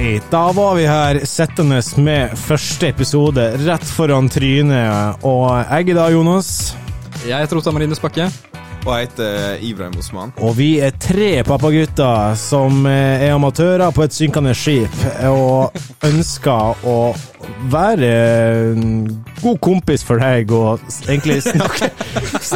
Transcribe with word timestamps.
Right, 0.00 0.30
da 0.30 0.52
var 0.52 0.74
vi 0.74 0.86
her 0.88 1.18
sittende 1.28 1.82
med 2.00 2.32
første 2.40 2.88
episode 2.88 3.42
rett 3.66 3.84
foran 3.84 4.30
trynet. 4.32 5.20
Og 5.28 5.50
jeg 5.58 5.90
er 5.92 5.98
da 5.98 6.06
Jonas. 6.08 6.72
Jeg 7.28 7.36
heter 7.42 7.60
Otta 7.60 7.74
Marines 7.76 8.00
Bakke. 8.00 8.30
Og 8.86 8.88
jeg 8.94 9.10
heter 9.10 9.60
Ibrahim 9.60 9.98
Osman. 10.00 10.32
Og 10.40 10.56
vi 10.56 10.70
er 10.80 10.96
tre 10.96 11.42
pappagutter 11.44 12.32
som 12.40 12.80
eh, 12.88 13.26
er 13.26 13.34
amatører 13.34 13.92
på 13.92 14.06
et 14.06 14.16
synkende 14.16 14.56
skip, 14.56 14.96
og 15.28 15.76
ønsker 16.08 16.88
å 16.88 16.96
være 17.68 18.10
en 18.72 18.90
god 19.42 19.60
kompis 19.60 20.06
for 20.06 20.24
deg 20.24 20.48
og 20.48 20.80
egentlig 21.10 21.42
snakke, 21.44 21.92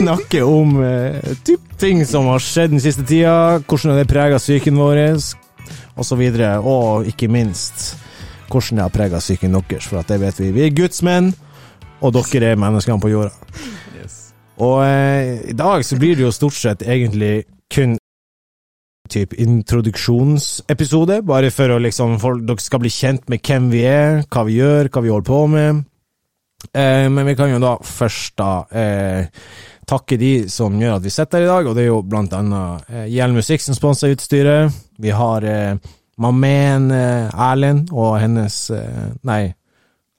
snakke 0.01 0.47
om 0.49 0.79
uh, 0.81 1.21
typ 1.45 1.77
ting 1.77 2.07
som 2.09 2.33
har 2.33 2.41
skjedd 2.41 2.79
den 2.79 2.85
siste 2.89 3.05
tida, 3.05 3.61
hvordan 3.69 4.01
det 4.01 4.09
preger 4.09 4.41
psyken 4.41 4.81
vår, 4.81 5.09
osv. 5.97 6.23
Og, 6.23 6.67
og 6.67 7.09
ikke 7.11 7.31
minst 7.33 7.95
hvordan 8.51 8.79
det 8.79 8.85
har 8.85 8.95
prega 8.95 9.19
psyken 9.23 9.57
deres, 9.57 9.89
for 9.89 10.01
at 10.01 10.11
det 10.11 10.21
vet 10.21 10.41
vi. 10.41 10.53
Vi 10.55 10.67
er 10.67 10.77
gudsmenn, 10.77 11.33
og 12.05 12.15
dere 12.15 12.53
er 12.53 12.61
menneskene 12.61 13.01
på 13.03 13.13
jorda. 13.13 13.33
Og 14.63 14.85
eh, 14.87 15.51
i 15.51 15.57
dag 15.57 15.83
så 15.83 15.99
blir 15.99 16.15
det 16.15 16.23
jo 16.29 16.35
stort 16.35 16.55
sett 16.55 16.85
egentlig 16.87 17.45
kun 17.75 17.97
typ 19.11 19.35
introduksjonsepisode, 19.37 21.21
bare 21.27 21.51
for 21.53 21.75
å 21.75 21.81
liksom 21.83 22.17
for 22.23 22.39
dere 22.41 22.63
skal 22.63 22.81
bli 22.85 22.93
kjent 22.93 23.27
med 23.33 23.43
hvem 23.45 23.69
vi 23.73 23.83
er, 23.89 24.23
hva 24.31 24.47
vi 24.47 24.61
gjør, 24.61 24.89
hva 24.93 25.03
vi 25.05 25.13
holder 25.13 25.29
på 25.29 25.41
med. 25.53 25.83
Eh, 26.73 27.07
men 27.13 27.29
vi 27.29 27.37
kan 27.37 27.53
jo 27.53 27.61
da 27.63 27.75
først 27.85 28.39
da 28.41 28.53
eh, 28.73 29.27
takke 29.89 30.19
de 30.21 30.33
som 30.53 30.77
gjør 30.81 30.97
at 30.99 31.05
vi 31.05 31.13
sitter 31.13 31.43
her 31.43 31.49
i 31.49 31.51
dag, 31.51 31.69
og 31.69 31.77
det 31.77 31.85
er 31.85 31.91
jo 31.91 32.01
blant 32.07 32.33
annet 32.37 32.89
eh, 32.91 33.27
Musikk 33.35 33.65
som 33.65 33.77
sponser 33.77 34.15
utstyret. 34.15 34.73
Vi 35.01 35.13
har 35.15 35.45
eh, 35.49 35.77
Mamen 36.23 36.91
eh, 36.95 37.45
Erlend 37.51 37.93
og 37.93 38.19
hennes 38.23 38.59
eh, 38.75 39.13
Nei. 39.27 39.43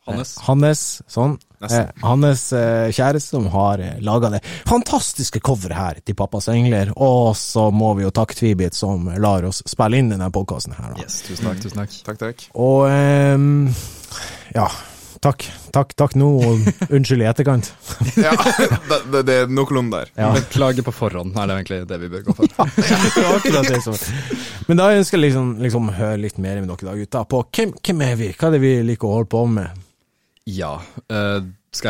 Hannes. 0.05 0.35
Hannes, 0.45 0.81
sånn. 1.09 1.33
Hannes 1.33 1.45
Eh, 1.71 1.85
hans 2.01 2.53
eh, 2.53 2.91
kjæreste 2.93 3.37
som 3.37 3.47
har 3.53 3.81
eh, 3.81 3.99
laga 4.03 4.29
det 4.35 4.41
fantastiske 4.67 5.39
coveret 5.45 5.77
her 5.77 6.01
til 6.05 6.17
Pappas 6.17 6.49
engler. 6.51 6.91
Og 6.95 7.35
så 7.37 7.69
må 7.73 7.93
vi 7.97 8.05
jo 8.05 8.13
takke 8.15 8.37
Tvibit 8.37 8.77
som 8.77 9.09
lar 9.21 9.47
oss 9.47 9.63
spille 9.69 10.01
inn 10.01 10.11
denne 10.13 10.29
podkasten 10.33 10.75
her. 10.77 10.93
Da. 10.93 11.05
Yes, 11.05 11.21
tusen 11.25 11.49
takk. 11.49 11.63
tusen 11.63 11.81
takk. 11.81 11.95
Takk, 12.09 12.19
takk. 12.21 12.45
Og 12.53 12.85
ehm, 12.89 13.47
ja, 14.55 14.67
takk. 15.25 15.45
Takk, 15.75 15.95
takk 15.99 16.13
nå, 16.19 16.27
og 16.39 16.91
unnskyld 16.95 17.25
i 17.25 17.29
etterkant. 17.29 17.71
Ja, 18.25 18.31
det, 18.35 18.99
det, 19.11 19.21
det 19.27 19.35
er 19.41 19.51
noenlunde 19.51 19.99
der. 20.03 20.11
Ja. 20.19 20.29
Beklager 20.37 20.85
på 20.85 20.93
forhånd, 20.95 21.35
er 21.35 21.49
det 21.49 21.57
egentlig 21.59 21.79
det 21.89 21.99
vi 22.01 22.11
bør 22.13 22.23
gå 22.29 22.35
for. 22.37 22.47
Det 22.77 23.23
var 23.25 23.39
akkurat 23.39 23.69
det 23.69 23.81
som 23.83 23.97
Men 24.69 24.79
da 24.79 24.87
ønsker 24.95 25.19
jeg 25.19 25.27
liksom, 25.27 25.51
liksom 25.63 25.91
høre 25.97 26.21
litt 26.21 26.39
mer 26.41 26.61
med 26.61 26.71
dere 26.71 26.89
da, 26.89 26.95
gutta, 27.01 27.25
på 27.29 27.41
hvem, 27.49 27.75
hvem 27.81 28.05
er 28.05 28.15
vi? 28.21 28.31
Hva 28.35 28.49
er 28.49 28.55
det 28.55 28.63
vi 28.63 28.73
liker 28.87 29.09
å 29.09 29.19
holde 29.19 29.31
på 29.33 29.43
med? 29.57 29.83
Ja, 30.45 30.75
uh, 31.11 31.39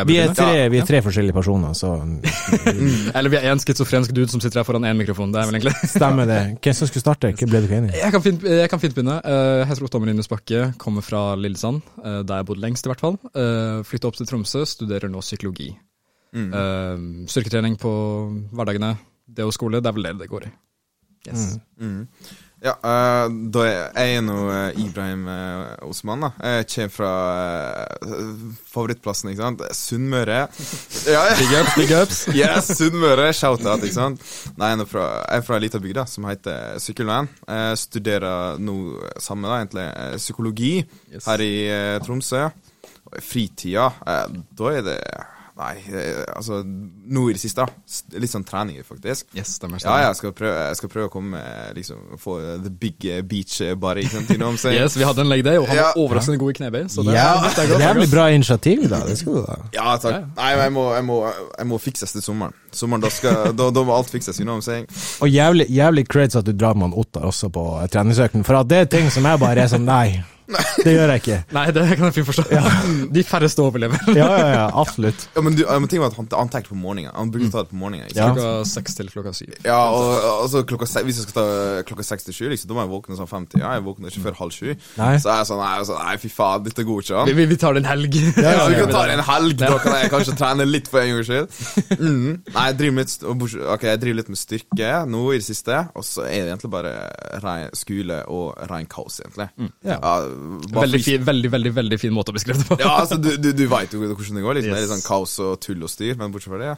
Vi 0.10 0.18
er 0.22 0.34
tre, 0.36 0.66
vi 0.74 0.80
er 0.82 0.88
tre 0.88 1.02
forskjellige 1.06 1.36
personer, 1.36 1.74
så 1.78 1.92
Eller 3.18 3.30
vi 3.34 3.40
er 3.40 3.48
en 3.52 3.62
schizofrensk 3.62 4.14
dude 4.16 4.32
som 4.32 4.42
sitter 4.44 4.62
her 4.62 4.68
foran 4.68 4.86
én 4.88 4.98
mikrofon. 5.00 5.32
Det 5.34 5.42
er 5.42 5.50
vel 5.50 5.60
egentlig 5.60 5.76
stemmer 5.92 6.30
det. 6.30 6.40
Hvem 6.64 6.78
som 6.78 6.90
skulle 6.90 7.06
starte? 7.06 7.32
Hva 7.36 7.50
ble 7.50 7.62
dere 7.66 7.80
enige? 7.82 8.00
Jeg 8.02 8.16
kan 8.16 8.24
fint, 8.26 8.46
jeg 8.50 8.70
kan 8.72 8.82
fint 8.84 8.96
begynne. 8.98 9.18
Eh, 9.24 9.60
Jeg 9.62 9.68
heter 9.72 9.88
Otto 9.88 10.00
Marines 10.04 10.30
Bakke, 10.32 10.62
kommer 10.82 11.06
fra 11.06 11.24
Lillesand, 11.40 11.82
eh, 12.04 12.22
der 12.28 12.42
jeg 12.42 12.50
bodde 12.52 12.64
lengst 12.66 12.86
i 12.88 12.92
hvert 12.92 13.04
fall. 13.04 13.20
Uh, 13.36 13.82
Flytta 13.88 14.10
opp 14.10 14.18
til 14.20 14.30
Tromsø, 14.30 14.66
studerer 14.68 15.12
nå 15.12 15.22
psykologi. 15.26 15.72
Mm. 16.36 16.50
Eh, 16.54 17.28
Styrketrening 17.32 17.78
på 17.80 17.92
hverdagene. 18.54 18.96
Det 19.26 19.46
og 19.46 19.54
skole, 19.56 19.82
det 19.82 19.90
er 19.90 19.96
vel 19.98 20.10
det 20.10 20.18
det 20.26 20.30
går 20.30 20.50
i. 20.50 20.52
Yes. 21.26 21.56
Mm. 21.82 22.04
Ja, 22.66 22.72
uh, 22.82 23.28
da 23.54 23.64
er 23.70 24.08
jeg 24.10 24.22
nå 24.26 24.36
uh, 24.50 24.80
Ibrahim 24.82 25.28
uh, 25.30 25.76
Osman, 25.86 26.24
da. 26.26 26.32
Jeg 26.42 26.66
kommer 26.72 26.94
fra 26.96 27.12
favorittplassen, 28.72 29.30
ikke 29.32 29.44
sant? 29.44 29.62
Sunnmøre. 29.78 30.40
Ja, 31.06 31.22
ja. 31.30 31.36
Big 31.38 31.54
ups, 31.60 31.76
big 31.78 31.94
ups. 31.94 32.22
Yes, 32.40 32.72
Sunnmøre. 32.80 33.30
Shout-out, 33.38 33.86
ikke 33.86 33.98
sant? 34.00 34.26
Nei, 34.58 34.72
jeg 34.74 34.82
er, 34.82 34.90
fra, 34.90 35.06
jeg 35.28 35.44
er 35.44 35.46
fra 35.46 35.60
ei 35.60 35.66
lita 35.68 35.82
bygd 35.84 36.02
som 36.10 36.26
heter 36.30 36.82
Sykkylven. 36.82 37.30
Jeg 37.46 37.78
studerer 37.86 38.58
nå 38.66 38.78
samme, 39.22 39.52
da, 39.52 39.62
egentlig, 39.62 39.88
psykologi 40.24 40.74
Yes. 41.14 41.28
her 41.30 41.42
i 41.46 41.54
Tromsø. 42.04 42.48
Og 43.06 43.20
i 43.20 43.22
fritida, 43.22 43.92
da 44.02 44.72
er 44.74 44.82
det 44.90 45.00
Nei, 45.56 45.76
eh, 45.88 46.18
altså 46.36 46.58
Nå 46.68 47.30
i 47.30 47.34
det 47.38 47.40
siste, 47.40 47.64
Litt 48.20 48.32
sånn 48.32 48.44
trening, 48.44 48.82
faktisk. 48.84 49.30
Yes, 49.38 49.54
stemmer. 49.56 49.80
Ja, 49.80 50.10
jeg 50.10 50.18
skal 50.20 50.34
prøve, 50.36 50.66
jeg 50.68 50.80
skal 50.82 50.92
prøve 50.92 51.08
å 51.08 51.12
komme 51.14 51.40
liksom, 51.78 52.02
få 52.20 52.34
the 52.66 52.72
big 52.84 53.06
eh, 53.08 53.22
beach 53.24 53.62
eh, 53.64 53.72
body, 53.80 54.04
saying? 54.12 54.76
Yes, 54.82 54.98
vi 55.00 55.08
hadde 55.08 55.24
en 55.24 55.32
leg 55.32 55.46
day, 55.48 55.56
og 55.62 55.70
han 55.72 55.80
Ja. 55.80 55.86
var 55.94 56.02
overraskende 56.04 56.42
god 56.44 56.52
i 56.52 56.58
knebøy. 56.60 56.82
Så 56.92 57.06
det, 57.08 57.16
Ja, 57.16 57.30
det 57.40 57.54
er 57.54 57.72
godt, 57.72 57.80
det 57.80 57.80
er 57.80 57.88
jævlig 57.88 58.10
bra 58.12 58.28
initiativ, 58.36 58.84
da. 58.92 59.00
Det 59.08 59.18
skal 59.22 59.40
du 59.40 59.42
da. 59.48 59.58
Ja, 59.80 59.96
takk. 60.04 60.20
Nei, 60.36 60.52
men 60.60 60.64
jeg 60.68 60.76
må, 60.76 60.86
jeg, 60.98 61.08
må, 61.08 61.22
jeg 61.56 61.72
må 61.72 61.80
fikses 61.88 62.18
til 62.18 62.28
sommeren. 62.28 62.60
Sommeren, 62.76 63.08
da, 63.08 63.16
skal, 63.16 63.42
da, 63.64 63.72
da 63.80 63.88
må 63.88 63.96
alt 63.96 64.12
fikses, 64.12 64.44
you 64.44 64.44
know 64.50 64.60
what 64.60 64.68
I'm 64.68 64.68
saying? 64.68 64.92
Og 65.24 65.32
jævlig, 65.32 65.70
jævlig 65.72 66.08
creds 66.12 66.36
at 66.36 66.44
du 66.44 66.52
drar 66.52 66.76
med 66.76 66.90
han 66.90 67.00
Ottar 67.00 67.32
også 67.32 67.48
på 67.56 67.64
eh, 67.80 67.88
treningsøkten, 67.96 68.44
for 68.44 68.60
at 68.60 68.68
det 68.76 68.84
er 68.84 68.92
ting 69.00 69.08
som 69.14 69.24
jeg 69.24 69.40
bare 69.40 69.64
er 69.64 69.72
sånn 69.72 69.88
Nei, 69.88 70.20
det 70.86 70.94
gjør 70.94 71.12
jeg 71.14 71.22
ikke. 71.24 71.38
Nei, 71.56 71.66
det 71.76 71.86
kan 71.98 72.08
jeg 72.10 72.16
fint 72.20 72.28
forstå. 72.30 72.46
De 73.16 73.24
færreste 73.26 73.64
overlever. 73.64 74.00
Ja, 74.16 74.28
ja, 74.38 74.48
ja, 74.54 74.66
absolutt. 74.78 75.28
Ja, 75.36 75.42
men, 75.46 75.56
du, 75.58 75.64
ja, 75.66 75.78
men 75.82 75.90
ting 75.92 76.02
var 76.04 76.12
at 76.14 76.20
han, 76.20 76.28
han 76.32 76.52
tenkte 76.54 76.72
på 76.74 76.80
morgenen. 76.80 77.12
Han 77.16 77.32
bruker 77.34 77.50
å 77.50 77.54
ta 77.56 77.64
det 77.66 77.72
på 77.74 77.80
morgenen. 77.82 78.10
Ikke 78.10 78.22
Ja. 78.22 78.30
Klokka 78.36 78.68
seks 78.70 78.98
til 78.98 79.10
klokka 79.12 79.34
syv. 79.36 79.56
Ja, 79.66 79.80
og, 79.94 80.12
altså, 80.46 80.64
klokka 80.68 80.88
Hvis 81.06 81.20
jeg 81.20 81.28
skal 81.28 81.36
ta 81.38 81.46
klokka 81.90 82.06
seks 82.08 82.28
til 82.28 82.38
sju, 82.38 82.46
liksom, 82.54 82.70
da 82.70 82.78
må 82.78 82.86
jeg 82.86 82.92
våkne 82.94 83.18
sånn 83.20 83.30
femti. 83.32 83.62
Ja, 83.62 83.74
jeg 83.78 83.86
våkner 83.86 84.14
ikke 84.14 84.24
før 84.28 84.40
halv 84.44 84.56
sju. 84.56 84.74
Nei. 85.00 85.12
Så 85.22 85.32
er 85.34 85.42
jeg 85.42 85.50
sånn 85.50 85.62
Nei, 85.66 85.72
så, 85.76 85.82
er 85.82 85.88
sånn, 85.90 86.02
nei 86.06 86.16
fy 86.22 86.32
faen, 86.32 86.66
dette 86.66 86.86
går 86.86 87.04
ikke 87.06 87.24
Vi, 87.30 87.36
vi, 87.40 87.46
vi 87.50 87.58
tar 87.62 87.76
det 87.76 87.84
en 87.84 87.90
helg. 87.90 88.18
Ja, 88.46 88.68
vi 88.70 88.78
kan 88.80 88.92
ta 88.94 89.04
det 89.10 89.16
en 89.18 89.26
helg, 89.26 89.58
da 89.62 89.78
kan 89.82 89.98
jeg 89.98 90.12
kanskje 90.14 90.36
trene 90.40 90.68
litt 90.68 90.90
for 90.92 91.02
en 91.02 91.14
gangs 91.16 91.30
skyld. 91.30 91.60
Mm. 91.96 92.32
Nei, 92.52 92.66
jeg 92.70 92.78
driver, 92.82 92.98
litt, 93.02 93.26
okay, 93.76 93.90
jeg 93.94 94.02
driver 94.04 94.20
litt 94.20 94.32
med 94.34 94.40
styrke 94.40 94.92
nå 95.10 95.24
i 95.34 95.40
det 95.40 95.48
siste, 95.48 95.80
og 95.96 96.06
så 96.06 96.26
er 96.28 96.46
det 96.46 96.54
egentlig 96.54 96.72
bare 96.76 96.94
rein 97.44 97.74
skole 97.78 98.20
og 98.32 98.60
rein 98.70 98.88
kaos, 98.92 99.20
egentlig. 99.24 99.48
Ja. 99.86 99.98
Veldig 100.76 101.02
fin, 101.06 101.22
veldig, 101.28 101.50
veldig, 101.54 101.72
veldig 101.76 102.00
fin 102.02 102.14
måte 102.16 102.32
å 102.34 102.36
beskrive 102.38 102.58
det 102.62 102.68
på. 102.70 102.76
Ja, 102.82 102.92
altså, 103.02 103.16
du, 103.22 103.30
du, 103.38 103.52
du 103.56 103.66
veit 103.72 103.94
jo 103.94 103.98
hvordan 104.04 104.36
det 104.40 104.44
går. 104.46 104.54
Liksom. 104.60 104.72
Det 104.74 104.80
er 104.80 104.84
litt 104.88 104.94
sånn 104.96 105.06
kaos 105.08 105.34
og 105.46 105.52
tull 105.64 105.82
og 105.86 105.90
styr, 105.94 106.14
men 106.20 106.28
bortsett 106.34 106.52
fra 106.56 106.62
det, 106.64 106.74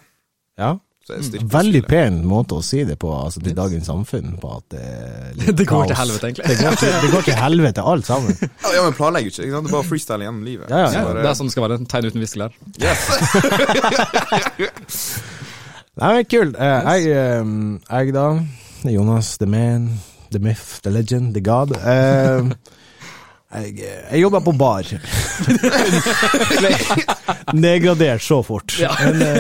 Ja. 0.62 0.72
så 1.08 1.12
er 1.16 1.20
styrke. 1.24 1.48
Veldig 1.54 1.82
pen 1.88 2.18
måte 2.28 2.54
å 2.58 2.62
si 2.66 2.82
det 2.84 2.98
på, 3.00 3.10
altså 3.16 3.40
til 3.44 3.56
dagens 3.56 3.88
samfunn, 3.88 4.34
på 4.42 4.48
at 4.58 4.66
det 4.76 4.82
er 4.84 5.32
litt 5.40 5.56
Det 5.62 5.68
går 5.70 5.84
kaos. 5.86 5.90
til 5.94 6.00
helvete, 6.02 6.24
egentlig. 6.28 6.46
Det 6.52 6.58
går 6.66 6.76
til, 6.82 6.92
det 7.06 7.12
går 7.16 7.24
til 7.30 7.38
helvete, 7.42 7.82
alt 7.94 8.06
sammen. 8.10 8.34
Ja, 8.66 8.70
ja, 8.76 8.82
men 8.88 8.94
planlegger 8.98 9.30
ikke. 9.32 9.44
ikke 9.48 9.56
sant? 9.56 9.66
Det 9.70 9.72
er 9.72 9.78
bare 9.80 9.90
freestyle 9.94 10.24
gjennom 10.28 10.44
livet. 10.50 10.68
Ja, 10.70 10.78
ja, 10.84 10.88
Så 10.92 10.96
Ja, 11.00 11.04
bare- 11.08 11.22
det 11.24 11.30
er 11.32 11.38
sånn 11.42 11.48
det 11.48 11.54
skal 11.56 11.66
være. 11.70 11.80
Tegn 11.96 12.08
uten 12.12 12.24
viskelær. 12.28 12.52
Nei, 15.98 16.10
men 16.14 16.26
kult. 16.30 16.54
Uh, 16.60 16.94
Jeg, 16.94 17.02
um, 17.42 17.80
jeg 17.90 18.12
da, 18.14 18.26
Jonas, 18.94 19.32
the 19.42 19.48
man, 19.50 19.88
the 20.32 20.40
myth, 20.44 20.78
the 20.86 20.92
legend, 20.94 21.34
the 21.34 21.42
god. 21.42 21.72
Eh, 21.74 22.52
Jeg, 23.48 23.78
jeg 23.80 24.20
jobber 24.20 24.42
på 24.44 24.52
bar. 24.60 24.84
Nedgradert 27.56 28.20
så 28.26 28.42
fort. 28.44 28.74
Men, 29.00 29.22
eh, 29.24 29.40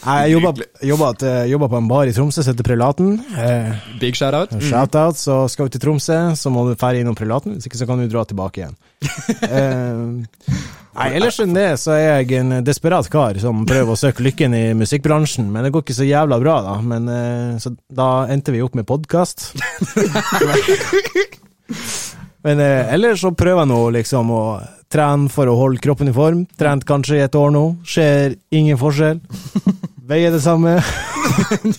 jeg 0.00 0.30
jobber, 0.36 0.62
jobber, 0.86 1.06
at- 1.16 1.48
jobber 1.50 1.68
på 1.72 1.76
en 1.80 1.88
bar 1.90 2.06
i 2.06 2.12
Tromsø 2.14 2.38
som 2.44 2.52
heter 2.54 2.62
Prelaten. 2.68 3.16
Eh, 3.36 3.74
Big 4.00 4.14
shout-out. 4.16 4.54
Shout-out, 4.62 5.16
så 5.18 5.48
skal 5.50 5.66
du 5.66 5.70
til 5.74 5.82
Tromsø, 5.88 6.20
så 6.38 6.50
må 6.54 6.62
du 6.68 6.76
ferdig 6.78 7.00
innom 7.02 7.18
Prelaten, 7.18 7.52
hvis 7.58 7.66
ikke 7.66 7.78
så 7.82 7.86
kan 7.90 7.98
du 7.98 8.06
dra 8.08 8.22
tilbake 8.30 8.56
igjen. 8.62 8.76
Eh, 9.50 9.98
nei, 11.06 11.14
ellers 11.16 11.38
enn 11.42 11.54
det, 11.54 11.68
så 11.80 11.90
er 11.94 12.00
jeg 12.20 12.32
en 12.40 12.50
desperat 12.66 13.06
kar 13.10 13.38
som 13.40 13.62
prøver 13.66 13.92
å 13.94 13.98
søke 13.98 14.22
lykken 14.26 14.54
i 14.58 14.74
musikkbransjen, 14.76 15.46
men 15.54 15.64
det 15.66 15.70
går 15.74 15.82
ikke 15.86 15.96
så 16.00 16.04
jævla 16.06 16.38
bra, 16.42 16.56
da. 16.66 16.74
Men, 16.82 17.02
eh, 17.08 17.58
så 17.62 17.68
da 17.90 18.26
endte 18.30 18.52
vi 18.54 18.62
opp 18.62 18.74
med 18.78 18.86
podkast. 18.90 19.38
men 22.46 22.60
eh, 22.64 22.92
ellers 22.94 23.22
så 23.24 23.32
prøver 23.36 23.64
jeg 23.64 23.72
nå 23.72 23.80
liksom 23.98 24.30
å 24.32 24.44
trene 24.90 25.30
for 25.30 25.50
å 25.50 25.56
holde 25.58 25.82
kroppen 25.82 26.10
i 26.10 26.14
form. 26.14 26.44
Trent 26.58 26.86
kanskje 26.88 27.20
i 27.20 27.24
et 27.24 27.36
år 27.38 27.52
nå, 27.54 27.64
ser 27.86 28.34
ingen 28.54 28.78
forskjell. 28.80 29.20
Veier 30.10 30.34
det 30.34 30.42
samme. 30.42 30.78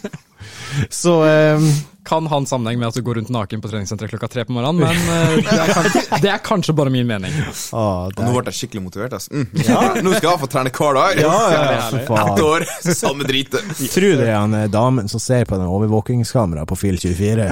så 1.01 1.17
eh, 1.27 1.71
Kan 2.11 2.27
ha 2.27 2.39
en 2.41 2.47
sammenheng 2.49 2.79
med 2.81 2.89
at 2.91 2.97
du 2.97 3.05
går 3.07 3.21
rundt 3.21 3.29
naken 3.31 3.61
på 3.63 3.69
treningssenteret 3.71 4.11
klokka 4.11 4.27
tre 4.33 4.43
på 4.47 4.51
morgenen, 4.51 4.81
men 4.83 4.97
eh, 5.15 5.37
det 5.47 5.55
er, 5.55 5.73
kanskje, 5.77 6.01
det 6.25 6.31
er 6.33 6.41
kanskje 6.43 6.75
bare 6.75 6.91
min 6.91 7.07
mening. 7.07 7.37
ah, 7.71 8.09
er... 8.09 8.17
nå 8.19 8.33
ble 8.35 8.51
jeg 8.51 8.59
skikkelig 8.59 8.83
motivert. 8.89 9.15
Altså. 9.15 9.31
Mm. 9.31 9.47
Nå 10.05 10.15
skal 10.17 10.29
jeg 10.33 10.41
få 10.43 10.49
trene 10.51 10.73
hver 10.75 10.99
dag. 10.99 11.21
Ja, 11.23 11.35
ja, 11.55 11.61
ja. 11.77 12.01
Ett 12.01 12.43
år, 12.43 12.67
samme 12.91 13.27
drit 13.27 13.51
Tror 13.51 14.17
det 14.19 14.27
er 14.27 14.35
han 14.41 14.57
eh, 14.59 14.67
damen 14.71 15.07
som 15.11 15.23
ser 15.23 15.47
på 15.47 15.55
den 15.55 15.71
overvåkingskameraet 15.71 16.67
på 16.67 16.79
Fil 16.83 16.99
24. 16.99 17.47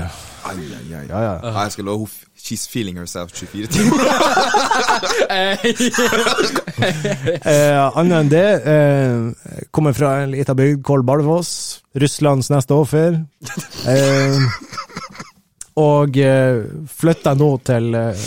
Ai, 0.50 0.56
ai, 0.56 0.82
ai. 1.00 1.06
Ja, 1.08 1.22
ja. 1.24 1.38
Jeg 1.64 1.78
skal 1.78 1.88
love 1.88 2.10
henne 2.10 2.30
She's 2.40 2.66
feeling 2.68 2.96
herself 2.98 3.32
24 3.34 3.68
timer. 3.74 4.00
Eh, 7.44 7.98
Annet 8.00 8.16
enn 8.16 8.32
det, 8.32 8.46
eh, 8.64 9.66
kommer 9.76 9.94
fra 9.94 10.14
en 10.24 10.32
liten 10.32 10.56
bygd, 10.56 10.82
Kolbalvås. 10.88 11.52
Russlands 12.00 12.50
neste 12.50 12.74
offer. 12.74 13.20
Eh, 13.86 14.49
og 15.78 16.18
uh, 16.18 16.66
flytta 16.90 17.36
nå 17.38 17.50
til 17.68 17.94
eh, 17.96 18.26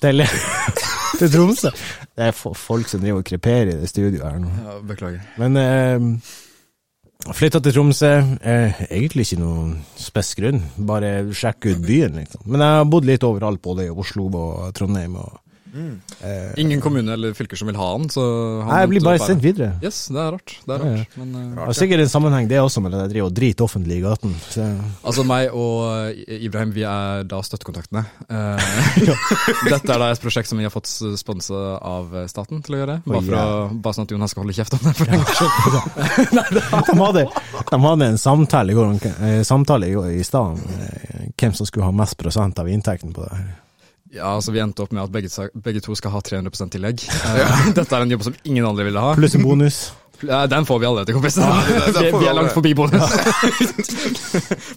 til, 0.00 0.24
til 1.20 1.30
Tromsø. 1.32 1.70
Det 2.16 2.26
er 2.28 2.34
folk 2.36 2.88
som 2.88 3.02
driver 3.04 3.22
og 3.22 3.28
kreperer 3.28 3.74
i 3.74 3.78
det 3.82 3.90
studioet 3.90 4.24
her 4.24 4.42
nå. 4.42 4.50
Ja, 4.64 4.76
beklager. 4.88 5.22
Men 5.40 5.60
uh, 5.60 7.32
flytta 7.36 7.60
til 7.60 7.76
Tromsø. 7.76 8.12
eh, 8.40 8.82
egentlig 8.90 9.26
ikke 9.26 9.40
noen 9.42 9.74
spes 10.00 10.34
grunn, 10.38 10.62
bare 10.76 11.18
sjekke 11.32 11.74
ut 11.74 11.82
byen, 11.86 12.20
liksom. 12.22 12.44
Men 12.46 12.64
jeg 12.64 12.78
har 12.80 12.92
bodd 12.92 13.08
litt 13.08 13.26
overalt, 13.26 13.62
både 13.62 13.88
i 13.88 13.90
Oslo 13.92 14.28
og 14.30 14.72
Trondheim. 14.76 15.16
og 15.16 15.40
eh, 15.76 16.52
Ingen 16.62 16.82
kommune 16.84 17.12
eller 17.16 17.34
fylker 17.36 17.58
som 17.60 17.70
vil 17.70 17.78
ha 17.78 17.88
han, 17.92 18.08
så 18.12 18.24
han 18.62 18.70
Nei, 18.70 18.80
Jeg 18.82 18.92
blir 18.94 19.04
bare 19.06 19.22
sendt 19.22 19.44
videre. 19.44 19.70
Yes, 19.84 20.06
det 20.12 20.22
er 20.22 20.34
rart. 20.36 20.54
Det 20.66 20.76
er 20.76 20.84
Ja, 20.86 20.92
ja. 20.96 21.04
Men 21.20 21.34
uh, 21.34 21.42
rart, 21.60 21.72
ja. 21.72 21.76
sikkert 21.80 22.04
en 22.04 22.12
sammenheng 22.12 22.50
det 22.50 22.60
også 22.62 22.82
med 22.84 22.96
at 22.96 23.06
jeg 23.06 23.14
driver 23.16 23.30
og 23.30 23.36
driter 23.40 23.68
offentlig 23.68 24.00
i 24.00 24.04
gaten. 24.04 24.36
Så. 24.50 24.66
altså, 25.02 25.26
meg 25.28 25.54
og 25.56 25.84
eh, 26.12 26.38
Ibrahim, 26.48 26.74
vi 26.76 26.86
er 26.88 27.26
da 27.28 27.42
støttekontaktene. 27.44 28.04
Eh, 28.26 28.72
dette 29.72 29.92
er 29.92 30.02
da 30.04 30.10
et 30.12 30.22
prosjekt 30.22 30.50
som 30.50 30.60
vi 30.60 30.66
har 30.68 30.74
fått 30.74 30.90
sponsa 30.90 31.78
av 31.80 32.14
staten 32.30 32.62
til 32.66 32.78
å 32.78 32.82
gjøre. 32.82 32.98
Bare, 33.06 33.24
for 33.26 33.38
å, 33.40 33.46
bare 33.82 33.98
sånn 33.98 34.08
at 34.08 34.16
Jonas 34.16 34.34
skal 34.34 34.46
holde 34.46 34.56
kjeft 34.56 34.78
om 34.78 34.84
det. 34.86 34.96
For 34.96 35.12
gangs 35.12 35.36
skyld. 35.36 35.76
De 36.86 36.98
hadde, 36.98 37.26
de 37.70 37.80
hadde 37.82 38.06
en 38.06 38.18
samtale 38.18 38.72
i 38.72 38.74
går, 38.74 38.94
eh, 39.20 39.42
samtale 39.42 39.86
i, 39.86 39.94
går 39.94 40.10
i 40.10 40.24
stad 40.24 40.56
om 40.56 40.60
eh, 40.80 41.28
hvem 41.36 41.54
som 41.54 41.66
skulle 41.66 41.86
ha 41.86 41.94
mest 41.94 42.16
prosent 42.18 42.58
av 42.58 42.68
inntekten 42.68 43.12
på 43.12 43.24
det. 43.24 43.36
her. 43.36 43.65
Ja, 44.14 44.30
altså 44.36 44.52
Vi 44.54 44.60
endte 44.62 44.84
opp 44.84 44.92
med 44.94 45.02
at 45.02 45.10
begge, 45.12 45.28
begge 45.64 45.80
to 45.82 45.94
skal 45.98 46.12
ha 46.14 46.20
300 46.22 46.70
tillegg. 46.72 47.02
Eh, 47.26 47.70
dette 47.78 47.90
er 47.96 48.02
en 48.06 48.10
jobb 48.14 48.22
som 48.28 48.34
ingen 48.44 48.64
andre 48.68 48.84
ville 48.86 49.00
ha. 49.02 49.14
Pluss 49.18 49.34
en 49.38 49.42
bonus. 49.46 49.80
Den 50.52 50.64
får 50.64 50.78
vi 50.80 50.86
allerede, 50.88 51.12
det- 51.12 51.92
det 51.92 52.04
vi, 52.06 52.18
vi 52.22 52.28
er 52.30 52.32
langt 52.38 52.54
forbi 52.54 52.70
bonus. 52.72 53.02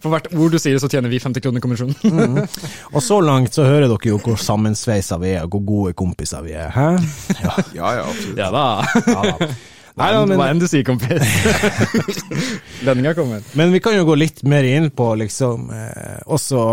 For 0.03 0.09
hvert 0.11 0.27
ord 0.35 0.51
du 0.51 0.57
sier, 0.59 0.75
så 0.83 0.89
tjener 0.91 1.07
vi 1.13 1.19
50 1.23 1.39
kroner 1.45 1.63
i 1.63 2.09
Mm. 2.09 2.41
Og 2.91 3.01
så 3.05 3.21
langt 3.23 3.53
så 3.55 3.63
hører 3.63 3.87
dere 3.87 4.09
jo 4.11 4.17
hvor 4.19 4.35
sammensveisa 4.35 5.15
vi 5.21 5.29
er, 5.37 5.45
og 5.47 5.53
hvor 5.55 5.63
gode 5.69 5.93
kompiser 5.95 6.43
vi 6.43 6.57
er. 6.59 6.67
Hæ? 6.75 6.89
Ja. 7.39 7.53
Ja, 7.77 7.91
ja, 8.01 8.03
absolutt. 8.09 8.37
Ja 8.37 8.49
da. 8.51 8.65
ja. 9.07 9.49
Nei, 9.99 10.09
da, 10.15 10.35
Hva 10.39 10.49
enn 10.51 10.59
du 10.61 10.67
sier, 10.67 10.83
kompis. 10.87 11.23
Lønninga 12.87 13.13
kommer. 13.17 13.39
men 13.59 13.71
vi 13.73 13.79
kan 13.83 13.95
jo 13.95 14.05
gå 14.07 14.15
litt 14.19 14.43
mer 14.47 14.63
inn 14.67 14.89
på 14.95 15.07
liksom 15.23 15.69
eh, 15.75 16.19
også 16.27 16.65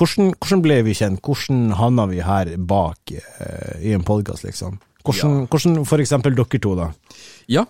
hvordan, 0.00 0.32
hvordan 0.38 0.62
ble 0.64 0.78
vi 0.86 0.94
kjent? 0.96 1.20
Hvordan 1.24 1.74
havna 1.76 2.06
vi 2.10 2.22
her 2.24 2.54
bak 2.56 3.12
eh, 3.16 3.82
i 3.84 3.92
en 3.96 4.06
podkast, 4.06 4.46
liksom? 4.48 4.78
Hvordan, 5.04 5.44
hvordan 5.48 5.84
for 5.88 6.02
eksempel 6.02 6.36
dere 6.36 6.60
to, 6.60 6.72
da? 6.78 6.88
Ja. 7.52 7.66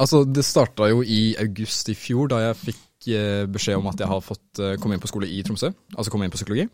Altså, 0.00 0.22
det 0.24 0.44
starta 0.44 0.88
jo 0.90 1.02
i 1.04 1.34
august 1.40 1.92
i 1.92 1.96
fjor, 1.96 2.30
da 2.32 2.40
jeg 2.46 2.60
fikk 2.60 3.10
eh, 3.12 3.44
beskjed 3.52 3.80
om 3.80 3.90
at 3.92 4.00
jeg 4.00 4.08
har 4.08 4.24
fått 4.24 4.62
eh, 4.62 4.78
komme 4.80 4.96
inn 4.96 5.04
på 5.04 5.10
skole 5.10 5.28
i 5.28 5.42
Tromsø. 5.44 5.72
Altså 5.96 6.12
komme 6.12 6.26
inn 6.26 6.32
på 6.32 6.40
psykologi. 6.40 6.66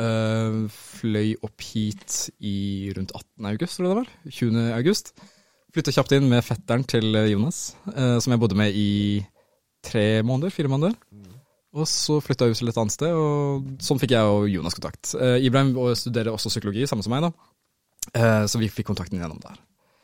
Eh, 0.00 0.58
fløy 0.72 1.34
opp 1.44 1.68
hit 1.68 2.18
i 2.40 2.90
rundt 2.96 3.12
18. 3.12 3.52
august, 3.52 3.76
tror 3.76 3.88
jeg 3.88 3.92
det 3.92 4.00
var. 4.00 4.12
20. 4.40 4.64
august. 4.78 5.12
Flytta 5.72 5.94
kjapt 5.94 6.16
inn 6.16 6.28
med 6.32 6.44
fetteren 6.44 6.88
til 6.88 7.12
eh, 7.16 7.30
Jonas, 7.32 7.74
eh, 7.92 8.16
som 8.20 8.34
jeg 8.34 8.40
bodde 8.40 8.58
med 8.58 8.76
i 8.76 9.22
tre 9.82 10.22
måneder, 10.24 10.52
fire 10.54 10.70
måneder. 10.72 10.96
Og 11.72 11.88
så 11.88 12.18
flytta 12.20 12.50
ut 12.50 12.58
til 12.58 12.68
et 12.68 12.78
annet 12.80 12.92
sted, 12.92 13.14
og 13.16 13.68
sånn 13.80 14.00
fikk 14.00 14.12
jeg 14.12 14.28
og 14.28 14.44
Jonas 14.52 14.76
kontakt. 14.76 15.14
Eh, 15.16 15.38
Ibrahim 15.46 15.72
studerer 15.96 16.34
også 16.34 16.52
psykologi, 16.52 16.84
samme 16.88 17.04
som 17.04 17.14
meg, 17.14 17.24
da. 17.24 17.32
Eh, 18.12 18.44
så 18.50 18.60
vi 18.60 18.68
fikk 18.72 18.90
kontakten 18.90 19.20
gjennom 19.20 19.40
der. 19.40 19.56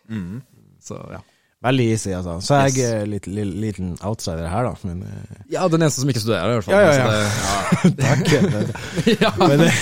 Mm. 0.09 0.41
Så 0.81 0.97
ja. 1.13 1.21
Veldig 1.65 1.85
easy, 1.91 2.11
altså. 2.15 2.37
Så 2.47 2.55
jeg 2.69 2.77
Yes. 2.79 2.91
er 2.95 3.07
litt, 3.11 3.25
li- 3.27 3.43
liten 3.65 3.97
outsider 4.07 4.47
her, 4.47 4.63
da. 4.69 4.75
Men 4.87 5.01
uh... 5.03 5.39
Ja, 5.51 5.65
den 5.69 5.83
eneste 5.83 6.05
som 6.05 6.11
ikke 6.13 6.21
studerer, 6.23 6.53
i 6.53 6.55
hvert 6.61 6.65
fall. 6.65 6.75
Ja, 6.75 6.81
ja, 6.87 6.93
ja. 6.95 7.31
Så 7.83 7.91
takk. 7.99 8.23
det, 9.03 9.17
ja. 9.25 9.33
men 9.51 9.65
eh, 9.67 9.81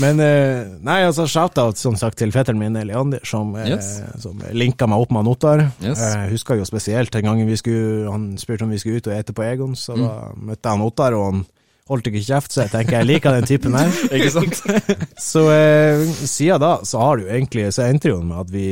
men 0.00 0.20
uh, 0.22 0.78
Nei, 0.86 1.00
altså 1.08 1.26
shout-out 1.28 1.76
som 1.80 1.96
sagt 2.00 2.16
til 2.22 2.30
fetteren 2.32 2.58
min, 2.62 2.78
Leander, 2.86 3.20
som, 3.26 3.50
Yes. 3.66 3.96
som 4.22 4.38
linka 4.54 4.86
meg 4.88 5.02
opp 5.02 5.10
med 5.12 5.26
Ottar. 5.34 5.66
Yes. 5.82 5.98
Jeg 6.00 6.30
husker 6.36 6.62
jo 6.62 6.68
spesielt 6.70 7.12
den 7.12 7.26
gangen 7.26 7.50
vi 7.50 7.58
skulle, 7.58 8.06
han 8.14 8.30
spurte 8.40 8.64
om 8.64 8.70
vi 8.72 8.78
skulle 8.78 9.02
ut 9.02 9.10
og 9.10 9.18
ete 9.18 9.34
på 9.36 9.42
Egon, 9.50 9.74
så 9.74 9.98
Mm. 9.98 10.06
da 10.06 10.14
møtte 10.38 10.68
jeg 10.70 10.78
han 10.78 10.86
Ottar, 10.86 11.18
og 11.18 11.24
han 11.32 11.44
holdt 11.90 12.06
ikke 12.08 12.22
kjeft, 12.24 12.54
så 12.54 12.62
jeg 12.64 12.70
tenker 12.72 12.94
jeg 12.96 13.06
liker 13.10 13.34
den 13.36 13.44
typen 13.48 13.74
her. 13.76 13.90
Ikke 14.16 14.30
sant? 14.32 14.60
Så 15.20 15.42
eh, 15.52 16.00
siden 16.24 16.62
da, 16.62 16.70
så 16.88 17.02
har 17.02 17.18
det 17.20 17.26
jo 17.26 17.34
egentlig, 17.36 17.66
så 17.76 17.84
endte 17.90 18.08
det 18.08 18.14
jo 18.14 18.22
med 18.24 18.38
at 18.40 18.52
vi 18.54 18.64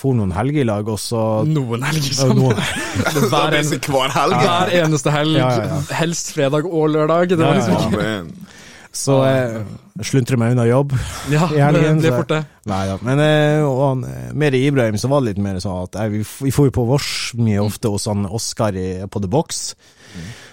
for 0.00 0.16
noen 0.16 0.32
helger 0.32 0.62
i 0.62 0.68
lag, 0.70 0.88
og 0.88 0.96
så 1.02 1.20
Noen 1.44 1.84
helger 1.84 2.16
sammen. 2.16 2.38
noen, 2.40 2.56
Det 3.12 3.26
Hver, 3.28 3.58
en, 3.58 3.74
hver 3.92 4.14
helg. 4.16 4.38
hver 4.40 4.72
eneste 4.80 5.12
helg. 5.12 5.36
Ja, 5.36 5.50
ja, 5.58 5.66
ja. 5.74 5.82
Helst 6.00 6.32
fredag 6.32 6.64
og 6.70 6.88
lørdag. 6.94 7.28
Det 7.34 7.42
var 7.44 7.60
liksom 7.60 7.76
ikke 7.92 8.48
Så 8.96 9.18
jeg 9.28 10.08
sluntrer 10.08 10.40
meg 10.40 10.56
unna 10.56 10.64
jobb. 10.66 10.96
Ja, 11.30 11.44
I 11.52 11.60
helgen, 11.60 12.00
det 12.00 12.08
så- 12.14 12.22
fort 12.22 12.32
det. 12.32 12.40
Nei 12.72 12.80
ja. 12.88 12.96
Men 13.04 13.20
eh, 13.26 13.60
og 13.68 14.06
eh, 14.08 14.32
med 14.32 14.56
Ibrahim 14.56 14.96
så 14.98 15.12
var 15.12 15.20
det 15.20 15.34
litt 15.34 15.44
mer 15.44 15.60
sånn 15.60 15.84
at 15.84 16.00
jeg, 16.00 16.16
vi, 16.16 16.24
vi 16.48 16.56
får 16.56 16.70
jo 16.72 16.76
på 16.80 16.88
vårs 16.88 17.12
mye 17.36 17.60
ofte 17.68 17.92
hos 17.92 18.08
han 18.08 18.24
Oskar 18.26 18.80
på 19.12 19.20
The 19.26 19.28
Box. 19.36 19.66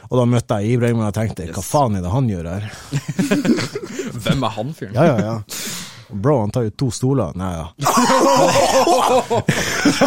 Og 0.07 0.15
da 0.19 0.23
møtte 0.29 0.59
jeg 0.61 0.67
Ibrahim, 0.77 0.99
og 1.01 1.05
jeg 1.09 1.15
tenkte 1.19 1.49
hva 1.55 1.63
faen 1.65 1.97
er 1.99 2.03
det 2.05 2.11
han 2.13 2.29
gjør 2.31 2.45
her? 2.53 2.63
Hvem 4.23 4.39
er 4.47 4.51
han 4.57 4.67
fyren? 4.77 4.95
Ja, 4.95 5.03
ja, 5.11 5.17
ja. 5.25 5.35
Bro, 6.09 6.39
han 6.39 6.51
tar 6.55 6.63
jo 6.63 6.69
to 6.71 6.87
stoler. 6.95 7.33
Nei 7.35 7.49
ja. 7.51 7.65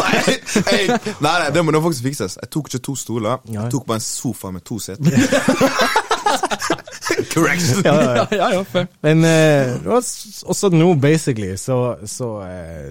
nei, 0.01 0.87
nei, 1.21 1.21
nei, 1.21 1.49
det 1.53 1.61
må 1.61 1.69
nå 1.75 1.81
faktisk 1.85 2.07
fikses. 2.09 2.39
Jeg 2.41 2.49
tok 2.53 2.65
ikke 2.71 2.81
to 2.87 2.93
stoler. 2.97 3.37
Jeg 3.45 3.69
tok 3.73 3.85
bare 3.89 3.99
en 4.01 4.05
sofa 4.05 4.49
med 4.55 4.61
to 4.65 4.79
seter. 4.81 5.11
Correction. 7.33 7.81
ja, 7.85 7.93
ja, 8.01 8.25
ja. 8.31 8.65
Ja. 8.73 8.85
Men 9.03 9.23
eh, 9.27 9.75
også 9.85 10.45
også 10.47 10.69
nå, 10.73 10.93
basically, 11.01 11.57
så, 11.57 11.95
så 12.05 12.41
eh, 12.47 12.89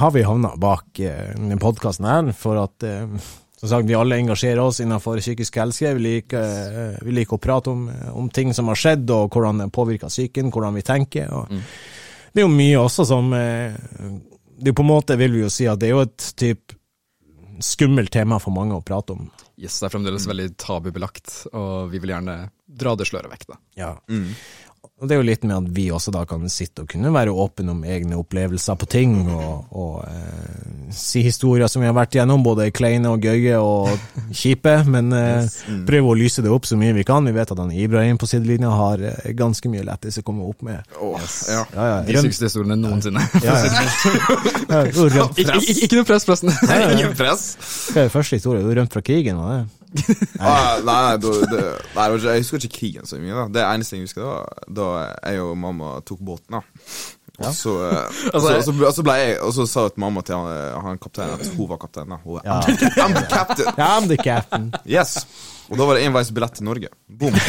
har 0.00 0.10
vi 0.14 0.22
havna 0.26 0.54
bak 0.60 1.00
eh, 1.00 1.56
podkasten 1.60 2.06
her 2.08 2.32
for 2.38 2.54
at 2.64 2.82
eh, 2.88 3.06
som 3.62 3.68
sagt, 3.68 3.86
vi 3.88 3.94
alle 3.94 4.16
engasjerer 4.18 4.58
oss 4.58 4.80
innenfor 4.82 5.20
psykisk 5.22 5.56
helse. 5.60 5.94
Vi 5.94 6.02
liker, 6.02 6.42
eh, 6.42 6.96
vi 7.06 7.12
liker 7.14 7.38
å 7.38 7.42
prate 7.42 7.70
om, 7.70 7.84
om 8.10 8.26
ting 8.28 8.50
som 8.54 8.66
har 8.66 8.80
skjedd, 8.80 9.06
og 9.14 9.30
hvordan 9.30 9.62
det 9.62 9.68
påvirker 9.70 10.10
psyken, 10.10 10.50
hvordan 10.50 10.74
vi 10.74 10.82
tenker. 10.82 11.28
Og 11.30 11.52
Det 12.32 12.42
er 12.42 12.48
jo 12.48 12.50
mye 12.50 12.80
også 12.80 13.06
som 13.06 13.28
eh, 13.36 13.76
Det 14.58 14.72
er 14.72 14.74
på 14.74 14.82
en 14.82 14.90
måte, 14.90 15.16
vil 15.16 15.36
vi 15.36 15.44
jo 15.44 15.50
si, 15.50 15.68
at 15.70 15.78
det 15.78 15.92
er 15.92 15.94
jo 15.94 16.02
et 16.08 16.26
typ 16.34 16.74
skummelt 17.62 18.10
tema 18.10 18.40
for 18.42 18.50
mange 18.50 18.74
å 18.74 18.82
prate 18.82 19.14
om. 19.14 19.30
Yes, 19.54 19.78
det 19.78 19.86
er 19.86 19.94
fremdeles 19.94 20.26
veldig 20.26 20.48
tabubelagt, 20.58 21.32
og 21.54 21.92
vi 21.92 22.02
vil 22.02 22.16
gjerne 22.16 22.36
dra 22.66 22.96
det 22.98 23.06
sløret 23.06 23.30
vekk, 23.30 23.46
da. 23.52 23.58
Ja. 23.78 23.92
Mm. 24.10 24.32
Og 25.02 25.08
det 25.10 25.16
er 25.16 25.18
jo 25.18 25.26
litt 25.26 25.42
med 25.42 25.56
at 25.56 25.70
vi 25.74 25.88
også 25.90 26.12
da 26.14 26.20
kan 26.30 26.44
sitte 26.50 26.84
og 26.84 26.90
kunne 26.92 27.10
være 27.10 27.32
åpne 27.34 27.72
om 27.72 27.80
egne 27.82 28.14
opplevelser 28.20 28.76
på 28.78 28.86
ting, 28.86 29.16
og, 29.34 29.72
og 29.74 29.96
eh, 30.06 30.92
si 30.94 31.24
historier 31.26 31.66
som 31.66 31.82
vi 31.82 31.88
har 31.88 31.96
vært 31.96 32.14
gjennom, 32.14 32.44
både 32.46 32.68
kleine 32.70 33.10
og 33.10 33.26
gøye 33.26 33.58
og 33.58 33.90
kjipe, 34.30 34.76
men 34.86 35.10
eh, 35.18 35.50
prøve 35.88 36.12
å 36.12 36.16
lyse 36.20 36.44
det 36.46 36.54
opp 36.54 36.70
så 36.70 36.78
mye 36.78 36.94
vi 36.94 37.06
kan. 37.08 37.26
Vi 37.26 37.34
vet 37.34 37.50
at 37.50 37.58
han 37.58 37.74
Ibrahim 37.74 38.20
på 38.22 38.30
sidelinja 38.30 38.70
har 38.78 39.02
eh, 39.10 39.34
ganske 39.38 39.72
mye 39.74 39.82
lettelse 39.90 40.22
å 40.22 40.28
komme 40.30 40.46
opp 40.46 40.62
med. 40.70 40.86
Åh, 40.94 41.18
ja. 41.50 41.66
Ja, 41.74 41.90
ja. 41.96 41.98
De 42.06 42.22
sykeste 42.22 42.46
historiene 42.46 42.78
noensinne. 42.78 43.26
ja, 43.42 43.58
ja. 43.58 43.84
har 44.70 44.92
ikke, 44.94 45.96
noe 45.98 46.06
press, 46.06 46.30
forresten. 46.30 46.54
Ingen 46.94 47.18
press. 47.18 47.56
hva 47.90 48.06
er 48.06 48.14
første 48.14 48.38
historie? 48.38 48.62
Du 48.62 48.70
har 48.70 48.84
rømt 48.84 48.94
fra 48.94 49.02
krigen, 49.02 49.42
var 49.42 49.64
det? 49.64 49.81
Ah, 50.40 50.78
nei, 50.84 51.16
da, 51.22 51.32
det, 51.52 51.62
nei 51.96 52.06
jeg 52.18 52.42
husker 52.44 52.58
ikke 52.66 52.76
krigen 52.78 53.06
så 53.08 53.18
mye. 53.22 53.34
da 53.34 53.48
Det 53.58 53.64
eneste 53.68 53.96
jeg 53.98 54.06
husker, 54.08 54.22
da 54.68 54.80
da 54.82 54.86
jeg 55.30 55.42
og 55.44 55.56
mamma 55.58 55.98
tok 56.06 56.20
båten. 56.24 56.58
da 56.58 56.62
Og 57.42 57.54
så, 57.56 57.72
eh, 57.88 58.18
Altså, 58.34 58.48
så, 58.62 58.74
så, 58.92 59.02
ble- 59.06 59.16
jeg 59.18 59.38
Og 59.42 59.54
så 59.56 59.66
sa 59.66 59.86
mamma 59.96 60.20
til 60.22 60.36
han, 60.36 60.50
eh, 60.52 60.80
han 60.84 60.98
kapteinen 61.02 61.34
at 61.40 61.52
hun 61.56 61.68
var 61.70 61.78
kaptein. 61.84 62.08
da 62.12 62.18
Hun 62.24 62.38
er 62.38 62.42
Ja. 62.44 62.60
I'm 63.06 63.14
the 63.16 63.26
captain. 63.30 63.66
I'm 63.78 64.08
the 64.08 64.16
captain. 64.20 64.72
Yes. 64.86 65.16
Og 65.70 65.78
da 65.78 65.86
var 65.88 65.94
det 65.96 66.04
enveisbillett 66.08 66.54
til 66.58 66.64
Norge. 66.68 66.88
Boom. 67.08 67.32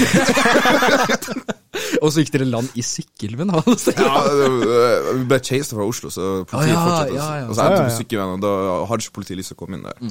Og 2.04 2.12
så 2.14 2.22
gikk 2.24 2.32
dere 2.36 2.46
land 2.48 2.70
i 2.80 2.84
Sykkylven. 2.86 3.50
Ja, 3.52 4.12
vi 5.18 5.24
ble 5.30 5.40
chasta 5.44 5.76
fra 5.78 5.86
Oslo, 5.88 6.10
så 6.14 6.44
politiet 6.48 6.70
Ah, 6.70 6.70
ja, 6.70 6.84
fortsatte. 6.84 7.14
Og 7.50 7.56
så 7.58 7.66
endte 7.66 7.80
vi 7.80 7.90
på. 7.90 7.96
Sykkylven, 7.98 8.34
og 8.38 8.44
da 8.44 8.52
hadde 8.90 9.06
ikke 9.06 9.16
politiet 9.20 9.40
lyst 9.42 9.52
til 9.54 9.58
å 9.58 9.62
komme 9.64 9.80
inn 9.80 9.86
der. 9.88 9.96
Jeg 10.00 10.08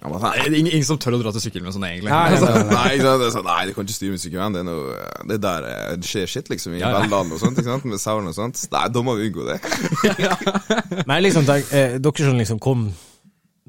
bare, 0.00 0.12
men, 0.12 0.20
nei, 0.24 0.32
det 0.38 0.46
er 0.48 0.58
ingen, 0.60 0.72
ingen 0.78 0.86
som 0.88 0.98
tør 0.98 1.16
å 1.18 1.20
dra 1.20 1.32
til 1.36 1.42
sykkelen 1.44 1.72
sånn, 1.74 1.84
egentlig. 1.84 2.10
Nei, 2.10 2.32
Altså, 2.32 2.46
nei, 2.48 2.62
nei. 2.64 2.74
nei, 2.74 2.92
ikke 2.96 3.04
sant? 3.06 3.20
Det 3.20 3.26
er 3.28 3.34
sånn, 3.36 3.48
nei, 3.50 3.60
du 3.68 3.72
kan 3.76 3.84
ikke 3.88 3.96
styre 3.98 4.14
med 4.16 4.22
sykkelen 4.24 4.56
Det 4.56 4.60
er 4.62 4.68
noe 4.70 4.94
Det 5.28 5.34
er 5.36 5.42
der 5.44 5.68
eh, 5.70 5.96
det 6.00 6.08
skjer 6.08 6.26
shit, 6.32 6.48
liksom. 6.54 6.74
I 6.74 6.80
Ja, 6.80 6.90
ja. 6.94 7.02
Velland 7.04 7.32
og 7.36 7.42
sånt, 7.42 7.58
ikke 7.60 7.70
sant? 7.74 7.84
med 7.90 8.00
sauren 8.00 8.30
og 8.32 8.34
sånt. 8.38 8.62
Nei, 8.72 8.86
da 8.96 9.02
må 9.04 9.16
vi 9.18 9.28
unngå 9.28 9.44
det. 9.50 9.60
Men 11.10 11.22
liksom 11.26 11.44
tenk, 11.48 11.70
eh, 11.76 11.98
dere 12.00 12.26
som 12.30 12.38
liksom 12.40 12.58
kom 12.62 12.88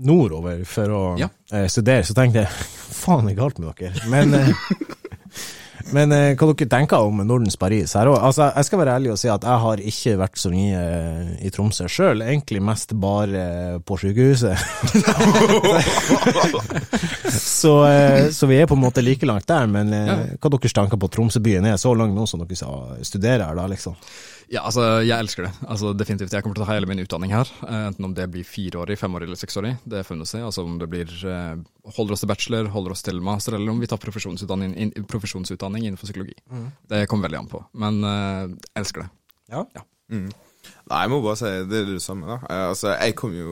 nordover 0.02 0.64
for 0.66 0.88
å 0.96 1.02
Ja. 1.20 1.28
eh, 1.52 1.68
studere, 1.70 2.04
så 2.08 2.16
tenkte 2.18 2.46
jeg 2.46 2.50
faen 3.02 3.28
er 3.30 3.36
galt 3.38 3.60
med 3.60 3.76
dere? 3.76 3.92
Men 4.10 4.34
eh, 4.34 4.54
Men 5.96 6.14
eh, 6.16 6.34
hva 6.40 6.48
dere 6.52 6.70
tenker 6.72 7.04
om 7.04 7.22
Nordens 7.26 7.58
Paris? 7.60 7.96
Her, 7.98 8.10
òg? 8.12 8.20
altså, 8.24 8.48
jeg 8.56 8.68
skal 8.68 8.82
være 8.82 8.96
ærlig 9.00 9.12
og 9.14 9.20
si 9.20 9.30
at 9.32 9.46
jeg 9.48 9.64
har 9.66 9.84
ikke 9.92 10.16
vært 10.22 10.42
så 10.42 10.52
mye 10.54 10.82
eh, 10.82 11.32
i 11.48 11.52
Tromsø 11.54 11.88
sjøl. 11.92 12.24
Egentlig 12.26 12.64
mest 12.64 12.96
bare 13.02 13.80
på 13.86 13.98
sykehuset. 14.02 14.56
så, 17.62 17.76
eh, 17.90 18.30
så 18.36 18.50
vi 18.52 18.60
er 18.62 18.70
på 18.70 18.78
en 18.80 18.86
måte 18.86 19.04
like 19.06 19.28
langt 19.28 19.50
der. 19.52 19.68
Men 19.72 19.94
eh, 19.96 20.28
hva 20.38 20.54
deres 20.56 20.78
tanker 20.78 21.02
på 21.02 21.12
Tromsøbyen 21.12 21.68
er 21.72 21.82
så 21.82 21.94
langt 21.98 22.16
nå 22.16 22.28
som 22.30 22.44
dere 22.44 23.02
studerer 23.06 23.48
her, 23.50 23.58
da, 23.58 23.68
liksom? 23.72 23.98
Ja, 24.52 24.66
altså, 24.68 24.84
jeg 25.06 25.16
elsker 25.16 25.46
det. 25.48 25.52
Altså, 25.64 25.94
definitivt. 25.96 26.34
Jeg 26.36 26.44
kommer 26.44 26.58
til 26.58 26.66
å 26.66 26.68
ta 26.68 26.74
hele 26.74 26.90
min 26.90 27.00
utdanning 27.00 27.32
her. 27.32 27.48
Eh, 27.64 27.86
enten 27.88 28.08
om 28.10 28.16
det 28.16 28.26
blir 28.34 28.44
fireårig, 28.44 28.98
femårig 29.00 29.30
eller 29.30 29.40
seksårig. 29.40 29.78
Det 29.88 30.02
er 30.02 30.08
funnet 30.08 30.28
se. 30.28 30.42
Altså 30.44 30.66
om 30.68 30.76
det 30.82 30.90
blir 30.92 31.08
eh, 31.08 31.62
holder 31.96 32.18
oss 32.18 32.26
til 32.26 32.32
bachelor, 32.34 32.68
holder 32.74 32.96
oss 32.96 33.06
til 33.06 33.22
master, 33.24 33.56
eller 33.56 33.72
om 33.72 33.80
vi 33.80 33.88
tar 33.88 34.02
profesjonsutdanning, 34.04 34.76
in, 34.76 34.92
profesjonsutdanning 35.08 35.88
innenfor 35.88 36.10
psykologi. 36.10 36.36
Mm. 36.52 36.68
Det 36.92 37.06
kommer 37.08 37.30
veldig 37.30 37.40
an 37.40 37.52
på. 37.52 37.64
Men 37.80 38.04
uh, 38.04 38.52
elsker 38.78 39.06
det. 39.06 39.10
Ja. 39.56 39.64
ja. 39.78 39.86
Mm. 40.12 40.28
Nei, 40.92 41.06
jeg 41.06 41.12
må 41.14 41.22
bare 41.24 41.40
si 41.40 41.50
det 41.72 41.78
er 41.82 41.88
det 41.88 42.02
samme, 42.04 42.28
da. 42.28 42.38
Jeg, 42.44 42.64
altså, 42.74 42.90
jeg 42.92 43.16
kom 43.20 43.36
jo 43.36 43.52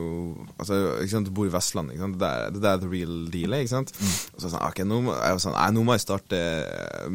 Altså, 0.60 0.76
ikke 1.00 1.12
sant, 1.14 1.28
du 1.28 1.32
bor 1.34 1.48
i 1.48 1.52
Vestlandet, 1.52 1.94
ikke 1.94 2.04
sant. 2.04 2.16
Det 2.20 2.26
der, 2.26 2.56
det 2.56 2.68
er 2.68 2.82
the 2.82 2.90
real 2.90 3.14
deal, 3.32 3.56
ikke 3.56 3.72
sant. 3.72 3.92
Mm. 3.96 4.12
Og 4.34 4.42
så 4.42 4.50
sånn, 4.52 4.64
ok, 4.66 4.82
nå 4.90 5.00
må, 5.06 5.14
jeg 5.16 5.36
var 5.36 5.42
sånn, 5.46 5.56
nå 5.76 5.84
må 5.86 5.96
jeg 5.96 6.04
starte 6.04 6.40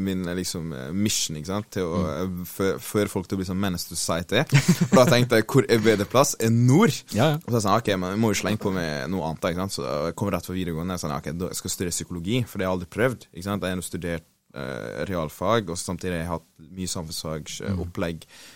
min 0.07 0.25
liksom 0.39 0.73
mission, 0.97 1.37
ikke 1.39 1.51
sant, 1.51 1.69
til 1.77 1.91
å 1.91 2.01
mm. 2.31 2.43
føre 2.81 3.11
folk 3.11 3.29
til 3.29 3.37
å 3.37 3.41
bli 3.43 3.49
sånn 3.51 3.61
menace 3.61 3.85
society. 3.91 4.41
Og 4.89 4.97
da 4.97 5.05
tenkte 5.11 5.41
jeg, 5.41 5.47
hvor 5.51 5.69
er 5.69 5.85
bedre 5.85 6.09
plass 6.09 6.33
enn 6.41 6.63
nord? 6.65 6.95
Ja, 7.13 7.35
ja. 7.35 7.39
Og 7.43 7.51
så 7.51 7.61
sånn, 7.61 7.77
ok, 7.77 7.93
men 8.01 8.15
jeg 8.15 8.23
må 8.25 8.33
jo 8.33 8.41
slenge 8.41 8.63
på 8.65 8.73
med 8.75 9.11
noe 9.13 9.29
annet, 9.29 9.49
ikke 9.51 9.65
sant. 9.65 9.77
Så 9.77 9.85
jeg 10.09 10.17
kom 10.17 10.33
rett 10.33 10.49
fra 10.49 10.57
videregående, 10.57 10.99
sånn, 11.01 11.17
ok, 11.19 11.33
da 11.37 11.53
skal 11.53 11.69
jeg 11.69 11.77
studere 11.77 11.95
psykologi, 11.95 12.41
for 12.49 12.57
det 12.57 12.65
har 12.65 12.73
jeg 12.73 12.79
aldri 12.79 12.93
prøvd, 12.97 13.29
ikke 13.31 13.49
sant. 13.49 13.69
Jeg 13.69 13.77
har 13.77 13.85
studert 13.85 14.29
uh, 14.57 15.05
realfag, 15.11 15.69
og 15.69 15.79
samtidig 15.79 16.17
har 16.17 16.23
jeg 16.23 16.33
hatt 16.33 16.53
mye 16.65 16.95
samfunnsfagsopplegg. 16.97 18.25
Mm 18.25 18.29
Eh, 18.29 18.54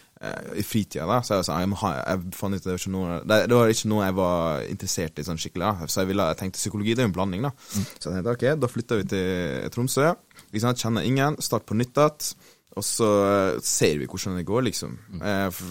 i 0.59 0.63
fritida, 0.67 1.05
da, 1.07 1.21
så 1.23 1.37
jeg, 1.37 1.45
sånn, 1.47 1.61
jeg, 1.63 1.75
ha, 1.79 1.89
jeg 2.01 2.33
fant 2.35 2.57
ut 2.57 2.65
det 2.65 2.73
var, 2.73 2.85
noe, 2.91 3.19
det, 3.23 3.37
det 3.47 3.55
var 3.55 3.71
ikke 3.71 3.91
noe 3.91 4.03
jeg 4.03 4.15
var 4.17 4.63
interessert 4.67 5.21
i 5.21 5.23
sånn 5.23 5.39
skikkelig. 5.39 5.63
Da. 5.63 5.87
Så 5.87 6.01
jeg, 6.01 6.09
ville, 6.11 6.25
jeg 6.33 6.39
tenkte 6.41 6.59
psykologi 6.59 6.95
det 6.95 7.05
er 7.05 7.07
jo 7.07 7.11
en 7.13 7.15
blanding, 7.15 7.47
da. 7.47 7.53
Mm. 7.55 7.85
Så 7.87 8.03
jeg 8.03 8.17
tenkte 8.17 8.33
ok, 8.35 8.45
da 8.59 8.71
flytter 8.73 8.99
vi 8.99 9.09
til 9.13 9.69
Tromsø. 9.75 10.09
Vi 10.51 10.63
kjenner 10.63 11.07
ingen, 11.07 11.39
start 11.43 11.67
på 11.69 11.77
nytt 11.79 11.95
igjen. 11.95 12.33
Og 12.77 12.85
så 12.85 13.07
eh, 13.25 13.61
ser 13.65 13.97
vi 13.97 14.07
hvordan 14.07 14.37
det 14.37 14.45
går, 14.47 14.61
liksom. 14.67 14.91
Mm. 15.15 15.23
Eh, 15.25 15.61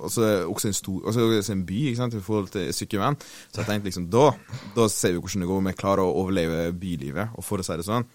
og 0.00 0.12
så 0.12 0.28
også 0.48 0.70
en, 0.70 0.76
stor, 0.78 1.02
også 1.10 1.52
en 1.52 1.66
by 1.68 1.80
ikke 1.90 2.00
sant, 2.00 2.16
i 2.16 2.22
forhold 2.24 2.48
til 2.54 2.70
sykevenn. 2.74 3.18
Så 3.50 3.60
jeg 3.60 3.68
tenkte 3.68 3.90
liksom, 3.90 4.08
da, 4.12 4.30
da 4.76 4.88
ser 4.92 5.14
vi 5.14 5.22
hvordan 5.22 5.44
det 5.44 5.50
går 5.50 5.60
om 5.62 5.68
jeg 5.70 5.80
klarer 5.82 6.04
å 6.06 6.16
overleve 6.22 6.70
bylivet. 6.78 7.36
Og 7.36 7.46
for 7.46 7.60
å 7.60 7.66
si 7.66 7.76
det 7.78 7.86
sånn, 7.86 8.08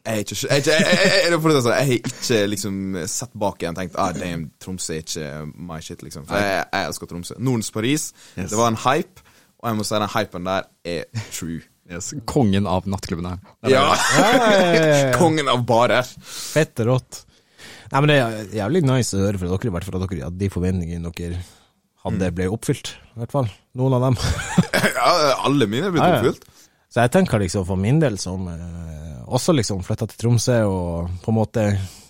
jeg 0.00 0.14
har 0.16 0.22
ikke, 0.24 0.36
jeg, 0.48 0.62
jeg, 0.64 0.76
jeg, 0.80 1.32
jeg, 1.32 1.72
har 1.76 1.90
ikke 1.92 2.36
liksom 2.48 2.76
sett 3.10 3.34
bak 3.36 3.60
igjen 3.60 3.74
og 3.74 3.80
tenkt 3.82 3.98
ah, 4.00 4.14
damn, 4.16 4.46
Tromsø 4.62 4.94
er 4.96 5.02
ikke 5.04 5.26
my 5.60 5.80
shit, 5.84 6.00
liksom. 6.06 6.24
For 6.28 6.40
jeg, 6.40 6.62
elsker 6.80 7.10
Tromsø. 7.10 7.36
Nordens 7.36 7.68
Paris, 7.74 8.06
yes. 8.32 8.48
det 8.48 8.56
var 8.56 8.72
en 8.72 8.80
hype, 8.80 9.26
og 9.60 9.68
jeg 9.68 9.76
må 9.76 9.84
si 9.84 10.00
den 10.00 10.12
hypen 10.14 10.48
der 10.48 10.70
er 10.88 11.26
true. 11.34 11.60
Yes. 11.90 12.12
Kongen 12.30 12.68
av 12.70 12.86
nattklubben 12.88 13.28
her. 13.28 13.40
Ja! 13.68 13.84
Kongen 15.20 15.50
av 15.50 15.66
barer. 15.68 16.06
Fett 16.22 16.80
rått. 16.86 17.24
Nei, 17.90 18.00
men 18.00 18.12
Det 18.12 18.18
er 18.22 18.52
jævlig 18.60 18.84
nice 18.86 19.18
å 19.18 19.24
høre 19.24 19.40
fra 19.42 19.50
dere, 19.50 19.68
i 19.68 19.74
hvert 19.74 19.88
fall 19.88 19.98
at 19.98 20.06
dere, 20.06 20.28
at 20.30 20.36
de 20.38 20.50
forventningene 20.54 21.10
dere 21.18 21.42
hadde, 22.06 22.30
mm. 22.30 22.36
ble 22.38 22.48
oppfylt. 22.54 22.94
I 23.16 23.24
hvert 23.24 23.34
fall. 23.34 23.50
Noen 23.76 23.98
av 23.98 24.06
dem. 24.06 24.20
ja, 24.96 25.10
alle 25.44 25.68
mine 25.68 25.90
er 25.90 25.96
blitt 25.96 26.06
oppfylt. 26.06 26.46
Så 26.90 27.04
jeg 27.04 27.12
tenker 27.14 27.42
liksom 27.42 27.66
for 27.68 27.78
min 27.78 28.00
del 28.02 28.16
som 28.22 28.46
eh, 28.50 29.09
også 29.30 29.54
liksom 29.54 29.84
flytta 29.86 30.08
til 30.10 30.20
Tromsø 30.24 30.58
og 30.66 31.10
på 31.22 31.32
en 31.32 31.38
måte 31.38 31.66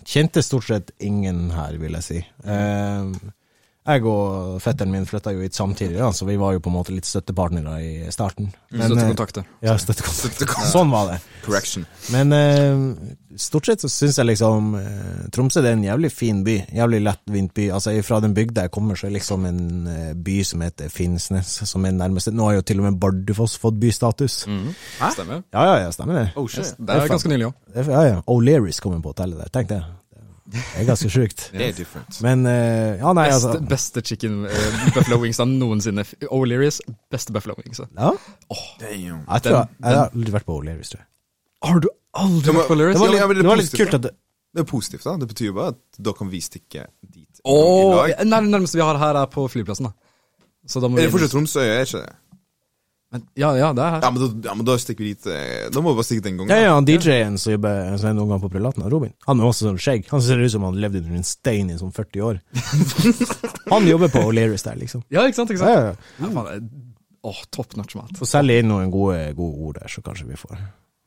kjente 0.07 0.43
stort 0.43 0.67
sett 0.67 0.91
ingen 1.03 1.49
her, 1.53 1.77
vil 1.81 1.97
jeg 1.99 2.07
si. 2.07 2.19
Eh, 2.43 3.31
jeg 3.81 4.03
og 4.05 4.59
fetteren 4.61 4.91
min 4.93 5.07
flytta 5.09 5.31
jo 5.33 5.41
hit 5.41 5.57
samtidig, 5.57 5.97
da, 5.97 6.11
så 6.13 6.27
vi 6.27 6.35
var 6.37 6.53
jo 6.53 6.61
på 6.61 6.69
en 6.69 6.75
måte 6.75 6.93
litt 6.93 7.07
støttepartnere 7.09 7.79
i 7.81 8.11
starten. 8.13 8.51
Mm. 8.69 8.77
Men, 8.77 8.83
støttekontakter. 8.91 9.47
Eh, 9.47 9.65
ja, 9.65 9.73
støttekontakter. 9.81 10.51
Sånn 10.69 10.91
var 10.93 11.09
det. 11.09 11.17
Correction. 11.41 11.87
Men 12.13 12.35
eh, 12.37 12.83
stort 13.41 13.69
sett 13.71 13.81
så 13.81 13.89
syns 13.89 14.19
jeg 14.21 14.29
liksom 14.29 14.75
eh, 14.77 15.23
Tromsø 15.33 15.63
det 15.65 15.71
er 15.71 15.79
en 15.79 15.87
jævlig 15.87 16.11
fin 16.13 16.43
by. 16.45 16.59
Jævlig 16.77 16.99
lettvint 17.07 17.53
by. 17.57 17.69
Altså 17.77 17.95
Fra 18.05 18.19
den 18.21 18.35
bygda 18.37 18.67
jeg 18.67 18.73
kommer, 18.75 18.99
så 18.99 19.09
er 19.09 19.15
liksom 19.15 19.47
en 19.49 19.63
by 20.21 20.37
som 20.45 20.61
heter 20.61 20.91
Finnsnes, 20.93 21.55
som 21.69 21.87
er 21.89 21.97
nærmeste 21.97 22.35
Nå 22.35 22.51
har 22.51 22.59
jo 22.59 22.67
til 22.67 22.83
og 22.83 22.89
med 22.89 22.99
Bardufoss 23.01 23.57
fått 23.61 23.79
bystatus. 23.81 24.43
Mm. 24.45 24.69
Hæ? 24.99 25.09
Stemmer. 25.17 25.41
Ja, 25.49 25.65
ja, 25.71 25.79
ja, 25.87 25.95
stemmer 25.95 26.21
det. 26.21 26.27
Oh, 26.37 26.45
shit. 26.45 26.75
Det 26.77 26.99
er 26.99 27.09
ganske 27.09 27.33
nylig 27.33 27.49
òg. 27.49 27.65
Ja, 27.81 28.05
ja. 28.11 28.21
O'Learys 28.29 28.83
kommer 28.83 29.01
på 29.01 29.15
hotellet 29.15 29.41
der. 29.41 29.53
Tenk 29.57 29.73
det. 29.73 29.81
Det 30.51 30.61
er 30.81 30.87
ganske 30.89 31.09
sjukt. 31.11 31.45
Det 31.53 31.67
er 31.69 31.75
different. 31.77 32.17
Men 32.25 32.45
uh, 32.45 32.97
ja, 32.99 33.13
nei, 33.15 33.27
beste, 33.29 33.51
altså 33.51 33.69
Beste 33.71 34.03
chicken 34.05 34.41
uh, 34.45 34.81
buffalo 34.95 35.21
wingsa 35.21 35.45
noensinne. 35.47 36.03
O'Learys 36.27 36.81
beste 37.11 37.35
buffalo 37.35 37.55
wingsa. 37.59 37.87
Ja? 37.97 38.11
Oh, 38.51 38.65
Damn. 38.81 39.23
Jeg 39.27 39.45
tror 39.47 39.57
jeg, 39.57 39.67
jeg 39.79 39.95
har 40.01 40.09
aldri 40.09 40.35
vært 40.35 40.49
på 40.49 40.57
O'Learys, 40.59 40.91
tror 40.91 41.03
jeg. 41.03 41.09
Har 41.69 41.79
du 41.85 41.89
aldri 42.25 42.57
vært 42.57 42.67
på 42.67 42.77
O'Learys? 42.77 42.99
Det 42.99 43.05
var 43.05 43.15
litt, 43.15 43.41
det 43.41 43.49
var 43.53 43.63
litt 43.63 43.79
kult 43.79 43.97
at 44.01 44.09
det 44.09 44.15
det 44.51 44.65
er 44.65 44.67
positivt, 44.67 45.05
da. 45.07 45.13
Det 45.15 45.27
betyr 45.31 45.45
jo 45.47 45.53
bare 45.55 45.71
at 45.71 45.99
da 46.03 46.11
kan 46.15 46.27
vi 46.31 46.41
stikke 46.43 46.83
dit. 47.07 47.39
Oh, 47.47 48.03
nærmeste 48.27 48.75
vi 48.75 48.83
har 48.83 48.97
her, 48.99 49.19
er 49.21 49.29
på 49.31 49.45
flyplassen. 49.47 49.87
da. 49.87 49.93
Så 50.67 50.81
da 50.83 50.89
må 50.91 50.99
er 50.99 51.07
det 51.07 51.13
fortsatt 51.13 51.31
Tromsø, 51.33 51.63
er 51.63 51.85
ikke 51.87 52.01
det? 52.03 52.17
Men, 53.11 53.25
ja, 53.35 53.49
ja, 53.59 53.69
det 53.75 53.83
er 53.83 53.95
her. 53.97 54.03
Ja, 54.05 54.09
men 54.15 54.21
da, 54.21 54.27
ja, 54.47 54.53
men 54.55 54.67
da 54.67 54.77
stikker 54.79 55.03
vi 55.03 55.09
dit 55.11 55.25
eh, 55.27 55.65
Da 55.67 55.81
må 55.83 55.91
vi 55.91 55.99
bare 55.99 56.07
stikke 56.07 56.23
den 56.29 56.37
en 56.37 56.45
gang. 56.45 56.53
Ja, 56.53 56.69
ja, 56.69 56.75
DJ-en 56.87 57.35
som 57.41 57.51
jobber 57.57 57.97
som 57.99 58.15
noen 58.15 58.31
gang 58.31 58.43
på 58.43 58.51
Prelaten, 58.53 58.85
Robin, 58.93 59.11
han 59.27 59.41
er 59.41 59.49
også 59.49 59.67
sånn 59.67 59.81
skjegg. 59.83 60.07
Han 60.13 60.23
ser 60.23 60.39
ut 60.39 60.53
som 60.53 60.63
han 60.63 60.79
levde 60.79 61.01
under 61.03 61.19
en 61.19 61.27
stein 61.27 61.73
i 61.73 61.79
sånn 61.79 61.91
40 61.95 62.23
år. 62.29 62.39
han 63.73 63.89
jobber 63.89 64.13
på 64.13 64.23
O'Learys 64.29 64.63
der, 64.67 64.79
liksom. 64.79 65.03
Ja, 65.11 65.25
ikke 65.27 65.41
sant? 65.41 65.51
ikke 65.51 65.65
sant? 65.65 65.75
Ja, 65.75 65.91
ja. 65.91 66.23
ja 66.23 66.31
faen, 66.37 66.71
Åh, 67.21 67.41
top 67.53 67.75
notch 67.77 67.99
mat. 67.99 68.15
Så 68.17 68.25
selge 68.25 68.63
inn 68.63 68.71
noen 68.71 68.89
gode, 68.89 69.19
gode 69.37 69.67
ord 69.67 69.77
der, 69.77 69.91
så 69.91 70.01
kanskje 70.01 70.31
vi 70.31 70.39
får 70.39 70.55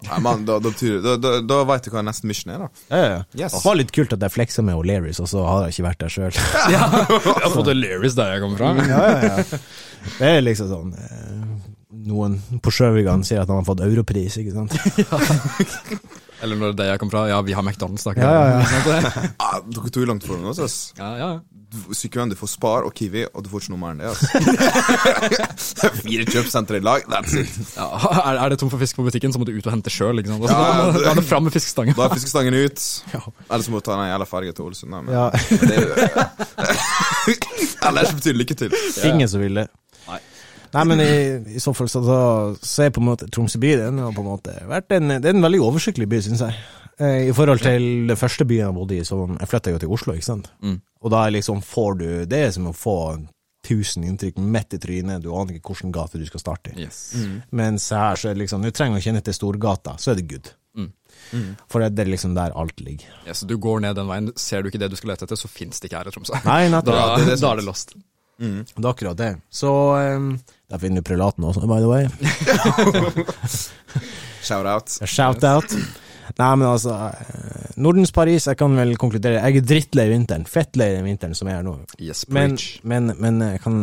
Nei, 0.04 0.18
mann, 0.20 0.44
Da, 0.44 0.58
da, 0.61 0.70
da, 0.70 1.16
da, 1.16 1.30
da 1.40 1.58
veit 1.68 1.87
du 1.87 1.90
hva 1.94 2.02
nesten 2.04 2.28
mission 2.28 2.52
er, 2.52 2.66
da. 2.66 2.84
Ja, 2.90 3.04
ja. 3.08 3.20
Yes. 3.38 3.54
Det 3.56 3.62
var 3.64 3.78
litt 3.78 3.92
kult 3.94 4.12
at 4.12 4.25
jeg 4.26 4.34
fleksa 4.34 4.64
med 4.66 4.76
O'Learys, 4.76 5.20
og 5.23 5.30
så 5.30 5.44
har 5.46 5.64
jeg 5.64 5.76
ikke 5.78 5.87
vært 5.88 6.02
der 6.04 6.12
sjøl. 6.12 6.40
ja, 6.75 6.84
jeg 7.08 7.40
har 7.40 7.54
fått 7.54 7.70
O'Learys 7.73 8.18
der 8.18 8.34
jeg 8.34 8.44
kommer 8.44 8.61
fra. 8.61 8.75
ja, 8.92 9.02
ja, 9.08 9.38
ja. 9.40 9.62
Det 10.18 10.28
er 10.37 10.44
liksom 10.44 10.68
sånn 10.68 10.90
eh, 11.00 11.73
noen 12.06 12.38
på 12.62 12.72
Sjøvigan 12.74 13.24
sier 13.26 13.42
at 13.42 13.50
han 13.50 13.60
har 13.62 13.66
fått 13.68 13.84
europris, 13.86 14.38
ikke 14.42 14.54
sant? 14.54 14.74
Eller 16.44 16.58
når 16.60 16.74
det 16.76 16.86
jeg 16.90 17.00
kom 17.00 17.10
fra, 17.12 17.24
ja, 17.30 17.40
vi 17.44 17.54
har 17.56 17.64
McDonald's, 17.64 18.04
da. 18.04 18.12
Ja, 18.18 18.32
ja, 18.34 18.60
ja. 18.60 19.26
ah, 19.44 19.60
dere 19.74 19.90
tok 19.92 20.08
langt 20.10 20.26
foran 20.28 20.50
oss, 20.50 20.60
ass. 20.60 20.78
Ja, 20.98 21.14
ja. 21.16 21.28
Sykevenn, 21.96 22.30
du 22.30 22.36
får 22.38 22.52
Spar 22.52 22.84
og 22.86 22.92
Kiwi, 22.94 23.24
og 23.32 23.42
du 23.42 23.48
får 23.50 23.64
ikke 23.64 23.72
noe 23.72 23.80
mer 23.80 23.94
enn 23.94 24.02
det. 24.02 24.10
Altså. 24.12 25.88
Fire 26.04 26.26
kjøpesenter 26.28 26.78
i 26.78 26.82
lag, 26.84 27.06
that's 27.10 27.34
it. 27.40 27.50
Ja, 27.74 27.88
er, 28.20 28.36
er, 28.36 28.52
det 28.52 28.60
tom 28.60 28.70
for 28.70 28.82
fisk 28.82 29.00
på 29.00 29.06
butikken, 29.08 29.34
så 29.34 29.40
må 29.42 29.48
du 29.48 29.54
ut 29.56 29.66
og 29.66 29.72
hente 29.72 29.90
sjøl. 29.90 30.22
Ja, 30.22 30.36
da, 30.44 30.58
da 30.94 31.10
er 31.10 31.18
det 31.18 31.26
fram 31.26 31.48
med 31.48 31.56
fiskestangen. 31.56 31.96
Da 31.98 32.06
er 32.06 32.14
fiskestangen 32.14 32.54
ut. 32.54 32.84
Ja. 33.10 33.24
Eller 33.48 33.66
så 33.66 33.74
må 33.74 33.80
du 33.80 33.88
ta 33.88 33.96
den 33.98 34.12
jævla 34.12 34.28
ferga 34.30 34.54
til 34.54 34.68
Ålesund. 34.68 34.94
Men, 34.94 35.10
ja. 35.10 35.26
Ellers 37.88 38.14
betyr 38.20 38.38
lykke 38.38 38.58
til. 38.62 38.78
Ingen 39.10 39.32
som 39.32 39.42
vil 39.42 39.64
det. 39.64 39.66
Nei, 40.75 40.85
men 40.90 41.02
i, 41.04 41.11
i 41.57 41.62
så 41.62 41.75
fall 41.76 41.90
så, 41.90 42.02
da, 42.04 42.21
så 42.59 42.87
er 42.87 42.95
på 42.95 43.02
en 43.02 43.09
måte 43.12 43.28
Tromsø 43.31 43.61
by 43.62 43.75
den 43.81 44.00
har 44.02 44.14
på 44.14 44.25
en 44.25 44.33
måte 44.33 44.54
vært 44.69 44.97
en, 44.97 45.16
det 45.16 45.31
er 45.31 45.37
en 45.37 45.47
veldig 45.47 45.62
oversiktlig 45.66 46.09
by, 46.11 46.21
syns 46.25 46.43
jeg. 46.45 46.57
Eh, 46.99 47.28
I 47.28 47.35
forhold 47.35 47.62
til 47.62 48.09
det 48.09 48.19
første 48.19 48.47
byen 48.49 48.69
jeg 48.69 48.76
bodde 48.76 48.99
i, 48.99 49.04
så 49.07 49.21
jeg 49.26 49.50
flytta 49.50 49.75
jo 49.75 49.81
til 49.83 49.95
Oslo, 49.97 50.16
ikke 50.16 50.28
sant. 50.28 50.50
Mm. 50.62 50.81
Og 51.04 51.12
da 51.12 51.25
liksom 51.28 51.62
får 51.64 51.97
du 52.00 52.07
Det 52.31 52.38
er 52.47 52.52
som 52.54 52.71
å 52.71 52.76
få 52.76 52.99
tusen 53.64 54.04
inntrykk 54.04 54.38
midt 54.38 54.76
i 54.76 54.81
trynet, 54.81 55.23
du 55.25 55.31
aner 55.33 55.57
ikke 55.57 55.73
hvilken 55.73 55.95
gate 55.95 56.21
du 56.21 56.26
skal 56.28 56.43
starte 56.43 56.75
i. 56.75 56.85
Yes. 56.85 57.14
Mm. 57.16 57.38
Mens 57.57 57.88
her 57.97 58.21
så 58.21 58.28
er 58.28 58.37
det 58.37 58.45
liksom, 58.45 58.64
du 58.64 58.75
trenger 58.75 59.00
å 59.00 59.04
kjenne 59.07 59.25
til 59.25 59.37
Storgata, 59.37 59.97
så 60.00 60.12
er 60.12 60.21
det 60.21 60.26
good. 60.28 60.50
Mm. 60.76 60.90
Mm. 61.33 61.50
For 61.71 61.85
det 61.85 62.04
er 62.04 62.11
liksom 62.11 62.35
der 62.37 62.54
alt 62.61 62.83
ligger. 62.85 63.09
Ja, 63.25 63.37
så 63.37 63.49
du 63.49 63.57
går 63.57 63.81
ned 63.87 63.97
den 63.97 64.11
veien, 64.11 64.33
ser 64.37 64.62
du 64.62 64.69
ikke 64.69 64.83
det 64.83 64.90
du 64.93 64.99
skal 65.00 65.14
lete 65.14 65.25
etter, 65.28 65.40
så 65.40 65.49
fins 65.49 65.81
det 65.81 65.88
ikke 65.88 66.02
her 66.02 66.11
i 66.11 66.14
Tromsø. 66.14 66.37
Nei, 66.45 66.61
da, 66.75 66.83
da, 66.85 66.99
er 67.23 67.62
det 67.62 67.66
lost. 67.66 67.97
Mm. 68.40 68.64
Det 68.66 68.84
er 68.84 68.90
akkurat 68.90 69.18
det. 69.18 69.34
Så 69.52 69.70
um, 69.94 70.38
der 70.70 70.80
finner 70.82 71.02
du 71.02 71.06
prelaten 71.06 71.44
også, 71.46 71.66
by 71.70 71.78
the 71.82 71.90
way. 71.90 72.08
Shout-out. 74.48 74.96
Shout-out. 75.04 75.76
Nei, 76.34 76.56
men 76.56 76.66
altså 76.66 76.94
eh, 77.12 77.74
Nordens 77.84 78.12
Paris, 78.14 78.46
jeg 78.48 78.58
kan 78.58 78.74
vel 78.78 78.94
konkludere. 79.00 79.42
Jeg 79.44 79.60
er 79.60 79.66
drittlei 79.68 80.06
vinteren. 80.10 80.46
Fettlei 80.48 80.88
den 80.96 81.06
vinteren 81.06 81.36
som 81.36 81.50
er 81.50 81.58
her 81.58 81.66
nå. 81.66 81.76
Yes, 82.00 82.24
men, 82.32 82.56
men, 82.82 83.12
men, 83.20 83.42
jeg 83.54 83.60
kan 83.64 83.76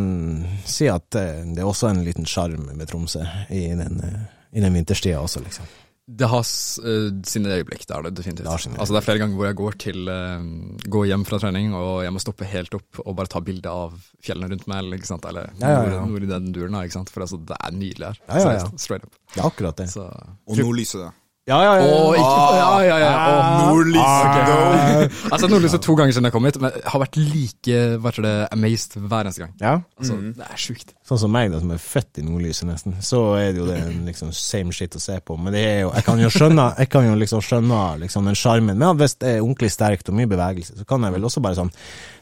si 0.68 0.90
at 0.90 1.18
eh, 1.18 1.44
det 1.54 1.62
er 1.62 1.70
også 1.70 1.92
en 1.92 2.02
liten 2.06 2.26
sjarm 2.28 2.66
med 2.74 2.90
Tromsø 2.90 3.22
i 3.48 3.68
den, 3.78 4.02
eh, 4.04 4.20
i 4.58 4.64
den 4.64 4.74
vinterstida 4.74 5.22
også, 5.22 5.44
liksom. 5.46 5.70
Det 6.02 6.26
har 6.26 6.42
uh, 6.42 7.10
sine 7.28 7.52
øyeblikk, 7.54 7.84
det 7.86 7.94
er 7.94 8.06
det 8.08 8.14
definitivt. 8.18 8.48
Det, 8.48 8.72
altså, 8.74 8.90
det 8.90 8.98
er 8.98 9.06
flere 9.06 9.20
ganger 9.22 9.38
hvor 9.38 9.46
jeg 9.46 9.58
går, 9.60 9.76
til, 9.84 10.10
uh, 10.10 10.82
går 10.96 11.06
hjem 11.12 11.26
fra 11.28 11.38
trening 11.44 11.76
og 11.78 12.02
jeg 12.02 12.14
må 12.14 12.22
stoppe 12.22 12.48
helt 12.50 12.74
opp 12.74 13.02
og 13.04 13.16
bare 13.20 13.30
ta 13.30 13.42
bilde 13.44 13.70
av 13.70 13.94
fjellene 14.24 14.50
rundt 14.50 14.66
meg, 14.66 14.82
eller, 14.82 14.98
ikke 14.98 15.12
sant? 15.12 15.30
eller 15.30 15.52
ja, 15.60 15.70
ja, 15.70 15.78
ja. 15.78 16.02
Nord, 16.02 16.10
nord, 16.16 16.26
i 16.26 16.32
den 16.34 16.52
duren. 16.56 16.78
Ikke 16.82 16.98
sant? 16.98 17.14
For 17.14 17.24
altså, 17.24 17.38
det 17.46 17.58
er 17.58 17.78
nydelig 17.78 18.10
her. 18.10 18.22
Ja, 18.26 18.42
ja, 18.42 18.54
ja. 18.58 18.70
Straight 18.82 19.06
up. 19.06 19.18
Det 19.32 19.40
er 19.40 19.48
akkurat 19.48 19.78
det. 19.78 19.90
Så. 19.94 20.08
Og 20.50 20.64
lyser 20.74 21.06
da. 21.06 21.12
Ja, 21.42 21.56
ja, 21.58 21.70
ja. 21.74 21.86
Og, 21.90 22.12
ikke, 22.14 22.26
ah, 22.38 22.52
ja, 22.54 22.66
ja, 22.86 22.96
ja. 23.02 23.06
Ah, 23.18 23.62
Nordlys. 23.66 23.98
Ah, 23.98 24.26
ok, 24.28 24.36
though. 24.46 24.82
Jeg 25.02 25.70
har 25.72 25.80
to 25.82 25.94
ganger 25.98 26.14
siden 26.14 26.28
jeg 26.28 26.34
kom 26.36 26.44
hit, 26.46 26.58
men 26.62 26.70
jeg 26.76 26.84
har 26.92 27.02
vært 27.02 27.16
like 27.18 27.78
hva 28.04 28.12
det, 28.14 28.34
amazed 28.54 28.94
hver 28.94 29.26
eneste 29.26 29.42
gang. 29.42 29.56
Ja, 29.58 29.72
Altså, 29.98 30.14
Mm. 30.22 30.36
Det 30.36 30.46
er 30.46 30.60
sjukt. 30.60 30.94
sånn 31.08 31.18
som 31.18 31.32
meg, 31.34 31.50
da, 31.50 31.58
som 31.58 31.72
er 31.74 31.82
født 31.82 32.18
i 32.18 32.22
nordlyset 32.22 32.68
nesten, 32.68 32.94
så 33.02 33.34
er 33.40 33.50
det 33.52 33.58
jo 33.58 33.66
det 33.66 33.80
en 33.82 34.06
liksom 34.06 34.30
same 34.32 34.70
shit 34.70 34.94
å 34.94 35.00
se 35.02 35.18
på. 35.18 35.36
Men 35.36 35.52
det 35.52 35.64
er 35.66 35.80
jo, 35.80 35.90
jeg 35.96 36.04
kan 36.04 36.22
jo 36.22 36.30
skjønne, 36.30 36.68
jeg 36.78 36.88
kan 36.94 37.04
jo 37.10 37.18
liksom 37.18 37.42
skjønne 37.42 37.82
liksom 37.98 38.24
den 38.30 38.38
sjarmen. 38.38 38.78
Men 38.78 38.96
hvis 39.02 39.18
det 39.18 39.34
er 39.34 39.42
ordentlig 39.42 39.72
sterkt 39.74 40.08
og 40.08 40.14
mye 40.14 40.30
bevegelse, 40.30 40.78
så 40.78 40.86
kan 40.86 41.02
jeg 41.02 41.12
vel 41.12 41.24
også 41.26 41.42
bare 41.42 41.58
sånn 41.58 41.72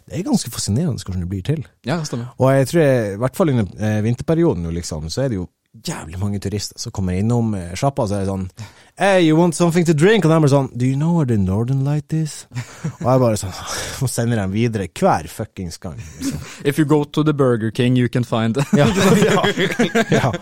Det 0.09 0.19
er 0.19 0.25
ganske 0.27 0.51
fascinerende 0.51 1.05
hvordan 1.05 1.21
det 1.21 1.29
blir 1.29 1.43
til. 1.45 1.67
Ja, 1.85 1.99
det 2.01 2.09
stemmer. 2.09 2.33
Og 2.41 2.49
jeg 2.57 2.67
tror, 2.67 2.81
jeg, 2.83 3.13
i 3.15 3.17
hvert 3.21 3.37
fall 3.37 3.51
under 3.53 3.67
eh, 3.79 4.01
vinterperioden, 4.03 4.71
liksom, 4.75 5.11
så 5.13 5.23
er 5.23 5.29
det 5.29 5.37
jo 5.37 5.49
jævlig 5.87 6.19
mange 6.19 6.41
turister 6.43 6.81
som 6.83 6.91
kommer 6.91 7.15
innom 7.15 7.55
eh, 7.55 7.75
sjappa, 7.79 8.09
så 8.09 8.17
er 8.19 8.25
det 8.25 8.33
sånn 8.33 8.49
Hey, 9.01 9.23
you 9.23 9.35
want 9.35 9.55
something 9.55 9.87
to 9.87 9.95
drink? 9.95 10.27
Og 10.27 10.31
de 10.31 10.37
bare 10.45 10.53
sånn 10.53 10.67
Do 10.77 10.85
you 10.85 10.97
know 10.97 11.15
where 11.17 11.25
the 11.25 11.39
Northern 11.41 11.87
Light 11.87 12.13
is? 12.13 12.43
Og 12.99 13.07
jeg 13.07 13.23
bare 13.23 13.39
sånn 13.41 13.55
Og 14.05 14.11
sender 14.13 14.37
dem 14.37 14.53
videre 14.53 14.91
hver 14.93 15.25
fuckings 15.33 15.81
gang. 15.81 15.97
Liksom. 16.19 16.43
If 16.69 16.77
you 16.77 16.85
go 16.85 17.07
to 17.09 17.25
the 17.25 17.33
Burger 17.33 17.73
King, 17.73 17.97
you 17.97 18.13
can 18.13 18.29
find 18.29 18.61
Ja, 18.77 18.91
ja, 19.25 19.41
ja. 20.19 20.33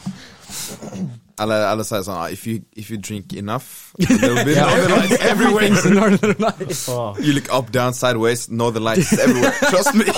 Eller, 1.38 1.68
eller 1.68 1.86
si 1.86 2.02
sånn 2.02 2.18
ah, 2.18 2.26
if 2.34 2.48
you, 2.50 2.64
if 2.74 2.90
you 2.90 2.98
drink 2.98 3.30
enough, 3.30 3.94
there 4.02 4.34
will 4.34 4.42
be 4.42 4.58
northern 4.58 4.90
lights 4.96 5.22
everywhere. 5.22 5.94
Northern 5.94 6.42
Lights. 6.42 6.80
You 7.22 7.36
look 7.38 7.46
up, 7.54 7.70
down, 7.70 7.94
sideways, 7.94 8.48
northern 8.50 8.82
lights 8.82 9.12
everywhere. 9.14 9.54
Trust 9.70 9.94
me. 9.94 10.10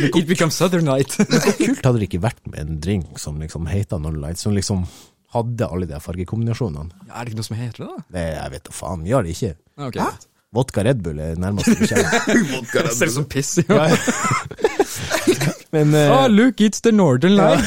It 0.00 0.24
becomes 0.24 0.56
Southern 0.56 0.88
Night. 0.88 1.12
Hvor 1.12 1.58
kult 1.60 1.84
hadde 1.84 2.00
det 2.00 2.08
ikke 2.08 2.22
vært 2.24 2.40
med 2.48 2.62
en 2.64 2.80
drink 2.80 3.20
som 3.20 3.36
liksom 3.42 3.68
heter 3.68 4.00
Northern 4.00 4.24
lights, 4.24 4.48
som 4.48 4.56
liksom 4.56 4.86
hadde 5.32 5.68
alle 5.72 5.88
de 5.90 6.00
fargekombinasjonene? 6.02 6.92
Ja, 7.08 7.14
er 7.14 7.24
det 7.24 7.32
ikke 7.32 7.40
noe 7.40 7.48
som 7.48 7.56
heter 7.60 7.84
det, 7.84 7.88
da? 7.88 8.04
Det, 8.16 8.26
jeg 8.36 8.52
vet 8.56 8.68
da 8.68 8.76
faen, 8.76 9.02
vi 9.06 9.14
har 9.16 9.24
det 9.26 9.34
ikke. 9.36 9.54
Okay. 9.88 10.02
Hæ? 10.04 10.28
Vodka 10.52 10.82
Red 10.84 10.98
Bull 11.00 11.20
er 11.24 11.38
nærmest. 11.40 11.68
Vodka, 12.52 12.82
Det 12.84 12.92
ser 12.92 13.08
ut 13.08 13.14
som 13.14 13.24
piss. 13.32 13.54
jo. 13.62 13.64
Ja. 13.72 13.88
Men 15.72 15.94
uh, 15.96 16.12
Oh, 16.12 16.26
look, 16.28 16.60
it's 16.60 16.82
the 16.84 16.92
Northern 16.92 17.32
Light. 17.38 17.64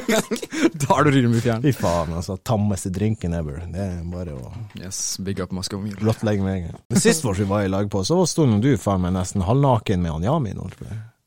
da 0.80 0.96
er 0.96 1.04
du 1.04 1.10
rimelig 1.12 1.42
fjern. 1.44 1.60
fy 1.60 1.74
faen, 1.76 2.14
altså. 2.16 2.38
Tammeste 2.48 2.88
drinken 2.94 3.34
ever. 3.36 3.58
Det 3.68 3.84
er 3.84 3.98
bare 4.08 4.32
å 4.38 4.52
Yes, 4.80 5.18
big 5.20 5.42
up 5.44 5.52
maska 5.52 5.76
mi. 5.76 5.92
blottlegge 6.00 6.40
med 6.40 6.54
en 6.54 6.64
gang. 6.70 6.80
Men 6.88 7.02
Sist 7.04 7.26
vår 7.26 7.42
vi 7.42 7.48
var 7.52 7.66
i 7.66 7.68
lag 7.68 7.90
på, 7.92 8.00
så 8.08 8.16
sto 8.26 8.46
du 8.64 8.70
faen 8.80 9.04
meg 9.04 9.12
nesten 9.18 9.44
halvnaken 9.44 10.00
med 10.00 10.16
han 10.16 10.24
Yamin. 10.24 10.64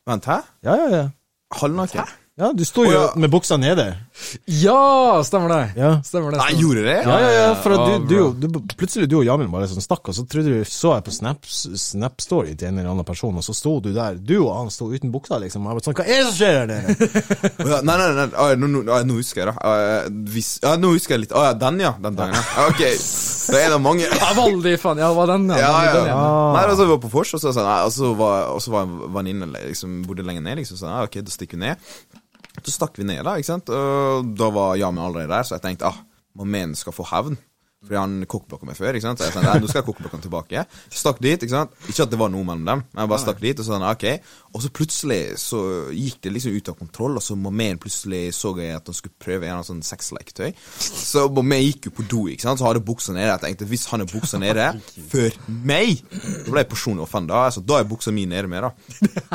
Vent, 0.09 0.25
hæ? 0.25 0.39
Ja, 0.65 0.73
ja, 0.81 0.89
ja. 0.95 1.05
Halvnaken? 1.61 2.15
Ja, 2.41 2.49
du 2.51 2.65
sto 2.65 2.83
jo 2.83 2.89
oh, 2.89 2.95
ja. 2.97 3.07
med 3.21 3.29
buksa 3.31 3.61
nede. 3.61 3.91
Ja, 4.45 5.23
stemmer 5.27 5.49
det. 5.49 5.81
Ja. 5.81 5.89
Stemmer 6.03 6.31
det. 6.31 6.39
Nei, 6.39 6.55
gjorde 6.59 6.83
det? 6.85 6.95
Ja, 7.03 7.15
ja, 7.19 7.31
ja, 7.35 7.47
for 7.59 7.75
at 7.75 8.07
du, 8.07 8.15
du, 8.39 8.47
du, 8.47 8.75
plutselig 8.79 9.09
du 9.11 9.17
og 9.19 9.25
Jamil 9.27 9.49
bare 9.51 9.67
sånn 9.69 9.83
stakk, 9.83 10.07
og 10.11 10.15
så 10.15 10.23
trodde 10.29 10.53
du, 10.53 10.67
så 10.69 10.93
jeg 10.95 11.05
på 11.05 11.13
Snap, 11.15 11.49
Snap-story 11.49 12.55
til 12.55 12.69
en 12.69 12.79
eller 12.79 12.93
annen 12.93 13.07
person, 13.07 13.35
og 13.35 13.45
så 13.45 13.55
sto 13.57 13.77
du 13.83 13.91
der, 13.95 14.17
du 14.17 14.37
og 14.39 14.53
han 14.55 14.71
sto 14.73 14.87
uten 14.93 15.11
buksa, 15.13 15.39
liksom. 15.43 15.67
Og 15.67 15.73
jeg 15.73 15.79
bare 15.79 15.87
sånn, 15.89 15.97
hva 15.99 16.07
er 16.07 16.21
det 16.21 16.29
som 16.29 16.37
skjer 16.39 16.59
her 16.61 16.71
nede? 16.71 17.11
Nei, 17.85 17.95
nei, 17.99 18.07
nei, 18.15 18.49
nå, 18.61 18.69
nå, 18.71 18.97
nå 19.09 19.19
husker 19.19 19.43
jeg, 19.43 19.51
da. 19.51 19.55
Ah, 19.59 20.09
hvis, 20.31 20.55
ja, 20.63 20.75
nå 20.79 20.93
husker 20.95 21.17
jeg 21.17 21.25
litt. 21.25 21.35
Å 21.35 21.45
ja, 21.49 21.53
den, 21.59 21.79
ja. 21.83 21.93
Den 22.01 22.17
dagen, 22.17 22.35
ja. 22.37 22.67
Ok. 22.69 22.81
Det 22.81 23.59
er 23.59 23.67
en 23.67 23.77
av 23.77 23.83
mange. 23.83 24.07
Ja, 24.07 24.31
veldig 24.37 24.75
faen. 24.81 25.01
Ja, 25.01 25.11
det 25.11 25.19
var 25.19 25.31
den, 25.33 25.49
ja. 25.51 25.59
Ja, 25.61 25.71
ja. 25.85 25.95
den, 25.99 26.09
ja. 26.11 26.17
Ah. 26.17 26.51
Nei, 26.55 26.65
altså, 26.69 26.85
vi 26.85 26.93
var 26.95 27.01
på 27.03 27.11
vors, 27.13 27.33
og 27.35 27.43
så, 27.43 27.51
sånn, 27.55 27.67
nei, 27.67 27.79
og 27.85 27.93
så 27.95 28.11
var, 28.17 28.51
og 28.55 28.63
så 28.63 28.73
var 28.73 28.87
en 28.87 29.15
venninne 29.15 29.49
liksom, 29.55 30.03
bodde 30.07 30.25
lenger 30.25 30.45
ned. 30.45 30.61
Liksom, 30.61 30.79
så 30.79 30.91
ah, 30.91 31.03
ok, 31.07 31.19
da 31.25 31.35
stikker 31.35 31.59
vi 31.59 31.67
ned. 31.67 31.89
Så 32.61 32.73
stakk 32.73 32.97
vi 32.99 33.07
ned, 33.07 33.23
da. 33.25 33.35
ikke 33.35 33.49
sant? 33.49 33.69
Og 33.69 34.31
da 34.37 34.49
var 34.53 34.77
Jamin 34.79 35.03
allerede 35.03 35.33
der, 35.33 35.47
så 35.47 35.57
jeg 35.57 35.65
tenkte 35.65 35.89
ah, 35.89 35.99
må 36.35 36.47
skal 36.75 36.95
få 36.95 37.05
hevn. 37.11 37.37
Fordi 37.85 37.99
han 37.99 38.15
kokkblokka 38.29 38.67
meg 38.69 38.77
før. 38.77 38.97
ikke 38.97 39.05
sant? 39.05 39.21
Så 39.21 39.29
jeg 39.29 39.35
sa 39.35 39.59
nå 39.61 39.69
skal 39.69 39.85
kokkblokka 39.85 40.19
tilbake. 40.23 40.65
Stakk 40.89 41.21
dit. 41.23 41.37
ikke 41.37 41.53
sant? 41.53 41.75
Ikke 41.85 42.07
at 42.07 42.13
det 42.13 42.19
var 42.19 42.31
noe 42.33 42.45
mellom 42.47 42.65
dem, 42.65 42.83
men 42.91 43.03
jeg 43.03 43.11
bare 43.11 43.23
stakk 43.23 43.41
dit. 43.43 43.61
Og 43.61 43.67
så 43.67 43.79
ok. 43.91 44.05
Og 44.55 44.63
så 44.63 44.71
plutselig 44.71 45.19
så 45.41 45.59
gikk 45.91 46.21
det 46.23 46.31
liksom 46.33 46.55
ut 46.55 46.71
av 46.71 46.77
kontroll, 46.79 47.19
og 47.19 47.23
så 47.23 47.35
Mamen 47.35 47.79
plutselig 47.81 48.29
så 48.37 48.53
jeg 48.57 48.77
at 48.77 48.87
han 48.87 48.95
skulle 48.97 49.17
prøve 49.21 49.49
en 49.49 49.59
av 49.59 49.65
sånne 49.67 49.85
sexleketøy. 49.85 50.53
Så 50.79 51.27
Mamen 51.35 51.63
gikk 51.65 51.89
jo 51.89 51.95
på 51.97 52.07
do, 52.09 52.21
ikke 52.31 52.47
sant? 52.47 52.61
så 52.61 52.69
hadde 52.69 52.83
buksa 52.85 53.13
nede. 53.15 53.29
Jeg 53.33 53.43
tenkte 53.43 53.69
hvis 53.69 53.85
han 53.91 54.05
er 54.05 54.09
buksa 54.09 54.39
nede 54.41 54.69
før 55.11 55.35
meg, 55.47 56.01
da 56.11 56.49
ble 56.49 56.63
jeg 56.63 56.71
personlig 56.71 57.05
offenda. 57.05 57.45
Altså, 57.49 57.63
da 57.65 57.81
er 57.81 57.89
buksa 57.89 58.13
mi 58.15 58.25
nede 58.29 58.49
med, 58.51 58.65
da. 58.65 58.71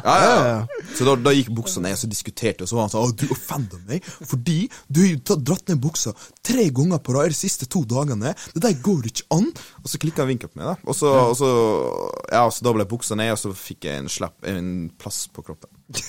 Ja, 0.01 0.17
ja, 0.25 0.37
ja. 0.49 0.87
Så 0.97 1.07
da, 1.07 1.15
da 1.21 1.35
gikk 1.37 1.53
buksa 1.55 1.83
ned, 1.85 1.95
og 1.99 2.03
så 2.03 2.11
diskuterte 2.11 2.65
vi, 2.65 2.67
og 2.67 2.73
så 2.73 2.79
var 2.79 2.87
han 2.87 2.95
sånn 2.95 3.05
Å, 3.05 3.15
du 3.21 3.27
offenda 3.35 3.79
meg 3.89 4.07
fordi 4.31 4.59
du 4.89 5.03
har 5.29 5.41
dratt 5.45 5.69
ned 5.71 5.81
buksa 5.83 6.13
tre 6.43 6.71
ganger 6.73 6.99
på 7.05 7.13
rad 7.15 7.29
de 7.29 7.37
siste 7.37 7.67
to 7.69 7.83
dagene. 7.85 8.33
Det 8.55 8.63
der 8.65 8.79
går 8.81 9.07
ikke 9.11 9.27
an. 9.37 9.51
Og 9.83 9.91
så 9.93 9.99
klikka 10.01 10.23
han 10.25 10.31
vinkel 10.33 10.49
på 10.49 10.61
meg, 10.61 10.71
da. 10.73 10.77
Og 10.89 10.97
så, 10.97 11.11
og 11.31 11.37
så 11.37 11.51
Ja, 12.33 12.47
så 12.51 12.65
da 12.65 12.73
ble 12.73 12.87
buksa 12.89 13.17
ned, 13.19 13.33
og 13.35 13.39
så 13.43 13.53
fikk 13.57 13.85
jeg 13.91 13.99
en 14.01 14.09
slapp 14.09 14.47
En 14.49 14.91
plass 14.99 15.27
på 15.33 15.45
kroppen. 15.45 15.69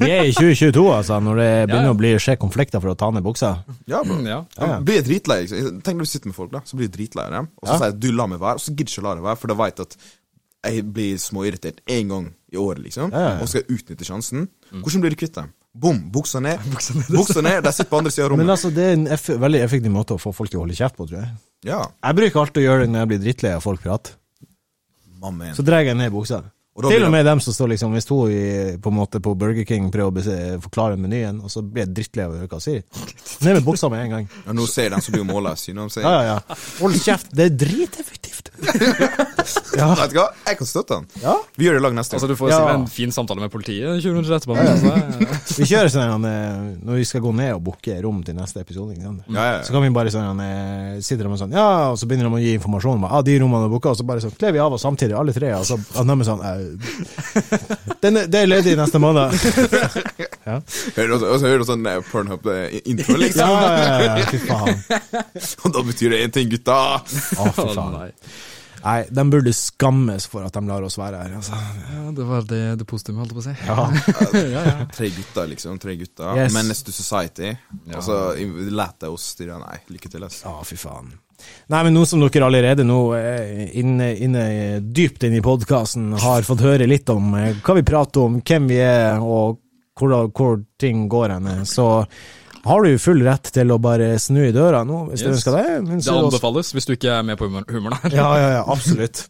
Vi 0.00 0.06
er 0.06 0.28
i 0.28 0.30
2022, 0.36 0.84
altså, 0.94 1.16
når 1.18 1.40
det 1.40 1.48
begynner 1.66 1.88
Ja, 1.88 1.90
ja. 1.90 1.94
å 1.96 1.98
bli 1.98 2.10
skje 2.22 2.36
konflikter 2.38 2.78
for 2.78 2.92
å 2.92 2.98
ta 3.00 3.08
ned 3.10 3.24
buksa. 3.26 3.48
Ja, 3.90 4.04
bro. 4.06 4.20
Mm, 4.20 4.28
ja. 4.30 4.38
Ja, 4.60 4.68
ja. 4.76 4.78
Blir 4.86 5.02
dritlei. 5.02 5.40
Liksom. 5.48 5.80
Tenk 5.82 5.98
når 5.98 6.06
du 6.06 6.10
sitter 6.12 6.30
med 6.30 6.36
folk, 6.38 6.52
da. 6.54 6.60
Så 6.68 6.78
blir 6.78 6.86
du 6.86 6.94
dritlei 6.94 7.24
av 7.26 7.32
dem. 7.40 7.48
Og 7.58 7.66
så 7.66 7.72
Ja. 7.72 7.78
sier 7.80 7.90
jeg 7.90 8.00
du 8.04 8.12
la 8.14 8.26
meg 8.30 8.38
være, 8.38 8.60
og 8.60 8.62
så 8.62 8.70
gidder 8.76 8.92
ikke 8.94 9.02
å 9.02 9.08
la 9.08 9.14
deg 9.18 9.24
være, 9.26 9.40
for 9.42 9.50
da 9.50 9.58
veit 9.58 9.80
at 9.82 9.96
jeg 10.70 10.84
blir 10.92 11.16
småirritert 11.18 11.80
én 11.88 12.08
gang 12.12 12.28
i 12.52 12.56
året, 12.60 12.84
liksom. 12.84 13.10
Ja, 13.10 13.18
ja, 13.18 13.28
ja. 13.34 13.40
Og 13.42 13.48
skal 13.48 13.66
utnytte 13.66 14.04
sjansen. 14.06 14.46
Hvordan 14.70 15.00
blir 15.02 15.10
du 15.10 15.16
kvitt 15.24 15.34
dem? 15.34 15.50
Bom! 15.72 15.98
Buksa 16.16 16.40
ned. 16.42 16.62
Buksa 17.08 17.42
ned, 17.42 17.62
De 17.64 17.72
sitter 17.72 17.90
på 17.90 18.00
andre 18.00 18.12
sida 18.14 18.26
av 18.26 18.32
rommet. 18.32 18.46
Men 18.46 18.54
altså, 18.56 18.72
det 18.74 18.86
er 18.86 18.96
en 18.98 19.08
eff 19.16 19.28
veldig 19.30 19.64
effektiv 19.66 19.94
måte 19.94 20.16
å 20.16 20.22
få 20.22 20.32
folk 20.34 20.50
til 20.52 20.60
å 20.60 20.64
holde 20.64 20.78
kjeft 20.78 20.98
på, 20.98 21.06
tror 21.10 21.22
jeg. 21.22 21.34
Ja. 21.68 21.82
Jeg 22.06 22.18
bruker 22.18 22.42
alltid 22.42 22.62
å 22.62 22.66
gjøre 22.66 22.86
det 22.86 22.94
når 22.94 23.04
jeg 23.04 23.12
blir 23.12 23.22
drittlei 23.26 23.52
av 23.58 23.66
folk 23.66 23.84
prater. 23.84 24.16
Så 25.54 25.62
drar 25.66 25.84
jeg 25.84 25.98
ned 25.98 26.12
buksa. 26.14 26.40
Og 26.80 26.86
Til 26.86 27.02
og 27.04 27.10
med 27.12 27.26
dem 27.26 27.40
som 27.42 27.52
står 27.52 27.72
liksom 27.72 27.92
Hvis 27.92 28.06
to 28.08 28.16
i, 28.30 28.42
på 28.80 28.92
en 28.92 28.96
måte 28.96 29.20
på 29.20 29.34
Burger 29.36 29.66
King 29.68 29.90
prøver 29.92 30.22
å 30.22 30.36
forklare 30.64 30.96
menyen, 30.96 31.40
og 31.44 31.50
så 31.52 31.64
blir 31.66 31.84
jeg 31.84 31.92
drittlei 31.98 32.24
av 32.24 32.32
å 32.32 32.38
høre 32.38 32.48
hva 32.48 32.60
de 32.60 32.64
sier. 32.64 32.84
Ned 33.44 33.58
med 33.58 33.66
buksa 33.66 33.90
med 33.92 34.06
en 34.06 34.14
gang. 34.14 34.28
Ja, 34.46 34.54
nå 34.56 34.68
ser 34.70 34.88
jeg 34.88 34.94
den 34.94 35.04
som 35.04 35.16
blir 35.18 35.26
målløs. 35.28 35.66
You 35.68 35.76
know 35.76 35.88
what 35.88 35.92
I'm 35.92 35.98
saying? 35.98 36.08
Ja, 36.08 36.22
ja, 36.24 36.38
ja. 36.38 36.58
Hold 36.80 37.00
kjeft. 37.02 37.34
Det 37.36 37.50
er 37.50 37.56
driteffektivt. 37.66 38.29
ja. 39.80 39.88
Vet 39.98 40.12
du 40.12 40.16
hva? 40.18 40.26
Jeg 40.46 40.58
kan 40.60 40.68
støtte 40.68 40.96
den. 41.00 41.06
ja. 41.22 41.34
Vi 41.58 41.66
gjør 41.66 41.76
det 41.76 41.80
i 41.80 41.84
lag 41.84 41.94
neste 41.96 42.16
Altså, 42.16 42.28
du 42.30 42.36
får 42.38 42.50
Ja. 42.52 42.60
en 42.74 42.86
fin 42.90 43.12
samtale 43.12 43.40
med 43.42 43.50
politiet 43.52 44.00
20 44.02 44.14
minutter 44.16 44.36
etterpå. 44.36 44.56
Vi 45.60 45.66
kjører 45.68 45.90
sånn 45.92 46.24
eh, 46.28 46.60
når 46.86 47.00
vi 47.00 47.04
skal 47.08 47.22
gå 47.24 47.32
ned 47.36 47.52
og 47.56 47.62
booke 47.66 47.96
rom 48.04 48.20
til 48.24 48.36
neste 48.38 48.62
episode. 48.62 48.94
Ikke 48.94 49.04
sant? 49.08 49.24
Ja, 49.28 49.34
ja, 49.40 49.52
ja. 49.58 49.62
Så 49.66 49.74
kan 49.74 49.82
vi 49.84 49.90
bare 49.94 50.12
sånn 50.14 50.40
eh, 50.44 51.00
sitter 51.04 51.26
de 51.26 51.32
og 51.34 51.40
sånn 51.40 51.54
Ja, 51.56 51.66
og 51.92 51.98
så 52.00 52.08
begynner 52.08 52.30
de 52.30 52.38
å 52.38 52.42
gi 52.42 52.54
informasjon 52.58 53.00
om 53.00 53.06
ah, 53.10 53.20
de 53.26 53.36
rommene 53.42 53.68
er 53.68 53.72
booka, 53.72 53.92
og 53.92 53.98
så 54.00 54.06
bare 54.08 54.22
sånn 54.24 54.34
kler 54.38 54.54
vi 54.56 54.62
av 54.62 54.76
oss 54.76 54.84
samtidig, 54.86 55.16
alle 55.18 55.34
tre, 55.36 55.52
og 55.58 55.66
så 55.68 55.76
og 55.80 56.06
de 56.06 56.16
er 56.16 56.28
sånn 56.30 56.44
eh, 56.46 56.60
den 58.06 58.20
er, 58.22 58.30
Det 58.30 58.42
er 58.44 58.50
ledig 58.50 58.76
neste 58.78 59.00
måned. 59.02 59.34
Ja. 60.46 60.58
Hører 60.96 61.08
du 61.08 61.14
også- 61.18 61.32
Og 61.34 61.40
så 61.42 61.46
hører 61.50 61.58
du 61.64 61.68
sånn 61.68 61.86
eh, 61.90 62.00
Pornhub-intro, 62.12 63.16
liksom. 63.24 63.50
ja, 63.50 63.74
ja, 63.80 64.16
ja, 64.20 64.30
fy 64.30 64.40
faen. 64.46 64.80
Og 65.64 65.74
da 65.76 65.82
betyr 65.90 66.14
det 66.16 66.22
én 66.28 66.32
ting, 66.38 66.48
gutta. 66.52 66.78
Å, 67.00 67.04
fy 67.04 67.66
Å, 67.66 67.74
faen. 67.74 67.98
nei. 67.98 68.10
Nei, 68.80 69.00
de 69.12 69.22
burde 69.28 69.52
skammes 69.52 70.24
for 70.32 70.40
at 70.46 70.54
de 70.56 70.60
lar 70.64 70.80
oss 70.86 70.94
være 70.96 71.18
her. 71.20 71.34
Altså. 71.36 71.52
Ja, 71.92 72.04
det 72.16 72.24
var 72.24 72.46
det, 72.48 72.60
det 72.80 72.86
positive, 72.88 73.18
holdt 73.20 73.34
jeg 73.34 73.36
på 73.36 73.42
å 73.42 73.48
si. 73.50 73.56
Ja. 73.68 74.44
ja, 74.54 74.62
ja. 74.70 74.86
Tre 74.96 75.10
gutter, 75.12 75.50
liksom. 75.52 75.76
Tre 75.82 75.96
gutter. 76.00 76.30
Yes. 76.40 76.54
Menace 76.56 76.86
to 76.86 76.94
society. 76.96 77.50
Og 77.92 78.00
så 78.06 78.16
lat 78.72 79.04
jeg 79.04 79.12
oss 79.12 79.26
styre. 79.34 79.58
Nei, 79.60 79.82
lykke 79.92 80.08
til, 80.14 80.24
altså. 80.24 80.46
Ja, 80.48 80.64
fy 80.64 80.78
faen. 80.80 81.12
Nei, 81.72 81.82
men 81.86 81.94
nå 81.96 82.06
som 82.08 82.20
dere 82.24 82.48
allerede 82.48 82.84
nå 82.88 82.98
eh, 83.16 83.66
inne, 83.80 84.10
inne 84.20 84.46
dypt 84.80 85.24
inne 85.28 85.38
i 85.40 85.44
podkasten 85.44 86.10
har 86.20 86.44
fått 86.48 86.64
høre 86.64 86.88
litt 86.88 87.08
om 87.12 87.34
eh, 87.36 87.54
hva 87.64 87.76
vi 87.78 87.84
prater 87.88 88.26
om, 88.26 88.40
hvem 88.44 88.66
vi 88.72 88.80
er 88.84 89.20
og 89.20 89.58
hvor, 90.00 90.16
hvor 90.34 90.62
ting 90.80 91.06
går 91.12 91.36
henne, 91.36 91.60
så 91.68 91.90
har 92.64 92.84
du 92.84 92.98
full 93.00 93.22
rett 93.24 93.48
til 93.54 93.72
å 93.72 93.78
bare 93.80 94.12
snu 94.20 94.42
i 94.44 94.52
døra 94.52 94.82
nå, 94.84 95.06
hvis 95.10 95.24
du 95.24 95.30
ønsker 95.32 95.56
det. 95.56 95.66
Men 95.86 96.02
Det 96.02 96.12
anbefales 96.12 96.74
hvis 96.76 96.88
du 96.88 96.94
ikke 96.96 97.14
er 97.16 97.26
med 97.26 97.40
på 97.40 97.48
humoren 97.48 97.96
her. 98.02 98.16
Ja, 98.16 98.30
ja, 98.36 98.48
ja, 98.58 98.64
absolutt. 98.68 99.28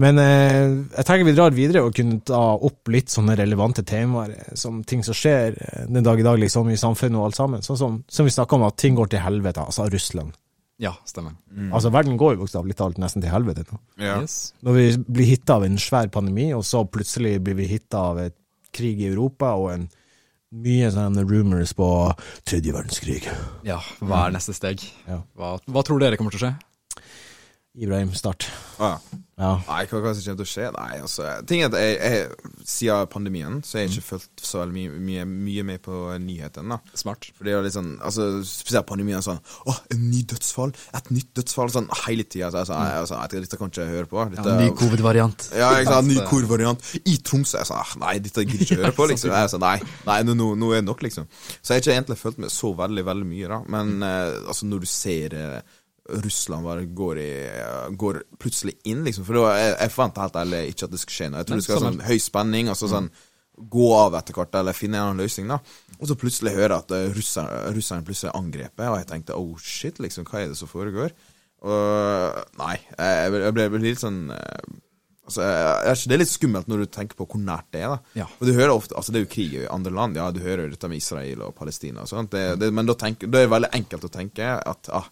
Men 0.00 0.16
eh, 0.22 0.68
jeg 0.94 1.04
tenker 1.04 1.26
vi 1.28 1.34
drar 1.36 1.52
videre 1.52 1.82
og 1.84 1.96
kunne 1.96 2.22
ta 2.24 2.40
opp 2.56 2.88
litt 2.92 3.12
sånne 3.12 3.34
relevante 3.36 3.82
temaer, 3.84 4.32
eh, 4.38 4.52
som 4.56 4.78
ting 4.86 5.02
som 5.04 5.16
skjer 5.16 5.58
eh, 5.58 5.82
den 5.90 6.06
dag 6.06 6.22
i 6.22 6.24
dag 6.24 6.38
liksom 6.40 6.70
i 6.72 6.78
samfunnet 6.80 7.18
og 7.20 7.26
alt 7.26 7.40
sammen. 7.40 7.66
Sånn 7.66 7.80
som, 7.80 7.98
som 8.08 8.28
vi 8.28 8.32
snakker 8.32 8.56
om 8.56 8.68
at 8.70 8.78
ting 8.80 8.96
går 8.96 9.10
til 9.12 9.20
helvete, 9.24 9.66
altså 9.66 9.90
Russland. 9.92 10.32
Ja, 10.80 10.94
stemmer. 11.04 11.34
Altså 11.76 11.90
Verden 11.92 12.16
går 12.16 12.38
jo 12.38 12.46
bokstavelig 12.46 12.78
talt 12.78 12.96
nesten 13.02 13.20
til 13.20 13.28
helvete 13.34 13.66
nå. 13.66 13.76
Ja. 14.00 14.14
Yes. 14.22 14.54
Når 14.64 14.78
vi 14.78 14.84
blir 15.04 15.28
hitta 15.34 15.58
av 15.58 15.66
en 15.66 15.76
svær 15.76 16.08
pandemi, 16.08 16.46
og 16.56 16.64
så 16.64 16.86
plutselig 16.88 17.34
blir 17.44 17.58
vi 17.58 17.68
hitta 17.68 18.06
av 18.14 18.22
et 18.22 18.36
krig 18.72 19.02
i 19.02 19.10
Europa 19.10 19.52
og 19.60 19.74
en 19.74 19.90
mye 20.50 20.88
sånne 20.90 21.22
rumors 21.28 21.72
på 21.78 21.86
tredje 22.48 22.74
verdenskrig. 22.74 23.22
Ja, 23.66 23.78
hva 24.02 24.26
er 24.26 24.34
neste 24.34 24.54
steg? 24.56 24.82
Ja. 25.06 25.20
Hva, 25.38 25.54
hva 25.70 25.84
tror 25.86 26.02
dere 26.02 26.18
kommer 26.18 26.34
til 26.34 26.42
å 26.42 26.46
skje? 26.48 26.54
Ibrahim, 27.78 28.12
start. 28.14 28.48
Ah, 28.78 28.98
Ja. 29.40 29.54
Nei, 29.64 29.84
hva, 29.88 30.00
hva 30.04 30.10
som 30.12 30.20
kommer 30.20 30.42
til 30.42 30.44
å 30.44 30.48
skje? 30.50 30.64
Nei, 30.74 30.96
altså 31.00 31.24
Ting 31.48 31.62
er 31.62 31.70
at 31.70 31.76
jeg, 31.80 31.94
jeg, 31.96 32.48
Siden 32.68 33.06
pandemien 33.08 33.54
så 33.64 33.78
har 33.78 33.86
jeg 33.86 33.94
ikke 33.94 34.04
fulgt 34.04 34.42
så 34.44 34.66
mye, 34.68 34.90
mye, 35.00 35.22
mye 35.24 35.62
med 35.64 35.80
på 35.86 35.94
nyhetene. 36.20 36.76
Smart. 36.98 37.30
For 37.38 37.48
det 37.48 37.54
er 37.56 37.64
litt 37.64 37.72
sånn 37.72 37.94
altså, 38.04 38.26
Spesielt 38.44 38.84
pandemien 38.90 39.24
sånn 39.24 39.40
Å, 39.40 39.76
en 39.94 40.02
ny 40.10 40.20
dødsfall! 40.28 40.74
Et 40.98 41.08
nytt 41.14 41.30
dødsfall! 41.40 41.72
Sånn 41.72 41.88
hele 42.02 42.26
tida. 42.28 42.50
Så 42.52 42.60
altså, 42.60 42.74
sa, 42.74 42.82
jeg, 42.90 43.00
altså, 43.06 43.22
jeg, 43.22 43.46
dette 43.46 43.62
kan 43.62 43.72
ikke 43.72 43.86
jeg 43.86 43.94
høre 43.94 44.12
på. 44.12 44.26
Dette, 44.34 44.44
Ja, 44.50 44.60
ny 44.60 44.76
covid-variant. 44.82 45.48
Ja, 45.62 45.72
jeg 45.78 45.88
sa 45.88 46.02
ny 46.04 46.20
korvariant 46.28 46.92
i 47.00 47.16
Tromsø. 47.24 47.62
Jeg 47.62 47.70
sa 47.70 47.80
nei, 48.02 48.14
dette 48.20 48.44
gidder 48.44 48.60
jeg 48.66 48.68
ikke 48.74 48.82
høre 48.84 48.96
på, 49.00 49.08
liksom. 49.14 49.32
Jeg 49.32 49.54
sa 49.54 49.62
nei, 49.62 49.76
nei 50.10 50.20
nå, 50.28 50.36
nå, 50.36 50.52
nå 50.60 50.74
er 50.74 50.82
det 50.82 50.90
nok, 50.90 51.06
liksom. 51.06 51.30
Så 51.62 51.72
jeg 51.72 51.78
har 51.80 51.86
ikke 51.86 51.96
egentlig 51.96 52.20
fulgt 52.26 52.44
med 52.44 52.52
så 52.52 52.74
veldig, 52.76 53.08
veldig 53.08 53.30
mye, 53.32 53.52
da. 53.56 53.62
Men 53.72 53.96
eh, 54.04 54.40
altså, 54.50 54.68
når 54.68 54.84
du 54.84 54.90
ser 55.00 55.38
eh, 55.46 55.78
Russland 56.24 56.66
bare 56.66 56.84
går, 56.84 57.18
i, 57.22 57.32
går 57.98 58.22
plutselig 58.40 58.76
inn, 58.90 59.02
liksom. 59.06 59.26
For 59.28 59.40
var, 59.44 59.58
jeg, 59.60 59.74
jeg 59.76 59.94
fant 59.94 60.20
helt 60.22 60.38
ærlig 60.42 60.62
ikke 60.72 60.88
at 60.88 60.94
det 60.94 61.02
skal 61.02 61.16
skje 61.16 61.28
noe. 61.30 61.42
Jeg 61.42 61.48
tror 61.48 61.60
det 61.60 61.66
skal 61.66 61.78
være 61.78 61.88
sånn 61.88 62.06
høy 62.10 62.22
spenning, 62.24 62.70
altså 62.72 62.90
sånn 62.90 63.10
gå 63.60 63.88
av 63.92 64.14
etter 64.16 64.36
hvert, 64.36 64.54
eller 64.56 64.76
finne 64.76 64.96
en 64.96 65.10
annen 65.10 65.20
løsning, 65.20 65.50
da. 65.50 65.58
Og 65.98 66.08
så 66.08 66.16
plutselig 66.18 66.54
høre 66.56 66.78
at 66.80 66.94
uh, 66.96 67.10
russerne, 67.12 67.74
russerne 67.76 68.06
plutselig 68.06 68.30
er 68.30 68.38
angrepet, 68.38 68.86
og 68.86 68.96
jeg 68.96 69.08
tenkte 69.10 69.36
oh 69.36 69.58
shit, 69.60 70.00
liksom, 70.00 70.24
hva 70.28 70.40
er 70.40 70.52
det 70.52 70.60
som 70.60 70.70
foregår? 70.70 71.12
Og 71.60 72.38
nei, 72.56 72.76
jeg, 72.96 73.16
jeg 73.20 73.32
ble, 73.34 73.64
jeg 73.66 73.72
ble 73.74 73.82
litt 73.82 74.00
sånn 74.00 74.30
eh, 74.32 74.78
Altså, 75.28 75.44
jeg, 75.44 75.74
jeg, 75.84 76.08
Det 76.08 76.14
er 76.14 76.20
litt 76.22 76.30
skummelt 76.32 76.70
når 76.70 76.80
du 76.80 76.90
tenker 76.90 77.18
på 77.18 77.26
hvor 77.28 77.42
nært 77.42 77.68
det 77.76 77.82
er. 77.84 77.92
da 77.92 78.22
Ja. 78.22 78.26
Og 78.40 78.48
du 78.48 78.54
hører 78.56 78.72
ofte, 78.72 78.96
altså 78.96 79.12
Det 79.12 79.20
er 79.20 79.26
jo 79.26 79.32
krig 79.34 79.56
i 79.58 79.66
andre 79.68 79.92
land, 79.94 80.16
ja, 80.16 80.30
du 80.32 80.40
hører 80.42 80.72
dette 80.72 80.88
med 80.90 80.98
Israel 81.02 81.44
og 81.46 81.52
Palestina 81.58 82.06
og 82.06 82.10
sånt. 82.10 82.32
Det, 82.32 82.56
det, 82.62 82.70
men 82.74 82.88
da, 82.88 82.96
tenk, 82.98 83.26
da 83.28 83.42
er 83.42 83.46
det 83.46 83.52
veldig 83.52 83.72
enkelt 83.76 84.08
å 84.08 84.12
tenke 84.14 84.48
at 84.56 84.90
ah, 84.96 85.06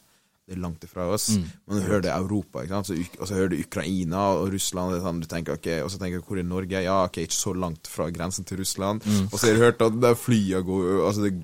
det 0.48 0.56
er 0.56 0.60
langt 0.64 0.84
ifra 0.88 1.04
oss. 1.12 1.26
Men 1.36 1.76
du 1.76 1.82
hører 1.84 2.06
det 2.06 2.12
Europa, 2.14 2.62
ikke? 2.64 2.78
Så, 2.88 2.96
og 3.20 3.28
så 3.28 3.36
hører 3.36 3.50
du 3.52 3.58
Ukraina 3.60 4.22
og 4.40 4.48
Russland. 4.54 4.94
Er 4.96 5.02
sånn, 5.04 5.20
du 5.20 5.28
tenker, 5.28 5.58
okay, 5.60 5.82
Og 5.84 5.90
så 5.92 6.00
tenker 6.00 6.22
du 6.22 6.24
hvor 6.24 6.40
er 6.40 6.46
Norge? 6.48 6.80
Ja, 6.86 7.02
ok, 7.04 7.20
ikke 7.26 7.36
så 7.36 7.52
langt 7.52 7.90
fra 7.92 8.08
grensen 8.14 8.48
til 8.48 8.62
Russland. 8.62 9.04
Og 9.28 9.36
så 9.36 9.50
har 9.50 9.58
du 9.58 9.64
hørt 9.66 9.84
at 9.84 9.98
det 10.00 10.14
flyet 10.22 10.64
går 10.64 11.04
altså, 11.06 11.28
det, 11.28 11.34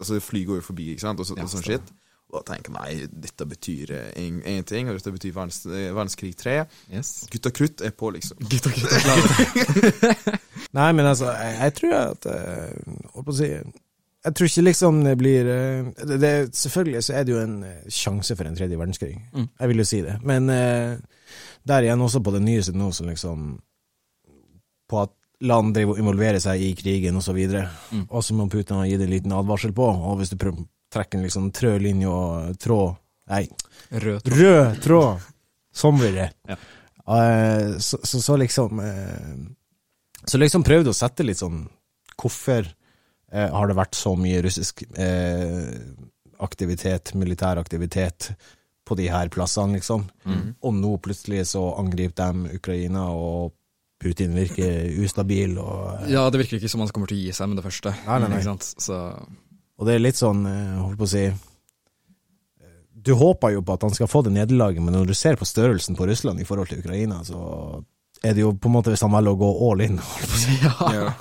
altså 0.00 0.20
fly 0.24 0.46
går 0.48 0.62
jo 0.62 0.68
forbi, 0.70 0.88
ikke 0.94 1.04
sant, 1.04 1.20
og, 1.20 1.28
så, 1.28 1.36
Ja, 1.36 1.44
og 1.44 1.52
sånn 1.52 1.66
shit. 1.68 1.92
Og 2.28 2.42
da 2.42 2.54
tenker 2.54 2.74
nei, 2.74 3.06
dette 3.08 3.46
betyr 3.48 3.92
eh, 3.96 4.08
ing- 4.20 4.42
ingenting, 4.44 4.90
og 4.90 4.98
dette 4.98 5.12
betyr 5.14 5.32
verdens, 5.32 5.62
eh, 5.64 5.86
verdenskrig 5.96 6.34
3. 6.36 6.56
Yes. 6.92 7.12
Gutta 7.32 7.52
krutt 7.56 7.80
er 7.88 7.94
på, 7.96 8.10
liksom. 8.16 8.36
Gutta, 8.52 8.72
gutta, 8.74 8.98
klare. 9.00 10.34
Nei, 10.76 10.90
men 10.92 11.06
altså, 11.08 11.30
jeg, 11.32 11.54
jeg 11.62 11.74
tror 11.78 11.94
at 12.02 12.26
eh, 12.28 12.96
Holdt 13.14 13.28
på 13.30 13.32
å 13.32 13.38
si 13.38 13.48
Jeg 14.28 14.36
tror 14.36 14.50
ikke 14.50 14.64
liksom 14.66 15.02
det 15.04 15.14
blir 15.20 15.48
eh, 15.52 15.86
det, 16.04 16.18
det, 16.22 16.32
Selvfølgelig 16.56 17.02
så 17.06 17.14
er 17.16 17.24
det 17.24 17.32
jo 17.32 17.40
en 17.40 17.56
eh, 17.64 17.86
sjanse 17.92 18.36
for 18.36 18.48
en 18.48 18.56
tredje 18.58 18.78
verdenskrig. 18.78 19.14
Mm. 19.32 19.46
Jeg 19.48 19.70
vil 19.72 19.82
jo 19.82 19.86
si 19.88 20.00
det. 20.04 20.18
Men 20.28 20.50
eh, 20.52 20.98
der 21.68 21.86
igjen 21.86 22.04
også 22.04 22.20
på 22.24 22.34
det 22.36 22.42
nyeste 22.44 22.76
nå, 22.76 22.90
som 22.96 23.08
liksom 23.08 23.48
På 24.88 25.02
at 25.04 25.14
land 25.44 25.74
driver 25.74 25.94
og 25.94 26.00
involverer 26.02 26.42
seg 26.42 26.62
i 26.66 26.72
krigen 26.78 27.16
og 27.18 27.22
så 27.22 27.34
videre. 27.36 27.68
Mm. 27.94 28.06
Og 28.08 28.24
så 28.26 28.34
må 28.34 28.48
Putin 28.50 28.80
ha 28.80 28.86
gitt 28.88 29.04
en 29.04 29.12
liten 29.12 29.34
advarsel 29.36 29.74
på, 29.76 29.86
og 29.86 30.16
hvis 30.18 30.32
du 30.32 30.38
prøver 30.40 30.64
å 30.64 30.68
trekke 30.94 31.18
en 31.18 31.26
liksom 31.26 31.50
trød 31.54 31.84
linje 31.84 32.10
og 32.10 32.56
tråd 32.58 32.96
Nei, 33.28 33.44
Rød 33.92 34.22
tråd. 34.24 34.38
rød 34.40 34.78
tråd! 34.82 35.26
Sånn 35.76 35.98
blir 36.00 36.14
det. 36.16 36.30
Ja. 36.48 36.56
Uh, 37.08 37.76
så, 37.78 37.98
så, 38.04 38.20
så 38.24 38.36
liksom 38.40 38.80
uh, 38.80 39.36
Så 40.28 40.40
liksom 40.40 40.64
prøvde 40.64 40.92
å 40.92 40.96
sette 40.96 41.24
litt 41.24 41.40
sånn 41.40 41.62
Hvorfor 42.20 42.66
eh, 42.66 42.72
har 43.32 43.68
det 43.68 43.76
vært 43.76 43.98
så 43.98 44.14
mye 44.16 44.40
russisk 44.44 44.82
eh, 44.96 45.74
aktivitet, 46.38 47.12
militær 47.18 47.60
aktivitet, 47.60 48.30
på 48.88 48.96
de 48.96 49.08
her 49.12 49.28
plassene, 49.28 49.76
liksom? 49.76 50.06
Mm. 50.24 50.44
Og 50.64 50.76
nå 50.78 50.94
plutselig 51.04 51.44
så 51.50 51.60
angriper 51.76 52.32
de 52.32 52.56
Ukraina, 52.56 53.10
og 53.12 53.52
Putin 54.00 54.32
virker 54.36 54.86
ustabil, 55.04 55.58
og 55.58 56.08
Ja, 56.08 56.28
det 56.30 56.40
virker 56.40 56.56
ikke 56.56 56.70
som 56.70 56.84
han 56.84 56.90
kommer 56.94 57.10
til 57.10 57.18
å 57.18 57.26
gi 57.26 57.34
seg 57.36 57.50
med 57.50 57.60
det 57.60 57.66
første. 57.66 57.92
Nei, 58.06 58.18
nei, 58.22 58.30
nei. 58.30 58.40
Ikke 58.40 58.52
sant? 58.54 58.68
Så 58.80 58.96
Og 59.78 59.86
det 59.86 59.94
er 59.94 60.02
litt 60.02 60.18
sånn, 60.18 60.46
eh, 60.46 60.78
holdt 60.80 60.98
på 60.98 61.08
å 61.08 61.12
si 61.12 61.26
Du 63.08 63.12
håper 63.14 63.52
jo 63.54 63.62
på 63.62 63.74
at 63.74 63.84
han 63.86 63.94
skal 63.94 64.10
få 64.10 64.22
det 64.24 64.32
nederlaget, 64.34 64.82
men 64.82 64.94
når 64.94 65.10
du 65.10 65.14
ser 65.14 65.36
på 65.36 65.46
størrelsen 65.46 65.96
på 65.96 66.06
Russland 66.06 66.40
i 66.40 66.44
forhold 66.44 66.68
til 66.68 66.80
Ukraina, 66.80 67.20
så 67.24 67.82
er 68.22 68.34
det 68.34 68.42
jo 68.42 68.54
på 68.54 68.68
en 68.68 68.74
måte 68.74 68.90
hvis 68.90 69.04
han 69.04 69.12
velger 69.14 69.36
å 69.36 69.42
gå 69.42 69.50
all 69.68 69.84
in. 69.84 69.98
holdt 70.14 70.32
på 70.32 70.38
å 70.38 70.42
si. 70.42 70.56
Ja. 70.96 71.12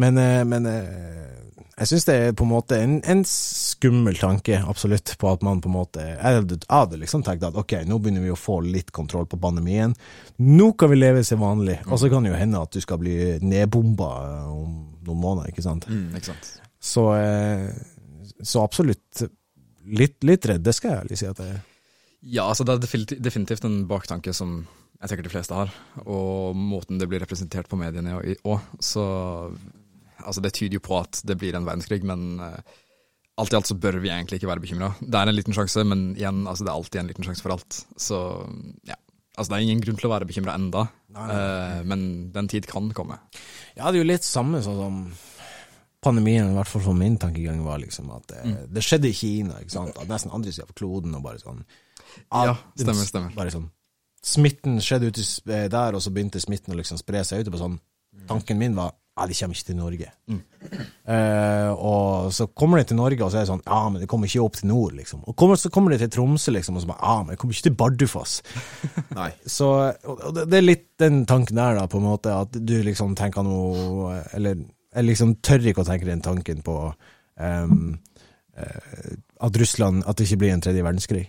Men, 0.00 0.18
eh, 0.18 0.42
men 0.48 0.66
eh, 0.70 1.34
jeg 1.74 1.90
syns 1.90 2.06
det 2.06 2.14
er 2.14 2.36
på 2.38 2.46
en 2.46 2.52
måte 2.52 2.78
en, 2.78 2.96
en 3.10 3.22
skummel 3.26 4.16
tanke, 4.20 4.60
absolutt, 4.62 5.16
på 5.18 5.30
at 5.32 5.42
man 5.42 5.62
på 5.62 5.70
en 5.70 5.74
måte 5.74 6.04
Jeg 6.04 6.58
hadde, 6.68 7.00
liksom 7.00 7.24
tenkt 7.26 7.46
at 7.48 7.58
ok, 7.58 7.80
nå 7.88 7.98
begynner 7.98 8.22
vi 8.22 8.32
å 8.34 8.38
få 8.38 8.60
litt 8.64 8.92
kontroll 8.94 9.26
på 9.30 9.40
pandemien. 9.42 9.96
Nå 10.38 10.70
kan 10.78 10.92
vi 10.92 11.00
leve 11.00 11.24
som 11.26 11.42
vanlig. 11.42 11.80
Og 11.88 11.98
så 12.00 12.10
kan 12.12 12.24
det 12.24 12.34
jo 12.34 12.38
hende 12.38 12.62
at 12.62 12.74
du 12.74 12.80
skal 12.84 13.00
bli 13.02 13.16
nedbomba 13.42 14.12
om 14.52 14.76
noen 15.04 15.20
måneder, 15.20 15.50
ikke 15.50 15.66
sant. 15.66 15.88
Mm. 15.90 16.14
Ikke 16.14 16.30
sant. 16.32 16.52
Så, 16.84 17.08
eh, 17.18 17.66
så 18.44 18.62
absolutt 18.62 19.24
litt, 19.84 20.22
litt 20.24 20.46
redd, 20.46 20.62
det 20.64 20.74
skal 20.76 20.92
jeg 20.92 21.04
ærlig 21.04 21.20
si 21.20 21.28
at 21.28 21.42
jeg 21.42 21.56
er. 21.56 21.62
Ja, 22.24 22.46
altså 22.48 22.64
det 22.64 22.78
er 22.78 23.04
definitivt 23.20 23.66
en 23.68 23.82
baktanke 23.88 24.32
som 24.32 24.62
jeg 25.04 25.10
tenker 25.10 25.26
de 25.26 25.32
fleste 25.34 25.56
har, 25.56 25.72
og 26.08 26.56
måten 26.56 26.96
det 26.96 27.04
blir 27.10 27.20
representert 27.20 27.68
på 27.68 27.76
mediene 27.76 28.16
òg. 28.16 28.62
Så 28.80 29.02
altså 30.16 30.40
det 30.40 30.54
tyder 30.56 30.78
jo 30.78 30.84
på 30.86 30.96
at 30.96 31.20
det 31.28 31.36
blir 31.36 31.56
en 31.58 31.66
verdenskrig, 31.66 32.00
men 32.08 32.40
uh, 32.40 32.56
alt 33.36 33.52
i 33.52 33.58
alt 33.58 33.68
så 33.68 33.76
bør 33.76 33.98
vi 34.00 34.08
egentlig 34.08 34.40
ikke 34.40 34.48
være 34.48 34.62
bekymra. 34.64 34.94
Det 35.02 35.20
er 35.20 35.28
en 35.28 35.36
liten 35.36 35.56
sjanse, 35.56 35.84
men 35.84 36.14
igjen, 36.16 36.46
altså 36.48 36.64
det 36.64 36.72
er 36.72 36.78
alltid 36.78 37.02
en 37.02 37.12
liten 37.12 37.28
sjanse 37.28 37.44
for 37.44 37.52
alt. 37.52 37.82
Så 38.00 38.22
ja. 38.88 38.96
Altså 39.34 39.50
det 39.50 39.58
er 39.58 39.66
ingen 39.66 39.84
grunn 39.84 40.00
til 40.00 40.08
å 40.08 40.12
være 40.14 40.28
bekymra 40.30 40.54
enda, 40.54 40.86
eh, 41.10 41.80
men 41.90 42.04
den 42.32 42.48
tid 42.48 42.68
kan 42.70 42.92
komme. 42.94 43.18
Ja, 43.74 43.88
det 43.88 43.98
er 43.98 44.04
jo 44.04 44.06
litt 44.06 44.24
samme 44.24 44.60
sånn 44.62 44.78
som 44.78 45.00
pandemien, 46.06 46.52
i 46.52 46.54
hvert 46.54 46.70
fall 46.70 46.84
for 46.86 46.96
min 46.96 47.18
tankegang, 47.18 47.64
var 47.66 47.82
liksom 47.82 48.12
at 48.14 48.30
det, 48.30 48.54
det 48.76 48.84
skjedde 48.86 49.10
i 49.10 49.16
Kina, 49.18 49.58
ikke 49.58 49.74
sant. 49.74 49.98
At 49.98 50.06
nesten 50.06 50.30
andre 50.30 50.54
sida 50.54 50.68
av 50.68 50.76
kloden, 50.78 51.16
og 51.18 51.26
bare 51.26 51.42
sånn 51.42 51.64
Ja, 52.30 52.54
stemmer, 52.78 53.08
stemmer. 53.10 53.34
Bare 53.34 53.50
sånn 53.50 53.66
Smitten 54.24 54.80
skjedde 54.82 55.12
ute 55.12 55.24
eh, 55.52 55.66
der, 55.72 55.96
og 55.96 56.02
så 56.02 56.12
begynte 56.14 56.42
smitten 56.42 56.74
å 56.74 56.78
liksom 56.78 57.00
spre 57.00 57.24
seg 57.26 57.44
ut 57.44 57.52
på 57.52 57.60
sånn. 57.60 57.78
Tanken 58.28 58.60
min 58.60 58.76
var 58.78 58.94
ja, 59.14 59.28
de 59.30 59.34
kommer 59.38 59.54
ikke 59.54 59.68
til 59.68 59.76
Norge. 59.78 60.08
Eh, 61.06 61.70
og 61.70 62.32
så 62.34 62.48
kommer 62.50 62.80
de 62.80 62.88
til 62.90 62.98
Norge, 62.98 63.20
og 63.22 63.30
så 63.30 63.38
er 63.38 63.44
det 63.44 63.50
sånn 63.52 63.62
ja, 63.62 63.82
men 63.92 64.02
de 64.02 64.08
kommer 64.10 64.26
ikke 64.26 64.42
opp 64.42 64.56
til 64.58 64.70
nord, 64.72 64.96
liksom. 64.98 65.20
Og 65.30 65.36
kommer, 65.38 65.60
så 65.60 65.70
kommer 65.70 65.94
de 65.94 66.00
til 66.02 66.10
Tromsø, 66.16 66.54
liksom, 66.56 66.80
og 66.80 66.82
så 66.82 66.90
bare 66.90 67.04
ja, 67.04 67.18
men 67.20 67.30
de 67.30 67.38
kommer 67.38 67.54
ikke 67.54 67.66
til 67.68 67.76
Bardufoss. 67.78 68.32
Nei. 69.20 69.28
Så 69.46 69.68
det 70.34 70.48
det 70.50 70.58
er 70.58 70.66
litt 70.66 70.88
den 70.98 71.22
tanken 71.30 71.60
der, 71.60 71.78
da, 71.78 71.86
på 71.90 72.00
en 72.00 72.08
måte, 72.08 72.34
at 72.34 72.58
du 72.58 72.74
liksom 72.86 73.14
tenker 73.18 73.46
noe 73.46 74.18
Eller 74.34 74.58
jeg 74.58 75.06
liksom 75.06 75.36
tør 75.42 75.70
ikke 75.70 75.84
å 75.84 75.88
tenke 75.88 76.06
den 76.06 76.22
tanken 76.22 76.62
på 76.66 76.76
um, 77.38 77.96
at 78.54 79.56
Russland 79.58 80.04
At 80.06 80.18
det 80.18 80.28
ikke 80.28 80.44
blir 80.44 80.54
en 80.54 80.62
tredje 80.62 80.84
verdenskrig. 80.86 81.24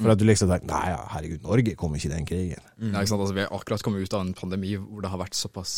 For 0.00 0.14
at 0.14 0.20
du 0.20 0.24
liksom 0.24 0.48
tenker 0.50 0.70
Nei, 0.70 0.86
ja, 0.92 1.02
herregud, 1.12 1.42
Norge 1.44 1.76
kommer 1.78 2.00
ikke 2.00 2.10
i 2.10 2.14
den 2.14 2.28
krigen. 2.28 2.64
Ja, 2.80 3.02
ikke 3.02 3.12
sant? 3.12 3.20
Altså, 3.20 3.36
vi 3.36 3.44
har 3.44 3.52
akkurat 3.54 3.84
kommet 3.84 4.06
ut 4.06 4.16
av 4.16 4.24
en 4.24 4.34
pandemi 4.36 4.74
hvor 4.80 5.04
det 5.04 5.12
har 5.12 5.20
vært 5.20 5.38
såpass 5.38 5.74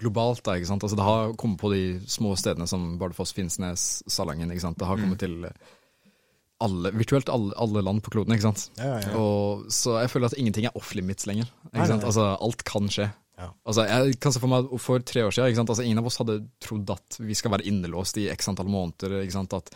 globalt. 0.00 0.42
Da? 0.46 0.56
Altså, 0.58 0.96
det 0.96 1.06
har 1.06 1.34
kommet 1.40 1.60
på 1.60 1.70
de 1.74 1.82
små 2.10 2.34
stedene 2.40 2.66
som 2.70 2.94
Bardufoss, 3.00 3.34
Finnsnes, 3.36 4.02
Salangen. 4.10 4.50
Det 4.50 4.88
har 4.88 5.00
kommet 5.00 5.20
til 5.22 5.44
alle, 6.64 6.92
virtuelt 6.94 7.28
alle, 7.32 7.52
alle 7.60 7.82
land 7.84 8.02
på 8.04 8.14
kloden. 8.14 8.34
Ikke 8.34 8.48
sant? 8.48 8.68
Ja, 8.80 8.96
ja. 9.02 9.12
Og, 9.18 9.66
så 9.74 9.98
jeg 10.00 10.12
føler 10.12 10.30
at 10.30 10.38
ingenting 10.40 10.68
er 10.68 10.78
off 10.78 10.94
limits 10.96 11.28
lenger. 11.30 11.50
Altså, 11.74 12.32
alt 12.34 12.64
kan 12.68 12.88
skje. 12.92 13.10
Ja. 13.38 13.50
Altså, 13.66 13.84
jeg 13.90 14.18
kan 14.22 14.30
se 14.30 14.38
for 14.38 14.46
meg 14.52 14.68
For 14.78 15.02
tre 15.02 15.24
år 15.26 15.34
siden? 15.34 15.64
Altså, 15.66 15.82
ingen 15.82 15.98
av 15.98 16.06
oss 16.06 16.20
hadde 16.22 16.38
trodd 16.62 16.90
at 16.94 17.18
vi 17.18 17.34
skal 17.34 17.54
være 17.56 17.66
innelåst 17.70 18.20
i 18.22 18.28
x 18.32 18.50
antall 18.52 18.70
måneder. 18.70 19.20
At 19.58 19.72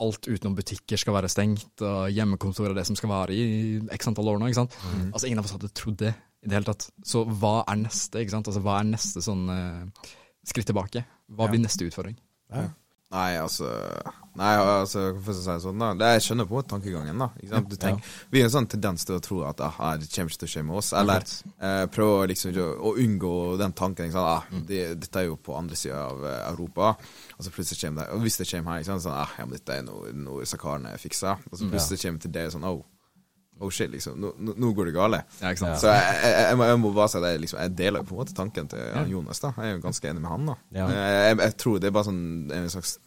alt 0.00 0.26
utenom 0.30 0.54
butikker 0.56 0.96
skal 1.00 1.14
være 1.16 1.28
stengt, 1.32 1.82
og 1.84 2.10
hjemmekontor 2.14 2.70
er 2.70 2.74
det 2.80 2.86
som 2.88 2.96
skal 2.98 3.10
være 3.12 3.36
i 3.36 3.44
x 3.96 4.08
antall 4.10 4.32
år 4.32 4.40
nå. 4.40 4.48
Ikke 4.50 4.60
sant? 4.62 4.76
Mm. 4.80 5.06
Altså, 5.12 5.26
ingen 5.28 5.42
av 5.42 5.48
oss 5.48 5.54
hadde 5.58 5.70
trodd 5.76 5.98
det 6.02 6.14
i 6.16 6.48
det 6.48 6.56
hele 6.56 6.68
tatt. 6.70 6.86
Så 7.04 7.24
hva 7.28 7.60
er 7.68 7.80
neste? 7.82 8.22
Ikke 8.22 8.32
sant? 8.32 8.48
Altså, 8.48 8.62
hva 8.64 8.78
er 8.80 8.88
neste 8.88 9.20
sånn 9.24 9.42
uh, 9.52 10.12
skritt 10.48 10.70
tilbake? 10.72 11.04
Hva 11.28 11.46
Ja. 11.48 11.52
blir 11.52 11.60
neste 11.66 11.84
utfordring? 11.86 12.16
Nei, 13.10 13.34
altså 13.40 13.68
Nei, 14.38 14.52
altså, 14.62 15.08
for 15.18 15.34
å 15.34 15.34
si 15.34 15.48
det 15.48 15.56
sånn, 15.64 15.80
da. 15.82 15.88
Det, 15.98 16.08
jeg 16.14 16.22
skjønner 16.28 16.46
på 16.46 16.54
en 16.54 16.60
måte 16.60 16.70
tankegangen, 16.70 17.18
da. 17.18 17.58
Du 17.66 17.74
tenker, 17.74 18.12
Vi 18.30 18.38
har 18.38 18.46
en 18.46 18.52
sånn 18.54 18.68
tendens 18.70 19.02
til 19.04 19.16
å 19.16 19.22
tro 19.24 19.40
at 19.48 19.58
ah, 19.66 19.96
det 19.98 20.06
kommer 20.12 20.30
ikke 20.30 20.44
til 20.44 20.48
å 20.48 20.52
skje 20.52 20.62
med 20.68 20.78
oss. 20.78 20.92
Eller 20.96 21.26
eh, 21.58 21.82
prøve 21.90 22.28
liksom 22.30 22.60
å 22.62 22.94
unngå 23.02 23.32
den 23.60 23.74
tanken. 23.76 24.06
Ikke 24.06 24.22
sant? 24.22 24.54
Ah, 24.54 24.62
det, 24.68 24.84
dette 25.02 25.24
er 25.24 25.26
jo 25.26 25.34
på 25.34 25.58
andre 25.58 25.78
sida 25.78 26.04
av 26.12 26.22
eh, 26.22 26.38
Europa. 26.52 26.92
Og 27.36 27.42
så 27.42 27.52
plutselig 27.56 27.82
kommer 27.82 28.06
det 28.06 28.14
Og 28.14 28.22
hvis 28.22 28.38
det 28.38 28.48
kommer 28.52 28.76
her, 28.76 28.84
ikke 28.84 28.92
sant? 28.92 29.06
sånn 29.08 29.18
ah, 29.18 29.34
ja, 29.34 29.48
men 29.48 29.58
dette 29.58 29.80
er 29.80 29.84
noe, 29.90 30.14
noe 30.14 30.46
sakarene 30.46 30.94
fikser. 31.02 31.42
Og 31.50 31.58
så 31.58 31.66
plutselig 31.74 32.04
kommer 32.04 32.22
det 32.22 32.28
til 32.28 32.36
det 32.38 32.46
sånn 32.54 32.70
oh, 32.70 32.80
oh 33.60 33.70
shit, 33.70 33.90
liksom. 33.92 34.16
Nå, 34.20 34.32
nå 34.56 34.72
går 34.76 34.90
det 34.90 34.94
gale. 34.96 35.22
Ja? 35.40 35.52
Så 35.54 35.92
jeg, 35.92 36.16
jeg, 36.24 36.34
jeg, 36.48 36.56
må, 36.60 36.64
jeg 36.70 36.80
må 36.82 36.92
bare 36.96 37.12
si 37.12 37.20
at 37.20 37.40
liksom, 37.44 37.60
jeg 37.64 37.76
deler 37.78 38.06
på 38.08 38.16
en 38.16 38.22
måte 38.22 38.36
tanken 38.36 38.68
til 38.72 38.80
Jonas. 39.12 39.40
da 39.44 39.52
Jeg 39.56 39.68
er 39.68 39.78
jo 39.78 39.84
ganske 39.84 40.10
enig 40.10 40.24
med 40.24 40.30
han. 40.32 40.50
da 40.52 40.58
jeg 41.44 41.56
tror 41.60 41.78
det 41.82 41.90
er 41.90 41.96
bare 41.98 42.08
sånn 42.10 42.22
en 42.56 42.70
slags 42.72 42.98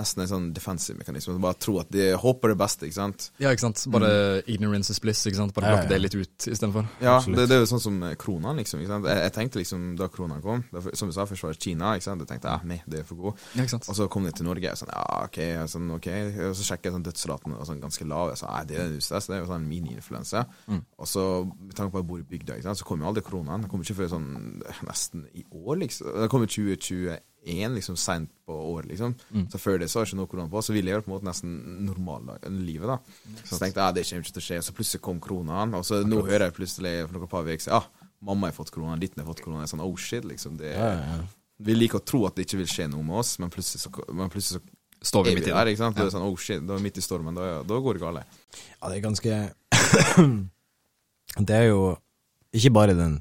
Nesten 0.00 0.24
en 0.24 0.30
sånn 0.30 0.48
defensive 0.56 0.96
mekanisme. 0.98 1.36
Bare 1.42 1.58
tro 1.60 1.76
at 1.82 1.90
de 1.92 2.10
håper 2.20 2.54
det 2.54 2.58
beste, 2.60 2.88
ikke 2.88 2.96
sant. 2.96 3.28
Ja, 3.42 3.52
ikke 3.52 3.66
sant. 3.66 3.82
Bare 3.92 4.10
mm. 4.10 4.50
ignorance 4.54 4.94
is 4.94 5.00
bliss, 5.02 5.22
ikke 5.28 5.40
sant. 5.42 5.54
Bare 5.56 5.68
plukke 5.68 5.84
ja, 5.84 5.88
ja. 5.88 5.92
det 5.92 6.00
litt 6.00 6.16
ut 6.16 6.48
istedenfor. 6.48 6.88
Ja, 7.04 7.18
det, 7.26 7.44
det, 7.44 7.58
er 7.58 7.64
jo 7.64 7.70
sånn 7.74 7.84
som 7.84 7.98
kronene, 8.20 8.56
liksom. 8.62 8.82
ikke 8.82 9.00
Jeg, 9.10 9.18
jeg, 9.20 9.34
tenkte 9.36 9.60
liksom 9.60 9.86
da 10.00 10.08
kronene 10.12 10.40
kom, 10.44 10.64
da, 10.72 10.82
som 10.96 11.10
du 11.10 11.16
sa, 11.16 11.26
først 11.28 11.60
Kina, 11.60 11.94
ikke 11.98 12.08
sant. 12.08 12.24
Jeg 12.24 12.32
tenkte 12.32 12.54
ja, 12.54 12.58
nei, 12.66 12.80
det 12.90 13.02
er 13.02 13.08
for 13.08 13.20
god. 13.20 13.46
Ja, 13.54 13.66
ikke 13.66 13.76
sant? 13.76 13.90
og 13.90 13.98
så 13.98 14.08
kom 14.12 14.26
de 14.26 14.34
til 14.36 14.48
Norge, 14.48 14.72
og 14.72 14.80
sånn 14.80 14.92
ja, 14.94 15.04
OK, 15.26 15.40
sånn, 15.74 15.92
ok. 15.98 16.10
Og 16.48 16.56
så 16.58 16.68
sjekket 16.70 16.90
jeg 16.90 16.96
sånn 16.96 17.08
dødsraten 17.10 17.56
og 17.56 17.66
sånn 17.68 17.82
ganske 17.84 18.08
lav. 18.08 18.32
Jeg 18.32 18.42
sa 18.42 18.46
sånn, 18.46 18.56
nei, 18.56 18.64
det 18.70 18.80
er 18.80 18.96
så 19.04 19.20
det 19.30 19.36
er 19.36 19.42
jo 19.44 19.50
sånn 19.50 19.68
mini-influense. 19.68 20.44
Mm. 20.70 20.84
Og 21.00 21.10
så, 21.10 21.26
med 21.50 21.74
tanke 21.76 21.94
på 21.94 22.00
at 22.00 22.04
jeg 22.04 22.10
bor 22.12 22.22
i 22.22 22.28
bygda, 22.32 22.58
ikke 22.58 22.70
sant, 22.70 22.80
så 22.80 22.88
kommer 22.88 23.06
jo 23.06 23.12
aldri 23.12 23.26
kronene, 23.26 23.60
Den 23.60 23.72
kommer 23.72 23.86
ikke 23.86 24.00
før 24.00 24.14
sånn 24.14 24.30
nesten 24.88 25.26
i 25.36 25.44
år, 25.50 25.82
liksom. 25.84 26.14
Den 26.16 26.32
kommer 26.32 26.50
2021 26.50 27.18
én 27.44 27.74
liksom, 27.74 27.96
seint 27.96 28.30
på 28.46 28.52
året. 28.52 28.88
Liksom. 28.90 29.14
Mm. 29.30 29.46
Så 29.52 29.58
før 29.58 29.78
det 29.80 29.88
så 29.90 30.00
har 30.00 30.08
ikke 30.08 30.18
noe 30.20 30.30
korona 30.30 30.50
på. 30.52 30.62
Så 30.62 30.74
ville 30.76 30.92
jeg 30.92 31.00
jo 31.00 31.06
på 31.06 31.12
en 31.12 31.16
måte 31.16 31.28
nesten 31.28 31.56
normallivet. 31.86 32.84
Eh, 32.84 32.92
da. 32.92 32.98
Mm. 33.00 33.40
Så 33.44 33.60
tenkte 33.60 33.86
jeg 33.86 33.96
det 33.96 34.06
kommer 34.08 34.26
ikke 34.26 34.36
til 34.36 34.42
å 34.42 34.46
skje. 34.48 34.60
Så 34.66 34.76
plutselig 34.76 35.02
kom 35.06 35.22
koronaen. 35.22 35.76
Og 35.78 35.86
så 35.88 36.02
nå 36.06 36.22
hører 36.24 36.48
jeg 36.48 36.56
plutselig 36.58 36.94
for 37.06 37.16
noen 37.18 37.32
par 37.32 37.48
uker 37.48 37.76
ah, 37.76 37.88
mamma 38.20 38.50
har 38.50 38.56
fått 38.56 38.72
korona, 38.74 38.98
ditten 39.00 39.22
har 39.22 39.30
fått 39.30 39.44
korona. 39.44 39.68
Sånn, 39.70 39.84
oh 39.84 39.96
shit, 39.96 40.26
liksom. 40.28 40.58
Det, 40.60 40.74
ja, 40.74 40.92
ja, 40.96 41.16
ja. 41.16 41.22
Vi 41.60 41.76
liker 41.76 42.00
å 42.00 42.04
tro 42.04 42.22
at 42.28 42.36
det 42.36 42.46
ikke 42.46 42.62
vil 42.62 42.70
skje 42.72 42.88
noe 42.92 43.04
med 43.04 43.20
oss, 43.20 43.34
men 43.40 43.52
plutselig 43.52 43.82
så, 43.84 43.92
men 44.12 44.32
plutselig 44.32 44.60
så 44.60 44.76
Står 45.00 45.24
vi 45.24 45.32
midt 45.32 45.46
i 45.48 45.52
det? 45.54 45.72
Ikke 45.72 45.80
sant? 45.80 45.96
Det 45.96 46.02
er 46.04 46.10
sånn, 46.12 46.26
oh 46.28 46.36
shit, 46.36 46.60
da 46.60 46.74
er 46.74 46.80
vi 46.82 46.84
midt 46.84 46.98
i 47.00 47.02
stormen. 47.04 47.32
Da, 47.32 47.62
da 47.64 47.76
går 47.80 47.96
det 47.96 48.02
galt. 48.02 48.34
Ja, 48.52 48.90
det 48.90 48.98
er 48.98 49.04
ganske 49.06 49.38
Det 51.48 51.56
er 51.56 51.70
jo 51.70 51.78
ikke 52.52 52.72
bare 52.74 52.94
den 52.98 53.18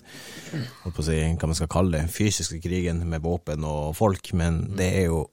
si, 1.06 1.18
hva 1.38 1.48
man 1.50 1.56
skal 1.58 1.70
kalle 1.72 1.98
det, 2.00 2.10
fysiske 2.13 2.62
krigen 2.63 3.04
med 3.10 3.22
våpen 3.22 3.63
og 3.68 3.96
folk, 3.98 4.32
men 4.34 4.63
det 4.78 4.89
er 5.04 5.06
jo 5.12 5.24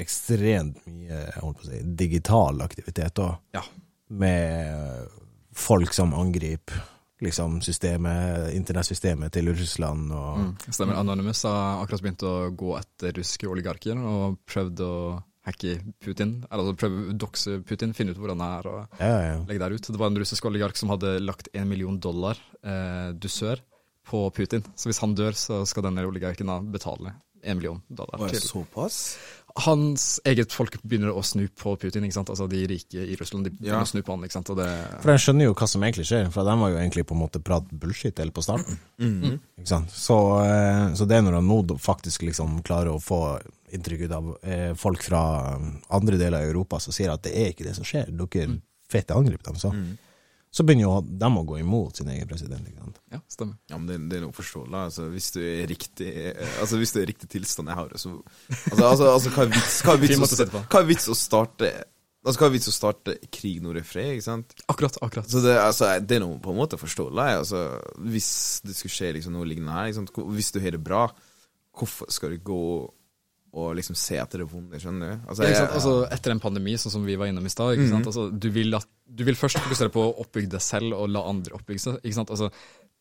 ekstremt 0.00 0.78
mye 0.86 1.24
si, 1.64 1.80
digital 1.98 2.62
aktivitet 2.64 3.18
òg, 3.20 3.36
Ja. 3.54 3.62
med 4.08 5.08
folk 5.52 5.92
som 5.92 6.14
angriper 6.14 6.80
liksom 7.20 7.58
systemet, 7.60 8.54
internettsystemet 8.56 9.30
til 9.32 9.50
Russland 9.52 10.10
og 10.12 10.38
Mm. 10.38 10.56
Stemmer. 10.72 10.94
Anonymous 10.96 11.42
har 11.42 11.82
akkurat 11.84 12.00
begynt 12.02 12.22
å 12.24 12.56
gå 12.56 12.78
etter 12.78 13.12
russiske 13.12 13.46
oligarker 13.46 13.98
og 13.98 14.38
prøvd 14.46 14.80
å 14.80 15.22
hacke 15.50 15.74
Putin. 16.04 16.36
Eller 16.50 16.62
altså 16.64 16.76
prøve 16.80 17.10
å 17.10 17.16
dokse 17.26 17.58
Putin, 17.66 17.92
finne 17.96 18.14
ut 18.14 18.20
hvor 18.22 18.32
han 18.34 18.40
er 18.46 18.70
og 18.70 19.00
Ja, 19.02 19.14
ja. 19.26 19.36
legge 19.48 19.58
der 19.64 19.74
ut. 19.76 19.90
Det 19.90 19.98
var 20.00 20.10
en 20.12 20.20
russisk 20.22 20.46
oligark 20.50 20.76
som 20.80 20.88
hadde 20.94 21.18
lagt 21.20 21.50
en 21.52 21.68
million 21.68 21.98
dollar 22.00 22.38
eh, 22.64 23.10
dusør 23.18 23.60
på 24.10 24.24
Putin. 24.34 24.64
Så 24.74 24.88
hvis 24.90 25.02
han 25.04 25.14
dør, 25.14 25.36
så 25.38 25.60
skal 25.68 25.84
denne 25.86 26.06
oligarken 26.08 26.48
da 26.50 26.60
betale 26.60 27.12
en 27.42 27.56
million 27.56 27.78
dollar 27.88 28.28
til. 28.28 28.40
såpass? 28.44 29.16
Hans 29.64 30.20
eget 30.28 30.52
folk 30.54 30.76
begynner 30.86 31.10
å 31.16 31.22
snu 31.26 31.46
på 31.58 31.72
Putin, 31.80 32.04
ikke 32.06 32.14
sant. 32.18 32.28
Altså 32.30 32.46
de 32.50 32.60
rike 32.70 33.00
i 33.02 33.16
Russland, 33.18 33.46
de 33.48 33.50
begynner 33.54 33.80
Ja. 33.80 33.82
å 33.82 33.88
snu 33.88 34.02
på 34.04 34.12
han, 34.14 34.22
ikke 34.26 34.36
sant. 34.36 34.50
Og 34.52 34.58
det 34.60 34.66
For 35.02 35.10
jeg 35.10 35.22
skjønner 35.24 35.44
jo 35.48 35.54
hva 35.54 35.68
som 35.68 35.82
egentlig 35.82 36.06
skjer, 36.06 36.28
for 36.30 36.44
de 36.44 36.54
var 36.60 36.70
jo 36.70 36.76
egentlig 36.78 37.06
på 37.08 37.16
en 37.16 37.22
måte 37.22 37.42
prat 37.42 37.64
bullshit 37.72 38.18
helt 38.18 38.34
på 38.36 38.42
starten. 38.44 38.78
Mhm. 39.00 39.40
Ikke 39.58 39.66
sant? 39.72 39.90
Så, 39.90 40.18
eh, 40.44 40.94
så 40.94 41.08
det 41.08 41.16
er 41.18 41.22
når 41.22 41.40
han 41.40 41.48
nå 41.48 41.78
faktisk 41.80 42.22
liksom 42.28 42.62
klarer 42.62 42.92
å 42.94 43.00
få 43.02 43.40
inntrykk 43.76 44.06
av 44.16 44.30
eh, 44.42 44.70
folk 44.78 45.04
fra 45.06 45.22
andre 45.88 46.18
deler 46.20 46.40
av 46.40 46.50
Europa 46.50 46.80
som 46.82 46.94
sier 46.94 47.12
at 47.12 47.24
det 47.26 47.34
er 47.36 47.52
ikke 47.52 47.66
det 47.68 47.76
som 47.78 47.86
skjer, 47.86 48.12
dere 48.12 48.60
fete 48.90 49.14
angriper 49.14 49.52
dem, 49.52 49.60
så. 49.60 49.70
Mm. 49.74 49.98
Så 50.50 50.64
begynner 50.66 50.82
jo 50.82 50.94
dem 51.06 51.36
å 51.38 51.44
gå 51.46 51.60
imot 51.60 52.00
sin 52.00 52.08
egen 52.10 52.26
president. 52.26 52.66
Ikke 52.66 52.82
sant? 52.82 52.96
Ja, 53.14 53.20
stemmer. 53.30 53.54
Ja, 53.70 53.78
men 53.78 53.86
det, 53.86 54.00
det 54.10 54.18
er 54.18 54.24
noe 54.24 54.34
forståelig. 54.34 54.74
Altså, 54.80 55.06
hvis 55.12 55.30
du 55.36 55.38
er 55.44 55.70
riktig 55.70 56.08
eh, 56.10 56.56
Altså, 56.58 56.80
hvis 56.80 56.90
du 56.90 56.98
er 56.98 57.06
riktig 57.12 57.30
tilstand 57.30 57.70
jeg 57.70 57.78
har 57.78 57.92
det, 57.92 58.00
så 58.02 58.16
Altså, 58.18 58.88
altså, 58.88 59.12
altså 59.12 59.32
hva 59.36 59.46
er 59.46 59.52
vits, 59.54 59.78
hva 59.86 59.94
er 59.94 60.02
vits, 60.02 60.18
å 60.18 60.48
hva 60.58 60.82
er 60.82 60.88
vits 60.90 61.06
starte 61.20 61.70
Altså, 62.20 62.36
hva 62.36 62.48
er 62.48 62.54
vits 62.56 62.68
å 62.68 62.74
starte 62.74 63.14
krig 63.32 63.62
når 63.64 63.78
det 63.78 63.84
er 63.84 63.88
fred, 63.88 64.10
ikke 64.16 64.26
sant? 64.26 64.58
Akkurat, 64.68 64.98
akkurat. 65.06 65.30
Så 65.30 65.40
det, 65.44 65.54
altså, 65.56 65.94
det 66.04 66.18
er 66.18 66.24
noe 66.26 66.36
på 66.42 66.52
en 66.52 66.58
måte 66.58 66.76
forståelig. 66.76 67.28
Altså, 67.38 67.62
hvis 68.12 68.32
det 68.66 68.74
skulle 68.76 68.92
skje 68.92 69.14
liksom, 69.16 69.38
noe 69.38 69.48
lignende 69.48 69.72
her, 69.72 69.88
ikke 69.88 70.02
sant? 70.02 70.12
Hvis 70.34 70.50
du 70.52 70.58
har 70.60 70.74
det 70.76 70.82
bra, 70.84 71.06
hvorfor 71.78 72.10
skal 72.12 72.34
du 72.34 72.42
gå 72.44 72.58
og 72.74 72.90
liksom 73.52 73.96
se 73.96 74.16
etter 74.16 74.38
det 74.38 74.46
vonde, 74.50 74.78
skjønner 74.78 75.10
du? 75.16 75.28
Altså, 75.28 75.42
jeg- 75.42 75.54
ja, 75.56 75.66
Altså, 75.74 76.08
etter 76.12 76.30
en 76.30 76.40
pandemi, 76.40 76.74
sånn 76.78 76.92
som 76.92 77.04
vi 77.04 77.16
var 77.16 77.26
innom 77.26 77.44
i 77.46 77.48
stad, 77.50 77.76
mm 77.78 77.90
-hmm. 77.90 78.06
altså, 78.06 78.30
du, 78.38 78.50
vil 78.50 78.74
at- 78.74 78.86
du 79.12 79.24
vil 79.24 79.34
først 79.34 79.58
fokusere 79.58 79.88
på 79.90 80.00
å 80.12 80.18
oppbygge 80.20 80.48
deg 80.50 80.60
selv 80.60 80.92
og 80.94 81.08
la 81.10 81.20
andre 81.28 81.54
oppbygge 81.54 81.80
seg. 81.80 81.94
Ikke 82.04 82.14
sant? 82.14 82.30
Altså, 82.30 82.50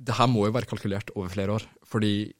det 0.01 0.15
her 0.15 0.27
må 0.27 0.45
jo 0.45 0.51
være 0.51 0.65
kalkulert 0.65 1.09
over 1.15 1.29
flere 1.29 1.49
år. 1.53 1.63
Fordi 1.85 2.33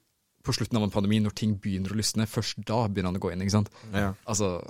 på 0.43 0.53
slutten 0.53 0.77
av 0.77 0.83
en 0.83 0.89
pandemi, 0.91 1.19
når 1.19 1.33
ting 1.35 1.55
begynner 1.59 1.89
å 1.91 1.95
lysne, 1.95 2.25
først 2.25 2.63
da 2.65 2.87
begynner 2.87 3.11
han 3.11 3.17
å 3.17 3.19
gå 3.19 3.31
inn. 3.31 3.41
ikke 3.41 3.51
sant? 3.51 3.69
ja. 3.93 4.13
Altså, 4.27 4.63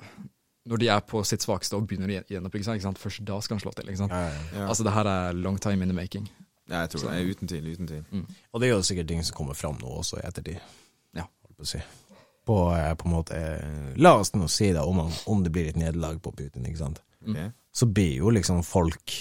når 0.68 0.78
de 0.80 0.88
er 0.90 1.00
på 1.00 1.24
sitt 1.26 1.40
svakeste 1.42 1.74
og 1.78 1.88
begynner 1.88 2.08
å 2.08 2.12
gjen- 2.12 2.28
gjenoppbygge 2.28 2.66
seg, 2.66 2.76
ikke 2.76 2.82
sant? 2.82 2.98
først 3.00 3.24
da 3.26 3.40
skal 3.40 3.58
han 3.58 3.62
slå 3.62 3.74
til. 3.76 3.86
ikke 3.86 3.98
sant? 3.98 4.12
Ja, 4.12 4.28
ja. 4.30 4.60
Ja. 4.60 4.68
Altså, 4.68 4.84
det 4.84 4.92
her 4.94 5.06
er 5.08 5.34
long 5.34 5.58
time 5.58 5.82
in 5.84 5.88
the 5.88 5.94
making. 5.96 6.28
ja, 6.70 6.82
jeg 6.82 6.90
tror 6.90 7.10
det. 7.10 7.22
er 7.22 7.34
Uten 7.34 7.48
tvil. 7.48 7.72
Uten 7.74 7.88
tvil. 7.88 8.26
Og 8.54 8.60
det 8.62 8.70
er 8.70 8.74
jo 8.76 8.82
sikkert 8.82 9.08
ting 9.08 9.24
som 9.24 9.36
kommer 9.38 9.54
fram 9.56 9.78
nå 9.78 9.88
også 9.88 10.18
i 10.18 10.28
ettertid. 10.28 10.60
Ja. 11.16 11.22
Holdt 11.22 11.58
på 11.58 11.64
å 11.64 11.68
si. 11.68 11.78
På, 12.50 12.60
eh, 12.74 12.94
på 12.98 13.06
en 13.06 13.14
måte 13.14 13.38
eh, 13.38 13.90
La 14.02 14.16
oss 14.18 14.34
nå 14.34 14.48
si 14.50 14.72
da, 14.74 14.86
om, 14.90 15.04
om 15.06 15.44
det 15.46 15.52
blir 15.54 15.70
et 15.70 15.78
nederlag 15.78 16.18
på 16.24 16.34
Putin, 16.34 16.66
ikke 16.66 16.82
sant. 16.82 17.04
Mm. 17.22 17.52
Så 17.76 17.86
blir 17.94 18.16
jo 18.24 18.32
liksom 18.34 18.64
folk 18.66 19.14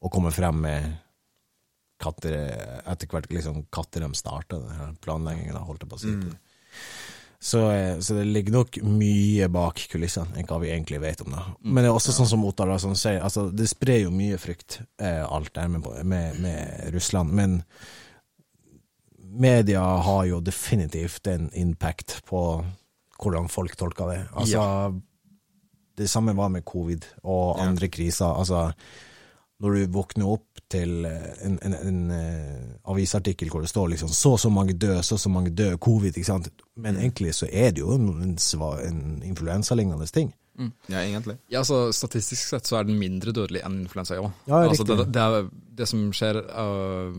å 0.00 0.10
komme 0.12 0.32
frem 0.34 0.60
med 0.64 0.90
katter, 2.00 2.36
etter 2.88 3.08
hvert 3.08 3.32
liksom 3.32 3.64
katter 3.72 4.04
de 4.04 4.12
starta 4.16 4.58
da, 4.60 4.90
holdt 5.64 5.84
jeg 5.84 5.90
på 5.90 5.98
å 5.98 6.02
si. 6.02 6.12
Mm. 6.16 6.36
Så, 7.42 7.70
eh, 7.70 7.98
så 8.04 8.14
det 8.14 8.24
ligger 8.28 8.52
nok 8.52 8.76
mye 8.84 9.48
bak 9.48 9.80
kulissene 9.88 10.36
enn 10.36 10.48
hva 10.48 10.58
vi 10.60 10.68
egentlig 10.74 11.00
vet 11.00 11.22
om 11.24 11.32
det. 11.32 11.44
Men 11.64 11.84
det 11.84 11.88
er 11.88 11.96
også 11.96 12.12
sånn 12.12 12.28
som 12.28 12.44
Ottar 12.44 12.74
sånn, 12.82 12.98
sier, 13.00 13.22
altså, 13.24 13.46
det 13.48 13.68
sprer 13.70 14.02
jo 14.02 14.12
mye 14.12 14.36
frykt, 14.40 14.82
eh, 15.00 15.22
alt 15.24 15.54
der 15.56 15.70
med, 15.72 15.88
med, 16.04 16.36
med 16.44 16.92
Russland. 16.92 17.32
Men 17.32 17.62
media 19.30 19.80
har 20.02 20.24
jo 20.28 20.40
definitivt 20.40 21.26
en 21.26 21.50
impact 21.54 22.20
på 22.28 22.64
hvordan 23.20 23.48
folk 23.52 23.76
tolker 23.76 24.08
det. 24.10 24.20
Altså, 24.36 24.92
det 25.98 26.08
samme 26.10 26.32
var 26.36 26.48
med 26.48 26.64
covid 26.64 27.04
og 27.22 27.58
Ja. 27.58 27.66
andre 27.68 27.88
kriser. 27.88 28.26
Altså, 28.38 28.72
når 29.60 29.74
du 29.74 29.86
våkner 29.92 30.26
opp 30.26 30.46
til 30.70 31.04
eh, 31.04 31.46
en, 31.46 31.58
en, 31.62 31.74
en 31.74 32.10
eh, 32.10 32.76
avisartikkel 32.88 33.50
hvor 33.50 33.60
det 33.60 33.68
står 33.68 33.88
liksom 33.92 34.08
så 34.08 34.32
og 34.32 34.40
så 34.40 34.48
mange 34.48 34.72
døde, 34.72 35.02
så 35.02 35.14
og 35.14 35.20
så 35.20 35.28
mange 35.28 35.50
døde, 35.50 35.76
covid, 35.76 36.16
ikke 36.16 36.24
sant. 36.24 36.48
Men 36.76 36.96
egentlig 36.96 37.34
så 37.34 37.46
er 37.52 37.70
det 37.70 37.78
jo 37.82 37.92
en, 37.92 38.08
en, 38.22 38.38
en 38.86 39.22
influensalignende 39.22 40.06
ting. 40.06 40.32
Ja, 40.92 41.00
egentlig. 41.02 41.36
Ja, 41.52 41.60
altså 41.62 41.92
Statistisk 41.96 42.48
sett 42.52 42.68
så 42.68 42.76
er 42.80 42.84
den 42.88 42.98
mindre 43.00 43.32
dødelig 43.36 43.62
enn 43.66 43.80
influensa 43.84 44.18
ja. 44.18 44.26
Ja, 44.50 44.60
altså, 44.68 44.84
det, 44.88 45.06
det, 45.14 45.22
er- 45.24 45.48
det 45.80 45.88
som 45.88 46.02
skjer, 46.12 46.40
uh, 46.50 47.10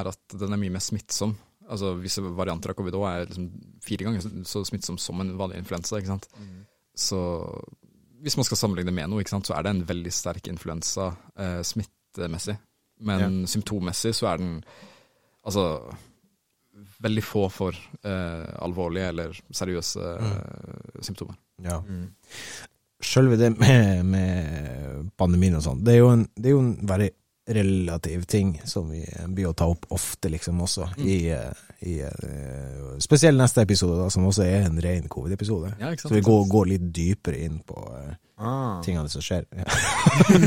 er 0.00 0.10
at 0.12 0.36
den 0.40 0.52
er 0.56 0.60
mye 0.62 0.72
mer 0.76 0.84
smittsom. 0.84 1.36
Altså 1.70 1.92
Visse 2.00 2.22
varianter 2.24 2.72
av 2.72 2.78
covid 2.80 2.96
òg 2.98 3.06
er 3.10 3.26
liksom 3.28 3.50
fire 3.84 4.04
ganger 4.08 4.20
så- 4.48 4.64
smittsom 4.66 4.98
som 4.98 5.20
en 5.22 5.36
vanlig 5.38 5.60
influensa. 5.62 5.98
ikke 6.00 6.14
sant? 6.14 6.28
Så 6.96 7.20
hvis 8.20 8.36
man 8.36 8.44
skal 8.44 8.58
sammenligne 8.60 8.92
med 8.92 9.08
noe, 9.08 9.22
ikke 9.22 9.32
sant, 9.36 9.46
så 9.48 9.54
er 9.56 9.62
det 9.64 9.70
en 9.76 9.84
veldig 9.88 10.12
sterk 10.12 10.48
influensa 10.50 11.12
uh, 11.38 11.60
smittemessig. 11.64 12.58
Men 13.00 13.46
symptommessig 13.48 14.12
så 14.18 14.26
er 14.34 14.36
den 14.42 14.58
altså 15.46 15.62
veldig 17.00 17.22
få 17.24 17.46
for 17.52 17.72
eh, 18.04 18.44
alvorlige 18.60 19.08
eller 19.08 19.38
seriøse 19.56 20.02
eh, 20.20 21.00
symptomer. 21.04 21.36
Ja. 21.64 21.78
Mm. 21.80 22.10
Sjølve 23.00 23.38
det 23.40 23.54
med, 23.56 24.04
med 24.04 25.10
pandemien 25.18 25.56
og 25.56 25.64
sånn, 25.64 25.80
det 25.84 25.96
er 25.96 26.02
jo 26.02 26.12
en, 26.12 26.26
det 26.36 26.50
er 26.50 26.56
jo 26.56 26.62
en 26.64 26.74
veldig 26.88 27.10
relativ 27.50 28.22
ting 28.30 28.60
som 28.64 28.90
vi 28.90 29.04
blir 29.26 29.48
å 29.50 29.54
ta 29.56 29.66
opp 29.70 29.86
ofte, 29.90 30.28
liksom, 30.30 30.60
også. 30.62 30.86
I, 31.02 31.30
eh, 31.34 31.52
i 31.88 31.96
eh, 32.06 32.98
Spesielt 33.02 33.38
neste 33.40 33.64
episode, 33.64 33.96
da, 33.98 34.10
som 34.12 34.26
også 34.28 34.44
er 34.46 34.68
en 34.68 34.80
ren 34.82 35.08
covid-episode. 35.10 35.72
Ja. 35.80 35.94
Så 35.98 36.12
vi 36.14 36.22
går, 36.24 36.44
går 36.50 36.74
litt 36.74 36.90
dypere 36.94 37.40
inn 37.46 37.62
på 37.66 37.86
eh, 37.98 38.12
Ah. 38.40 38.80
tingene 38.80 39.04
som 39.12 39.20
skjer. 39.20 39.44
Ja. 39.52 39.64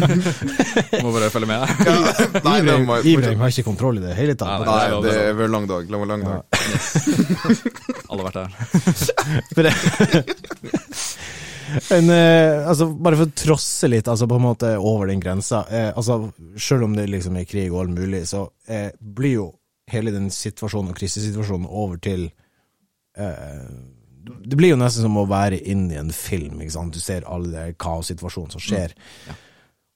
Må 1.04 1.12
bare 1.14 1.28
følge 1.30 1.46
med. 1.46 1.62
Nei, 2.42 2.56
det 2.66 2.78
må 2.88 2.96
Ibrahim 3.06 3.44
har 3.46 3.54
ikke 3.54 3.68
kontroll 3.68 4.00
i 4.00 4.02
det 4.02 4.16
hele 4.18 4.34
tatt. 4.34 4.64
Nei, 4.66 4.88
Nei, 4.90 5.02
det 5.06 5.14
er 5.14 5.38
vært 5.38 5.54
lang 5.54 5.68
dag. 5.70 5.92
Lang, 5.94 6.08
lang 6.10 6.26
dag. 6.26 6.42
Alle 8.10 8.26
har 8.26 8.32
vært 8.32 8.40
der. 9.54 10.24
Men 11.90 12.10
eh, 12.14 12.68
altså, 12.70 12.88
bare 12.94 13.18
for 13.20 13.30
å 13.30 13.36
trosse 13.38 13.88
litt, 13.90 14.08
altså 14.12 14.28
på 14.30 14.38
en 14.40 14.46
måte 14.46 14.72
over 14.78 15.10
den 15.10 15.22
grensa. 15.24 15.64
Eh, 15.70 15.90
altså, 15.98 16.20
selv 16.60 16.88
om 16.88 16.96
det 16.98 17.08
liksom 17.10 17.38
er 17.40 17.48
krig 17.50 17.72
og 17.74 17.82
alt 17.86 17.96
mulig, 17.98 18.24
så 18.30 18.46
eh, 18.68 18.90
blir 19.00 19.36
jo 19.40 19.48
hele 19.92 20.14
den 20.16 20.30
situasjonen 20.34 20.94
og 20.94 20.98
krisesituasjonen 21.00 21.68
over 21.68 21.98
til 22.04 22.28
eh, 23.20 23.66
Det 24.48 24.56
blir 24.58 24.72
jo 24.74 24.80
nesten 24.80 25.04
som 25.08 25.18
å 25.20 25.26
være 25.28 25.60
inne 25.70 25.96
i 25.96 26.00
en 26.02 26.14
film. 26.16 26.62
ikke 26.64 26.76
sant? 26.78 26.94
Du 26.96 27.04
ser 27.04 27.26
alle 27.28 27.72
kaossituasjonene 27.76 28.56
som 28.56 28.64
skjer. 28.64 28.94
Ja. 29.28 29.36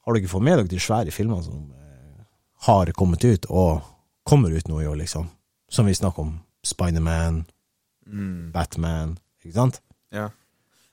Har 0.03 0.13
du 0.13 0.19
ikke 0.21 0.31
fått 0.33 0.43
med 0.47 0.59
deg 0.61 0.71
de 0.71 0.79
svære 0.83 1.13
filmene 1.15 1.43
som 1.45 1.61
eh, 1.71 2.25
har 2.67 2.91
kommet 2.97 3.23
ut, 3.27 3.47
og 3.49 3.81
kommer 4.27 4.51
ut 4.51 4.67
nå 4.67 4.81
i 4.83 4.87
år, 4.89 4.97
liksom? 5.03 5.29
Som 5.71 5.87
vi 5.87 5.95
snakker 5.95 6.25
om. 6.27 6.33
Spiderman, 6.67 7.45
Mm. 8.07 8.53
Batman, 8.53 9.17
ikke 9.43 9.51
sant? 9.57 9.81
Ja. 10.15 10.29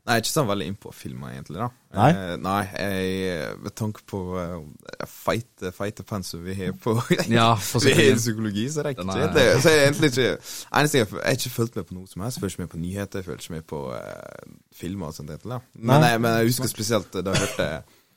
Nei, 0.04 0.18
jeg 0.18 0.20
er 0.20 0.24
ikke 0.26 0.34
sånn 0.34 0.48
veldig 0.50 0.64
innpå 0.68 0.90
filmer, 0.92 1.30
egentlig. 1.32 1.60
da 1.62 1.68
Nei? 1.96 2.08
Eh, 2.12 2.32
nei, 2.44 2.58
jeg, 2.76 3.52
med 3.64 3.72
tanke 3.80 4.02
på 4.10 4.18
uh, 4.36 4.58
feite, 5.08 5.70
feite 5.72 6.04
pensum 6.04 6.42
vi 6.44 6.56
har 6.58 6.74
på 6.76 6.92
Ja, 7.32 7.54
for 7.56 7.80
Vi 7.80 7.94
har 7.96 8.18
psykologi, 8.18 8.66
så 8.74 8.84
rekker 8.84 9.08
ikke 9.08 9.30
det. 9.32 9.46
Så 9.64 9.72
jeg 9.72 9.86
egentlig 9.86 10.10
ikke 10.12 10.26
Eneste 10.28 11.00
jeg, 11.00 11.08
jeg 11.08 11.22
har 11.24 11.38
ikke 11.38 11.54
fulgt 11.54 11.78
med 11.80 11.88
på 11.88 11.96
noe 11.96 12.10
som 12.10 12.26
helst. 12.26 12.42
Følger 12.42 12.52
ikke 12.52 12.66
med 12.66 12.72
på 12.74 12.82
nyheter, 12.82 13.22
jeg 13.22 13.28
følger 13.30 13.46
ikke 13.46 13.56
med 13.56 13.66
på 13.72 13.80
uh, 13.94 14.52
filmer 14.76 15.08
og 15.08 15.16
sånt. 15.16 15.32
egentlig, 15.32 15.56
da. 15.56 15.80
Men, 15.80 16.04
jeg, 16.10 16.20
men 16.26 16.36
jeg 16.36 16.52
husker 16.52 16.74
spesielt 16.74 17.16
da 17.16 17.24
jeg 17.24 17.46
hørte 17.46 17.70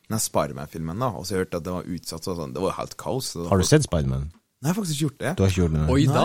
den 0.08 0.24
Spiderman-filmen, 0.24 1.00
da 1.06 1.14
og 1.16 1.24
så 1.28 1.40
hørte 1.40 1.56
jeg 1.56 1.64
at 1.64 1.70
det 1.70 1.78
var 1.78 1.88
utsatt. 1.96 2.28
sånn, 2.28 2.58
Det 2.58 2.68
var 2.68 2.76
helt 2.82 3.00
kaos. 3.00 3.32
Har 3.48 3.64
du 3.64 3.68
sett 3.68 3.88
Spiderman? 3.88 4.28
Nei, 4.58 4.72
jeg 4.72 4.74
har 4.74 4.78
faktisk 4.80 4.96
ikke 4.96 5.06
gjort 5.06 5.20
det. 5.22 5.32
Du 5.38 5.42
har 5.44 5.52
ikke 5.52 5.62
gjort 5.62 5.74
det? 5.76 5.82
Oi 5.94 6.06
da! 6.10 6.22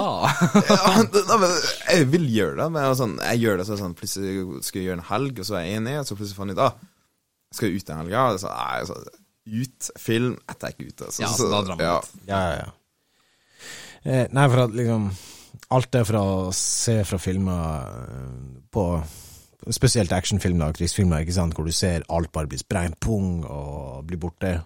ja, 0.73 1.37
men 1.37 1.51
jeg 1.93 2.07
vil 2.15 2.23
gjøre 2.33 2.55
det, 2.63 2.69
men 2.73 2.87
jeg, 2.87 2.95
sånn, 3.03 3.19
jeg 3.21 3.43
gjør 3.43 3.59
det 3.61 3.67
så 3.69 3.77
sånn 3.77 3.97
Plutselig 3.99 4.47
skal 4.65 4.81
jeg 4.81 4.87
gjøre 4.89 5.01
en 5.03 5.11
helg, 5.11 5.43
og 5.43 5.49
så 5.49 5.59
er 5.59 5.67
jeg 5.67 5.81
enig, 5.83 5.97
og 6.01 6.07
så 6.09 6.17
plutselig 6.17 6.39
fant 6.39 6.55
jeg 6.55 6.57
ut 6.57 6.63
ah, 6.65 6.79
skal 7.53 7.69
jeg 7.69 7.83
ut 7.83 7.93
en 7.93 8.01
helg. 8.01 8.15
Ja, 8.15 8.23
så, 8.41 8.55
nei, 8.57 8.87
så, 8.89 8.97
ut, 9.53 9.91
film, 10.01 10.39
jeg 10.49 10.57
er 10.63 10.73
ikke 10.73 10.89
ute. 10.89 11.11
Så, 11.11 11.27
Ja, 11.27 11.35
så 11.37 11.51
da 11.53 11.61
drar 11.67 11.77
man 11.77 11.85
ja. 11.85 11.99
ut. 12.01 12.25
Ja, 12.31 12.41
ja, 12.41 12.55
ja. 12.63 13.69
Eh, 14.03 14.25
nei, 14.35 14.49
for 14.51 14.65
at 14.65 14.73
liksom 14.75 15.13
Alt 15.73 15.93
det 15.95 16.01
fra 16.09 16.21
å 16.27 16.49
se 16.57 16.97
fra 17.07 17.21
filmer 17.23 17.93
eh, 18.01 18.57
på 18.73 18.87
Spesielt 19.71 20.11
actionfilmer 20.11 20.73
og 20.73 20.81
krigsfilmer, 20.81 21.23
ikke 21.23 21.37
sant, 21.37 21.55
hvor 21.55 21.69
du 21.69 21.71
ser 21.77 22.03
alt 22.11 22.33
bare 22.35 22.49
bli 22.51 22.59
sprengt 22.59 22.97
pung 22.99 23.45
og 23.47 24.01
blir 24.09 24.19
borte. 24.19 24.57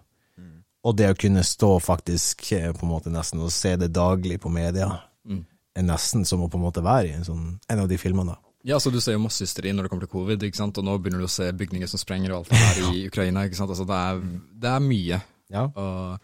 Og 0.86 0.94
det 0.96 1.08
å 1.10 1.16
kunne 1.18 1.42
stå 1.46 1.70
faktisk 1.82 2.44
eh, 2.54 2.70
på 2.76 2.86
en 2.86 2.92
måte 2.92 3.10
nesten 3.10 3.40
og 3.42 3.50
se 3.54 3.74
det 3.80 3.92
daglig 3.96 4.38
på 4.42 4.52
media, 4.52 4.92
Mm. 5.26 5.40
er 5.74 5.82
nesten 5.82 6.22
som 6.24 6.44
å 6.44 6.48
på 6.48 6.54
en 6.60 6.62
måte 6.62 6.82
være 6.86 7.08
i 7.08 7.14
en, 7.16 7.24
sånn, 7.26 7.46
en 7.68 7.80
av 7.82 7.88
de 7.90 7.96
filmene. 7.98 8.36
Ja, 8.62 8.76
altså 8.76 8.92
Du 8.94 9.00
ser 9.02 9.16
jo 9.16 9.22
masse 9.24 9.42
hysteri 9.42 9.72
når 9.74 9.82
det 9.86 9.90
kommer 9.90 10.06
til 10.06 10.12
covid, 10.14 10.42
ikke 10.46 10.56
sant? 10.60 10.78
og 10.78 10.84
nå 10.86 10.94
begynner 11.02 11.18
du 11.24 11.26
å 11.26 11.30
se 11.34 11.48
bygninger 11.52 11.90
som 11.90 11.98
sprenger 11.98 12.30
og 12.32 12.38
alt 12.44 12.50
det 12.54 12.60
her 12.62 12.78
i 12.94 13.00
Ukraina. 13.10 13.42
ikke 13.46 13.58
sant? 13.58 13.70
Altså 13.74 13.86
Det 13.86 13.98
er, 13.98 14.20
det 14.62 14.70
er 14.70 14.84
mye. 14.86 15.18
Ja. 15.50 15.64
Og 15.74 16.20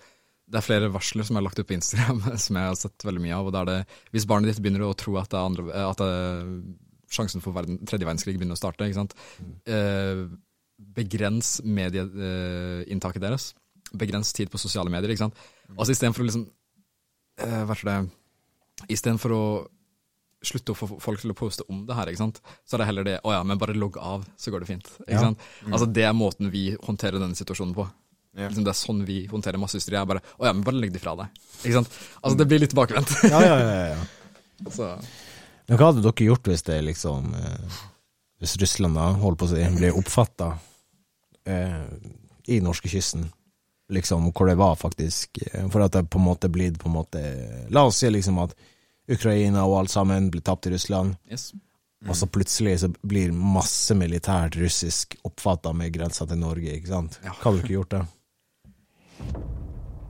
det 0.52 0.58
er 0.60 0.66
flere 0.66 0.92
varsler 0.94 1.26
som 1.26 1.36
er 1.38 1.44
lagt 1.46 1.58
ut 1.58 1.66
på 1.66 1.74
Instagram 1.74 2.22
som 2.44 2.56
jeg 2.60 2.70
har 2.70 2.78
sett 2.78 3.06
veldig 3.06 3.22
mye 3.26 3.34
av. 3.40 3.46
og 3.50 3.52
det 3.54 3.60
er 3.64 3.70
det, 3.72 3.98
Hvis 4.14 4.26
barnet 4.30 4.50
ditt 4.52 4.62
begynner 4.62 4.86
å 4.86 4.94
tro 4.98 5.16
at, 5.18 5.30
det 5.34 5.38
er 5.40 5.50
andre, 5.50 5.66
at 5.90 6.02
det, 6.02 6.10
sjansen 7.12 7.42
for 7.44 7.52
verden, 7.58 7.80
tredje 7.86 8.06
verdenskrig 8.06 8.38
begynner 8.38 8.54
å 8.58 8.62
starte, 8.62 8.86
ikke 8.86 9.00
sant? 9.02 9.14
Eh, 9.66 10.22
begrens 10.78 11.56
medieinntaket 11.66 13.22
deres. 13.22 13.50
Begrens 13.98 14.32
tid 14.32 14.50
på 14.52 14.58
sosiale 14.60 14.90
medier. 14.92 15.10
ikke 15.12 15.26
sant? 15.26 15.38
Altså 15.76 15.92
Istedenfor 15.94 16.24
å 16.24 16.28
liksom 16.28 16.46
uh, 17.42 17.62
Hva 17.68 17.76
det 17.82 17.96
Istedenfor 18.92 19.34
å 19.36 19.44
slutte 20.42 20.74
å 20.74 20.74
få 20.74 20.88
folk 20.98 21.20
til 21.22 21.30
å 21.30 21.36
poste 21.38 21.62
om 21.70 21.84
det 21.86 21.94
her, 21.94 22.08
ikke 22.10 22.18
sant? 22.18 22.40
så 22.66 22.74
er 22.74 22.82
det 22.82 22.86
heller 22.88 23.04
det 23.06 23.18
å 23.22 23.30
ja, 23.30 23.42
men 23.46 23.60
bare 23.60 23.76
logg 23.78 23.94
av, 24.02 24.24
så 24.36 24.50
går 24.50 24.64
det 24.64 24.70
fint. 24.72 24.88
ikke 25.04 25.12
Ja. 25.14 25.20
sant? 25.28 25.44
Altså 25.68 25.86
Det 25.86 26.02
er 26.02 26.16
måten 26.18 26.50
vi 26.50 26.72
håndterer 26.82 27.20
denne 27.22 27.38
situasjonen 27.38 27.74
på. 27.76 27.84
Ja. 28.34 28.48
Liksom, 28.48 28.64
det 28.64 28.72
er 28.72 28.78
sånn 28.80 29.04
vi 29.06 29.18
håndterer 29.30 29.60
massehysteri. 29.60 29.98
Jeg 30.00 30.08
bare 30.08 30.22
å 30.40 30.48
ja, 30.48 30.52
men 30.56 30.64
bare 30.66 30.80
legg 30.80 30.90
det 30.94 31.02
fra 31.04 31.14
deg. 31.20 31.30
Ikke 31.62 31.76
sant? 31.78 31.94
Altså 32.22 32.38
Det 32.40 32.48
blir 32.50 32.62
litt 32.64 32.72
tilbakevendt. 32.72 33.12
Ja, 33.30 33.42
ja, 33.44 33.56
ja, 33.60 33.86
ja. 33.92 34.02
så 34.78 34.88
Men 35.68 35.78
hva 35.78 35.92
hadde 35.92 36.02
dere 36.02 36.26
gjort 36.26 36.48
hvis 36.50 36.64
det 36.66 36.80
liksom 36.88 37.34
eh, 37.38 37.78
Hvis 38.42 38.56
Russland 38.62 38.98
da, 38.98 39.12
holdt 39.22 39.38
på 39.38 39.46
å 39.46 39.52
si, 39.52 39.62
ble 39.76 39.92
oppfatta 39.94 40.56
eh, 41.46 41.86
i 42.50 42.58
norskekysten? 42.64 43.28
Liksom, 43.88 44.30
hvor 44.32 44.46
det 44.46 44.54
var 44.54 44.76
faktisk 44.76 45.38
eh, 45.42 45.66
For 45.68 45.82
at 45.84 45.92
det 45.92 46.06
på 46.08 46.18
en 46.18 46.24
måte 46.24 46.48
blitt 46.48 46.78
på 46.80 46.88
en 46.88 46.94
måte 46.94 47.20
La 47.74 47.82
oss 47.84 47.98
si 48.00 48.10
liksom 48.10 48.38
at 48.40 48.54
Ukraina 49.10 49.64
og 49.66 49.80
alt 49.80 49.90
sammen 49.90 50.30
blir 50.30 50.44
tapt 50.46 50.66
i 50.66 50.70
Russland, 50.70 51.16
yes. 51.30 51.50
og 52.06 52.16
så 52.16 52.28
plutselig 52.30 52.76
så 52.80 52.88
blir 53.02 53.32
masse 53.34 53.94
militært 53.98 54.56
russisk 54.56 55.16
oppfatta 55.26 55.72
med 55.74 55.90
grensa 55.92 56.26
til 56.30 56.38
Norge, 56.38 56.76
ikke 56.78 56.92
sant? 56.92 57.18
Ja. 57.24 57.34
Hva 57.34 57.50
hadde 57.50 57.64
dere 57.64 57.74
gjort 57.74 57.96
da? 57.96 58.04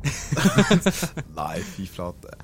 Nei, 1.41 1.57
fy 1.73 1.89
flate. 1.89 2.37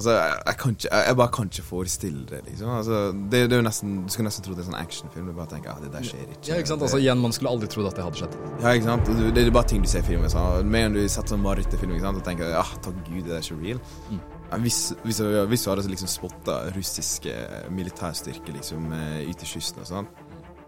Altså, 0.00 0.14
jeg, 0.16 0.36
jeg, 0.46 0.56
kan 0.62 0.76
ikke, 0.76 0.88
jeg, 0.88 1.04
jeg 1.06 1.16
bare 1.20 1.32
kan 1.36 1.50
ikke 1.50 1.62
forestille 1.66 2.22
det, 2.30 2.38
liksom. 2.46 2.70
Altså, 2.72 3.00
det, 3.12 3.40
det 3.50 3.56
er 3.56 3.60
jo 3.60 3.66
nesten, 3.66 3.98
du 4.06 4.14
skulle 4.14 4.30
nesten 4.30 4.46
tro 4.46 4.54
det 4.54 4.62
er 4.62 4.64
en 4.64 4.70
sånn 4.70 4.78
actionfilm. 4.80 5.28
Du 5.28 5.36
bare 5.36 5.50
tenker 5.50 5.74
ah, 5.74 5.82
det 5.82 5.90
der 5.92 6.06
skjer 6.08 6.22
ikke. 6.24 6.40
Ja, 6.48 6.56
ikke 6.56 6.72
sant? 6.72 6.84
Altså 6.86 7.00
Igjen, 7.02 7.20
man 7.20 7.36
skulle 7.36 7.52
aldri 7.52 7.68
trodd 7.74 7.90
at 7.90 8.00
det 8.00 8.06
hadde 8.06 8.22
skjedd. 8.22 8.38
Ja, 8.62 8.72
ikke 8.72 8.88
sant? 8.88 9.10
Det, 9.10 9.28
Det 9.36 9.44
er 9.44 9.52
bare 9.58 9.70
ting 9.74 9.84
du 9.84 9.90
ser 9.92 10.00
i 10.00 10.08
filmen. 10.08 10.32
Sånn. 10.32 10.72
Med 10.72 10.88
en 10.88 10.96
du 10.96 11.02
setter 11.04 11.34
sånn 11.34 11.44
marerittfilm, 11.44 11.92
og 12.00 12.24
tenker 12.24 12.54
ja, 12.54 12.64
takk 12.80 13.04
gud, 13.10 13.28
det 13.28 13.36
er 13.36 13.44
ikke 13.44 13.60
real. 13.60 13.84
Mm. 14.08 14.24
Hvis, 14.64 14.80
hvis, 15.04 15.20
hvis 15.52 15.62
du 15.66 15.70
hadde 15.70 15.92
liksom 15.92 16.10
spotta 16.10 16.56
russiske 16.74 17.36
militærstyrker 17.76 18.56
liksom 18.56 18.88
eh, 18.96 19.20
ute 19.28 19.46
i 19.46 19.52
kysten 19.52 19.84
og 19.84 19.92
sånn 19.92 20.08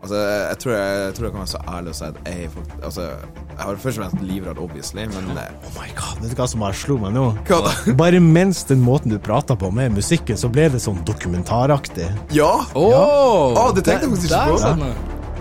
Altså, 0.02 0.18
jeg, 0.18 0.56
tror 0.58 0.72
jeg, 0.74 0.94
jeg 1.06 1.14
tror 1.14 1.24
jeg 1.26 1.32
kan 1.32 1.40
være 1.44 1.50
så 1.52 1.58
ærlig 1.70 1.90
å 1.92 1.94
si 1.94 2.04
at 2.08 2.16
jeg 2.26 2.48
Altså, 2.82 3.04
jeg 3.52 3.60
har 3.60 3.76
først 3.84 3.98
og 4.00 4.02
fremst 4.02 4.24
livredd, 4.26 4.58
obviously, 4.58 5.04
men 5.12 5.28
Oh 5.38 5.70
my 5.76 5.86
god, 5.94 6.16
vet 6.24 6.32
du 6.32 6.40
hva 6.40 6.48
som 6.50 6.64
bare 6.64 6.74
slo 6.74 6.96
meg 7.04 7.14
nå? 7.14 7.26
Hva 7.46 7.60
da? 7.68 7.74
Bare 8.02 8.18
mens 8.24 8.64
den 8.66 8.82
måten 8.82 9.14
du 9.14 9.18
prata 9.22 9.54
på 9.54 9.70
med 9.70 9.94
musikken, 9.94 10.36
så 10.40 10.50
ble 10.50 10.66
det 10.74 10.80
sånn 10.82 10.98
dokumentaraktig. 11.06 12.08
Ja! 12.34 12.50
Oh, 12.74 13.54
Å, 13.54 13.68
det 13.76 13.84
tenkte 13.86 14.08
jeg 14.08 14.14
faktisk 14.16 14.32
ikke 14.34 14.46
på. 14.50 14.58
sånn, 14.64 14.82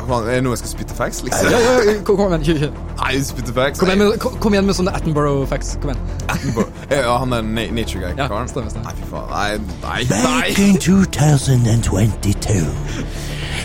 Faen, 0.01 0.25
er 0.25 0.39
det 0.39 0.43
noe 0.45 0.55
jeg 0.55 0.61
skal 0.63 0.71
spytte 0.71 0.95
facts, 0.97 1.19
liksom? 1.25 1.51
ja, 1.53 1.57
ja, 1.61 1.73
ja, 1.85 1.91
kom, 2.05 2.17
kom 2.17 2.33
igjen. 2.37 2.71
Nei, 3.01 3.11
spytte 3.25 3.53
facts? 3.53 3.81
Kom 3.81 3.89
igjen, 3.91 4.01
med, 4.01 4.15
kom, 4.21 4.33
kom 4.41 4.55
igjen 4.57 4.65
med 4.69 4.77
sånne 4.77 4.93
Attenborough 4.97 5.43
facts. 5.49 5.75
Kom 5.81 5.93
igjen. 5.93 6.01
Ja, 6.89 7.17
han 7.21 7.33
er 7.37 7.41
na 7.45 7.65
nature 7.73 8.01
Ja, 8.09 8.13
guy-karen? 8.17 8.49
stemmer, 8.49 8.69
stemmer. 8.73 8.89
Nei, 8.89 8.95
fy 8.97 9.05
faen. 9.09 9.27
Nei, 9.29 9.51
nei, 9.85 10.01
nei! 10.09 10.23
Back 10.25 10.59
in 10.61 10.81
2022, 10.81 12.65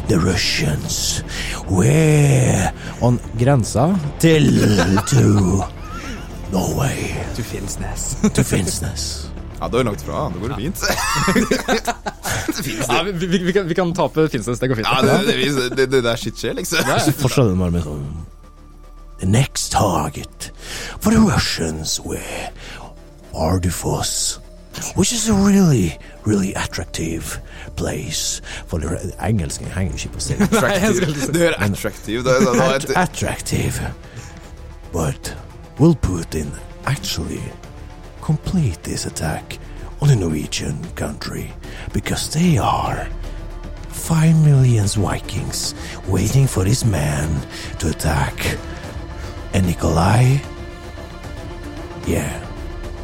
the 0.08 0.18
Russians 0.18 1.22
were 1.70 2.70
on 3.02 3.18
grensa 3.38 3.88
til 4.22 4.46
to 5.10 5.22
Norway, 6.52 7.10
To 7.36 7.42
Finnsnes. 7.42 8.16
to 8.34 8.42
Finnsnes. 8.46 9.26
Ja, 9.60 9.68
da 9.68 9.78
er 9.78 9.82
det 9.82 9.86
langt 9.88 10.02
fra. 10.04 10.26
Da 10.30 10.38
går 10.38 10.48
det 10.52 10.56
fint. 10.60 10.82
Ja, 12.88 13.02
vi, 13.02 13.12
vi, 13.26 13.38
vi, 13.48 13.52
kan, 13.52 13.68
vi 13.68 13.74
kan 13.74 13.94
tape 13.96 14.28
Finnsnes, 14.28 14.58
det 14.60 14.68
går 14.68 14.74
fint. 14.82 14.88
Ja, 14.88 15.02
det, 15.02 15.26
det, 15.26 15.76
det, 15.76 15.86
det 15.90 16.02
der 16.04 16.16
shit 16.20 16.38
skjer, 16.38 16.54
liksom. 16.60 16.78
Fortsatt 17.22 17.50
den 17.50 17.60
varme 17.60 17.82
sånn 17.84 18.06
The 19.16 19.26
next 19.32 19.72
target 19.72 20.50
for 21.00 21.10
the 21.10 21.18
Russians 21.24 21.98
were 22.04 22.50
Ardufoss, 23.32 24.38
which 24.94 25.10
is 25.12 25.26
a 25.28 25.32
really, 25.32 25.96
really 26.26 26.52
attractive 26.54 27.40
place 27.76 28.40
for 28.66 28.78
the 28.80 28.88
Engelsken 29.20 29.66
henger 29.66 29.92
jo 29.92 29.96
ikke 29.96 30.08
på 30.14 30.20
sted. 30.20 30.38
Nei, 30.38 30.72
jeg 30.72 30.94
skal 30.96 31.08
ikke 31.08 31.20
si- 31.20 31.32
Du 31.32 31.42
er 31.42 31.52
attraktiv. 31.58 32.24
Da, 32.24 32.30
da, 32.40 32.52
da, 32.58 32.74
At- 32.74 32.90
attractive. 32.96 33.80
But 34.92 35.36
will 35.78 35.94
Putin 36.02 36.46
actually 36.86 37.42
complete 38.22 38.78
this 38.82 39.06
attack 39.06 39.58
on 40.00 40.08
the 40.08 40.16
Norwegian 40.16 40.86
country? 40.96 41.52
Because 41.92 42.28
they 42.38 42.58
are 42.58 43.06
five 43.90 44.34
million 44.44 44.86
Vikings 44.88 45.74
waiting 46.08 46.48
for 46.48 46.64
this 46.64 46.84
man 46.84 47.28
to 47.78 47.88
attack. 47.88 48.58
And 49.54 49.66
Nikolai, 49.66 50.38
yeah, 52.06 52.40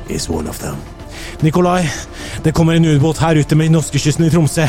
is 0.09 0.29
one 0.29 0.49
of 0.49 0.59
them. 0.59 0.77
Nikolai, 1.42 1.90
det 2.44 2.52
kommer 2.55 2.74
en 2.74 2.85
ubåt 2.85 3.18
her 3.18 3.35
ute 3.35 3.57
med 3.59 3.72
norskekysten 3.74 4.26
i 4.26 4.31
Tromsø. 4.31 4.62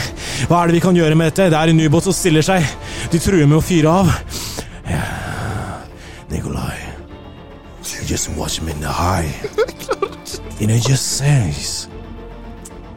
Hva 0.49 0.63
er 0.63 0.71
det 0.71 0.79
vi 0.79 0.81
kan 0.81 0.97
gjøre 0.97 1.15
med 1.15 1.29
dette? 1.29 1.51
Det 1.53 1.59
er 1.59 1.69
en 1.69 1.81
ubåt 1.85 2.07
som 2.07 2.15
stiller 2.17 2.45
seg. 2.45 2.65
De 3.13 3.19
truer 3.21 3.45
med 3.45 3.59
å 3.59 3.61
fyre 3.61 3.93
av. 3.93 4.09
Nikolai, 6.33 6.79
you 7.93 8.07
just 8.09 8.29
watch 8.37 8.61
me 8.61 8.71
in 8.73 8.81
the 8.81 8.89
high. 8.89 9.29
In 10.59 10.71
a 10.71 10.79
just 10.81 11.17
says. 11.17 11.87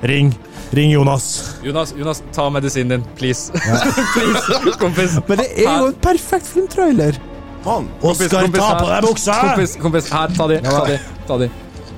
Ring. 0.02 0.32
Ring 0.72 0.90
Jonas. 0.90 1.58
Jonas, 1.62 1.92
Jonas, 1.98 2.22
ta 2.32 2.48
medisinen 2.50 2.88
din, 2.88 3.04
please. 3.16 3.52
please, 4.14 4.72
kompis. 4.80 5.18
Men 5.28 5.38
det 5.44 5.50
er 5.66 5.68
jo 5.82 5.92
en 5.92 6.00
perfekt 6.00 6.48
filmtrailer. 6.48 7.20
Mann, 7.66 7.88
Kompis, 8.00 8.26
Oskar, 8.30 8.46
kompis, 8.46 8.60
ta 8.62 8.74
på 8.78 8.88
deg 8.88 9.04
buksa! 9.04 9.36
Kompis, 9.42 9.76
kompis, 9.82 10.10
her, 10.14 10.34
ta 10.38 10.46
de, 10.48 10.60
ta 10.64 10.82
de. 10.86 10.98
Ta 11.26 11.38
de. 11.44 11.48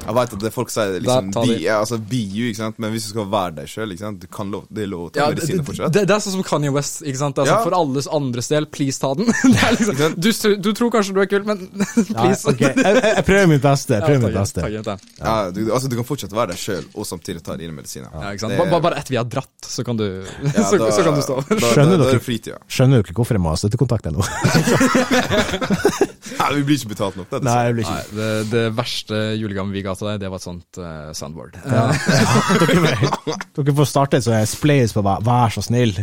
Jeg 0.09 0.17
vet 0.17 0.35
at 0.35 0.41
det 0.47 0.51
folk 0.55 0.71
sier 0.73 0.95
liksom 1.05 1.31
Da 1.35 1.43
be, 1.45 1.57
ja, 1.61 1.75
altså, 1.83 1.99
be 2.01 2.21
you, 2.25 2.49
ikke 2.49 2.59
sant? 2.63 2.79
Men 2.81 2.93
hvis 2.95 3.05
du 3.07 3.11
skal 3.13 3.27
være 3.29 3.55
deg 3.59 3.69
sjøl, 3.69 3.93
du 4.19 4.27
kan 4.33 4.49
lov, 4.53 4.65
det 4.73 4.87
er 4.87 4.89
lov 4.89 5.03
å 5.07 5.13
ta 5.13 5.21
Ja, 5.21 5.27
medisiner 5.35 5.61
det, 5.61 5.67
fortsatt. 5.69 5.93
det, 5.93 6.05
det 6.09 6.15
er 6.17 6.23
sånn 6.25 6.35
som 6.39 6.45
Kanye 6.49 6.73
West. 6.73 7.03
ikke 7.05 7.21
sant? 7.21 7.37
Altså, 7.43 7.55
Ja. 7.55 7.63
For 7.67 7.77
alles 7.77 8.09
andres 8.09 8.49
del, 8.49 8.67
please 8.73 8.99
ta 9.03 9.11
den. 9.19 9.29
Det 9.55 9.61
er 9.69 9.77
liksom, 9.77 10.15
du, 10.17 10.31
du 10.65 10.71
tror 10.79 10.91
kanskje 10.97 11.15
du 11.15 11.21
er 11.21 11.29
kul, 11.31 11.45
men 11.49 11.61
Nei, 11.69 12.05
please. 12.15 12.49
ok, 12.49 12.61
jeg, 12.65 12.75
jeg, 12.81 13.03
jeg 13.19 13.25
prøver 13.29 13.51
mitt 13.53 13.63
beste. 13.69 13.95
Jeg 13.99 14.07
prøver 14.09 14.25
mitt 14.27 14.39
beste. 14.41 14.65
takk, 14.65 14.77
takk, 14.81 15.05
takk. 15.05 15.21
Ja, 15.21 15.37
du, 15.53 15.61
altså, 15.77 15.91
du 15.93 15.97
kan 16.01 16.09
fortsatt 16.09 16.33
være 16.37 16.55
deg 16.55 16.63
sjøl 16.63 16.89
og 16.95 17.09
samtidig 17.09 17.45
ta 17.45 17.57
dine 17.61 17.77
medisiner. 17.77 18.09
Ja, 18.15 18.33
ikke 18.33 18.47
sant? 18.47 18.57
Det- 18.57 18.59
Ba- 18.65 18.71
ba- 18.73 18.81
Bare 18.89 19.01
etter 19.03 19.13
vi 19.13 19.21
har 19.21 19.29
dratt, 19.29 19.53
så 19.69 19.85
kan 19.85 19.97
du, 20.01 20.07
Ja, 20.25 20.65
så, 20.71 20.79
da- 20.81 20.91
så 20.97 21.05
kan 21.05 21.15
du 21.19 21.23
stå. 21.27 21.37
Da, 21.49 21.59
da, 21.61 21.73
Skjønner 21.75 21.99
da, 21.99 22.05
da 22.09 22.11
dere? 22.15 22.23
er 22.25 22.43
det. 22.49 22.57
Skjønner 22.73 23.03
du 23.03 23.09
ikke 23.11 23.19
hvorfor 23.21 23.37
jeg 23.37 23.45
maser 23.45 23.69
til 23.75 23.81
kontakt 23.85 24.09
ennå? 24.09 24.25
Nei, 26.39 26.49
vi 26.55 26.63
blir 26.69 26.79
ikke 26.79 26.91
betalt 26.93 27.17
nok. 27.19 27.29
Det, 27.33 27.41
Nei, 27.45 27.73
Nei, 27.83 28.01
det, 28.15 28.29
det 28.53 28.65
verste 28.77 29.19
julegaven 29.39 29.73
vi 29.75 29.83
ga 29.85 29.95
til 29.99 30.11
deg, 30.11 30.23
det 30.23 30.31
var 30.33 30.41
et 30.41 30.47
sånt 30.47 30.81
uh, 30.81 31.11
soundboard. 31.17 31.59
ja. 31.67 31.85
dere, 32.63 33.37
dere 33.59 33.77
får 33.83 33.91
starte 33.91 34.21
et 34.21 34.27
sånt 34.27 34.51
spleis 34.51 34.95
på 34.97 35.05
vær, 35.05 35.23
vær 35.27 35.55
så 35.55 35.65
snill. 35.67 35.95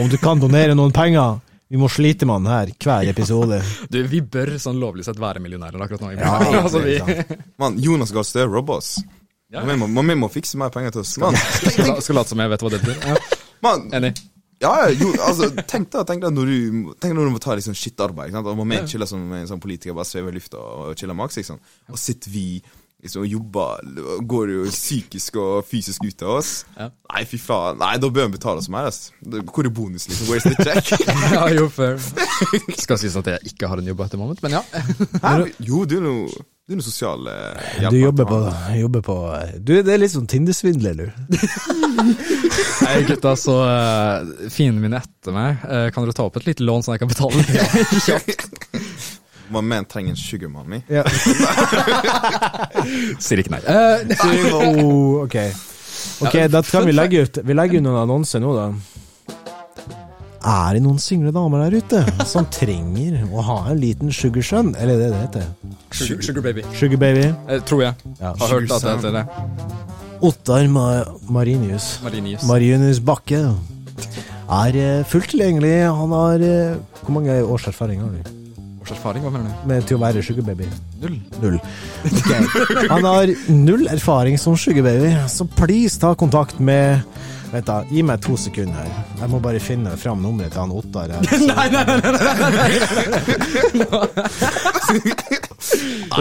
Om 0.00 0.08
du 0.08 0.18
kan 0.20 0.40
donere 0.40 0.76
noen 0.78 0.94
penger, 0.94 1.40
Vi 1.72 1.78
må 1.80 1.88
slite 1.88 2.26
med 2.28 2.42
han 2.42 2.46
her 2.52 2.70
hver 2.84 3.06
episode. 3.08 3.62
Du, 3.88 3.96
vi 4.04 4.18
bør 4.20 4.58
sånn 4.60 4.76
lovlig 4.76 5.06
sett 5.06 5.16
være 5.16 5.40
millionærer 5.40 5.80
akkurat 5.80 6.02
nå. 6.04 6.10
Ja, 6.18 6.34
altså, 6.66 6.82
vi, 6.84 6.98
Man, 7.56 7.78
Jonas 7.80 8.12
Gahr 8.12 8.26
Støre 8.28 8.50
robber 8.52 8.82
oss. 8.82 8.98
Ja. 9.52 9.62
Man, 9.64 9.80
må, 9.80 10.02
men 10.04 10.20
må 10.20 10.28
fikse 10.28 10.60
mer 10.60 10.68
penger 10.74 10.92
til 10.92 11.00
oss. 11.00 11.14
Man. 11.22 11.32
skal, 11.36 11.94
skal 12.04 12.20
late 12.20 12.32
som 12.34 12.44
jeg 12.44 12.52
vet 12.52 12.66
hva 12.66 12.74
det 12.74 12.82
betyr. 12.84 13.08
Ja. 13.08 13.16
Enig. 13.96 14.12
ja, 14.60 14.74
ja, 14.82 14.92
jo, 15.00 15.14
altså, 15.22 15.48
tenk 15.70 15.88
da, 15.94 16.04
tenk 16.04 16.20
da 16.24 16.32
når 16.34 16.52
du, 16.52 16.92
tenk 17.00 17.16
når 17.16 17.30
du 17.30 17.34
må 17.38 17.40
ta 17.40 17.56
sånn 17.64 17.78
skittarbeid. 17.78 18.28
ikke 18.28 18.42
sant? 18.42 18.52
Og 18.52 18.60
må 18.60 18.82
chiller 18.92 19.08
som 19.08 19.32
en 19.38 19.48
sånn 19.48 19.64
politiker, 19.64 19.96
bare 19.96 20.08
svever 20.12 20.28
i 20.28 20.42
lufta 20.42 20.60
og 20.60 20.92
chiller 21.00 21.16
maks. 21.16 21.40
Og 21.54 22.00
sitter 22.00 22.36
vi 22.36 22.46
liksom, 23.02 23.24
jobber, 23.26 23.82
går 24.22 24.52
jo 24.54 24.66
psykisk 24.70 25.36
og 25.42 25.66
fysisk 25.68 26.04
ut 26.06 26.22
av 26.22 26.36
oss. 26.38 26.52
Ja. 26.76 26.88
Nei, 27.12 27.24
fy 27.28 27.40
faen. 27.42 27.80
Nei, 27.82 27.96
da 28.02 28.10
bør 28.12 28.28
han 28.28 28.36
betale 28.36 28.62
oss 28.62 28.70
mer. 28.72 28.88
Altså. 28.92 29.12
Hvor 29.52 29.66
er 29.66 29.74
bonus, 29.74 30.08
liksom? 30.08 30.30
Where's 30.30 30.46
the 30.46 30.56
check? 30.62 31.08
Ja, 31.32 31.48
jo, 31.52 31.68
fair. 31.72 31.98
Skal 32.84 33.00
sies 33.00 33.16
at 33.18 33.28
jeg 33.34 33.52
ikke 33.52 33.68
har 33.70 33.82
en 33.82 33.90
jobb 33.90 34.00
etter 34.06 34.20
moment, 34.20 34.40
men 34.44 34.58
ja. 34.58 34.64
Her, 35.22 35.46
Jo, 35.62 35.84
du 35.88 35.98
er 35.98 36.04
noe, 36.04 36.44
du 36.62 36.74
er 36.74 36.78
noe 36.78 36.86
sosial 36.86 37.26
eh, 37.30 37.86
Du 37.90 37.96
jobber 37.98 38.28
på, 38.28 38.38
jobber 38.78 39.04
på 39.06 39.16
Du, 39.58 39.72
det 39.82 39.94
er 39.94 40.00
litt 40.02 40.12
sånn 40.14 40.28
Tinder-svindler, 40.30 41.00
du. 41.02 41.36
Nei, 42.82 42.96
gutta, 43.08 43.34
så 43.38 43.56
uh, 43.62 44.48
min 44.58 44.80
mine 44.82 45.02
etter 45.02 45.34
meg, 45.34 45.62
Uh, 45.62 45.88
kan 45.94 46.04
dere 46.04 46.14
ta 46.16 46.26
opp 46.26 46.36
et 46.40 46.48
lite 46.48 46.64
lån 46.66 46.84
så 46.84 46.96
jeg 46.96 47.02
kan 47.02 47.10
betale 47.10 47.42
det 47.46 48.51
Man 49.52 49.66
menn 49.68 49.84
trenger 49.90 50.10
en 50.14 50.18
sugar 50.20 50.48
mommy. 50.52 50.78
Ja. 50.88 51.02
Sier 53.22 53.38
ikke 53.42 53.52
nei. 53.54 53.62
Uh, 53.66 53.72
oh, 54.56 55.22
ok. 55.26 55.36
Ok, 56.24 56.34
Ja, 56.34 56.48
da 56.50 56.62
kan 56.66 56.86
vi 56.88 56.92
legge 56.94 57.20
ut 57.26 57.34
Vi 57.44 57.54
legger 57.54 57.78
ut 57.78 57.84
noen 57.84 57.98
annonser 58.00 58.40
nå, 58.42 58.50
da. 58.56 58.64
Er 60.42 60.74
det 60.74 60.80
noen 60.82 60.98
single 60.98 61.30
damer 61.34 61.58
der 61.68 61.76
ute 61.78 62.00
som 62.26 62.46
trenger 62.50 63.20
å 63.30 63.40
ha 63.46 63.58
en 63.70 63.78
liten 63.78 64.10
sugar 64.14 64.42
sønn 64.46 64.72
Eller 64.74 64.94
er 64.98 65.02
det 65.04 65.10
det 65.12 65.20
heter? 65.20 65.44
sugar, 65.92 66.22
sugar 66.26 66.42
baby. 66.48 66.62
Sugar 66.74 66.98
baby? 66.98 67.26
Eh, 67.46 67.60
tror 67.68 67.82
jeg. 67.84 67.94
Ja. 68.18 68.32
Har 68.40 68.48
hørt 68.56 68.70
at 68.74 68.82
det 68.82 68.90
heter 68.96 69.12
det. 69.20 69.24
Ottar 70.22 70.66
Ma 70.70 70.86
Marinius. 71.30 72.00
Marinius. 72.02 72.42
Marinius 72.48 72.98
Bakke 73.02 73.40
er 74.52 74.76
eh, 74.82 75.04
fullt 75.06 75.30
tilgjengelig. 75.34 75.76
Han 75.94 76.10
har 76.16 76.38
eh, 76.46 76.76
Hvor 77.02 77.12
mange 77.20 77.38
års 77.44 77.66
erfaring 77.70 78.00
har 78.02 78.10
du 78.10 78.16
Års 78.82 78.90
erfaring, 78.96 79.22
hva 79.22 79.30
mener 79.30 79.46
du? 79.46 79.68
med 79.70 79.84
til 79.86 79.94
å 79.94 80.00
være 80.02 80.22
sugarbaby? 80.26 80.66
Null. 81.02 81.18
Null. 81.42 81.58
Okay. 82.08 82.42
Han 82.90 83.06
har 83.06 83.30
null 83.54 83.86
erfaring 83.92 84.34
som 84.42 84.56
sugarbaby, 84.58 85.12
så 85.30 85.46
please 85.46 86.00
ta 86.02 86.14
kontakt 86.18 86.58
med 86.58 87.04
Vent 87.52 87.66
da, 87.68 87.82
Gi 87.92 88.00
meg 88.02 88.16
to 88.24 88.32
sekunder 88.40 88.80
her. 88.80 88.88
Jeg 89.20 89.28
må 89.28 89.36
bare 89.44 89.60
finne 89.60 89.92
fram 90.00 90.22
nummeret 90.24 90.54
til 90.54 90.62
han 90.62 90.72
Ottar. 90.72 91.12
Nei, 91.52 91.68
nei, 91.68 91.84
nei, 91.84 91.98
nei, 92.00 92.16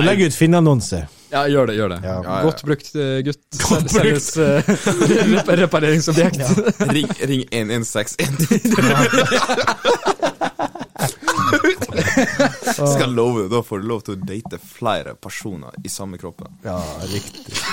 legger 0.03 0.27
ut 0.27 0.35
Finn-annonse. 0.35 0.99
Ja, 1.31 1.45
gjør 1.47 1.71
det, 1.71 1.77
gjør 1.79 1.89
det. 1.93 1.99
Ja. 2.03 2.17
Ja, 2.19 2.35
ja. 2.35 2.41
Godt 2.43 2.61
brukt, 2.67 2.91
eh, 2.99 3.23
gutt. 3.23 3.39
Sel- 3.55 3.87
Selges 3.95 4.27
uh, 4.35 4.59
rep 5.31 5.47
repareringsobjekt. 5.63 6.43
Ring, 6.91 7.07
ring 7.31 7.47
116. 11.87 12.87
Skal 12.95 13.15
love, 13.17 13.47
da 13.51 13.61
får 13.65 13.81
du 13.81 13.87
lov 13.91 14.03
til 14.07 14.17
å 14.17 14.21
date 14.27 14.59
flere 14.61 15.15
personer 15.19 15.75
i 15.83 15.91
samme 15.91 16.19
kroppen. 16.21 16.53
Ja, 16.65 16.79
riktig. 17.11 17.57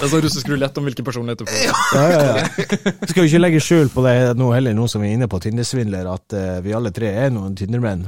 Det 0.00 0.06
er 0.06 0.12
sånn 0.14 0.22
russisk 0.24 0.48
rulett 0.48 0.78
om 0.80 0.86
hvilken 0.88 1.04
personlighet 1.04 1.42
du 1.42 1.48
får. 1.50 1.58
Ja, 1.60 2.04
ja, 2.08 2.20
ja. 2.24 2.92
Skal 3.10 3.18
jo 3.20 3.28
ikke 3.28 3.40
legge 3.42 3.60
skjul 3.60 3.90
på 3.92 4.00
det 4.06 4.14
nå 4.40 4.46
heller, 4.54 4.72
nå 4.72 4.86
som 4.88 5.02
vi 5.04 5.10
er 5.10 5.18
inne 5.18 5.28
på 5.28 5.36
Tinder-svindler, 5.44 6.08
at 6.08 6.36
eh, 6.38 6.62
vi 6.64 6.72
alle 6.72 6.88
tre 6.96 7.10
er 7.26 7.28
noen 7.34 7.52
Tinder-menn. 7.58 8.06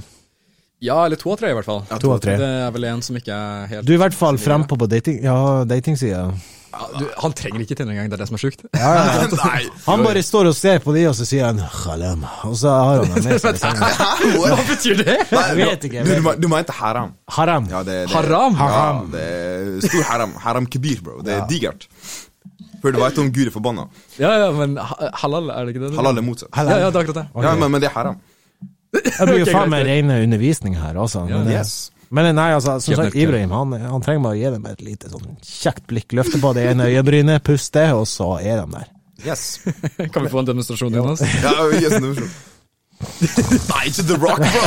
Ja, 0.82 1.03
eller 1.05 1.20
to 1.20 1.34
av 1.34 1.36
tre 1.43 1.53
i 1.53 1.55
hvert 1.59 1.68
fall. 1.68 1.84
Ja, 1.90 1.99
To 2.01 2.14
av 2.14 2.22
tre. 2.24 2.38
Det 2.40 2.49
er 2.64 2.72
vel 2.74 2.88
en 2.88 3.05
som 3.05 3.18
ikke 3.20 3.36
er 3.36 3.68
helt 3.70 3.86
Du 3.86 3.93
er 3.93 3.99
i 3.99 4.03
hvert 4.03 4.16
fall 4.16 4.40
frempå 4.40 4.80
på 4.80 4.88
dating, 4.90 5.20
ja, 5.22 5.36
datingsida. 5.68 6.24
Ja, 6.72 6.86
du, 6.98 7.04
Han 7.22 7.32
trenger 7.36 7.60
ikke 7.64 7.76
tenner 7.78 7.92
engang, 7.94 8.08
det 8.10 8.16
er 8.16 8.22
det 8.22 8.28
som 8.30 8.36
er 8.38 8.42
sjukt. 8.42 8.64
Ja, 8.74 8.90
ja, 8.96 9.26
ja. 9.28 9.60
Han 9.90 10.04
bare 10.06 10.22
står 10.24 10.48
og 10.50 10.56
ser 10.56 10.78
på 10.84 10.94
de, 10.96 11.04
og 11.10 11.14
så 11.18 11.26
sier 11.28 11.44
han 11.50 11.60
'khalem', 11.60 12.24
og 12.48 12.56
så 12.56 12.72
har 12.72 13.04
han 13.04 13.12
med 13.12 13.38
seg. 13.42 13.60
Hva 14.40 14.58
betyr 14.70 14.96
det? 15.04 15.16
Jeg 15.30 15.56
vet 15.60 15.84
ikke. 15.88 15.96
jeg 16.00 16.06
Du, 16.06 16.12
du, 16.14 16.28
vet. 16.28 16.42
du 16.42 16.48
mente 16.48 16.72
haram. 16.72 17.12
Haram. 17.38 17.68
Ja, 17.70 17.82
det, 17.86 17.98
det, 18.08 18.10
Haram? 18.16 18.56
Ja, 18.58 19.00
det 19.12 19.22
er 19.22 19.88
stor 19.88 20.02
haram. 20.10 20.34
Haram 20.48 20.66
kebir, 20.66 21.02
bro. 21.04 21.20
Det 21.22 21.34
er 21.36 21.46
digert. 21.50 21.88
Før 22.82 22.90
du 22.96 22.98
veit 22.98 23.18
om 23.22 23.28
Gud 23.30 23.46
er 23.46 23.54
forbanna. 23.54 23.84
Ja, 24.18 24.32
ja, 24.42 24.50
men 24.50 24.74
halal, 25.22 25.50
er 25.54 25.66
det 25.68 25.76
ikke 25.76 25.84
det? 25.86 25.96
Halal 25.96 26.18
er 26.18 26.24
motsatt. 26.26 26.50
Ja, 26.56 26.62
ja, 26.82 26.90
det 26.90 26.96
er 26.98 27.04
akkurat 27.04 27.20
det. 27.20 27.26
Ja, 27.44 27.54
men, 27.54 27.70
men 27.70 27.80
det 27.84 27.88
er 27.92 27.94
haram. 27.94 28.16
Det 28.92 29.26
blir 29.28 29.38
jo 29.44 29.50
faen 29.56 29.70
meg 29.72 29.86
rene 29.86 30.16
undervisning 30.24 30.74
her, 30.80 30.98
altså. 30.98 31.22
Men, 31.28 31.46
eh, 31.46 31.60
Yes. 31.60 31.90
Men 32.12 32.28
nei, 32.36 32.50
altså, 32.52 32.76
som 32.84 32.98
sagt. 32.98 33.16
Ibrahim 33.16 33.52
han, 33.56 33.72
han 33.88 34.04
trenger 34.04 34.26
bare 34.26 34.36
å 34.36 34.40
gi 34.40 34.54
dem 34.54 34.66
et 34.68 34.84
lite 34.84 35.10
sånn 35.12 35.36
kjekt 35.40 35.86
blikk, 35.90 36.12
løfte 36.18 36.40
på 36.42 36.52
det 36.56 36.66
ene 36.72 36.90
øyebrynet, 36.92 37.44
puste, 37.46 37.86
og 37.96 38.04
så 38.10 38.34
er 38.42 38.62
de 38.62 38.66
der. 38.76 38.88
Yes. 39.24 39.60
Kan 40.12 40.26
vi 40.26 40.32
få 40.32 40.42
en 40.42 40.50
demonstrasjon, 40.50 40.94
Jonas? 40.94 41.22
Ja, 41.42 41.54
vi 41.70 41.84
gir 41.84 41.94
en 41.94 42.08
demonstrasjon. 42.08 42.48
Nei, 43.70 43.88
ikke 43.88 44.04
The 44.06 44.16
Rock, 44.22 44.38
bro! 44.38 44.66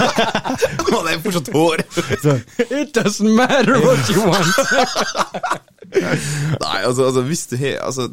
Han 0.96 1.08
er 1.10 1.18
fortsatt 1.24 1.50
hår. 1.52 1.82
It 2.70 2.94
doesn't 2.96 3.34
matter 3.36 3.76
what 3.84 4.08
you 4.08 4.22
want. 4.24 4.48
Nei, 5.92 6.78
altså, 6.82 7.04
altså 7.04 7.22
hvis 7.28 7.46
du 7.46 7.56
har 7.60 7.82
Altså, 7.84 8.08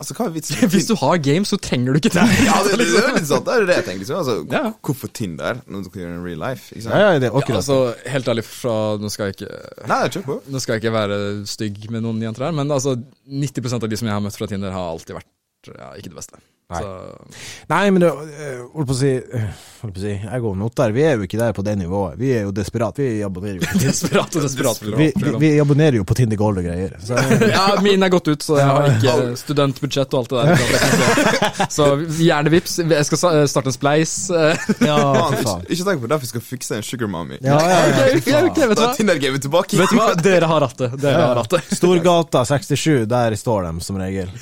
altså 0.00 0.14
hva 0.18 0.26
er 0.28 0.32
vitsen? 0.34 0.58
Hvis 0.74 0.88
du 0.90 0.94
har 1.00 1.18
games, 1.24 1.48
så 1.52 1.58
trenger 1.62 1.92
du 1.96 2.00
ikke 2.00 2.12
det. 2.14 2.24
Ja, 2.46 2.56
det, 2.66 2.76
det, 2.80 2.86
det 2.92 3.02
er 3.02 3.14
litt 3.16 3.28
sant. 3.30 3.46
Det 3.48 3.54
er 3.56 3.66
det 3.70 3.76
jeg 3.78 3.86
tenker. 3.88 4.02
Liksom. 4.04 4.18
Altså, 4.22 4.36
Ja. 4.52 4.64
Hvorfor 4.86 5.12
Tinder 5.16 5.60
når 5.66 5.86
du 5.86 5.90
kan 5.92 6.02
gjøre 6.02 6.12
det 6.12 6.18
in 6.20 6.26
real 6.26 6.42
life? 6.46 6.68
Ikke 6.74 6.84
sant? 6.86 6.94
ja, 6.96 7.00
ja, 7.06 7.20
det 7.22 7.28
er 7.30 7.32
Ja, 7.32 7.42
akkurat. 7.42 7.60
altså, 7.62 7.78
helt 8.16 8.32
ærlig, 8.34 8.44
fra, 8.48 8.74
nå 9.02 9.12
skal 9.12 9.30
jeg 9.30 9.38
ikke 9.38 9.88
Nei, 9.92 10.00
på. 10.28 10.38
Nå 10.52 10.62
skal 10.64 10.76
jeg 10.76 10.84
ikke 10.84 10.94
være 10.98 11.20
stygg 11.50 11.80
med 11.94 12.04
noen 12.06 12.20
jenter 12.26 12.48
her, 12.48 12.56
men 12.56 12.70
altså 12.74 12.96
90% 13.28 13.82
av 13.86 13.92
de 13.92 14.00
som 14.02 14.10
jeg 14.10 14.16
har 14.18 14.24
møtt 14.24 14.36
fra 14.38 14.50
Tinder, 14.50 14.74
har 14.74 14.92
alltid 14.92 15.16
vært 15.18 15.32
ja, 15.72 15.92
ikke 15.98 16.12
det 16.12 16.18
beste. 16.20 16.38
Nei. 16.66 16.80
Så, 16.82 17.26
Nei, 17.70 17.90
men 17.94 18.02
det, 18.02 18.08
eh, 18.10 18.62
holdt 18.74 18.88
på 18.88 18.94
å 18.94 18.96
si, 18.98 19.10
eh, 19.14 19.42
holdt 19.84 19.92
på 19.94 20.00
å 20.00 20.02
si 20.02 20.14
Jeg 20.18 20.40
og 20.42 20.72
der. 20.74 20.90
vi 20.96 21.02
er 21.06 21.12
jo 21.14 21.22
ikke 21.22 21.38
der 21.38 21.52
på 21.54 21.62
det 21.62 21.76
nivået. 21.78 22.16
Vi 22.18 22.32
er 22.34 22.42
jo 22.42 22.50
desperat. 22.50 22.96
Vi 22.98 23.20
abonnerer 23.22 23.60
jo 23.60 23.68
på 23.70 23.78
desperat 23.86 24.34
og 24.34 24.42
desperat. 24.42 24.80
Vi, 24.82 25.12
vi, 25.14 25.34
vi 25.38 25.50
abonnerer 25.62 26.00
jo 26.00 26.04
på 26.04 26.16
Tinder 26.18 26.36
Gold 26.36 26.58
og 26.58 26.64
greier. 26.66 26.96
Så, 26.98 27.14
Ja, 27.54 27.76
min 27.86 28.02
er 28.02 28.10
gått 28.10 28.26
ut, 28.26 28.42
så 28.42 28.58
jeg 28.58 28.66
har 28.66 28.88
ikke 28.96 29.36
studentbudsjett 29.38 30.16
og 30.18 30.24
alt 30.24 30.34
det 30.34 30.42
der. 30.42 31.70
Så 31.76 31.86
gjerne 32.18 32.50
vips. 32.50 32.80
Jeg 32.82 33.06
skal 33.12 33.22
starte 33.46 33.70
en 33.70 33.76
spleis. 33.76 34.16
ja, 34.32 34.98
ikke, 35.38 35.54
ikke 35.70 35.86
tenk 35.86 36.02
på 36.02 36.10
det, 36.10 36.20
vi 36.24 36.32
skal 36.32 36.44
fikse 36.48 36.80
en 36.80 36.82
sugar 36.86 37.06
mommy. 37.14 37.38
Ja, 37.46 37.60
ja, 37.62 37.78
ja, 37.86 38.10
fy 38.18 38.18
Ok, 38.18 38.26
faen. 38.32 38.50
ok, 38.50 38.58
vet 38.58 38.74
du 38.74 38.74
Da 38.74 38.82
hva? 38.82 38.90
er 38.90 38.98
Tinder-gamet 38.98 39.46
tilbake. 39.46 39.78
Vet 39.84 39.94
du 39.94 40.00
hva? 40.02 40.08
Dere 40.18 40.50
har 40.50 40.66
hatt 40.66 40.82
det. 40.82 40.90
Dere 41.06 41.22
har 41.30 41.42
hatt 41.44 41.54
det. 41.60 41.62
Storgata 41.78 42.42
67, 42.50 43.06
der 43.14 43.38
står 43.38 43.70
de 43.70 43.86
som 43.86 44.02
regel. 44.02 44.34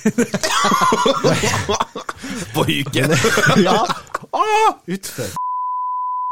På 2.54 2.64
hyken. 2.68 3.14
ja. 3.64 3.78
Ah, 4.34 4.72
utfor. 4.90 5.28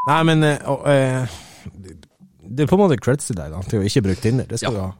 Nei, 0.08 0.16
men 0.26 0.40
uh, 0.42 0.88
eh, 0.90 1.34
Det 2.42 2.64
er 2.64 2.70
på 2.70 2.74
en 2.74 2.80
måte 2.82 2.96
creds 2.98 3.28
til 3.28 3.36
deg 3.38 3.52
da, 3.52 3.60
til 3.68 3.78
å 3.78 3.84
ikke 3.86 4.02
bruke 4.08 4.24
Tinder. 4.24 4.48
Det 4.50 4.58
skal 4.58 4.74
Ja. 4.74 4.78
du 4.78 4.82
ha. 4.86 4.90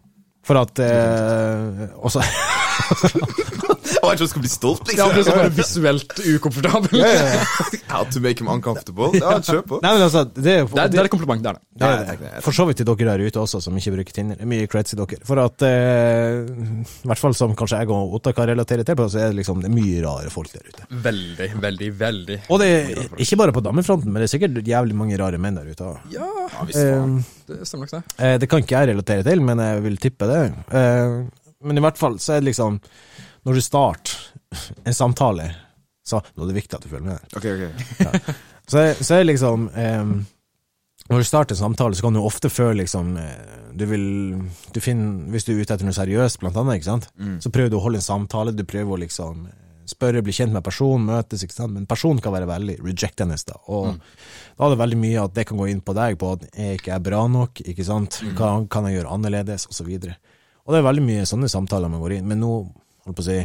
For 0.47 0.59
at 0.61 0.79
uh, 0.83 1.89
også, 2.03 2.23
Jeg 3.93 4.01
vet 4.03 4.13
ikke 4.13 4.23
om 4.23 4.25
jeg 4.25 4.31
skal 4.33 4.43
bli 4.45 4.51
stolt, 4.53 4.93
Ja, 4.97 5.07
liksom. 5.07 5.13
blir 5.15 5.25
så 5.27 5.35
bare 5.37 5.53
visuelt 5.57 6.23
ukomfortabel. 6.37 7.03
How 7.93 8.05
to 8.11 8.21
make 8.25 8.41
him 8.43 8.49
uncomfortable. 8.53 9.11
Ja, 9.21 9.35
kjør 9.45 9.63
på. 9.69 9.79
Nei, 9.85 9.93
men 9.97 10.05
altså, 10.07 10.23
det 10.35 10.53
er 10.55 10.59
jo 10.63 10.69
Det 10.73 10.83
er, 10.85 10.93
det 10.95 11.01
er 11.03 11.09
et 11.09 11.13
kompliment, 11.13 11.43
det 11.45 11.51
er 11.53 11.59
det. 11.59 11.63
Det 11.83 11.91
er 11.91 12.21
det. 12.23 12.31
For 12.45 12.57
så 12.57 12.67
vidt 12.69 12.81
til 12.81 12.89
dere 12.89 13.17
der 13.17 13.25
ute 13.27 13.41
også, 13.43 13.61
som 13.65 13.77
ikke 13.79 13.95
bruker 13.97 14.17
Tinder. 14.17 14.41
Er 14.41 14.49
Mye 14.51 14.69
creds 14.73 14.93
til 14.95 15.01
dere. 15.03 15.21
For 15.29 15.41
at 15.43 15.65
eh, 15.69 16.43
I 17.05 17.11
hvert 17.11 17.23
fall 17.23 17.37
som 17.39 17.55
kanskje 17.59 17.83
jeg 17.83 17.93
og 17.93 18.17
Otta 18.19 18.33
kan 18.37 18.49
relatere 18.51 18.85
til, 18.89 18.97
på, 18.99 19.09
så 19.13 19.23
er 19.23 19.31
det 19.33 19.41
liksom 19.43 19.63
det 19.63 19.71
er 19.71 19.75
mye 19.77 20.01
rare 20.05 20.33
folk 20.33 20.53
der 20.55 20.67
ute. 20.69 20.89
Veldig, 21.09 21.51
veldig, 21.63 21.91
veldig. 22.01 22.39
Og 22.53 22.63
det 22.63 22.71
er 22.73 23.05
ikke 23.27 23.39
bare 23.43 23.55
på 23.57 23.63
damefronten, 23.65 24.13
men 24.13 24.23
det 24.23 24.29
er 24.31 24.35
sikkert 24.37 24.63
jævlig 24.69 24.97
mange 24.99 25.19
rare 25.21 25.39
menn 25.43 25.59
der 25.61 25.69
ute. 25.73 25.93
også. 25.93 26.13
Ja, 26.17 26.29
Ja, 26.53 26.65
visst 26.69 26.83
faen. 26.83 27.15
Eh, 27.21 27.53
det 27.53 27.69
stemmer 27.69 27.87
nok 27.87 27.95
det. 27.95 28.03
Eh, 28.27 28.35
det 28.43 28.49
kan 28.51 28.63
ikke 28.65 28.77
jeg 28.83 28.93
relatere 28.93 29.25
til, 29.27 29.41
men 29.45 29.63
jeg 29.63 29.83
vil 29.87 29.97
tippe 30.03 30.29
det. 30.31 30.43
Eh, 30.73 31.17
men 31.63 31.79
i 31.79 31.83
hvert 31.85 31.99
fall 32.01 32.17
så 32.19 32.35
er 32.37 32.43
det 32.43 32.49
liksom 32.53 32.81
Når 33.47 33.59
du 33.59 33.63
starter 33.65 34.19
en 34.87 34.95
samtale 34.95 35.49
Så 36.05 36.19
nå 36.37 36.45
er 36.45 36.51
det 36.53 36.59
viktig 36.61 36.77
at 36.79 36.85
du 36.85 36.91
følger 36.91 37.07
med 37.07 37.19
her. 37.19 37.25
okay. 37.37 37.71
ok. 38.07 38.35
Så, 38.69 38.79
er- 38.79 38.99
så 39.03 39.15
er 39.19 39.25
liksom 39.27 39.69
um, 39.75 40.13
Når 41.11 41.19
du 41.23 41.27
starter 41.27 41.55
en 41.57 41.61
samtale, 41.65 41.95
så 41.99 42.03
kan 42.07 42.15
du 42.15 42.21
ofte 42.23 42.51
føle 42.53 42.83
liksom 42.83 43.17
eh, 43.19 43.57
Du 43.75 43.87
vil 43.91 44.05
du 44.75 44.81
finner, 44.81 45.25
Hvis 45.33 45.45
du 45.49 45.53
er 45.55 45.63
ute 45.63 45.75
etter 45.75 45.87
noe 45.89 45.97
seriøst, 45.97 46.39
blant 46.43 46.57
annet, 46.61 46.85
sant? 46.87 47.09
så 47.43 47.51
prøver 47.51 47.71
du 47.73 47.79
å 47.81 47.83
holde 47.87 47.99
en 48.03 48.07
samtale. 48.07 48.53
Du 48.55 48.63
prøver 48.69 48.93
å 48.95 49.01
liksom 49.03 49.47
eh, 49.49 49.59
spørre, 49.93 50.23
bli 50.23 50.33
kjent 50.33 50.53
med 50.55 50.63
personen, 50.65 51.07
møtes, 51.09 51.43
ikke 51.43 51.57
sant? 51.57 51.73
men 51.75 51.87
personen 51.91 52.21
kan 52.23 52.33
være 52.33 52.47
veldig 52.47 52.77
rejectende. 52.85 53.37
Da. 53.49 53.57
Og 53.67 53.97
da 53.99 54.69
er 54.69 54.71
det 54.77 54.79
veldig 54.85 54.99
mye 55.03 55.25
at 55.25 55.35
det 55.35 55.45
kan 55.49 55.59
gå 55.59 55.67
inn 55.73 55.81
på 55.85 55.95
deg, 55.99 56.15
på 56.21 56.31
at 56.37 56.45
jeg 56.55 56.79
ikke 56.79 56.95
er 56.95 57.03
bra 57.03 57.25
nok, 57.29 57.61
ikke 57.67 57.85
sant? 57.89 58.21
Hva 58.39 58.53
kan 58.71 58.87
jeg 58.89 59.01
gjøre 59.01 59.11
annerledes, 59.17 59.67
og 59.67 59.75
så. 59.75 59.85
Og 60.63 60.71
det 60.73 60.79
er 60.79 60.87
veldig 60.87 61.03
mye 61.09 61.27
sånne 61.27 61.51
samtaler 61.51 61.91
man 61.91 62.01
går 62.05 62.15
inn, 62.21 62.29
men 62.31 62.41
nå, 62.45 62.53
holdt 63.07 63.19
på 63.19 63.25
å 63.25 63.29
si, 63.29 63.39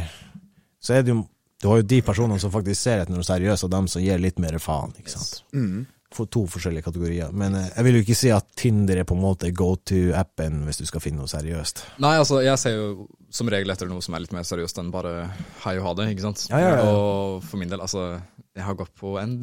så 0.80 0.98
er 0.98 1.04
det 1.04 1.14
jo 1.16 1.26
Du 1.58 1.66
har 1.66 1.80
jo 1.80 1.88
de 1.90 1.96
personene 2.06 2.38
som 2.38 2.52
faktisk 2.54 2.78
ser 2.78 3.00
etter 3.02 3.10
noe 3.10 3.26
seriøst, 3.26 3.64
og 3.66 3.70
dem 3.72 3.88
som 3.90 3.98
gir 3.98 4.20
litt 4.22 4.36
mer 4.38 4.54
faen. 4.62 4.92
ikke 4.94 5.10
sant? 5.10 5.40
Mm. 5.50 5.88
For 6.14 6.30
to 6.30 6.44
forskjellige 6.46 6.86
kategorier. 6.86 7.32
Men 7.34 7.56
eh, 7.58 7.66
jeg 7.72 7.84
vil 7.84 7.96
jo 7.98 8.02
ikke 8.04 8.16
si 8.20 8.30
at 8.30 8.46
Tinder 8.54 9.00
er 9.02 9.08
på 9.08 9.16
en 9.16 9.24
måte 9.24 9.50
go 9.50 9.72
to-appen 9.90 10.60
hvis 10.68 10.78
du 10.78 10.84
skal 10.86 11.02
finne 11.02 11.18
noe 11.18 11.26
seriøst. 11.32 11.82
Nei, 12.04 12.14
altså, 12.20 12.38
jeg 12.46 12.62
ser 12.62 12.76
jo 12.76 13.08
som 13.34 13.50
regel 13.50 13.74
etter 13.74 13.90
noe 13.90 14.06
som 14.06 14.14
er 14.14 14.22
litt 14.22 14.36
mer 14.38 14.46
seriøst 14.46 14.78
enn 14.78 14.94
bare 14.94 15.32
hei 15.64 15.74
og 15.80 15.88
ha 15.88 15.96
det, 15.98 16.06
ikke 16.14 16.28
sant. 16.28 16.46
Ja, 16.46 16.62
ja, 16.62 16.70
ja. 16.78 16.86
Og 16.94 17.42
for 17.50 17.58
min 17.58 17.74
del, 17.74 17.82
altså, 17.82 18.06
jeg 18.54 18.64
har 18.64 18.78
gått 18.78 18.94
på 19.02 19.18
en 19.18 19.36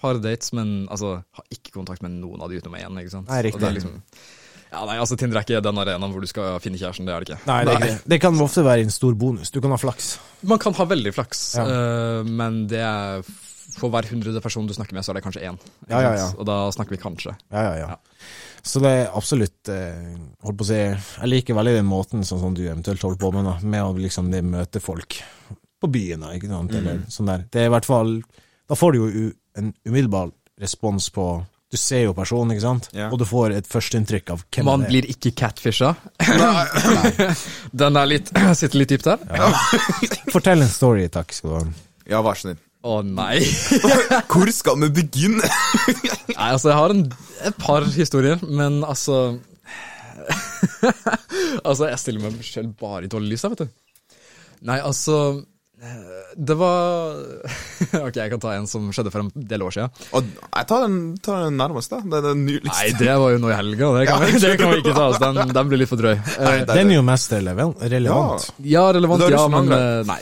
par 0.00 0.20
dates, 0.20 0.52
men 0.52 0.84
altså, 0.92 1.16
har 1.24 1.48
ikke 1.48 1.78
kontakt 1.80 2.04
med 2.04 2.18
noen 2.20 2.44
av 2.44 2.52
de 2.52 2.60
utenom 2.60 2.76
én, 2.76 3.00
ikke 3.00 3.16
sant. 3.16 3.32
Nei, 3.32 3.40
riktig. 3.48 3.62
Og 3.62 3.64
det 3.64 3.72
er 3.72 3.78
liksom, 3.80 3.96
ja, 4.74 4.82
nei, 4.90 4.98
altså, 5.00 5.16
Tinder 5.20 5.38
er 5.40 5.46
ikke 5.46 5.62
den 5.64 5.78
arenaen 5.80 6.12
hvor 6.14 6.24
du 6.24 6.28
skal 6.30 6.58
finne 6.64 6.78
kjæresten, 6.80 7.06
det 7.08 7.14
er 7.14 7.24
det 7.24 7.30
ikke. 7.32 7.40
Nei, 7.48 7.58
det, 7.64 7.72
er 7.72 7.80
ikke 7.80 7.90
det. 7.94 8.12
det 8.14 8.20
kan 8.26 8.40
ofte 8.44 8.64
være 8.66 8.84
en 8.84 8.92
stor 8.94 9.14
bonus. 9.18 9.50
Du 9.54 9.60
kan 9.64 9.72
ha 9.74 9.78
flaks. 9.80 10.14
Man 10.50 10.60
kan 10.62 10.74
ha 10.76 10.86
veldig 10.90 11.12
flaks, 11.16 11.44
Ja. 11.58 11.64
eh, 11.70 12.30
men 12.42 12.64
det 12.70 12.82
er 12.84 13.22
for 13.74 13.88
hver 13.90 14.06
hundrede 14.10 14.42
person 14.44 14.66
du 14.68 14.74
snakker 14.76 14.94
med, 14.94 15.02
så 15.06 15.10
er 15.14 15.16
det 15.18 15.24
kanskje 15.24 15.42
én. 15.48 15.56
ikke 15.56 15.90
Ja, 15.94 16.00
ja, 16.04 16.10
ja. 16.18 16.26
sant? 16.28 16.38
Og 16.42 16.46
da 16.50 16.56
snakker 16.76 16.94
vi 16.94 17.00
kanskje. 17.02 17.32
Ja, 17.50 17.62
ja, 17.70 17.74
ja. 17.80 17.86
Ja. 17.94 17.96
Så 18.64 18.80
det 18.80 18.90
er 18.96 19.10
absolutt 19.16 19.68
eh, 19.68 20.14
Holdt 20.44 20.56
på 20.60 20.64
å 20.64 20.68
si 20.70 20.76
Jeg 20.78 21.28
liker 21.28 21.56
veldig 21.58 21.74
den 21.76 21.88
måten 21.88 22.22
sånn 22.24 22.40
som 22.40 22.54
du 22.56 22.62
eventuelt 22.64 23.02
holder 23.04 23.18
på 23.20 23.32
med, 23.34 23.44
da, 23.44 23.56
med 23.60 23.82
å 23.84 23.90
liksom 23.98 24.30
det 24.32 24.40
møte 24.46 24.80
folk 24.80 25.18
på 25.84 25.90
byen, 25.92 26.22
da, 26.24 26.30
ikke 26.36 26.48
sant, 26.48 26.72
eller 26.78 27.02
sånn 27.12 27.28
der. 27.28 27.42
Det 27.52 27.60
er 27.60 27.68
i 27.68 27.72
hvert 27.74 27.84
fall 27.88 28.14
Da 28.70 28.78
får 28.78 28.92
du 28.94 28.98
jo 29.02 29.08
u, 29.26 29.32
en 29.60 29.72
umiddelbar 29.84 30.30
respons 30.60 31.10
på 31.12 31.26
Du 31.74 31.78
ser 31.80 32.04
jo 32.04 32.12
personen, 32.14 32.52
ikke 32.54 32.62
sant, 32.62 32.84
Ja. 32.94 33.08
og 33.10 33.18
du 33.18 33.24
får 33.26 33.56
et 33.56 33.66
førsteinntrykk 33.66 34.28
av 34.30 34.44
hvem 34.54 34.68
Man 34.68 34.84
det 34.84 34.86
er. 34.86 34.92
Man 34.92 34.92
blir 34.92 35.08
ikke 35.10 35.32
catfisha. 35.40 35.88
Den 37.82 37.98
er 37.98 38.06
litt, 38.06 38.30
sitter 38.60 38.78
litt 38.78 38.92
dypt 38.94 39.08
der. 39.08 39.24
Fortell 40.30 40.62
en 40.62 40.70
story, 40.70 41.08
takk 41.10 41.34
skal 41.34 41.50
du 41.50 41.56
ha. 41.56 41.64
Ja, 42.12 42.20
vær 42.22 42.38
så 42.38 42.46
snill. 42.46 42.60
Å 42.84 42.98
nei. 43.02 43.40
Hvor 44.30 44.50
skal 44.54 44.78
vi 44.84 44.90
begynne? 45.00 45.48
Nei, 46.36 46.50
altså 46.52 46.68
jeg 46.70 46.78
har 46.78 46.94
en, 46.94 47.02
et 47.50 47.58
par 47.64 47.86
historier, 47.96 48.38
men 48.44 48.82
altså 48.86 49.38
Altså, 51.64 51.88
jeg 51.90 51.98
stiller 52.00 52.22
meg 52.24 52.38
selv 52.46 52.74
bare 52.80 53.06
i 53.06 53.10
dårlig 53.10 53.34
lys 53.34 53.44
her, 53.46 53.54
vet 53.54 53.64
du. 53.66 54.16
Nei, 54.68 54.78
altså 54.84 55.16
Det 56.34 56.54
var 56.58 57.14
Ok, 58.06 58.16
jeg 58.16 58.30
kan 58.32 58.40
ta 58.42 58.52
en 58.56 58.64
som 58.70 58.86
skjedde 58.94 59.10
for 59.14 59.22
en 59.22 59.28
del 59.34 59.62
år 59.66 59.74
siden. 59.76 59.92
Og 60.16 60.24
jeg 60.26 60.66
tar 60.70 60.84
den, 60.86 60.96
tar 61.22 61.44
den 61.44 61.58
nærmeste. 61.60 62.00
Det 62.02 62.18
er 62.18 62.24
den 62.30 62.40
nyligste. 62.46 62.72
Nei, 62.74 62.94
det 62.98 63.16
var 63.22 63.34
jo 63.34 63.38
nå 63.42 63.50
i 63.52 63.56
helga. 63.58 63.90
Det 63.98 64.06
kan, 64.08 64.24
vi, 64.24 64.40
det 64.42 64.52
kan 64.58 64.72
vi 64.72 64.80
ikke 64.82 64.94
ta 64.96 65.04
oss. 65.12 65.20
Den, 65.22 65.52
den 65.54 65.68
blir 65.70 65.82
litt 65.82 65.90
for 65.92 66.00
drøy. 66.00 66.14
Eh, 66.16 66.40
Nei, 66.42 66.54
det- 66.64 66.78
Den 66.80 66.90
er 66.94 66.98
jo 66.98 67.04
mest 67.06 67.32
relevant. 67.36 67.84
relevant. 67.94 68.48
Ja, 68.66 68.86
relevant, 68.96 69.26
ja, 69.30 69.44
men 69.52 69.70
eh, 69.76 70.00
Nei. 70.08 70.18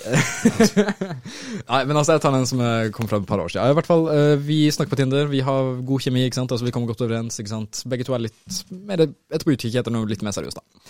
nei, 1.73 1.81
men 1.89 1.97
altså, 1.97 2.17
jeg 2.17 2.25
tar 2.27 2.35
den 2.37 2.47
som 2.51 2.61
eh, 2.65 2.91
kom 2.95 3.09
fra 3.11 3.23
et 3.23 3.29
par 3.29 3.43
år 3.43 3.53
siden. 3.55 3.73
I 3.73 3.79
hvert 3.79 3.89
fall, 3.91 4.07
eh, 4.13 4.35
Vi 4.43 4.61
snakker 4.75 4.93
på 4.97 5.01
Tinder, 5.03 5.27
vi 5.31 5.41
har 5.47 5.73
god 5.87 6.05
kjemi, 6.05 6.27
ikke 6.29 6.41
sant? 6.43 6.53
Altså, 6.53 6.67
vi 6.69 6.75
kommer 6.75 6.91
godt 6.93 7.05
overens. 7.07 7.39
ikke 7.41 7.55
sant? 7.55 7.83
Begge 7.89 8.07
to 8.09 8.15
er 8.17 8.27
litt 8.29 8.63
mer 8.85 9.07
etter 9.07 9.47
på 9.47 9.55
utkikk 9.57 9.81
etter 9.83 9.95
noe 9.95 10.09
litt 10.11 10.23
mer 10.27 10.35
seriøst. 10.37 10.61
da. 10.61 10.85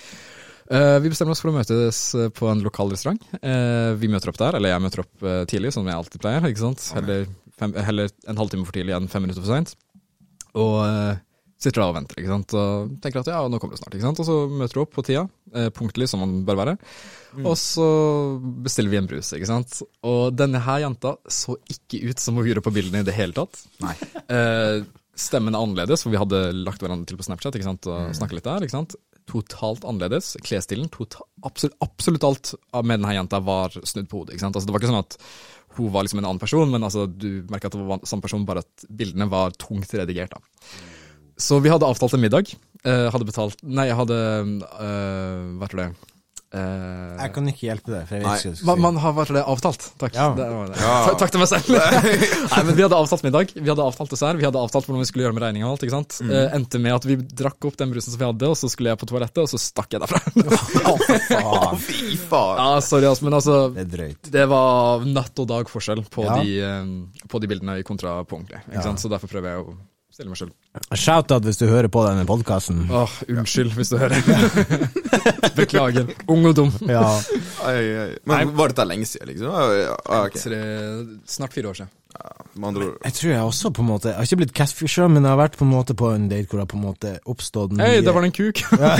Eh, 0.70 0.98
vi 1.02 1.10
bestemmer 1.12 1.34
oss 1.34 1.42
for 1.42 1.50
å 1.50 1.56
møtes 1.56 2.00
eh, 2.18 2.30
på 2.34 2.48
en 2.50 2.62
lokal 2.64 2.92
restaurant. 2.92 3.22
Eh, 3.40 3.92
vi 3.98 4.10
møter 4.12 4.32
opp 4.32 4.38
der, 4.40 4.58
eller 4.58 4.74
jeg 4.74 4.84
møter 4.84 5.02
opp 5.04 5.26
tidlig, 5.50 5.72
som 5.74 5.88
jeg 5.88 5.98
alltid 5.98 6.22
pleier. 6.22 6.46
ikke 6.48 6.62
sant? 6.62 6.86
Heller, 6.96 7.26
fem, 7.58 7.74
heller 7.90 8.14
en 8.30 8.40
halvtime 8.40 8.68
for 8.68 8.76
tidlig 8.76 8.96
enn 8.96 9.10
fem 9.12 9.26
minutter 9.26 9.44
for 9.44 9.52
seint. 9.52 9.74
Og 10.52 10.80
sitter 11.62 11.78
da 11.78 11.90
og 11.92 11.96
venter, 11.96 12.18
ikke 12.18 12.32
sant. 12.32 12.54
Og 12.58 12.94
tenker 13.02 13.22
at 13.22 13.30
ja, 13.30 13.42
nå 13.48 13.60
kommer 13.62 13.76
det 13.76 13.82
snart. 13.82 13.94
ikke 13.94 14.08
sant? 14.08 14.22
Og 14.22 14.26
så 14.26 14.38
møter 14.50 14.78
du 14.78 14.82
opp 14.82 14.96
på 14.96 15.04
tida, 15.06 15.26
punktlig 15.76 16.08
som 16.10 16.20
man 16.24 16.40
bør 16.46 16.58
være. 16.58 16.74
Og 17.42 17.54
så 17.60 17.86
bestiller 18.64 18.92
vi 18.92 18.98
en 18.98 19.08
brus, 19.08 19.30
ikke 19.36 19.48
sant. 19.48 19.78
Og 20.04 20.34
denne 20.36 20.60
her 20.64 20.82
jenta 20.84 21.14
så 21.30 21.54
ikke 21.70 22.02
ut 22.10 22.20
som 22.22 22.36
hun 22.36 22.48
gjorde 22.50 22.64
på 22.66 22.74
bildene 22.74 23.04
i 23.04 23.06
det 23.06 23.14
hele 23.16 23.36
tatt. 23.36 23.62
Nei. 23.84 23.94
Eh, 24.26 24.82
stemmen 25.18 25.54
er 25.54 25.62
annerledes, 25.62 26.02
for 26.04 26.12
vi 26.12 26.20
hadde 26.20 26.42
lagt 26.64 26.82
hverandre 26.82 27.08
til 27.08 27.18
på 27.20 27.26
Snapchat 27.26 27.56
ikke 27.58 27.68
sant? 27.68 27.88
og 27.90 28.14
snakket 28.16 28.40
litt 28.40 28.48
der. 28.48 28.66
ikke 28.66 28.76
sant? 28.76 28.98
Totalt 29.30 29.84
annerledes. 29.88 30.36
Klesstilen, 30.42 30.88
tota- 30.92 31.26
absolutt, 31.46 31.76
absolutt 31.84 32.24
alt 32.26 32.54
med 32.82 33.00
denne 33.00 33.14
jenta 33.14 33.40
var 33.44 33.70
snudd 33.70 34.08
på 34.10 34.22
hodet. 34.22 34.40
Altså, 34.42 34.64
det 34.66 34.74
var 34.74 34.82
ikke 34.82 34.92
sånn 34.92 35.04
at 35.04 35.18
hun 35.76 35.92
var 35.92 36.04
liksom 36.04 36.20
en 36.20 36.28
annen 36.28 36.42
person, 36.42 36.68
men 36.70 36.82
altså, 36.84 37.06
du 37.06 37.46
merka 37.48 37.70
at 37.70 37.76
det 37.76 37.86
var 37.86 38.02
samme 38.04 38.24
person, 38.24 38.44
bare 38.48 38.64
at 38.64 38.86
bildene 38.90 39.30
var 39.30 39.54
tungt 39.56 39.94
redigert. 39.96 40.34
da. 40.34 40.40
Så 41.40 41.60
vi 41.62 41.70
hadde 41.72 41.86
avtalt 41.88 42.12
en 42.14 42.20
middag. 42.20 42.52
Eh, 42.84 43.08
hadde 43.14 43.26
betalt 43.28 43.60
Nei, 43.62 43.84
jeg 43.86 43.94
hadde 43.94 44.16
eh, 44.82 45.42
Hva 45.54 45.68
du 45.70 45.76
det? 45.78 45.84
Eh, 46.52 47.16
Jeg 47.22 47.32
kan 47.32 47.46
ikke 47.48 47.64
hjelpe 47.64 47.92
deg, 47.94 48.62
man, 48.68 48.80
man 48.84 48.96
har 49.00 49.14
vært 49.16 49.30
det 49.32 49.40
avtalt. 49.48 49.86
Takk. 49.96 50.12
Ja. 50.18 50.26
Det 50.36 50.44
var 50.52 50.66
det. 50.68 50.76
Ja. 50.82 50.96
Ta- 51.06 51.14
Takk 51.22 51.30
til 51.32 51.40
meg 51.40 51.48
selv. 51.48 51.70
Nei, 52.52 52.62
men 52.68 52.76
Vi 52.76 52.84
hadde 52.84 52.98
avtalt 52.98 53.24
middag, 53.24 53.54
vi 53.56 53.70
hadde 53.72 53.86
avtalt 53.86 54.12
dessert, 54.12 54.36
vi 54.36 54.44
hadde 54.44 54.60
avtalt 54.60 54.84
hvordan 54.84 55.00
vi 55.00 55.08
skulle 55.08 55.24
gjøre 55.24 55.36
med 55.38 55.44
regninga. 55.46 55.70
og 55.70 55.76
alt, 55.78 55.86
ikke 55.86 55.94
sant? 55.96 56.18
Mm. 56.20 56.32
Uh, 56.34 56.56
endte 56.58 56.80
med 56.84 56.92
at 56.98 57.06
vi 57.08 57.16
drakk 57.42 57.68
opp 57.70 57.78
den 57.80 57.94
brusen 57.94 58.12
som 58.12 58.20
vi 58.20 58.28
hadde, 58.28 58.50
og 58.52 58.58
så 58.60 58.68
skulle 58.72 58.92
jeg 58.92 59.00
på 59.00 59.08
toalettet, 59.08 59.40
og 59.46 59.48
så 59.54 59.60
stakk 59.64 59.96
jeg 59.96 60.04
derfra. 60.04 60.20
Å, 60.92 60.96
Faen, 61.30 61.80
fy 61.86 62.16
faen. 62.20 62.60
ja, 62.60 62.82
sorry, 62.84 63.08
altså, 63.08 63.24
men 63.30 63.38
altså 63.38 63.56
det 63.72 63.86
er 63.86 63.90
drøyt. 63.96 64.30
Det 64.36 64.44
var 64.52 65.06
natt 65.08 65.40
og 65.44 65.48
dag 65.54 65.72
forskjell 65.72 66.04
på, 66.12 66.26
Ja. 66.28 66.36
de, 66.42 66.58
eh, 66.68 67.24
på 67.32 67.40
de 67.40 67.48
bildene 67.50 67.78
i 67.80 67.86
kontra 67.86 68.18
på 68.28 68.36
ordentlig. 68.42 68.60
Ikke 68.68 68.76
Ja. 68.82 68.84
sant? 68.90 69.00
Så 69.00 69.08
derfor 69.12 69.30
prøver 69.32 69.54
jeg 69.56 69.64
å 69.64 69.74
stille 70.12 70.28
meg 70.28 70.38
sjøl. 70.40 70.50
Shout-out 70.92 71.46
hvis 71.48 71.60
du 71.60 71.66
hører 71.70 71.88
på 71.92 72.02
denne 72.04 72.26
podkasten. 72.28 72.84
Åh, 72.92 73.14
unnskyld 73.32 73.72
hvis 73.78 73.92
du 73.92 73.96
hører. 74.00 74.18
Beklager. 75.58 76.12
Ung 76.32 76.44
og 76.50 76.56
dum. 76.58 76.70
Ja. 76.88 77.06
Ai, 77.64 77.80
ai. 78.04 78.06
Men 78.28 78.52
var 78.58 78.72
dette 78.72 78.86
lenge 78.88 79.08
siden, 79.08 79.30
liksom? 79.32 79.48
Ja, 79.48 79.82
ja, 79.86 79.96
ok. 80.26 80.38
Tre, 80.42 80.62
snart 81.28 81.56
fire 81.56 81.72
år 81.72 81.80
siden. 81.80 81.92
Med 82.52 82.66
andre 82.68 82.90
ord. 82.90 82.96
Jeg 83.06 83.14
tror 83.16 83.30
jeg 83.32 83.40
også 83.40 83.70
på 83.72 83.80
en 83.80 83.86
måte 83.88 84.10
Jeg 84.10 84.16
har 84.18 84.26
ikke 84.28 84.36
blitt 84.42 84.50
catfisher, 84.52 85.06
men 85.08 85.24
jeg 85.24 85.32
har 85.32 85.38
vært 85.40 85.54
på 85.56 85.64
en 85.64 85.70
måte 85.72 85.94
på 85.96 86.10
en 86.12 86.26
date 86.28 86.44
hvor 86.50 86.60
det 86.60 86.66
har 86.66 86.68
på 86.68 86.76
en 86.76 86.84
måte 86.84 87.12
oppstått 87.32 87.72
mye 87.72 87.86
Hei, 87.88 88.02
der 88.04 88.12
var 88.12 88.26
det 88.26 88.28
en 88.28 88.36
kuk. 88.36 88.60
Nei, 88.76 88.90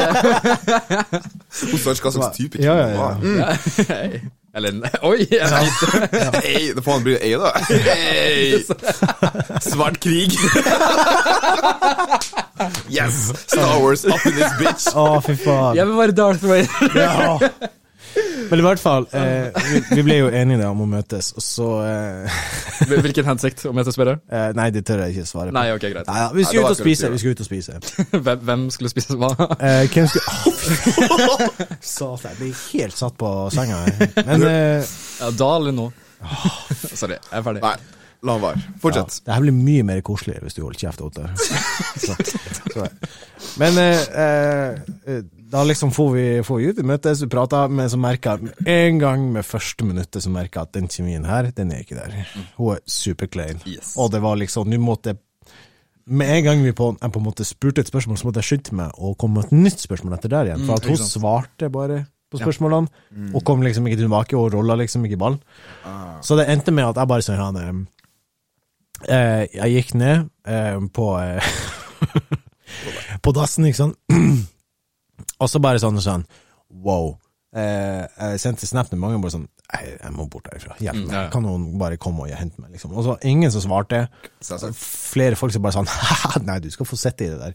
eh, 0.00 1.18
Hun 1.68 1.82
spør 1.82 2.00
hva 2.00 2.14
slags 2.16 2.38
type 2.38 2.64
Ja, 2.64 2.78
ja, 2.80 2.88
ja. 2.96 3.10
Mm. 3.20 3.44
Hei. 3.92 4.22
Eller 4.54 4.72
Oi! 5.02 5.26
Jeg 5.30 5.68
Ja. 6.12 6.30
Hey, 6.42 6.72
det 6.76 6.84
faen 6.86 7.02
blir 7.02 7.16
ei, 7.18 7.34
da. 7.38 7.50
Hey. 7.68 8.64
Svart 9.66 9.98
krig. 10.00 10.32
yes! 12.98 13.32
Star 13.46 13.80
Wars 13.82 14.04
up 14.04 14.26
in 14.26 14.34
this 14.38 14.52
bitch. 14.60 14.86
Å, 14.94 15.20
fy 15.26 15.34
faen. 15.42 15.74
Jeg 15.78 15.86
vil 15.90 15.96
være 15.98 16.12
Darth 16.20 16.44
Vader. 16.46 16.68
Ja. 16.94 17.38
Men 18.50 18.60
i 18.60 18.64
hvert 18.66 18.80
fall, 18.82 19.06
eh, 19.16 19.48
vi, 19.70 19.80
vi 19.96 20.02
ble 20.06 20.16
jo 20.18 20.26
enige 20.28 20.60
da 20.60 20.68
om 20.70 20.82
å 20.84 20.86
møtes, 20.88 21.30
og 21.34 21.42
så 21.44 21.68
eh, 21.86 22.36
Hvilken 22.90 23.26
hensikt, 23.26 23.64
Å 23.70 23.72
møtes 23.74 23.96
med 24.00 24.10
deg? 24.10 24.20
eh, 24.36 24.50
Nei, 24.58 24.66
det 24.74 24.84
tør 24.86 25.02
jeg 25.04 25.14
ikke 25.16 25.26
svare 25.30 25.48
på. 25.50 25.56
Nei, 25.56 25.64
ok, 25.74 25.86
greit. 25.94 26.06
Nei, 26.10 26.18
ja, 26.20 26.28
vi 26.34 26.44
Nei, 26.44 26.50
skal 26.50 26.68
og 26.68 26.76
spise. 26.78 27.10
Vi 27.14 27.22
skal 27.22 27.34
ut 27.34 27.42
og 27.44 27.48
spise. 27.48 27.78
Hvem, 28.28 28.44
hvem 28.50 28.66
skulle 28.74 28.92
spise 28.92 29.16
hva? 29.20 29.32
Eh, 29.56 29.82
hvem 29.94 30.06
skulle 30.12 31.18
oh, 31.24 31.44
Satan, 31.94 32.30
jeg 32.30 32.40
blir 32.42 32.62
helt 32.74 33.00
satt 33.00 33.18
på 33.20 33.32
senga. 33.54 33.82
Men 34.28 34.46
eh, 34.50 34.94
Ja, 35.20 35.32
da 35.40 35.50
eller 35.58 35.74
nå? 35.76 35.90
Sorry, 36.94 37.16
jeg 37.18 37.38
er 37.40 37.44
ferdig. 37.44 37.60
Nei, 37.64 37.76
la 38.24 38.36
han 38.38 38.44
være. 38.44 38.60
ja, 38.64 38.76
Fortsett. 38.80 39.18
det 39.26 39.34
her 39.34 39.44
blir 39.44 39.56
mye 39.56 39.84
mer 39.84 40.00
koselig 40.06 40.38
hvis 40.44 40.56
du 40.56 40.62
holder 40.64 40.80
kjeft, 40.86 41.02
Otter. 41.04 41.28
Så, 42.00 42.16
så. 42.72 42.86
Men 43.60 43.76
eh, 43.82 44.06
eh, 44.24 45.18
da 45.54 45.62
liksom 45.62 45.92
får 45.94 46.08
vi, 46.12 46.24
får 46.42 46.58
vi 46.58 46.70
ut, 46.70 46.78
vi 46.80 46.86
møtes, 46.88 47.20
vi 47.22 47.30
prater, 47.30 47.70
men 47.70 47.86
så 47.90 47.98
merker 48.00 48.40
jeg 48.42 48.88
en 48.90 48.96
gang 48.98 49.26
med 49.36 49.46
første 49.46 49.86
minuttet 49.86 50.24
så 50.24 50.32
merker 50.34 50.60
jeg 50.60 50.68
at 50.68 50.74
den 50.74 50.88
kjemien 50.90 51.26
her, 51.28 51.50
den 51.54 51.70
er 51.70 51.84
ikke 51.84 51.98
der. 51.98 52.16
Hun 52.56 52.72
er 52.74 52.80
superklein. 52.90 53.60
Yes. 53.70 53.92
Og 54.00 54.10
det 54.10 54.22
var 54.24 54.40
liksom, 54.40 54.66
nå 54.70 54.80
måtte 54.82 55.12
jeg 55.14 55.20
med 56.04 56.32
en 56.34 56.42
gang 56.44 56.64
vi 56.64 56.72
på, 56.76 56.90
jeg 57.00 57.12
på 57.14 57.20
en 57.22 57.24
måte 57.24 57.46
spurte 57.46 57.84
et 57.84 57.88
spørsmål, 57.88 58.18
så 58.18 58.26
måtte 58.28 58.42
jeg 58.42 58.48
skynde 58.50 58.80
meg 58.82 58.98
og 58.98 59.14
komme 59.20 59.38
med 59.38 59.46
et 59.46 59.54
nytt 59.56 59.84
spørsmål 59.84 60.16
etter 60.18 60.32
der 60.32 60.50
igjen. 60.50 60.64
For 60.66 60.74
at 60.76 60.84
Mm, 60.84 60.90
hun 60.90 61.06
svarte 61.06 61.70
bare 61.72 61.98
på 62.34 62.40
spørsmålene, 62.42 62.88
og 63.34 63.44
kom 63.46 63.62
liksom 63.62 63.86
ikke 63.86 64.02
tilbake, 64.02 64.36
og 64.36 64.52
rolla 64.52 64.74
liksom 64.74 65.04
ikke 65.06 65.20
ballen. 65.22 65.38
Ah. 65.86 66.18
Så 66.20 66.36
det 66.36 66.48
endte 66.50 66.74
med 66.74 66.84
at 66.90 66.98
jeg 66.98 67.08
bare 67.08 67.22
sa 67.22 67.38
ja, 67.38 67.48
eh, 69.08 69.46
Jeg 69.54 69.70
gikk 69.70 69.94
ned 69.94 70.28
eh, 70.46 70.80
på 70.92 71.06
eh, 71.22 71.54
På 73.22 73.32
dassen, 73.32 73.64
ikke 73.64 73.76
sant. 73.76 73.96
og 75.40 75.48
så 75.50 75.60
bare 75.62 75.78
sånn 75.82 76.00
sånn 76.02 76.24
Wow. 76.84 77.16
Eh, 77.54 78.02
jeg 78.18 78.40
sendte 78.42 78.66
snap 78.66 78.88
til 78.90 78.98
mange 78.98 79.20
bare 79.22 79.30
sånn 79.30 79.48
jeg, 79.74 79.96
må 80.12 80.26
bort 80.30 80.44
derifra. 80.50 80.74
Hjelp 80.82 80.94
Mm, 80.98 81.06
meg. 81.06 81.14
ja, 81.14 81.22
ja. 81.24 81.30
Kan 81.32 81.42
noen 81.46 81.78
bare 81.78 81.96
komme 81.96 82.20
og 82.26 82.30
hente 82.36 82.60
meg? 82.60 82.72
liksom 82.74 82.92
Og 82.94 83.04
så 83.06 83.14
ingen 83.26 83.50
som 83.50 83.62
svarte. 83.62 84.08
Flere 84.74 85.34
folk 85.38 85.52
som 85.54 85.62
bare 85.62 85.72
sånn 85.78 85.88
Nei, 86.48 86.58
du 86.60 86.68
skal 86.70 86.86
få 86.86 86.96
sitte 87.00 87.24
i 87.24 87.30
det 87.30 87.38
der. 87.40 87.54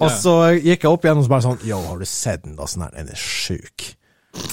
og 0.00 0.10
så 0.10 0.34
gikk 0.56 0.84
jeg 0.86 0.90
opp 0.90 1.04
igjen 1.04 1.18
og 1.18 1.24
så 1.26 1.32
bare 1.34 1.42
sånn 1.48 1.58
Yo, 1.66 1.80
har 1.86 1.98
du 1.98 2.06
sett 2.08 2.42
den 2.46 2.56
dassen 2.58 2.82
her? 2.86 2.90
Den 2.96 3.08
er 3.12 3.18
sjuk. 3.20 3.90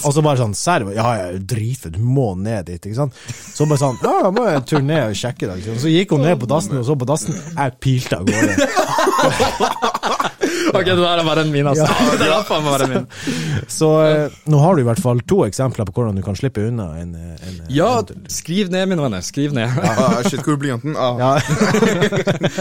Og 0.04 0.10
så 0.12 0.22
bare 0.26 0.38
sånn 0.42 0.54
Serr? 0.58 0.84
Ja, 0.94 1.06
jeg 1.22 1.44
driter, 1.46 1.90
du 1.94 2.00
må 2.02 2.32
ned 2.36 2.66
dit, 2.66 2.82
ikke 2.90 2.98
sant? 2.98 3.14
Så 3.54 3.66
bare 3.70 3.78
sånn 3.78 3.98
Ja, 4.02 4.16
da 4.26 4.30
må 4.34 4.46
jeg 4.50 4.64
tur 4.66 4.82
ned 4.82 5.04
og 5.12 5.14
sjekke 5.18 5.46
det. 5.48 5.56
Liksom. 5.62 5.78
Så 5.86 5.92
gikk 5.94 6.10
hun 6.16 6.26
ned 6.26 6.38
på 6.42 6.50
dassen 6.50 6.76
og 6.82 6.84
så 6.86 6.98
på 6.98 7.06
dassen. 7.08 7.38
Jeg 7.54 7.78
pilte 7.80 8.18
av 8.18 8.26
gårde. 8.26 8.54
Ok, 10.78 10.84
det 10.84 10.96
der 11.00 11.20
er 11.22 11.24
bare 11.26 11.44
en 11.46 11.52
min, 11.52 11.66
altså. 11.70 11.86
Det 12.20 12.28
er 12.28 12.44
faen 12.48 12.64
meg 12.64 12.74
bare 12.74 12.88
en 12.88 12.94
min. 12.94 13.06
Så 13.78 13.88
eh, 14.04 14.36
nå 14.52 14.60
har 14.62 14.76
du 14.78 14.82
i 14.82 14.86
hvert 14.88 15.02
fall 15.02 15.20
to 15.28 15.40
eksempler 15.46 15.88
på 15.88 15.94
hvordan 15.98 16.18
du 16.18 16.22
kan 16.26 16.36
slippe 16.38 16.64
unna 16.68 16.90
en, 17.00 17.14
eh, 17.16 17.48
en 17.48 17.60
Ja, 17.72 17.90
en- 18.02 18.26
skriv 18.32 18.70
ned, 18.74 18.88
mine 18.92 19.02
venner. 19.06 19.24
Skriv 19.24 19.54
ned. 19.56 19.68
Ah, 19.82 20.20
shit, 20.28 20.40
hvor 20.44 20.56
er 20.58 20.62
blyanten? 20.64 20.96
Ah, 20.98 21.18
ja. 21.18 21.30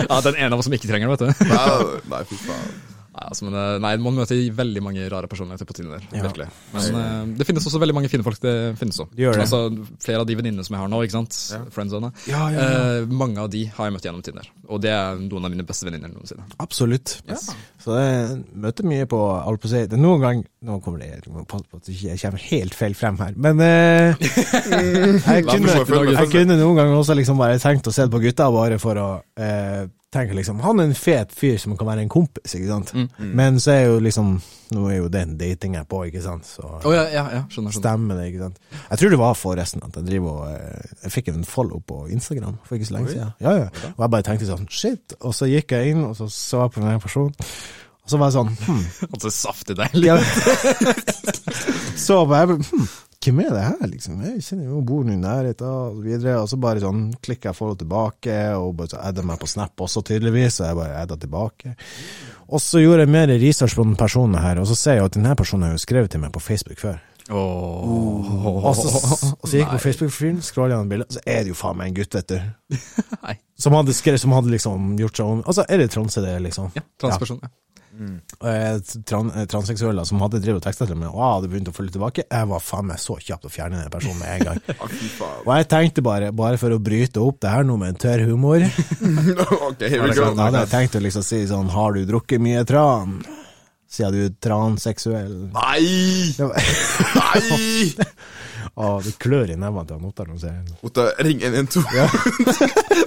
Ja, 0.07 0.21
den 0.23 0.35
ene 0.39 0.51
av 0.53 0.59
oss 0.61 0.67
som 0.69 0.75
ikke 0.77 0.89
trenger 0.89 1.11
den, 1.11 1.17
vet 1.17 1.25
du. 1.25 1.47
nei, 1.51 2.01
nei, 2.15 2.23
fy 2.29 2.39
faen. 2.47 2.77
Altså, 3.17 3.47
men, 3.47 3.55
eh, 3.57 3.77
nei, 3.81 3.93
man 4.01 4.17
møter 4.17 4.39
veldig 4.55 4.81
mange 4.85 5.05
rare 5.11 5.29
personligheter 5.29 5.67
på 5.67 5.75
Tinder. 5.77 6.03
Ja. 6.13 6.23
Virkelig. 6.27 6.47
Men 6.73 6.97
uh, 6.97 7.37
det 7.39 7.47
finnes 7.47 7.65
også 7.65 7.81
veldig 7.81 7.95
mange 7.97 8.11
fine 8.11 8.25
folk. 8.25 8.39
Det 8.43 8.53
finnes 8.79 8.99
også. 8.99 9.09
De. 9.17 9.27
Altså, 9.31 9.61
flere 10.03 10.21
av 10.21 10.27
de 10.29 10.37
venninnene 10.37 10.65
som 10.65 10.77
jeg 10.77 10.83
har 10.83 10.91
nå, 10.91 11.01
ikke 11.05 11.17
sant? 11.17 11.37
Ja. 11.55 11.61
Friendzone. 11.73 12.11
Ja. 12.29 12.43
Eh, 12.51 13.07
mange 13.09 13.41
av 13.41 13.49
de 13.53 13.65
har 13.73 13.89
jeg 13.89 13.95
møtt 13.95 14.07
gjennom 14.07 14.25
Tinder. 14.25 14.51
Og 14.67 14.83
det 14.83 14.93
er 14.93 15.17
noen 15.23 15.49
av 15.49 15.53
mine 15.53 15.65
beste 15.67 15.87
venninner 15.87 16.13
noensinne. 16.13 16.45
Absolutt. 16.63 17.17
Ja. 17.29 17.39
Så 17.83 17.97
jeg 17.97 18.39
møter 18.67 18.87
mye 18.89 19.09
på 19.09 19.21
alt 19.37 19.63
på 19.63 19.71
seg. 19.71 19.89
Det 19.91 19.99
Noen 20.01 20.23
gang 20.23 20.45
Nå 20.67 20.79
kommer 20.83 20.99
det 20.99 21.21
på 21.47 21.59
at 21.77 21.87
jeg 21.87 22.17
kommer 22.19 22.41
helt 22.49 22.75
feil 22.75 22.95
frem 22.97 23.15
her, 23.21 23.35
men 23.39 23.61
uh, 23.61 24.17
jeg, 24.25 25.45
kunne, 25.47 25.75
jeg 26.11 26.31
kunne 26.33 26.57
noen 26.59 26.79
ganger 26.79 26.97
også 26.97 27.15
liksom 27.15 27.39
bare 27.39 27.59
tenkt 27.61 27.87
å 27.87 27.93
se 27.93 28.07
på 28.11 28.19
gutta 28.23 28.49
bare 28.51 28.79
for 28.81 28.99
å 28.99 29.07
eh, 30.07 30.13
tenke 30.13 30.33
liksom 30.37 30.59
Han 30.63 30.79
er 30.79 30.87
en 30.87 30.95
fet 30.95 31.31
fyr 31.35 31.57
som 31.59 31.75
kan 31.77 31.87
være 31.87 32.01
en 32.05 32.09
kompis, 32.09 32.53
ikke 32.55 32.67
sant. 32.67 32.93
Mm. 32.95 33.33
Men 33.35 33.59
så 33.59 33.71
er 33.71 33.81
jo 33.87 33.99
liksom 33.99 34.37
Nå 34.71 34.81
er 34.91 34.97
jo 34.97 35.07
det 35.07 35.21
en 35.23 35.37
datingapp 35.39 35.93
òg, 35.95 36.09
ikke 36.09 36.21
sant. 36.23 36.45
Så 36.47 36.63
Å 36.63 36.91
ja, 36.91 37.03
ja, 37.11 37.23
ja, 37.31 37.41
skjønner. 37.47 37.71
skjønner. 37.71 37.77
stemmer 37.79 38.17
det, 38.19 38.25
ikke 38.33 38.43
sant. 38.45 38.57
Jeg 38.89 38.99
tror 38.99 39.09
det 39.13 39.19
var 39.21 39.37
forresten 39.39 39.83
at 39.85 39.95
jeg 39.95 40.07
driver 40.09 40.29
og 40.41 40.47
eh, 40.51 40.93
Jeg 41.03 41.11
fikk 41.15 41.31
en 41.31 41.45
follow 41.47 41.79
på 41.87 42.07
Instagram 42.11 42.57
for 42.67 42.75
ikke 42.75 42.89
så 42.89 42.97
lenge 42.97 43.13
siden. 43.13 43.33
Ja, 43.39 43.53
ja. 43.63 43.67
Og 43.95 44.01
jeg 44.03 44.13
bare 44.15 44.27
tenkte 44.27 44.49
sånn 44.49 44.67
shit. 44.67 45.15
Og 45.21 45.35
så 45.35 45.47
gikk 45.51 45.71
jeg 45.77 45.95
inn, 45.95 46.03
og 46.07 46.15
så 46.19 46.27
så 46.31 46.65
jeg 46.65 46.75
på 46.75 46.83
den 46.83 46.99
personen. 47.03 47.35
Og 48.07 48.11
så 48.11 48.19
var 48.19 48.29
jeg 48.31 48.37
sånn 48.37 48.53
hm. 48.63 48.83
Altså, 49.11 49.31
saftig 49.35 49.75
deilig. 49.75 50.13
Så 51.99 52.21
jeg 52.21 52.29
bare 52.31 52.55
hm, 52.59 52.87
hvem 53.27 53.41
er 53.43 53.51
det 53.53 53.63
her, 53.65 53.89
liksom? 53.91 54.21
Jeg 54.23 54.43
kjenner 54.45 54.69
jo 54.71 54.81
bor 54.87 55.03
nå 55.05 55.13
i 55.15 55.19
nærheten, 55.19 55.67
og 55.67 55.97
så 55.97 56.05
videre. 56.05 56.37
Og 56.41 56.47
så 56.51 56.59
bare 56.63 56.83
sånn 56.83 57.03
klikker 57.23 57.51
jeg 57.51 57.57
forhold 57.57 57.81
tilbake, 57.81 58.37
og 58.55 58.71
bare 58.79 58.93
så 58.93 59.01
adder 59.09 59.27
meg 59.27 59.41
på 59.41 59.49
Snap 59.51 59.83
også, 59.83 60.03
tydeligvis, 60.07 60.61
og 60.61 60.69
jeg 60.69 60.79
bare 60.79 61.03
adder 61.03 61.19
tilbake. 61.21 61.75
Og 62.47 62.63
så 62.63 62.79
gjorde 62.79 63.03
jeg 63.03 63.13
mer 63.17 63.33
research 63.41 63.75
på 63.75 63.85
den 63.87 63.97
personen 63.99 64.39
her, 64.39 64.61
og 64.61 64.69
så 64.69 64.77
ser 64.79 64.99
jeg 64.99 65.09
at 65.09 65.19
denne 65.19 65.35
personen 65.39 65.67
har 65.67 65.75
jo 65.75 65.83
skrevet 65.83 66.13
til 66.13 66.23
meg 66.23 66.33
på 66.35 66.43
Facebook 66.43 66.79
før. 66.79 67.01
Åh. 67.27 68.45
Og 68.63 68.75
så, 68.77 68.87
og 69.35 69.49
så 69.49 69.57
gikk 69.57 69.65
jeg 69.65 69.73
på. 69.73 69.83
Facebook-profilen, 69.83 70.41
scrolla 70.45 70.77
gjennom 70.77 70.91
bildet, 70.93 71.17
så 71.17 71.23
er 71.27 71.43
det 71.43 71.51
jo 71.51 71.59
faen 71.59 71.75
meg 71.79 71.91
en 71.91 71.97
gutt, 71.99 72.15
vet 72.15 72.31
du. 72.31 72.77
Som 73.63 73.75
hadde 73.75 73.95
skrevet, 73.97 74.21
som 74.21 74.35
hadde 74.35 74.51
liksom 74.53 74.91
gjort 74.99 75.17
seg 75.17 75.29
om 75.31 75.39
Altså, 75.41 75.63
er 75.65 75.81
det 75.81 75.87
transe, 75.89 76.21
det, 76.21 76.35
liksom? 76.45 76.69
Ja, 76.77 76.83
transperson. 77.01 77.39
Ja. 77.41 77.49
Eh, 77.97 78.79
tran, 79.05 79.31
eh, 79.33 79.45
transseksuelle 79.49 80.05
som 80.05 80.21
hadde 80.21 80.41
drevet 80.43 80.67
til 80.77 80.95
meg, 80.95 81.09
og 81.09 81.17
jeg 81.17 81.33
hadde 81.33 81.49
begynt 81.53 81.71
å 81.71 81.73
følge 81.73 81.95
tilbake. 81.95 82.25
Jeg 82.29 82.49
var 82.51 82.61
faen 82.61 82.89
meg 82.91 82.99
så 83.01 83.17
kjapt 83.17 83.47
å 83.49 83.51
fjerne 83.51 83.81
den 83.81 83.93
personen 83.93 84.19
med 84.21 84.33
en 84.35 84.45
gang. 84.51 84.61
Og 85.47 85.51
jeg 85.55 85.67
tenkte 85.71 86.03
bare, 86.05 86.31
bare 86.35 86.59
for 86.61 86.75
å 86.75 86.79
bryte 86.81 87.21
opp 87.23 87.39
det 87.41 87.51
her 87.51 87.65
nå 87.65 87.77
med 87.79 87.95
en 87.95 87.99
tørr 88.01 88.23
humor 88.27 88.61
okay, 89.67 89.89
here 89.89 90.03
we 90.03 90.13
Da 90.13 90.47
hadde 90.47 90.61
jeg 90.65 90.71
tenkt 90.71 90.97
å 90.97 91.01
liksom 91.01 91.23
si 91.25 91.39
sånn 91.49 91.69
Har 91.73 91.95
du 91.95 92.03
drukket 92.07 92.41
mye 92.43 92.63
tran? 92.67 93.17
Siden 93.87 94.13
du 94.13 94.37
transeksuell. 94.43 95.35
Nei! 95.55 96.33
Nei! 97.15 98.07
å, 98.83 98.97
det 99.03 99.13
klør 99.23 99.53
i 99.53 99.57
nevene 99.57 99.87
til 99.87 100.09
Ottar 100.09 100.27
når 100.27 100.35
han 100.35 100.41
ser 100.43 100.57
det. 100.67 101.05
Ring 101.23 101.45
112. 101.47 101.85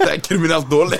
det 0.01 0.09
er 0.09 0.23
kriminelt 0.25 0.71
dårlig. 0.71 0.99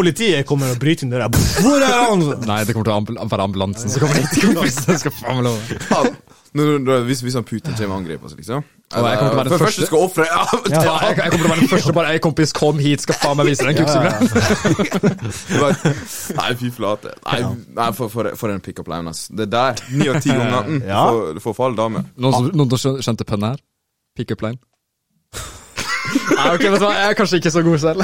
Politiet 0.00 0.48
kommer 0.48 0.72
og 0.72 0.80
bryter 0.82 1.04
inn 1.06 1.12
døra. 1.14 1.28
Hvor 1.60 1.78
er 1.84 1.94
han? 2.08 2.26
Nei, 2.48 2.60
det 2.64 2.72
kommer 2.74 2.88
til 2.88 2.96
å 2.96 2.98
ambul 3.02 3.20
være 3.20 3.46
ambulansen 3.50 3.92
som 3.92 4.06
kommer 4.06 4.20
hit. 4.24 4.40
Kompis, 4.48 4.80
det 4.88 4.98
skal 5.04 5.16
faen 5.20 5.40
meg 5.40 5.50
love. 5.50 6.12
Hvis, 7.06 7.20
hvis 7.22 7.36
han 7.38 7.44
Putin 7.46 7.76
kommer 7.78 7.92
og 7.94 7.98
angriper 8.00 8.26
oss, 8.26 8.32
liksom 8.34 8.64
Og 8.64 9.04
jeg 9.06 9.18
kommer 9.20 9.28
til 9.30 9.36
å 9.36 9.38
være 9.38 9.50
den 9.52 9.60
første. 9.60 9.86
skal 9.86 10.00
offre 10.02 10.24
ja, 10.26 10.40
Ja, 10.66 10.94
jeg, 11.04 11.18
jeg 11.20 11.30
kommer 11.30 11.44
til 11.44 11.46
å 11.46 11.50
være 11.52 11.60
den 11.60 11.70
første 11.70 11.92
bare 11.94 12.14
Ei, 12.16 12.18
kompis, 12.24 12.54
kom 12.58 12.80
hit, 12.82 13.04
skal 13.04 13.18
faen 13.20 13.38
meg 13.38 13.52
vise 13.52 13.68
deg 13.68 13.78
en. 13.78 13.86
Bare- 15.60 15.92
Nei, 16.40 16.48
fy 16.58 16.72
flate. 16.74 17.12
Nei, 17.28 17.38
nei 17.78 17.86
for, 17.94 18.10
for, 18.10 18.32
for 18.40 18.50
en 18.50 18.64
pickup 18.66 18.90
line, 18.90 19.12
ass. 19.14 19.28
Det 19.30 19.46
der. 19.52 19.78
Ni 19.94 20.08
av 20.10 20.18
ti 20.24 20.34
ganger. 20.34 20.66
Mm, 20.66 20.82
Ja. 20.90 21.04
du, 21.36 21.40
får, 21.44 21.54
fall 21.60 21.78
dame. 21.78 22.02
Noen 22.18 22.34
som, 22.40 22.50
noen 22.64 22.74
som 22.82 22.98
skjønte 22.98 23.28
pønnet 23.30 23.54
her? 23.54 23.62
Pick 24.18 24.34
up 24.34 24.42
line. 24.42 24.58
Nei, 26.10 26.46
ok, 26.54 26.62
vet 26.64 26.78
du 26.80 26.84
hva, 26.86 26.92
jeg 26.96 27.08
er 27.10 27.16
kanskje 27.18 27.40
ikke 27.40 27.52
så 27.54 27.62
god 27.66 27.78
selv. 27.82 28.00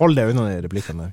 Hold 0.00 0.16
deg 0.18 0.32
unna 0.34 0.42
de 0.50 0.56
replikkene 0.66 1.00
der. 1.06 1.12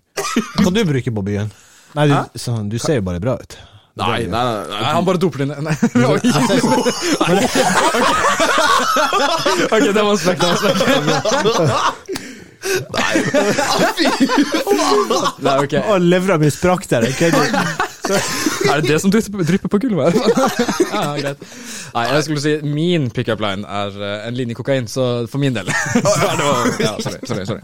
Kan 0.62 0.74
du 0.76 0.82
bruke 0.88 1.12
på 1.18 1.24
byen? 1.28 1.52
Nei, 1.98 2.06
du, 2.08 2.16
sånn, 2.40 2.70
du 2.72 2.78
ser 2.80 2.96
jo 3.02 3.04
bare 3.08 3.20
bra 3.24 3.36
ut. 3.42 3.58
Nei, 4.00 4.24
nei, 4.24 4.28
nei. 4.32 4.32
Nei, 4.32 4.68
nei. 4.72 4.92
han 4.96 5.06
bare 5.08 5.20
doper 5.20 5.44
det 5.44 5.48
ned. 5.52 5.60
Nei. 5.68 5.76
Ok, 6.08 6.24
Ok, 9.72 9.84
det 9.92 10.02
var 10.02 10.12
en 10.12 10.18
spekk, 10.22 10.40
det 10.40 10.48
var 10.48 10.54
en 10.56 10.60
spekk. 10.62 10.80
Nei, 15.42 15.56
ok. 15.66 15.74
Å, 15.82 15.98
levra 16.02 16.38
mi 16.42 16.50
sprakk 16.54 16.88
der. 16.92 17.08
kødder. 17.18 17.48
Er 18.72 18.82
det 18.82 18.90
det 18.92 19.00
som 19.04 19.12
drypper, 19.14 19.68
på 19.72 19.80
gulvet? 19.84 20.16
ja, 20.94 21.04
greit. 21.18 21.42
Nei, 21.96 22.04
jeg 22.14 22.24
skulle 22.28 22.44
si 22.44 22.54
min 22.68 23.10
pickup 23.14 23.42
line 23.44 23.66
er 23.68 23.98
eh, 23.98 24.28
en 24.30 24.38
linje 24.38 24.56
kokain, 24.60 24.88
så 24.92 25.08
for 25.32 25.42
min 25.44 25.56
del. 25.58 25.68
så 25.72 26.14
er 26.30 26.38
det 26.42 26.48
var, 26.48 26.72
ja, 26.84 26.94
sorry, 27.04 27.20
sorry, 27.28 27.46
sorry. 27.50 27.62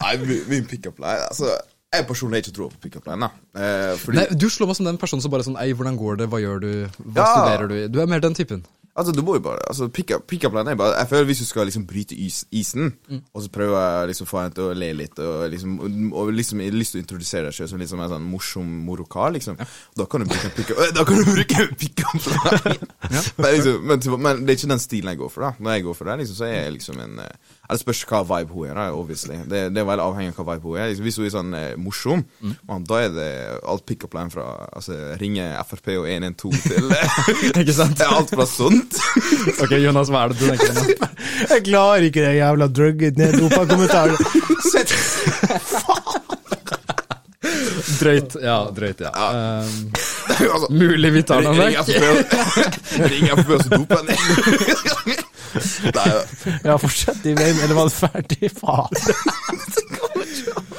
nei 0.00 0.16
min- 0.50 0.66
pickup 0.70 0.98
line 1.02 1.24
Altså, 1.28 1.52
jeg 1.94 2.06
personlig 2.08 2.40
ikke 2.42 2.54
tro 2.56 2.68
på 2.72 2.80
pickup 2.88 3.06
line. 3.10 3.28
Eh, 3.54 3.92
fordi 4.02 4.18
Nei, 4.18 4.26
du 4.34 4.48
slår 4.50 4.70
meg 4.72 4.78
som 4.80 4.88
den 4.88 4.98
personen 4.98 5.22
som 5.22 5.30
bare 5.34 5.46
sånn 5.46 5.58
Ei, 5.62 5.70
hvordan 5.78 5.98
går 6.00 6.22
det, 6.24 6.30
hva 6.32 6.40
gjør 6.42 6.62
du, 6.64 6.70
hva 7.04 7.22
Ja. 7.22 7.28
studerer 7.36 7.70
du? 7.70 7.76
Du 7.94 8.00
er 8.02 8.10
mer 8.10 8.22
den 8.24 8.34
typen. 8.34 8.64
Altså, 8.94 9.12
du 9.12 9.22
må 9.26 9.34
jo 9.34 9.42
bare 9.42 9.58
altså, 9.66 9.88
Pickup 9.90 10.26
pick 10.30 10.44
line 10.46 10.70
er 10.70 10.78
bare 10.78 10.98
Jeg 11.00 11.08
føler 11.10 11.24
hvis 11.24 11.40
du 11.42 11.46
skal 11.48 11.66
liksom 11.66 11.86
bryte 11.86 12.14
is, 12.14 12.44
isen, 12.54 12.92
og 13.34 13.42
så 13.42 13.50
prøver 13.50 13.80
jeg 13.80 14.10
liksom 14.12 14.28
få 14.30 14.38
henne 14.42 14.54
til 14.54 14.68
å 14.68 14.76
le 14.78 14.90
litt, 15.00 15.18
og 15.18 15.48
liksom 15.50 16.12
Og 16.14 16.30
liksom 16.34 16.62
jeg 16.62 16.70
har 16.70 16.78
lyst 16.78 16.94
til 16.94 17.00
å 17.00 17.04
introdusere 17.04 17.48
deg 17.48 17.56
selv 17.56 17.72
som 17.72 17.82
liksom 17.82 18.04
en 18.04 18.12
sånn 18.14 18.28
morsom 18.30 18.70
morokar, 18.86 19.32
liksom, 19.34 19.58
da 19.98 20.06
kan 20.06 20.22
du 20.22 20.30
bruke 20.30 20.46
en 20.46 20.54
pickup 20.60 20.82
Da 20.94 21.06
kan 21.08 21.18
du 21.18 21.32
bruke 21.32 21.64
en 21.64 21.74
pickup 21.80 22.30
line. 22.30 22.90
men, 23.10 23.50
liksom, 23.56 23.82
men, 23.82 24.06
men 24.28 24.44
det 24.44 24.54
er 24.54 24.60
ikke 24.60 24.72
den 24.76 24.84
stilen 24.86 25.14
jeg 25.14 25.22
går 25.24 25.34
for, 25.34 25.48
da. 25.48 25.52
Når 25.58 25.78
jeg 25.78 25.86
går 25.88 25.98
for 25.98 26.10
det, 26.10 26.18
liksom, 26.22 26.38
så 26.38 26.46
er 26.48 26.56
jeg 26.60 26.76
liksom 26.78 27.02
en 27.02 27.20
eh, 27.64 27.70
Eller 27.70 27.80
spørs 27.80 28.04
hva 28.10 28.20
vibe 28.28 28.52
hun 28.52 28.68
er, 28.68 28.74
da, 28.76 28.86
obviously. 28.92 29.38
Det, 29.48 29.62
det 29.74 29.80
er 29.80 29.88
veldig 29.88 30.04
avhengig 30.04 30.34
av 30.34 30.44
hva 30.44 30.56
vibe 30.56 30.68
hun 30.68 30.80
er. 30.84 30.94
Hvis 31.04 31.18
hun 31.18 31.26
er 31.26 31.32
sånn 31.34 31.54
eh, 31.58 31.76
morsom, 31.80 32.24
man, 32.68 32.84
da 32.88 33.00
er 33.06 33.14
det 33.14 33.28
alt 33.64 33.86
pick 33.88 34.04
up 34.04 34.14
line 34.16 34.32
fra 34.32 34.68
altså, 34.70 34.98
ringe 35.20 35.46
Frp 35.68 35.92
og 35.96 36.08
112 36.10 36.60
til 36.68 36.92
Ikke 37.62 37.76
sant? 37.76 37.96
det 37.98 38.06
er 38.06 38.16
alt 38.18 38.34
fra 38.34 38.46
sånt. 38.48 39.00
Ok, 39.64 39.72
Jonas, 39.80 40.10
hva 40.12 40.26
er 40.26 40.34
det 40.34 40.40
du 40.40 40.46
tenker 40.50 40.74
nå? 40.76 41.10
Jeg 41.54 41.64
klarer 41.66 42.08
ikke 42.08 42.24
det 42.24 42.34
jævla 42.36 42.68
drugget 42.72 43.18
neddopa-kommentaren. 43.20 44.16
Faen 45.72 46.24
Drøyt. 48.00 48.36
Ja, 48.42 48.56
drøyt, 48.76 49.00
ja. 49.00 49.10
Um, 49.10 49.92
altså, 50.40 50.68
mulig 50.70 51.12
vi 51.12 51.22
tar 51.22 51.44
den 51.44 51.58
vekk. 51.58 51.92
Ring 53.12 53.28
FrP 53.34 53.50
og 53.50 53.62
så 53.62 53.68
doper 53.76 54.02
jeg 54.02 54.18
ned. 55.06 55.23
Nei, 55.98 56.06
Ja, 56.64 56.76
fortsett 56.80 57.24
i 57.26 57.34
veien, 57.38 57.58
eller 57.64 57.74
var 57.78 57.88
det 57.90 57.96
ferdig? 57.96 58.50
Faen. 58.58 58.92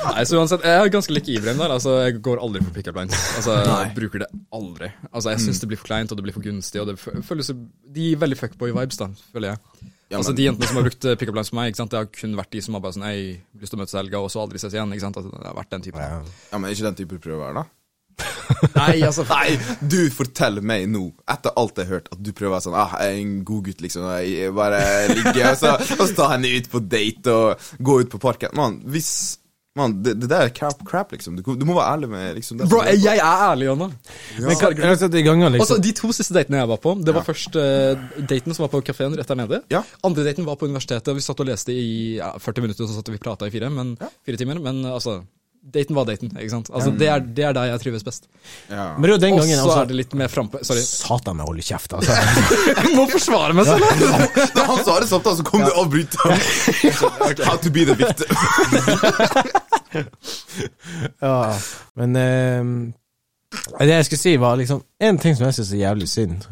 Nei, 0.06 0.24
så 0.30 0.38
uansett, 0.38 0.64
Jeg 0.64 0.78
er 0.86 0.92
ganske 0.94 1.14
like 1.16 1.32
Ibrahim 1.34 1.60
der. 1.64 1.74
altså 1.76 1.96
Jeg 2.06 2.20
går 2.26 2.40
aldri 2.44 2.62
for 2.64 2.76
pickup 2.76 2.96
lines. 3.00 3.18
Altså, 3.40 3.56
jeg 3.66 3.92
bruker 3.98 4.24
det 4.24 4.30
aldri. 4.54 4.90
Altså, 5.12 5.32
Jeg 5.34 5.42
syns 5.48 5.60
det 5.64 5.70
blir 5.72 5.80
for 5.82 5.90
kleint, 5.90 6.12
og 6.14 6.20
det 6.20 6.26
blir 6.28 6.36
for 6.36 6.46
gunstig. 6.46 6.82
Og 6.84 6.88
det 6.92 6.98
føles 7.02 7.50
De 7.52 8.10
gir 8.12 8.20
veldig 8.22 8.38
fuckboy-vibes, 8.40 9.00
da, 9.02 9.10
føler 9.34 9.54
jeg. 9.56 9.92
Ja, 10.12 10.20
altså 10.20 10.32
men- 10.32 10.38
De 10.38 10.44
jentene 10.46 10.68
som 10.70 10.78
har 10.78 10.86
brukt 10.86 11.06
eh, 11.10 11.16
pickup 11.18 11.36
lines 11.36 11.50
for 11.50 11.58
meg, 11.58 11.72
ikke 11.74 11.82
sant? 11.82 11.92
det 11.92 11.98
har 11.98 12.06
kun 12.14 12.36
vært 12.38 12.52
de 12.54 12.62
som 12.62 12.76
har 12.78 12.82
bare 12.86 12.94
sånn 12.94 13.08
Ei, 13.10 13.42
lyst 13.60 13.74
til 13.74 13.80
å 13.80 13.82
møtes 13.82 13.96
i 13.96 13.98
helga, 13.98 14.20
og 14.22 14.30
så 14.30 14.44
aldri 14.44 14.62
ses 14.62 14.74
igjen. 14.78 14.94
ikke 14.94 15.02
sant? 15.08 15.18
Altså, 15.18 15.32
det 15.34 15.48
har 15.50 15.58
vært 15.58 15.72
den 15.74 15.82
typen. 15.88 16.02
Ja. 16.06 16.22
ja, 16.52 16.58
men 16.62 16.72
ikke 16.72 16.86
den 16.86 16.96
type 17.02 17.18
du 17.18 17.24
prøver 17.26 17.42
å 17.42 17.46
være, 17.48 17.64
da? 17.64 17.66
Nei, 18.76 19.00
altså 19.04 19.26
Nei, 19.30 19.56
du 19.82 20.00
forteller 20.14 20.64
meg 20.66 20.88
nå, 20.92 21.08
etter 21.32 21.56
alt 21.60 21.78
jeg 21.80 21.88
har 21.90 21.98
hørt, 22.00 22.12
at 22.14 22.20
du 22.24 22.32
prøver 22.36 22.54
å 22.54 22.56
være 22.58 22.66
sånn 22.68 22.78
ah, 22.80 22.98
jeg 23.02 23.16
er 23.16 23.24
en 23.24 23.34
god 23.48 23.64
gutt, 23.70 23.82
liksom. 23.86 24.06
Jeg 24.26 24.54
bare 24.56 24.82
ligger 25.12 25.50
og 25.52 25.58
så, 25.62 25.74
og 25.98 26.06
så 26.06 26.12
ta 26.18 26.30
henne 26.36 26.52
ut 26.56 26.70
på 26.72 26.84
date 26.84 27.34
og 27.34 27.74
gå 27.80 27.98
ut 28.04 28.14
på 28.14 28.22
parken. 28.24 28.56
Mann, 28.58 28.80
hvis 28.92 29.10
Man, 29.76 29.92
det, 30.00 30.14
det 30.22 30.30
der 30.32 30.46
er 30.48 30.52
crap, 30.56 30.86
crap 30.88 31.10
liksom. 31.12 31.36
Du, 31.36 31.42
du 31.44 31.66
må 31.68 31.74
være 31.76 31.98
ærlig 31.98 32.08
med 32.08 32.38
liksom 32.38 32.62
det 32.62 32.70
Bro, 32.72 32.78
er- 32.88 32.96
jeg 32.96 33.20
er 33.20 33.42
ærlig, 33.50 33.66
Jonna. 33.68 33.90
Men 34.40 34.56
kan, 34.56 34.72
kan 34.78 34.94
jeg 34.94 35.02
sette 35.02 35.20
i 35.20 35.24
gang, 35.26 35.44
Altså, 35.44 35.58
liksom? 35.58 35.82
De 35.84 35.92
to 35.98 36.12
siste 36.16 36.36
datene 36.38 36.62
jeg 36.62 36.70
var 36.70 36.80
på, 36.80 36.94
det 37.04 37.16
var 37.18 37.26
først 37.28 37.58
uh, 37.60 38.06
daten 38.24 38.56
som 38.56 38.64
var 38.64 38.72
på 38.72 38.80
kafeen 38.88 39.18
rett 39.20 39.28
der 39.34 39.40
nede. 39.42 39.60
Ja. 39.74 39.82
Andre 40.08 40.24
daten 40.30 40.48
var 40.48 40.56
på 40.62 40.70
universitetet. 40.72 41.12
Vi 41.18 41.26
satt 41.26 41.44
og 41.44 41.50
leste 41.52 41.76
i 41.76 42.16
ja, 42.22 42.32
40 42.40 42.64
minutter, 42.64 42.86
og 42.88 42.94
så 42.94 43.02
satt 43.02 43.12
vi 43.12 43.20
og 43.20 43.26
prata 43.28 43.50
i 43.50 43.52
fire, 43.52 43.68
men, 43.76 43.98
fire 44.24 44.40
timer. 44.40 44.64
Men 44.64 44.80
altså, 44.94 45.18
daten 45.66 45.96
var 45.98 46.06
daten. 46.06 46.30
ikke 46.38 46.52
sant? 46.52 46.70
Altså, 46.70 46.92
det, 46.94 47.08
er, 47.10 47.20
det 47.38 47.44
er 47.48 47.54
der 47.58 47.66
jeg 47.72 47.80
trives 47.82 48.04
best. 48.06 48.28
ja. 48.70 48.86
Men 48.98 49.08
det 49.08 49.10
er 49.10 49.14
jo 49.16 49.22
den 49.24 49.34
Og 49.34 49.40
gangen 49.42 49.58
så 49.58 49.64
altså, 49.66 49.80
er 49.82 49.86
det 49.90 49.96
litt 50.00 50.14
mer 50.20 50.30
frampå 50.32 50.62
Sorry. 50.64 50.84
Satan, 50.86 51.42
jeg 51.42 51.48
holder 51.50 51.66
kjeft, 51.70 51.96
altså. 51.98 52.12
Jeg 52.86 52.92
må 52.96 53.06
forsvare 53.12 53.54
meg 53.58 53.66
selv! 53.66 53.82
Da 54.56 54.66
han 54.72 54.84
sa 54.86 55.00
det 55.02 55.10
samtidig, 55.10 55.38
så 55.42 55.48
kom 55.50 55.66
du 55.66 55.72
og 55.72 55.80
avbryte 55.86 56.16
ham. 56.22 56.32
How 57.50 57.58
to 57.66 57.72
be 57.74 57.86
the 57.90 57.96
victim. 57.98 58.30
Ja, 61.22 61.58
men 61.96 62.16
eh, 62.20 62.64
Det 63.80 63.90
jeg 63.94 64.06
skulle 64.08 64.20
si, 64.22 64.36
var 64.42 64.58
liksom 64.60 64.82
En 65.00 65.18
ting 65.22 65.36
som 65.38 65.48
jeg 65.48 65.58
syns 65.60 65.72
er 65.76 65.82
jævlig 65.86 66.10
synd, 66.12 66.46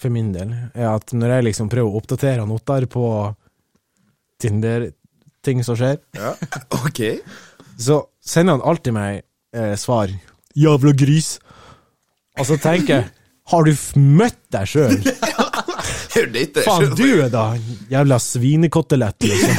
for 0.00 0.12
min 0.14 0.30
del, 0.32 0.54
er 0.74 0.88
at 0.94 1.12
når 1.12 1.34
jeg 1.36 1.46
liksom 1.50 1.68
prøver 1.72 1.90
å 1.92 2.00
oppdatere 2.00 2.40
han 2.40 2.52
Ottar 2.54 2.86
på 2.90 3.04
Tinder-ting 4.40 5.60
som 5.66 5.76
skjer, 5.76 5.98
Ja. 6.16 6.32
Ok. 6.80 7.00
Så 7.80 8.02
sender 8.22 8.58
han 8.58 8.64
alltid 8.70 8.92
meg 8.96 9.22
eh, 9.56 9.74
svar 9.80 10.08
'jævla 10.56 10.92
gris'. 10.92 11.38
Og 12.38 12.46
så 12.46 12.56
tenker 12.60 12.94
jeg 12.94 13.10
Har 13.50 13.64
du 13.66 13.72
f- 13.74 13.96
møtt 13.96 14.38
deg 14.52 14.66
sjøl? 14.68 15.00
Du? 16.10 16.36
Faen, 16.66 16.90
du 16.98 17.06
er 17.22 17.28
da 17.32 17.54
jævla 17.88 18.16
svinekotelett, 18.20 19.22
liksom. 19.30 19.56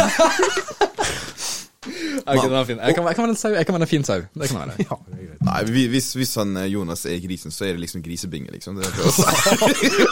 Ok, 2.28 2.44
den 2.44 2.54
er 2.54 2.66
fin. 2.68 2.78
Jeg 2.78 2.94
kan, 2.96 3.08
jeg 3.08 3.16
kan 3.16 3.24
være 3.24 3.30
en 3.32 3.36
sau. 3.40 3.52
Jeg 3.56 3.66
kan 3.66 3.74
være 3.74 3.82
en 3.88 3.90
fin 3.90 4.04
sau. 4.06 4.20
Det 4.36 4.50
kan 4.52 4.60
være. 4.60 4.76
Ja, 4.92 4.96
det 5.08 5.16
er 5.16 5.26
greit. 5.32 5.42
Nei, 5.48 5.88
hvis, 5.90 6.10
hvis 6.20 6.36
han 6.38 6.52
eh, 6.62 6.68
Jonas 6.74 7.06
er 7.10 7.18
grisen, 7.24 7.52
så 7.56 7.66
er 7.66 7.72
det 7.74 7.82
liksom 7.88 8.04
grisebinge, 8.06 8.52
liksom. 8.54 8.76
Det 8.78 8.86
er 8.86 8.92
det 8.92 9.02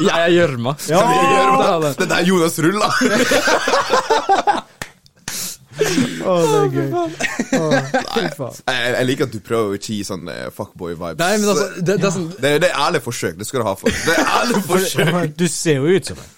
jeg. 0.07 0.16
Er 0.16 0.32
gjørma. 0.34 0.74
Ja! 0.89 1.03
Det 1.86 2.07
er 2.07 2.12
der 2.16 2.24
Jonas 2.32 2.57
ruller! 2.66 2.91
Å, 6.24 6.34
det 6.45 6.57
er 6.59 6.74
gøy. 6.74 6.89
Å, 6.95 7.70
fy 8.15 8.26
faen. 8.38 8.57
Jeg, 8.65 8.89
jeg 8.95 9.07
liker 9.09 9.30
at 9.30 9.36
du 9.36 9.39
prøver 9.45 9.72
å 9.72 9.78
ikke 9.80 9.93
gi 9.93 10.01
sånn 10.07 10.28
eh, 10.34 10.47
fuckboy-vibes. 10.55 11.22
Nei, 11.22 11.32
men 11.39 11.53
altså, 11.53 11.70
det, 11.80 11.95
det 12.01 12.09
er 12.09 12.15
sånn 12.15 12.28
det, 12.36 12.51
det 12.65 12.70
er 12.72 12.84
ærlig 12.88 13.01
forsøk. 13.05 13.39
Det 13.39 13.47
skal 13.47 13.63
du 13.63 13.67
ha 13.70 13.78
for. 13.80 14.01
Det 14.09 14.17
er 14.17 14.30
ærlig 14.36 14.61
forsøk. 14.74 15.34
Du 15.39 15.47
ser 15.51 15.80
jo 15.80 15.95
ut 15.95 16.11
som 16.11 16.22
en. 16.22 16.36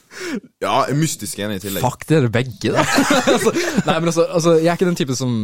Ja, 0.62 0.74
jeg 0.86 0.94
er 0.94 0.98
mystisk 1.00 1.40
enig 1.42 1.60
i 1.60 1.64
tillegg. 1.66 1.84
Fuck 1.86 2.08
dere 2.10 2.32
begge, 2.34 2.74
da. 2.76 2.84
altså, 3.34 3.54
nei, 3.88 3.96
men 3.96 4.10
altså, 4.12 4.26
altså, 4.28 4.56
jeg 4.60 4.72
er 4.72 4.80
ikke 4.80 4.90
den 4.90 5.00
typen 5.00 5.18
som 5.18 5.38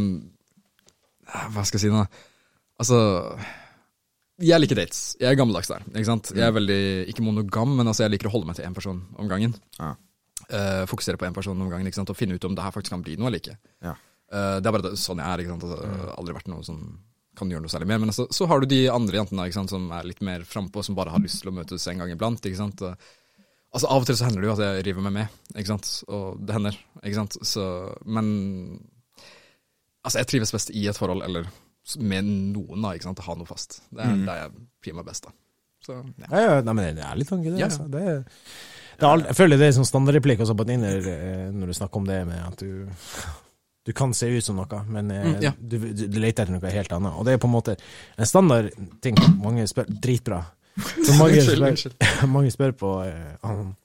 Hva 1.54 1.64
skal 1.66 1.78
jeg 1.78 1.86
si 1.86 1.92
nå? 1.92 2.04
Altså 2.78 2.98
Jeg 4.38 4.60
liker 4.62 4.78
dates. 4.78 5.00
Jeg 5.18 5.32
er 5.32 5.38
gammeldags 5.38 5.72
der. 5.72 5.86
Ikke 5.94 6.10
sant? 6.10 6.30
Jeg 6.36 6.46
er 6.46 6.52
veldig, 6.54 6.82
ikke 7.10 7.24
monogam, 7.26 7.72
men 7.80 7.90
altså, 7.90 8.04
jeg 8.04 8.14
liker 8.14 8.30
å 8.30 8.36
holde 8.36 8.50
meg 8.50 8.58
til 8.58 8.68
én 8.68 8.76
person 8.76 9.00
om 9.18 9.30
gangen. 9.30 9.56
Ja. 9.80 9.96
Uh, 10.48 10.84
fokusere 10.88 11.18
på 11.20 11.26
én 11.28 11.34
person 11.36 11.58
om 11.60 11.68
gangen 11.68 11.88
ikke 11.90 11.98
sant? 11.98 12.12
og 12.12 12.16
finne 12.16 12.38
ut 12.38 12.44
om 12.48 12.54
det 12.56 12.64
her 12.64 12.72
faktisk 12.72 12.94
kan 12.94 13.02
bli 13.04 13.18
noe 13.18 13.32
eller 13.32 13.42
ikke. 13.42 13.58
Ja. 13.84 13.96
Eh, 14.32 14.56
det 14.60 14.68
er 14.68 14.74
bare 14.74 14.88
det, 14.90 14.96
sånn 15.00 15.22
jeg 15.22 15.28
er. 15.28 15.42
ikke 15.42 15.54
sant? 15.54 15.68
Altså, 15.68 16.10
aldri 16.18 16.36
vært 16.36 16.50
noe 16.52 16.66
som 16.66 16.82
kan 17.38 17.52
gjøre 17.52 17.64
noe 17.64 17.72
særlig 17.72 17.88
mer. 17.90 18.02
Men 18.02 18.12
altså, 18.12 18.26
så 18.34 18.48
har 18.50 18.60
du 18.60 18.68
de 18.70 18.82
andre 18.92 19.20
jentene 19.20 19.46
ikke 19.48 19.60
sant? 19.60 19.72
som 19.72 19.88
er 19.94 20.08
litt 20.08 20.20
mer 20.26 20.44
frampå, 20.48 20.82
som 20.84 20.98
bare 20.98 21.14
har 21.14 21.22
lyst 21.22 21.42
til 21.44 21.52
å 21.52 21.56
møtes 21.56 21.86
en 21.90 22.02
gang 22.02 22.12
iblant. 22.12 22.44
ikke 22.44 22.60
sant? 22.60 22.82
Og, 22.84 23.08
altså 23.72 23.92
Av 23.94 24.02
og 24.02 24.08
til 24.08 24.18
så 24.18 24.28
hender 24.28 24.44
det 24.44 24.50
jo 24.50 24.56
at 24.56 24.64
jeg 24.64 24.86
river 24.90 25.06
meg 25.06 25.16
med, 25.20 25.40
ikke 25.54 25.72
sant. 25.72 25.92
Og 26.10 26.42
det 26.42 26.56
hender, 26.58 26.78
ikke 27.02 27.20
sant. 27.20 27.40
Så, 27.46 27.64
men 28.04 28.28
altså, 30.02 30.20
jeg 30.20 30.30
trives 30.34 30.54
best 30.54 30.74
i 30.74 30.86
et 30.90 30.98
forhold, 30.98 31.24
eller 31.26 31.48
med 32.04 32.26
noen, 32.28 32.82
da, 32.84 32.94
ikke 32.96 33.08
sant. 33.08 33.24
Ha 33.24 33.36
noe 33.38 33.48
fast. 33.48 33.82
Det 33.88 34.04
er 34.04 34.24
der 34.26 34.42
jeg 34.44 34.96
meg 34.98 35.06
best, 35.06 35.28
da. 35.28 35.36
Så, 35.84 35.94
ja. 36.18 36.26
Ja, 36.26 36.40
ja, 36.42 36.62
nei, 36.66 36.74
men 36.74 36.96
det 36.98 37.04
er 37.06 37.18
litt 37.20 37.30
tanke, 37.30 37.52
det. 37.52 37.60
Ja. 37.62 37.68
Altså. 37.70 37.86
det, 37.88 38.02
er, 38.02 39.28
jeg 39.28 39.36
føler 39.38 39.60
det 39.60 39.68
er 39.68 39.76
sånn 39.76 39.86
standardreplikk 39.86 40.42
også 40.42 40.56
på 40.58 40.66
Tinder, 40.68 41.06
eh, 41.12 41.44
når 41.54 41.70
du 41.70 41.76
snakker 41.78 42.02
om 42.02 42.08
det 42.08 42.18
med 42.26 42.42
at 42.42 42.64
du 42.64 42.88
du 43.88 43.92
kan 43.96 44.12
se 44.12 44.28
ut 44.28 44.44
som 44.44 44.58
noe, 44.60 44.78
men 44.92 45.08
eh, 45.14 45.24
Mm, 45.24 45.38
ja. 45.42 45.52
du, 45.56 45.78
du, 45.80 46.04
du 46.12 46.18
leter 46.20 46.42
etter 46.44 46.52
noe 46.52 46.68
helt 46.74 46.92
annet. 46.92 47.12
Og 47.16 47.24
det 47.24 47.32
er 47.34 47.40
på 47.40 47.48
en 47.48 47.54
måte 47.56 47.72
en 48.20 48.28
standard 48.28 48.68
ting. 49.04 49.16
Mange 49.40 49.64
spør 49.70 49.86
Dritbra. 49.88 50.42
Så 50.78 51.12
mange, 51.16 51.40
Unnskyld, 51.40 51.56
spør, 51.56 51.68
unnskyld. 51.72 51.94
mange 52.36 52.50
spør 52.54 52.72
på 52.78 52.88
eh, 53.08 53.32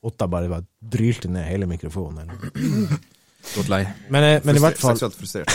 Otta 0.05 0.27
bare, 0.29 0.49
bare 0.51 0.65
drylte 0.93 1.27
ned 1.31 1.43
hele 1.47 1.65
mikrofonen. 1.71 2.19
Eller. 2.27 2.35
Godt 3.55 3.69
lei. 3.71 3.81
Men, 4.13 4.21
eh, 4.27 4.37
men 4.45 4.55
i 4.59 4.61
hvert 4.61 4.77
fall 4.79 4.93
Seksuelt 4.99 5.15
frustrert. 5.17 5.49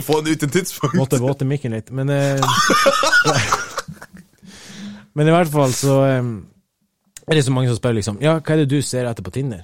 Få 0.08 0.14
den 0.24 0.32
ut 0.34 0.42
en 0.48 0.52
tidspunkt. 0.56 0.96
Måtte 0.98 1.20
våte 1.22 1.44
mikken 1.48 1.72
litt. 1.76 1.88
Men 1.94 2.06
eh, 2.10 2.40
Men 5.14 5.28
i 5.28 5.32
hvert 5.34 5.50
fall 5.52 5.72
så 5.74 5.96
eh, 6.06 6.22
er 7.30 7.34
det 7.38 7.44
så 7.46 7.54
mange 7.54 7.70
som 7.70 7.78
spør 7.78 7.96
liksom 7.98 8.20
Ja, 8.22 8.36
hva 8.40 8.54
er 8.54 8.58
det 8.64 8.70
du 8.72 8.80
ser 8.86 9.08
etter 9.10 9.24
på 9.26 9.32
Tinder? 9.34 9.62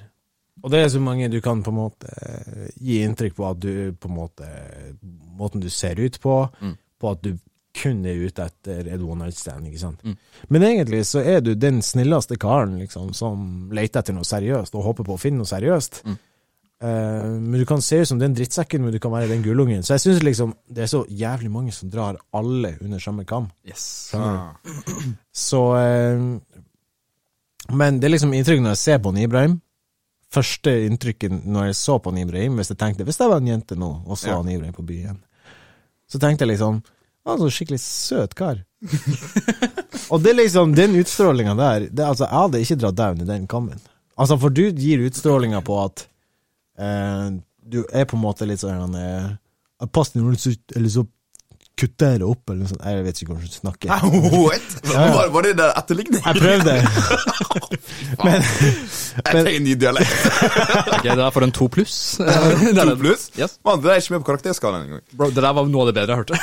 Og 0.65 0.71
det 0.73 0.81
er 0.85 0.89
så 0.89 1.01
mange 1.05 1.29
du 1.31 1.41
kan 1.45 1.61
på 1.63 1.71
en 1.71 1.77
måte 1.79 2.09
eh, 2.09 2.71
gi 2.81 3.03
inntrykk 3.05 3.35
på 3.37 3.45
at 3.51 3.59
du 3.61 3.93
på 4.01 4.09
en 4.09 4.17
måte 4.17 4.47
Måten 5.37 5.61
du 5.61 5.69
ser 5.69 5.99
ut 6.01 6.17
på, 6.23 6.37
Mm. 6.63 6.77
på 7.01 7.11
at 7.13 7.23
du 7.23 7.35
kun 7.77 8.07
er 8.09 8.23
ute 8.25 8.41
etter 8.47 8.87
et 8.89 9.03
one 9.05 9.19
night 9.27 9.37
stand, 9.37 9.67
ikke 9.69 9.79
sant. 9.83 10.01
Mm. 10.03 10.15
Men 10.49 10.63
egentlig 10.65 11.03
så 11.05 11.21
er 11.21 11.43
du 11.45 11.51
den 11.55 11.83
snilleste 11.85 12.39
karen 12.41 12.79
liksom, 12.81 13.11
som 13.13 13.69
leter 13.71 14.01
etter 14.01 14.17
noe 14.17 14.25
seriøst, 14.25 14.73
og 14.75 14.87
håper 14.87 15.05
på 15.05 15.13
å 15.19 15.21
finne 15.21 15.43
noe 15.43 15.51
seriøst. 15.51 16.01
Mm. 16.09 16.17
Eh, 16.81 17.27
men 17.37 17.61
du 17.61 17.67
kan 17.69 17.85
se 17.85 18.01
ut 18.01 18.09
som 18.09 18.19
den 18.19 18.33
drittsekken, 18.37 18.81
men 18.81 18.93
du 18.93 18.99
kan 18.99 19.13
være 19.13 19.29
den 19.29 19.45
gullungen. 19.45 19.85
Så 19.85 19.93
jeg 19.99 20.07
syns 20.07 20.23
liksom 20.25 20.55
det 20.73 20.87
er 20.87 20.91
så 20.95 21.03
jævlig 21.09 21.51
mange 21.53 21.73
som 21.77 21.91
drar 21.93 22.17
alle 22.33 22.79
under 22.81 22.99
samme 22.99 23.27
kam. 23.29 23.51
Yes. 23.69 23.85
Skjønner? 24.09 24.57
Så 25.37 25.63
eh, 25.77 26.27
Men 27.77 28.01
det 28.01 28.09
er 28.09 28.17
liksom 28.17 28.33
inntrykk 28.33 28.61
når 28.65 28.73
jeg 28.77 28.85
ser 28.87 28.99
på 29.05 29.13
Ibrahim. 29.21 29.61
Første 30.35 30.73
inntrykket 30.89 31.45
når 31.47 31.69
jeg 31.71 31.77
så 31.79 31.99
på 32.03 32.11
han 32.11 32.19
Ibrahim, 32.25 32.57
hvis 32.59 32.73
jeg 32.73 32.79
tenkte 32.81 33.05
Hvis 33.07 33.21
jeg 33.21 33.31
var 33.31 33.39
en 33.43 33.51
jente 33.53 33.77
nå, 33.79 33.91
og 34.07 34.19
så 34.19 34.33
Ja. 34.33 34.37
han 34.41 34.49
Ibrahim 34.51 34.75
på 34.75 34.85
byen, 34.87 35.21
så 36.11 36.19
tenkte 36.19 36.45
jeg 36.45 36.57
liksom 36.57 36.83
Han 37.27 37.35
er 37.35 37.43
så 37.43 37.51
skikkelig 37.51 37.81
søt 37.83 38.35
kar. 38.39 38.61
og 40.11 40.23
det 40.23 40.31
er 40.31 40.39
liksom 40.43 40.75
den 40.75 40.95
utstrålinga 41.01 41.55
der 41.59 41.89
det, 41.91 42.05
Altså, 42.05 42.25
jeg 42.27 42.39
hadde 42.39 42.61
ikke 42.63 42.79
dratt 42.83 42.99
deg 43.01 43.23
i 43.23 43.29
den 43.31 43.47
kammen. 43.51 43.81
Altså, 44.17 44.39
for 44.39 44.51
du 44.55 44.63
gir 44.71 45.03
utstrålinga 45.07 45.61
på 45.67 45.79
at 45.85 46.07
eh, 46.79 47.31
du 47.67 47.85
er 47.93 48.07
på 48.07 48.17
en 48.17 48.23
måte 48.23 48.47
litt 48.47 48.63
sånn 48.63 48.95
eh, 48.95 49.35
Pass 49.93 50.15
eller 50.17 50.89
så 50.89 51.03
kutter 51.77 52.15
jeg 52.15 52.21
det 52.23 52.27
opp, 52.27 52.43
eller 52.49 52.63
noe 52.63 52.71
sånt. 52.71 52.85
Jeg 52.89 53.05
vet 53.05 53.19
ikke 53.21 53.35
hvordan 53.35 53.47
du 53.47 53.57
snakker. 53.57 53.87
What? 54.33 54.77
Var, 55.17 55.29
var 55.35 55.45
det 55.45 55.55
der 55.59 55.73
etterligning? 55.77 56.23
Jeg 56.25 56.35
prøvde. 56.41 56.77
Jeg 59.17 59.25
trenger 59.25 59.57
en 59.57 59.65
ny 59.65 59.75
dialekt. 59.81 60.13
Ok, 60.97 61.05
det 61.05 61.23
er 61.25 61.33
for 61.35 61.45
en 61.45 61.53
to 61.55 61.67
pluss. 61.73 61.97
To 62.19 62.95
pluss? 63.01 63.27
Yes. 63.39 63.59
Man, 63.65 63.81
det 63.85 63.93
er 63.93 64.01
ikke 64.01 64.15
med 64.17 64.23
på 64.25 64.29
karakterskalaen 64.31 64.87
engang. 64.87 65.03
Bro, 65.13 65.29
det 65.35 65.45
der 65.45 65.57
var 65.57 65.69
noe 65.69 65.85
av 65.85 65.91
det 65.91 65.97
bedre 65.99 66.17
jeg 66.17 66.23
hørte. 66.23 66.41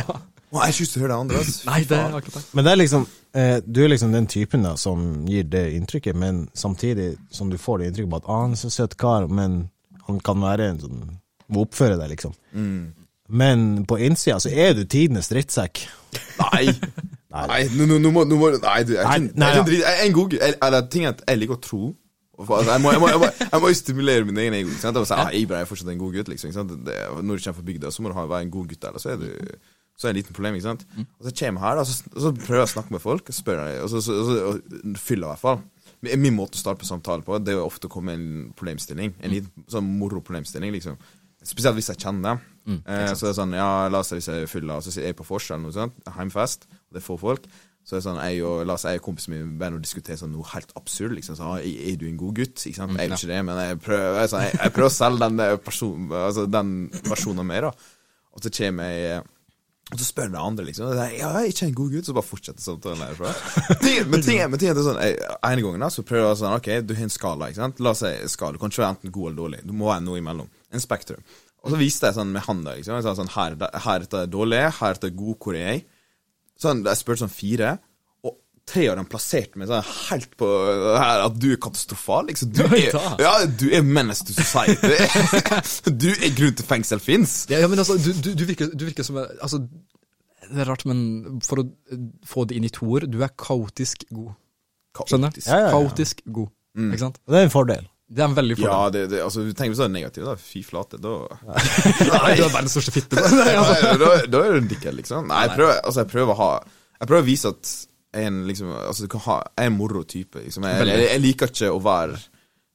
ja. 0.00 0.18
Jeg 0.50 0.58
har 0.58 0.72
ikke 0.72 0.82
lyst 0.84 0.94
til 0.96 1.00
å 1.00 1.04
høre 1.04 1.12
det 1.12 1.18
andre. 1.24 1.42
Nei, 1.68 1.80
det 1.86 1.98
er 1.98 2.14
akkurat 2.18 2.36
det. 2.38 2.44
Men 2.58 2.66
det 2.66 2.70
er 2.72 2.78
liksom 2.80 3.04
eh, 3.38 3.56
Du 3.62 3.78
er 3.84 3.90
liksom 3.92 4.14
den 4.16 4.26
typen 4.30 4.64
da 4.66 4.72
som 4.82 5.04
gir 5.30 5.44
det 5.46 5.64
inntrykket, 5.76 6.18
men 6.18 6.40
samtidig 6.58 7.12
som 7.34 7.52
du 7.52 7.58
får 7.58 7.78
det 7.82 7.90
inntrykket 7.90 8.10
på 8.10 8.18
at 8.22 8.26
ah, 8.30 8.40
han 8.46 8.56
er 8.56 8.62
så 8.62 8.70
søt 8.74 8.96
kar, 8.98 9.28
men 9.30 9.60
han 10.08 10.18
kan 10.26 10.42
være 10.42 10.72
en 10.72 10.80
sånn 10.82 11.04
Må 11.54 11.66
oppføre 11.68 11.98
deg, 12.00 12.10
liksom. 12.16 12.34
Mm. 12.54 12.90
Men 13.30 13.86
på 13.88 13.98
innsida 14.02 14.40
så 14.42 14.50
er 14.50 14.74
du 14.78 14.84
tidenes 14.84 15.30
drittsekk. 15.32 15.84
Nei. 16.40 16.66
Nei, 17.30 17.60
nå, 17.78 18.10
må, 18.10 18.24
du 18.26 18.34
Nei, 18.34 18.80
du, 18.82 18.96
jeg, 18.96 19.04
er 19.86 20.00
en 20.02 20.14
god. 20.16 20.32
Eller 20.42 20.86
ting 20.90 21.06
at 21.06 21.22
jeg 21.22 21.38
liker 21.38 21.58
å 21.58 21.62
tro. 21.62 21.82
Altså, 22.40 22.72
jeg, 22.72 22.80
må, 22.82 22.90
jeg, 22.90 23.00
må, 23.02 23.10
jeg, 23.12 23.20
må, 23.20 23.28
jeg 23.44 23.62
må 23.62 23.70
jo 23.70 23.76
stimulere 23.78 24.26
min 24.26 24.40
egen 24.42 24.56
ego. 24.56 24.72
Jeg 24.72 24.96
må 24.96 25.04
si, 25.04 25.14
ah, 25.14 25.30
Ibrahim 25.36 25.62
er 25.62 25.68
fortsatt 25.68 25.92
en 25.92 26.00
god 26.00 26.16
gutt. 26.16 26.32
Liksom? 26.32 26.72
Det, 26.88 26.96
når 27.20 27.38
du 27.38 27.44
kommer 27.44 27.58
fra 27.60 27.66
bygda, 27.68 27.92
så 27.94 28.02
må 28.02 28.10
du 28.10 28.16
ha, 28.16 28.24
være 28.32 28.48
en 28.48 28.54
god 28.56 28.72
gutt. 28.72 28.88
Eller 28.90 29.02
så 29.02 29.12
er 29.14 29.20
du 29.22 29.28
så 30.00 30.08
er 30.08 30.14
det 30.14 30.22
et 30.22 30.24
lite 30.24 30.36
problem. 30.36 30.56
ikke 30.56 30.64
sant? 30.64 30.86
Og 30.96 31.26
så 31.26 31.34
kommer 31.42 31.60
jeg 31.60 31.66
her, 31.68 31.76
da, 31.76 31.84
så, 31.84 32.10
og 32.14 32.22
så 32.24 32.30
prøver 32.32 32.62
jeg 32.62 32.68
å 32.70 32.72
snakke 32.72 32.94
med 32.94 33.02
folk. 33.04 33.28
Og 33.28 33.36
spør 33.36 33.60
jeg, 33.66 33.82
og 33.84 33.90
så, 33.92 34.00
så, 34.00 34.16
og 34.16 34.30
så 34.30 34.36
og 34.48 34.96
fyller 34.96 35.26
jeg 35.26 35.28
i 35.28 35.34
hvert 35.34 35.44
fall. 35.44 35.60
Min 36.00 36.32
måte 36.32 36.56
å 36.56 36.62
starte 36.62 36.80
på 36.80 36.88
samtale 36.88 37.24
på, 37.26 37.36
det 37.44 37.52
er 37.52 37.58
jo 37.58 37.66
ofte 37.66 37.90
å 37.90 37.92
komme 37.92 38.14
med 38.14 38.22
en 38.22 38.54
problemstilling. 38.56 39.12
En 39.20 39.34
liten 39.34 39.66
sånn 39.68 39.90
moro-problemstilling, 40.00 40.72
liksom. 40.78 40.96
Spesielt 41.46 41.78
hvis 41.78 41.88
jeg 41.92 42.02
kjenner 42.02 42.34
dem. 42.34 42.46
eh, 42.84 43.08
så 43.14 43.26
det 43.26 43.32
er 43.32 43.40
sånn, 43.40 43.56
ja, 43.56 43.70
la 43.88 44.02
oss 44.02 44.12
si 44.12 44.18
hvis 44.18 44.28
jeg 44.28 44.44
er 44.44 44.50
full, 44.50 44.68
av 44.68 44.82
og 44.82 44.86
så 44.86 44.92
sier 44.92 45.08
jeg 45.08 45.16
på 45.18 45.26
eller 45.30 45.62
noe 45.64 45.74
sånt, 45.74 46.00
heimfest, 46.16 46.66
og 46.68 46.96
det 46.96 47.00
er 47.00 47.06
få 47.06 47.16
folk. 47.20 47.48
Så 47.80 47.96
er 47.96 48.04
sånn, 48.04 48.20
jeg 48.20 48.44
og, 48.44 48.60
la 48.68 48.76
oss 48.76 48.84
si 48.84 48.92
jeg 48.92 49.00
og 49.00 49.06
kompisen 49.06 49.32
min 49.32 49.54
begynner 49.58 49.80
å 49.80 49.82
diskutere 49.82 50.20
sånn 50.20 50.34
noe 50.36 50.46
helt 50.52 50.74
absurd. 50.76 51.16
liksom, 51.16 51.38
så, 51.38 51.54
ah, 51.56 51.62
er, 51.64 51.96
du 51.96 52.04
en 52.06 52.20
god 52.20 52.36
gutt? 52.36 52.60
Ikke 52.60 52.76
sant? 52.76 52.92
Jeg 52.98 53.08
er 53.08 53.14
jo 53.14 53.18
ikke 53.18 53.32
det, 53.32 53.40
men 53.48 53.62
jeg 53.64 53.80
prøver, 53.86 54.06
jeg, 54.10 54.22
er 54.22 54.32
sånn, 54.34 54.44
jeg, 54.44 54.58
jeg 54.60 54.74
prøver 54.76 54.90
å 54.90 54.98
selge 54.98 55.30
den, 55.30 55.42
person, 55.64 56.12
altså, 56.20 56.46
den 56.58 56.74
versjonen 57.08 57.42
av 57.42 57.48
meg. 57.48 57.66
da. 57.66 57.72
Og 58.36 58.44
så 58.44 58.52
kommer 58.60 58.92
jeg 58.92 59.24
og 59.90 59.98
så 59.98 60.06
spør 60.06 60.28
den 60.30 60.38
andre, 60.38 60.64
liksom. 60.68 60.92
Jeg, 60.94 61.16
ja, 61.18 61.28
jeg 61.34 61.48
er 61.48 61.50
ikke 61.50 61.66
en 61.66 61.76
god 61.80 61.94
gutt, 61.96 62.06
så 62.06 62.14
bare 62.14 62.28
fortsetter 62.28 62.62
samtalen 62.62 63.00
derfra. 63.02 63.32
Men 64.12 64.22
ting 64.22 64.38
men 64.46 64.60
ting 64.60 64.70
er 64.70 64.78
sånn 64.86 65.00
En 65.02 65.62
gang 65.64 65.78
da, 65.82 65.88
så 65.90 66.04
prøver 66.06 66.28
jeg 66.28 66.38
sånn 66.38 66.54
Ok, 66.54 66.68
du 66.86 66.94
har 66.94 67.06
en 67.08 67.12
skala, 67.12 67.48
ikke 67.50 67.58
sant? 67.58 67.82
La 67.82 67.90
oss 67.90 68.02
si 68.04 68.12
skala. 68.30 68.54
Du 68.54 68.62
kan 68.62 68.70
ikke 68.70 68.84
være 68.84 68.94
enten 68.94 69.14
god 69.16 69.26
eller 69.30 69.40
dårlig. 69.40 69.62
Du 69.66 69.74
må 69.74 69.88
være 69.90 70.04
noe 70.06 70.20
imellom. 70.22 70.50
En 70.70 70.84
spektrum. 70.84 71.24
Og 71.60 71.74
så 71.74 71.80
viste 71.80 72.06
jeg 72.06 72.16
sånn 72.20 72.30
med 72.32 72.46
handa, 72.46 72.76
liksom. 72.78 73.00
Jeg 73.00 73.06
sa 73.08 73.16
sånn 73.18 73.32
Her, 73.34 73.58
her 73.58 73.96
er 73.98 74.06
det 74.14 74.22
dårlig, 74.32 74.62
her 74.78 74.94
er 74.94 75.02
det 75.02 75.10
god, 75.18 75.36
hvor 75.42 75.58
er 75.58 75.66
jeg? 75.66 75.82
Sånn, 76.60 76.84
Jeg 76.86 77.00
spurte 77.00 77.24
sånn 77.24 77.34
fire, 77.34 77.74
tre 78.70 78.86
av 78.92 78.96
dem 79.00 79.06
plasserte 79.10 79.58
meg 79.60 79.68
sånn 79.70 79.86
helt 80.08 80.32
på 80.40 80.48
her 80.94 81.24
at 81.26 81.38
du 81.42 81.48
er 81.52 81.60
katastrofal. 81.62 82.28
Liksom. 82.30 82.52
Du 82.54 82.62
er, 82.78 82.90
da. 82.94 83.14
ja, 83.22 83.32
du 83.46 83.66
er 83.74 83.82
menace 83.86 84.26
to 84.28 84.34
society. 84.36 84.94
du 86.06 86.10
er 86.14 86.34
grunn 86.38 86.56
til 86.58 86.68
fengsel 86.70 87.02
fins. 87.02 87.40
Ja, 87.50 87.62
ja, 87.64 87.70
men 87.70 87.82
altså, 87.82 87.98
du, 87.98 88.12
du, 88.14 88.32
du, 88.38 88.44
virker, 88.48 88.70
du 88.72 88.86
virker 88.88 89.06
som 89.06 89.18
Altså, 89.20 89.62
det 90.50 90.64
er 90.64 90.70
rart, 90.70 90.86
men 90.88 91.40
for 91.46 91.62
å 91.62 91.68
få 92.26 92.46
det 92.50 92.56
inn 92.58 92.66
i 92.66 92.72
to 92.74 92.86
ord, 92.90 93.06
du 93.10 93.20
er 93.22 93.34
kaotisk 93.38 94.06
god. 94.10 94.32
Skjønner? 95.06 95.30
Kaotisk. 95.30 95.46
Ja, 95.50 95.58
ja, 95.60 95.66
ja. 95.68 95.72
Kaotisk 95.76 96.22
god. 96.26 96.50
Ikke 96.88 97.02
sant? 97.04 97.20
Det 97.26 97.38
er 97.42 97.46
en 97.50 97.52
fordel. 97.52 97.84
Det 98.10 98.24
er 98.24 98.26
en 98.26 98.34
veldig 98.34 98.56
Ja, 98.58 98.72
fordel. 98.72 98.94
det, 98.96 99.02
det, 99.12 99.20
altså, 99.22 99.44
tenk 99.54 99.70
hvis 99.70 99.78
du 99.78 99.84
er 99.86 99.92
negativ, 99.94 100.24
da. 100.26 100.32
Fy 100.42 100.64
flate, 100.66 100.98
da 100.98 101.12
Nei, 102.10 102.32
du 102.40 102.42
er 102.42 102.50
verdens 102.50 102.74
største 102.74 102.94
fitte. 102.94 103.22
Nei, 103.22 103.52
da, 104.02 104.10
da 104.26 104.40
er 104.42 104.56
du 104.56 104.58
en 104.64 104.70
dickhead, 104.72 104.96
liksom. 104.98 105.28
Nei, 105.30 105.44
jeg 105.46 105.54
prøver, 105.60 105.78
altså, 105.84 106.02
jeg 106.02 106.10
prøver 106.10 106.34
å 106.34 106.38
ha 106.40 106.48
Jeg 106.64 107.06
prøver 107.12 107.22
å 107.22 107.28
vise 107.28 107.52
at 107.54 107.70
en, 108.12 108.42
liksom, 108.48 108.72
altså, 108.74 109.06
du 109.06 109.12
kan 109.12 109.24
ha, 109.28 109.38
jeg 109.54 109.66
er 109.66 109.70
en 109.70 109.78
moro-type. 109.78 110.44
Liksom. 110.44 110.66
Jeg, 110.66 110.86
jeg, 110.88 111.08
jeg 111.12 111.24
liker 111.24 111.52
ikke 111.52 111.72
å 111.72 111.82
være 111.84 112.20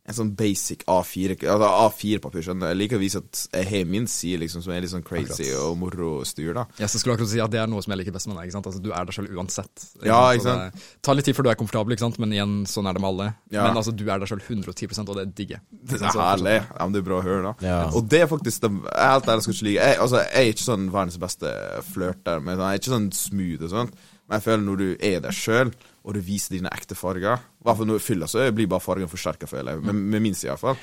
en 0.06 0.14
sånn 0.14 0.32
basic 0.38 0.84
A4 0.86 1.34
altså 1.50 1.68
A4-papir, 1.88 2.44
skjønner 2.46 2.68
du. 2.68 2.70
Jeg 2.70 2.78
liker 2.78 3.00
å 3.00 3.02
vise 3.02 3.22
at 3.24 3.40
jeg 3.58 3.68
har 3.72 3.88
min 3.90 4.06
side, 4.10 4.38
liksom, 4.44 4.62
som 4.62 4.74
er 4.76 4.84
litt 4.84 4.92
sånn 4.92 5.06
crazy 5.06 5.48
og 5.58 5.80
moro-styr, 5.82 6.52
da. 6.54 6.68
så 6.78 7.02
skulle 7.02 7.16
akkurat 7.18 7.32
si 7.32 7.42
at 7.42 7.54
Det 7.56 7.62
er 7.64 7.72
noe 7.72 7.82
som 7.82 7.96
jeg 7.96 8.04
liker 8.04 8.14
best 8.14 8.30
med 8.30 8.38
deg. 8.38 8.52
ikke 8.52 8.58
sant? 8.60 8.70
Altså, 8.70 8.84
Du 8.86 8.92
er 8.94 9.10
deg 9.10 9.18
selv 9.18 9.34
uansett. 9.34 9.88
Ja, 10.06 10.20
ikke 10.36 10.46
sant? 10.46 10.78
Det 10.78 11.02
tar 11.08 11.18
litt 11.18 11.26
tid 11.26 11.38
før 11.38 11.48
du 11.48 11.52
er 11.56 11.58
komfortabel, 11.58 11.98
ikke 11.98 12.06
sant? 12.06 12.22
men 12.22 12.38
igjen, 12.38 12.56
sånn 12.70 12.86
er 12.86 12.98
det 12.98 13.02
med 13.02 13.12
alle. 13.16 13.30
Ja. 13.50 13.66
Men 13.66 13.82
altså, 13.82 13.96
du 13.98 14.06
er 14.06 14.22
deg 14.22 14.30
selv 14.30 14.46
110 14.46 15.02
og 15.08 15.18
det 15.18 15.28
digger 15.34 15.58
jeg. 15.58 15.66
Det 15.90 16.02
er 16.04 16.20
herlig. 16.22 16.58
Ja, 16.62 16.82
men 16.84 16.94
det 16.94 17.02
er 17.02 17.10
bra 17.10 17.18
å 17.18 17.26
høre, 17.26 17.42
da. 17.50 17.56
Ja. 17.66 17.80
Og 17.98 18.06
det 18.14 18.22
er 18.28 18.30
faktisk 18.30 18.68
det, 18.68 18.76
helt 18.94 19.32
ærlig 19.34 19.48
skal 19.48 19.58
ikke 19.58 19.70
lyve. 19.72 19.90
Jeg, 19.90 20.02
altså, 20.06 20.22
jeg 20.22 20.44
er 20.44 20.54
ikke 20.54 20.68
sånn 20.70 20.90
verdens 20.94 21.22
beste 21.26 21.56
flørter. 21.90 22.46
Men 22.46 22.62
jeg 22.62 22.68
er 22.68 22.84
ikke 22.84 22.94
sånn 22.94 23.10
smooth 23.26 23.66
og 23.66 23.74
sånt. 23.74 24.06
Men 24.26 24.40
jeg 24.40 24.46
føler 24.48 24.64
når 24.66 24.82
du 24.82 24.88
er 25.06 25.24
deg 25.24 25.38
sjøl, 25.38 25.72
og 26.06 26.14
du 26.18 26.22
viser 26.26 26.56
dine 26.58 26.70
ekte 26.74 26.98
farger 26.98 27.38
I 27.38 27.66
hvert 27.66 27.80
fall 27.80 27.90
når 27.90 28.02
du 28.02 28.06
fyller, 28.06 28.30
så 28.30 28.46
blir 28.54 28.70
bare 28.70 28.84
fargen 28.84 29.10
forsterka, 29.10 29.50
føler 29.50 29.76
jeg. 29.76 29.86
Med, 29.86 30.04
med 30.16 30.24
min 30.26 30.38
side, 30.38 30.52
iallfall. 30.52 30.78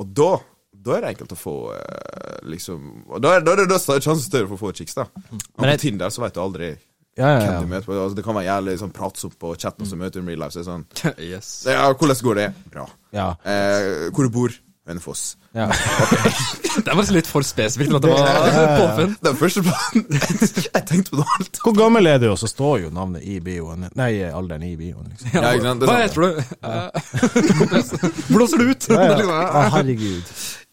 Og 0.00 0.12
da 0.16 0.34
da 0.76 0.96
er 0.96 1.04
det 1.06 1.12
enkelt 1.14 1.32
å 1.32 1.38
få 1.38 1.54
eh, 1.72 2.34
liksom 2.52 2.82
og 3.08 3.22
Da 3.24 3.38
da 3.40 3.54
det 3.58 3.64
da 3.70 3.78
er 3.78 4.02
sjansen 4.04 4.26
større 4.26 4.48
for 4.50 4.58
å 4.58 4.66
få 4.66 4.74
chicks, 4.76 4.96
da. 4.98 5.06
Og 5.32 5.62
Men 5.62 5.72
på 5.72 5.80
Tinder 5.86 6.12
så 6.12 6.22
vet 6.24 6.36
du 6.36 6.42
aldri 6.42 6.68
Ja, 7.16 7.30
ja, 7.32 7.38
hvem 7.40 7.64
du 7.64 7.72
møter 7.72 7.88
på. 7.88 7.96
Altså, 7.96 8.18
det 8.18 8.26
kan 8.26 8.36
være 8.36 8.50
jævlig 8.50 8.76
sånn 8.82 8.92
pratsomt 8.92 9.38
på 9.40 9.54
chatten, 9.56 9.86
og 9.86 9.88
så 9.88 9.96
møter 9.96 10.20
du 10.20 10.26
en 10.26 10.28
real 10.28 10.42
life. 10.44 10.52
Så 10.52 10.60
er 10.60 10.66
det 10.66 10.68
sånn 10.68 11.24
yes. 11.32 11.50
Ja, 11.72 11.86
hvordan 11.94 12.22
går 12.28 12.40
det? 12.42 12.46
Bra. 12.74 12.84
Ja. 13.16 13.30
Eh, 13.48 14.10
hvor 14.12 14.28
du 14.28 14.34
bor? 14.34 14.56
Hønefoss. 14.86 15.36
ja. 15.56 15.66
Det 16.84 16.92
var 16.92 17.08
litt 17.14 17.28
for 17.28 17.44
spesifikt 17.46 17.94
at 17.96 18.04
det 18.04 18.10
var 18.12 18.72
påfunn. 18.76 19.14
Den 19.24 19.36
første 19.38 19.62
planen 19.64 20.04
Jeg 20.76 20.82
tenkte 20.88 21.14
på 21.14 21.16
det 21.20 21.26
alt. 21.38 21.60
Hvor 21.62 21.74
gammel 21.78 22.10
er 22.10 22.20
du, 22.20 22.26
og 22.32 22.38
så 22.40 22.50
står 22.50 22.82
jo 22.84 22.90
navnet 22.94 23.24
i 23.24 23.38
bioen. 23.44 23.88
Nei, 23.96 24.10
alderen 24.28 24.66
i 24.66 24.74
bioen, 24.78 25.08
liksom. 25.12 25.30
Ja, 25.32 25.54
ikke 25.56 25.66
sant? 25.70 25.80
Det 25.80 25.88
Hva 25.88 25.96
er 25.96 26.02
heter 26.04 26.20
du? 26.20 26.28
Blåser 28.34 28.60
du 28.60 28.70
ut? 28.70 28.88
Ja, 28.92 29.00
ja. 29.00 29.16
liksom, 29.16 29.32
Å, 29.32 29.64
herregud. 29.78 30.24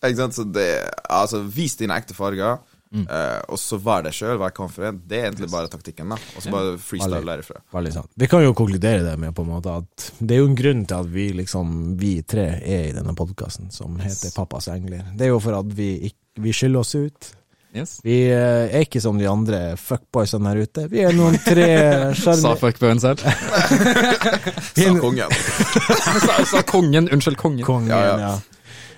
Ikke 0.04 0.20
sant? 0.20 0.38
Så 0.38 0.44
det, 0.60 0.70
altså, 1.08 1.44
vis 1.56 1.78
dine 1.80 1.96
ekte 2.00 2.18
farger, 2.18 2.60
eh, 3.02 3.40
og 3.50 3.60
så 3.60 3.80
vær 3.82 4.06
deg 4.06 4.16
sjøl, 4.16 4.38
være 4.42 4.56
confident. 4.58 5.04
Det 5.10 5.20
er 5.20 5.28
egentlig 5.30 5.50
bare 5.52 5.72
taktikken, 5.72 6.14
da. 6.14 6.20
Og 6.38 6.46
så 6.46 6.54
bare 6.54 6.74
freestyle 6.82 7.24
derifra. 7.28 7.62
Veldig 7.74 7.94
sant. 7.96 8.12
Vi 8.20 8.30
kan 8.32 8.46
jo 8.46 8.56
konkludere 8.58 9.04
det 9.06 9.16
med 9.22 9.36
på 9.36 9.46
en 9.46 9.54
måte 9.54 9.78
at 9.82 10.10
det 10.20 10.38
er 10.38 10.44
jo 10.44 10.50
en 10.52 10.58
grunn 10.60 10.84
til 10.90 11.00
at 11.00 11.14
vi 11.14 11.30
liksom, 11.42 11.78
vi 12.00 12.16
tre 12.28 12.50
er 12.60 12.90
i 12.90 12.96
denne 12.96 13.16
podkasten 13.18 13.72
som 13.74 13.98
heter 14.02 14.36
Pappas 14.36 14.70
engler. 14.74 15.08
Det 15.18 15.28
er 15.28 15.34
jo 15.34 15.42
for 15.44 15.58
at 15.60 15.74
vi, 15.78 15.96
vi 16.40 16.54
skiller 16.56 16.84
oss 16.84 16.94
ut. 16.96 17.34
Yes. 17.74 17.96
Vi 18.06 18.20
eh, 18.30 18.70
er 18.70 18.84
ikke 18.86 19.02
som 19.02 19.18
de 19.18 19.26
andre 19.26 19.74
fuckboysene 19.82 20.52
her 20.52 20.62
ute. 20.68 20.86
Vi 20.92 21.02
er 21.02 21.16
noen 21.18 21.40
tre 21.42 21.66
Sa 22.14 22.36
sjarmer... 22.36 22.60
fuckboyen 22.62 23.02
selv. 23.02 23.24
Sa 24.78 24.94
kongen. 25.02 25.34
sa, 26.28 26.38
sa 26.52 26.62
kongen. 26.70 27.10
Unnskyld, 27.10 27.40
kongen. 27.42 27.66
Kongen, 27.66 27.90
Ja, 27.90 28.18
ja. 28.22 28.34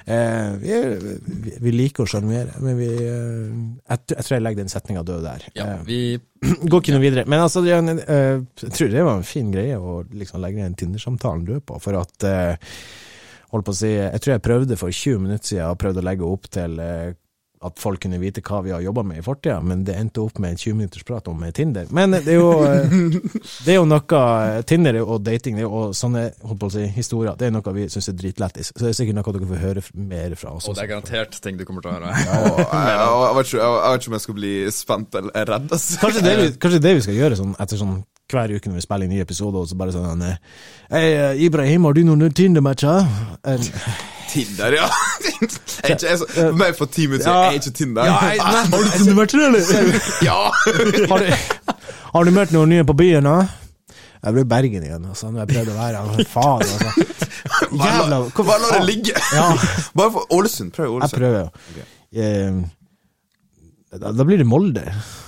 Eh, 0.06 0.52
vi, 0.62 0.70
er, 0.70 0.92
vi, 1.26 1.54
vi 1.66 1.72
liker 1.74 2.06
å 2.06 2.10
sjarmere, 2.10 2.60
men 2.62 2.78
vi 2.78 2.90
eh, 2.94 3.56
jeg, 3.90 4.04
jeg 4.12 4.22
tror 4.28 4.36
jeg 4.36 4.44
legger 4.46 4.62
den 4.62 4.74
setninga 4.74 5.02
død 5.08 5.26
der. 5.26 5.48
Ja, 5.58 5.66
Eh, 5.66 5.82
går 6.70 6.84
ikke 6.84 6.94
noe 6.94 7.02
videre. 7.02 7.26
Men 7.26 7.42
altså, 7.42 7.64
er 7.66 7.80
en, 7.82 7.98
eh, 7.98 8.38
jeg 8.62 8.76
tror 8.78 8.94
det 8.94 9.06
var 9.08 9.18
en 9.18 9.26
fin 9.26 9.50
greie 9.54 9.80
å 9.82 10.04
liksom 10.14 10.44
legge 10.44 10.62
den 10.62 10.78
Tinder-samtalen 10.78 11.48
død 11.48 11.66
på, 11.66 11.82
for 11.82 11.98
at 12.04 12.30
eh, 12.30 12.72
Holdt 13.54 13.68
på 13.68 13.74
å 13.76 13.78
si 13.78 13.92
Jeg 13.94 14.20
tror 14.20 14.32
jeg 14.34 14.42
prøvde 14.44 14.76
for 14.76 14.92
20 14.92 15.20
minutter 15.22 15.48
siden 15.52 15.70
og 15.70 15.78
prøvde 15.80 16.02
å 16.02 16.06
legge 16.06 16.26
opp 16.28 16.48
til 16.52 16.80
eh, 16.82 17.14
at 17.62 17.80
folk 17.80 18.02
kunne 18.04 18.20
vite 18.22 18.44
hva 18.46 18.62
vi 18.66 18.74
har 18.74 18.84
jobba 18.84 19.04
med 19.08 19.20
i 19.20 19.24
fortida, 19.26 19.58
men 19.64 19.84
det 19.88 19.96
endte 19.98 20.22
opp 20.24 20.40
med 20.44 20.56
en 20.56 20.60
20 20.60 20.78
minutters 20.80 21.06
prat 21.08 21.28
om 21.32 21.44
eh, 21.44 21.54
Tinder. 21.56 21.88
Men 21.96 22.12
det 22.18 22.34
er 22.34 22.40
jo, 22.40 22.50
eh, 22.68 22.96
det 23.66 23.76
er 23.76 23.80
jo 23.80 23.86
noe 23.90 24.22
eh, 24.22 24.62
Tinder 24.68 25.00
og 25.04 25.24
dating 25.26 25.58
det 25.58 25.64
er 25.64 25.68
jo, 25.68 25.74
og 25.86 25.96
sånne 25.98 26.28
holdt 26.44 26.62
på 26.62 26.70
å 26.70 26.74
si, 26.76 26.86
historier, 26.96 27.38
det 27.40 27.50
er 27.50 27.56
noe 27.56 27.76
vi 27.78 27.88
syns 27.92 28.12
er 28.12 28.18
dritlættis. 28.20 28.74
Så 28.74 28.84
det 28.84 28.92
er 28.92 28.98
sikkert 29.00 29.20
noe 29.20 29.36
dere 29.38 29.52
får 29.52 29.64
høre 29.64 29.86
mer 30.12 30.36
fra 30.40 30.56
oss. 30.58 30.70
Og 30.70 30.78
det 30.78 30.86
er 30.86 30.92
garantert 30.96 31.40
ting 31.44 31.60
du 31.60 31.66
kommer 31.68 31.86
til 31.86 31.94
å 31.94 31.98
høre. 31.98 32.12
Og 32.12 32.60
jeg, 32.60 32.74
jeg, 32.74 33.06
jeg, 33.06 33.38
vet 33.38 33.52
ikke, 33.52 33.62
jeg, 33.62 33.78
vet 33.86 34.04
ikke 34.04 34.12
om 34.12 34.18
jeg 34.20 34.26
skal 34.28 34.40
bli 34.42 34.56
spent 34.76 35.22
eller 35.22 35.50
redd. 35.54 35.72
Altså. 35.72 36.02
Kanskje 36.04 36.26
det, 36.26 36.36
vi, 36.42 36.52
kanskje 36.66 36.84
det 36.84 36.94
vi 37.00 37.08
skal 37.08 37.20
gjøre 37.24 37.40
sånn 37.40 37.56
etter 37.64 37.82
sånn 37.82 37.98
hver 38.32 38.56
uke 38.56 38.70
når 38.72 38.80
vi 38.80 38.84
spiller 38.86 39.06
inn 39.06 39.14
nye 39.14 39.26
episoder, 39.26 39.62
og 39.62 39.70
så 39.70 39.78
bare 39.78 39.94
sånn 39.94 40.24
eh, 40.26 40.38
Hei, 40.90 41.04
eh, 41.14 41.42
Ibrahim, 41.46 41.86
har 41.86 41.94
du 41.98 42.02
noen 42.08 42.34
Tinder-matcher? 42.34 43.06
Eh, 43.46 43.68
Tinder, 44.32 44.74
ja. 44.76 44.88
Jeg 45.86 45.96
er 45.96 46.16
ikke, 46.18 46.48
meg 46.58 46.74
for 46.76 46.90
ti 46.92 47.06
minutter 47.08 47.28
siden, 47.28 47.44
jeg 47.46 47.54
er 47.54 47.60
ikke 47.62 47.76
Tinder. 47.78 48.10
Ja, 48.10 48.16
jeg- 48.32 48.42
nei, 48.42 48.64
har 48.72 48.88
du 48.88 48.96
Tinder-matcher, 48.98 49.46
eller? 49.46 49.62
Ja! 50.30 50.40
Har 51.12 51.22
du, 51.22 51.78
har 52.16 52.26
du 52.28 52.34
møtt 52.36 52.56
noen 52.56 52.74
nye 52.74 52.88
på 52.90 52.98
byen, 52.98 53.30
da? 53.30 53.38
Jeg 54.26 54.34
ble 54.34 54.42
i 54.42 54.50
Bergen 54.50 54.86
igjen, 54.88 55.04
altså. 55.06 55.30
Når 55.30 55.44
jeg 55.44 55.52
prøvde 55.54 55.74
å 55.76 55.78
være 55.78 56.00
her. 56.02 56.30
Faen, 56.32 56.64
altså. 56.66 57.06
Jævla 57.78 58.18
hvor 58.34 58.48
Bare 58.48 58.62
la 58.64 58.70
det 58.80 58.86
ligge. 58.90 59.14
Ja, 59.38 59.52
Bare 59.94 60.14
for 60.16 60.34
Ålesund. 60.34 60.72
Prøv 60.74 60.96
jeg 60.98 61.12
prøver, 61.14 61.52
ja. 61.78 61.86
Eh, 62.26 62.58
Da, 63.92 64.12
da 64.12 64.24
blir 64.28 64.38
det 64.42 64.46
Molde. 64.48 64.82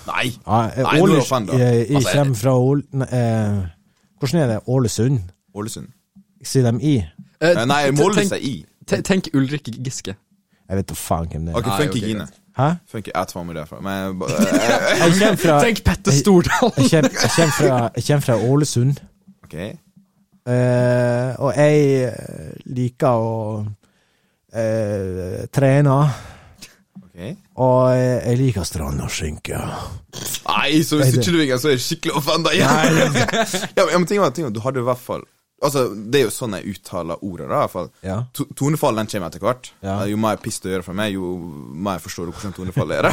Nei. 0.08 0.26
Ja, 0.46 0.58
Nei, 0.76 0.98
er 0.98 1.02
Åles- 1.04 1.28
fan, 1.30 1.46
da. 1.46 1.54
eh, 1.54 1.86
Jeg 1.88 1.96
Altså, 1.96 2.14
kommer 2.18 2.36
fra 2.36 2.54
Ål... 2.58 2.82
Eh, 3.06 3.60
hvordan 4.20 4.42
er 4.42 4.48
det? 4.48 4.58
Ålesund? 4.68 5.20
Ålesund. 5.56 5.88
Sier 6.44 6.72
de 6.72 6.80
i? 6.84 6.96
Eh, 6.98 7.52
Eh, 7.54 7.66
Nei, 7.70 7.92
Molde 7.92 8.26
sier 8.28 8.42
i. 8.42 8.66
te- 8.88 9.02
Tenk 9.06 9.30
Ulrik 9.34 9.70
Giske. 9.86 10.16
Jeg 10.70 10.78
vet 10.82 10.88
da 10.90 10.96
faen 10.96 11.28
hvem 11.32 11.46
det 11.46 11.54
er. 11.54 11.58
Ok, 11.62 11.70
Funky 11.80 12.00
Gine. 12.02 12.26
Hæ? 12.58 12.72
Funky 12.92 13.12
Jeg 13.16 13.28
tar 13.28 13.44
meg 13.46 13.56
derfra. 13.56 13.80
Men 13.82 14.20
Jeg 14.20 15.38
fra, 15.46 15.60
Tenk 15.64 15.84
Petter 15.86 16.12
jeg- 16.12 16.22
Stordal. 16.24 16.74
jeg 16.78 16.90
kommer, 16.92 17.12
jeg 17.22 17.32
kommer 17.38 17.54
fra, 17.54 17.90
jeg 17.96 18.04
kommer 18.08 18.22
fra 18.26 18.36
Ålesund. 18.50 18.98
Ok. 19.46 19.54
Eh, 20.48 21.36
og 21.40 21.54
jeg 21.56 22.14
liker 22.66 23.08
å 23.08 23.68
eh, 24.54 25.46
trene. 25.54 25.98
Ok 27.18 27.38
Og 27.58 27.80
jeg, 27.98 28.20
jeg 28.22 28.40
liker 28.44 28.68
strand 28.68 29.02
og 29.02 29.10
skinke. 29.10 29.58
Nei, 29.58 30.84
så 30.86 31.00
hvis 31.02 31.16
du 31.16 31.24
ikke 31.24 31.40
liker 31.40 31.62
så 31.62 31.72
er 31.72 31.78
jeg 31.80 31.86
skikkelig 31.88 32.20
offenda 32.22 32.54
ja, 32.58 32.70
ja, 32.86 33.88
men 33.98 34.06
ting 34.06 34.22
var, 34.22 34.36
ting 34.36 34.46
var, 34.48 34.54
du 34.54 34.62
hadde 34.62 34.86
i 34.86 34.88
hvert 34.88 35.02
fall 35.02 35.26
Altså, 35.58 35.88
Det 35.90 36.20
er 36.20 36.28
jo 36.28 36.34
sånn 36.34 36.54
jeg 36.60 36.76
uttaler 36.76 37.24
ordet, 37.26 37.48
da, 37.50 37.56
i 37.58 37.62
hvert 37.64 37.74
fall. 37.74 37.88
Ja. 38.06 38.18
Tonefall 38.60 39.00
den 39.00 39.10
kommer 39.10 39.32
etter 39.32 39.42
hvert. 39.42 39.72
Ja. 39.82 39.96
Jo 40.06 40.20
mer 40.22 40.38
piss 40.42 40.60
du 40.62 40.68
gjør 40.70 40.84
for 40.86 40.98
meg, 40.98 41.16
jo 41.18 41.32
mer 41.88 41.98
forstår 42.04 42.30
du 42.30 42.36
hvordan 42.36 42.54
tonefall 42.54 42.94
er. 42.94 43.08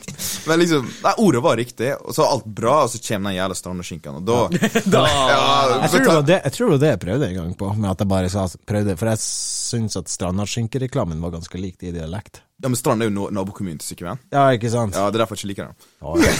Men 0.48 0.62
liksom, 0.62 0.88
nei, 1.04 1.12
ordet 1.20 1.44
var 1.44 1.60
riktig, 1.60 1.92
og 2.00 2.16
så 2.16 2.24
er 2.24 2.32
alt 2.38 2.48
bra, 2.48 2.78
og 2.86 2.92
så 2.94 3.02
kommer 3.04 3.28
den 3.34 3.36
jævla 3.42 3.58
strandeskinken, 3.60 4.16
og 4.16 4.30
da, 4.30 4.38
Da. 4.96 5.04
ja, 5.12 5.40
Jeg 5.84 5.92
tror, 5.98 6.22
det 6.22 6.26
det, 6.32 6.40
jeg 6.46 6.56
tror 6.56 6.66
det 6.66 6.72
var 6.78 6.84
det 6.86 6.94
jeg 6.94 7.02
prøvde 7.04 7.28
en 7.28 7.40
gang 7.42 7.54
på, 7.60 7.72
med 7.76 7.90
at 7.92 8.04
jeg 8.06 8.12
bare 8.16 8.32
sa 8.32 8.46
prøvde, 8.72 8.96
for 8.96 9.12
jeg 9.12 9.24
syns 9.26 10.00
at 10.00 10.14
strandaskinkereklamen 10.16 11.20
var 11.20 11.36
ganske 11.36 11.60
lik 11.60 11.84
i 11.84 11.92
dialekt. 11.92 12.40
Ja, 12.60 12.68
men 12.68 12.76
Strand 12.76 13.02
er 13.02 13.08
jo 13.08 13.28
nabokommunen 13.32 13.78
til 13.80 13.94
Sykkylven. 13.94 14.18
Ja, 14.34 14.42
ikke 14.52 14.68
sant? 14.72 14.92
Ja, 14.94 15.06
det 15.08 15.16
er 15.16 15.22
derfor 15.24 15.38
jeg 15.38 15.46
ikke 15.46 15.50
liker 15.54 15.68
den. 15.70 15.88
Oh, 16.04 16.16
ja. 16.20 16.32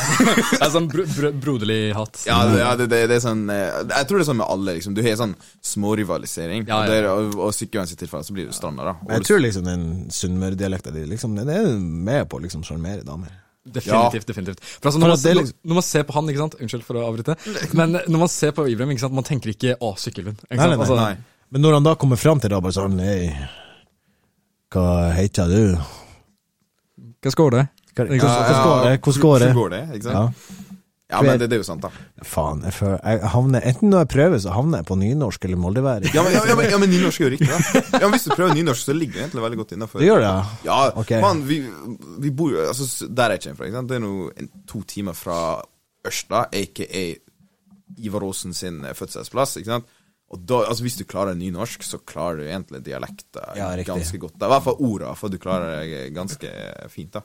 Det 0.53 0.59
er 0.67 0.73
sånn 0.75 0.89
bro 0.93 1.05
bro 1.17 1.31
broderlig 1.47 1.79
hatt. 1.97 2.21
Ja, 2.29 2.39
det, 2.51 2.59
ja 2.61 2.71
det, 2.77 2.89
det, 2.93 2.99
det 3.09 3.17
er 3.17 3.23
sånn 3.25 3.43
eh, 3.49 3.79
Jeg 3.95 4.09
tror 4.11 4.21
det 4.21 4.25
er 4.27 4.29
sånn 4.29 4.41
med 4.43 4.53
alle. 4.53 4.75
liksom 4.77 4.97
Du 4.97 5.01
har 5.07 5.17
sånn 5.21 5.33
smårivalisering. 5.71 6.67
Ja, 6.69 6.83
ja. 6.87 7.13
Og, 7.15 7.31
og, 7.39 7.47
og 7.49 7.55
sitt 7.57 7.73
tilfelle 7.73 8.27
så 8.27 8.37
blir 8.37 8.51
du 8.51 8.57
Stranda, 8.57 8.91
da. 8.91 8.97
Og 9.07 9.15
jeg 9.17 9.27
tror 9.31 9.41
liksom 9.47 9.65
den 9.71 9.87
sunnmørdialekta 10.13 10.93
di 10.95 11.07
liksom, 11.09 11.39
den 11.41 11.49
er 11.55 11.71
med 11.81 12.29
på 12.29 12.37
å 12.41 12.45
liksom 12.45 12.67
sjarmere 12.69 13.07
damer. 13.07 13.33
Definitivt. 13.71 14.27
definitivt 14.27 14.63
For 14.65 14.89
altså, 14.89 15.01
når, 15.01 15.09
man, 15.13 15.37
liksom- 15.41 15.69
når 15.69 15.79
man 15.81 15.85
ser 15.85 16.05
på 16.09 16.15
han, 16.17 16.29
ikke 16.33 16.41
sant 16.41 16.55
Unnskyld 16.65 16.85
for 16.87 16.97
å 16.97 17.03
avbryte, 17.11 17.37
men 17.77 17.93
når 18.09 18.23
man 18.23 18.31
ser 18.33 18.55
på 18.57 18.65
Ibrahim, 18.71 18.95
ikke 18.95 19.05
sant 19.05 19.17
man 19.17 19.27
tenker 19.27 19.53
ikke 19.53 19.77
'Å, 19.77 19.91
Sykkylven'. 20.01 20.39
Nei, 20.49 20.57
nei, 20.57 20.69
nei. 20.73 20.79
Altså, 20.81 20.97
Nei. 20.97 21.17
Men 21.51 21.63
når 21.67 21.75
han 21.77 21.89
da 21.89 21.95
kommer 21.99 22.17
fram 22.17 22.41
til 22.41 22.51
det, 22.53 22.61
bare 22.63 22.73
sånn 22.73 22.99
Hei, 23.05 23.35
hva 24.73 25.13
heter 25.17 25.51
du? 25.51 25.77
Hva 27.23 27.31
skal 27.35 27.51
det? 27.55 27.67
Hvordan 27.95 29.23
går 29.23 29.39
det? 29.45 29.55
Går 29.55 29.71
det? 29.75 29.85
Ja. 30.05 30.29
Ja, 31.11 31.23
men 31.27 31.41
det, 31.43 31.49
det 31.51 31.57
er 31.57 31.59
jo 31.59 31.67
sant, 31.67 31.83
da. 31.83 31.89
Faen, 32.23 32.61
jeg, 32.63 32.71
føler, 32.77 33.01
jeg 33.03 33.31
havner, 33.33 33.65
enten 33.67 33.91
når 33.91 34.05
jeg 34.05 34.09
prøver, 34.13 34.39
så 34.39 34.53
havner 34.55 34.79
jeg 34.79 34.87
på 34.87 34.97
nynorsk 35.01 35.45
eller 35.49 35.59
moldeværing. 35.59 36.13
Ja, 36.15 36.23
men, 36.23 36.37
ja, 36.37 36.43
ja, 36.47 36.55
men, 36.55 36.69
ja, 36.71 36.79
men 36.79 36.93
nynorsk 36.93 37.19
er 37.21 37.27
jo 37.27 37.31
riktig, 37.33 37.49
da. 37.51 37.81
Ja, 37.99 38.05
men 38.05 38.15
Hvis 38.15 38.29
du 38.29 38.35
prøver 38.37 38.55
nynorsk, 38.55 38.85
så 38.87 38.95
ligger 38.95 39.17
det 39.19 39.25
egentlig 39.25 39.43
veldig 39.43 39.59
godt 39.59 39.73
innafor. 39.75 39.99
Det 39.99 40.07
gjør 40.07 40.23
det, 40.23 40.29
ja. 40.31 40.45
Ja, 40.69 40.77
Ok. 41.03 41.11
man, 41.25 41.43
vi, 41.49 41.59
vi 42.23 42.31
bor 42.31 42.55
jo 42.55 42.63
altså, 42.63 43.09
Der 43.11 43.35
jeg 43.35 43.43
kommer 43.43 43.59
fra, 43.59 43.67
ikke 43.73 43.81
sant? 43.81 43.91
det 43.91 43.99
er 43.99 44.05
nå 44.07 44.13
en- 44.39 44.51
to 44.71 44.83
timer 44.95 45.19
fra 45.19 45.41
Ørsta, 46.07 46.45
aka 46.63 46.87
Ivar 47.99 48.29
Aasen 48.31 48.55
sin 48.55 48.79
fødselsplass. 48.95 49.57
ikke 49.59 49.67
sant? 49.75 49.85
Og 50.31 50.43
da, 50.47 50.61
altså 50.71 50.85
Hvis 50.87 50.97
du 51.01 51.05
klarer 51.11 51.35
nynorsk, 51.35 51.83
så 51.83 51.99
klarer 52.07 52.37
du 52.39 52.47
egentlig 52.47 52.85
dialekter 52.87 53.57
Ja, 53.59 53.71
ganske 53.87 54.19
godt. 54.23 54.37
da. 54.39 54.47
I 54.47 54.53
hvert 54.55 54.67
fall 54.69 54.79
orda, 54.87 55.15
for 55.19 55.33
du 55.33 55.39
klarer 55.43 55.81
det 55.83 56.03
ganske 56.15 56.51
fint. 56.93 57.13
da. 57.17 57.25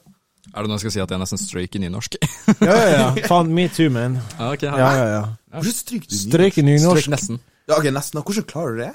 Er 0.54 0.62
det 0.62 0.70
noe 0.70 0.76
jeg 0.78 0.86
skal 0.86 0.94
si 0.94 1.02
at 1.02 1.10
jeg 1.14 1.22
nesten 1.22 1.40
strøyk 1.42 1.74
i 1.78 1.82
nynorsk? 1.82 2.18
Ja, 2.62 2.74
ja, 2.74 2.86
ja. 2.92 3.06
Faen, 3.30 3.50
me 3.54 3.68
too, 3.70 3.90
man. 3.94 4.18
ja, 4.38 4.52
ok, 4.52 4.62
Ja, 4.62 4.76
ja, 4.78 5.06
ja. 5.16 5.24
Hvordan 5.54 5.78
stryker 5.78 6.06
du 6.10 6.18
nynorsk? 6.18 6.58
I 6.58 6.66
nynorsk. 6.66 7.02
Strøyk 7.06 7.14
nesten. 7.14 7.40
Ja, 7.66 7.78
ok, 7.78 7.90
nesten. 7.94 8.22
Hvordan 8.22 8.48
klarer 8.50 8.74
du 8.76 8.82
det? 8.84 8.92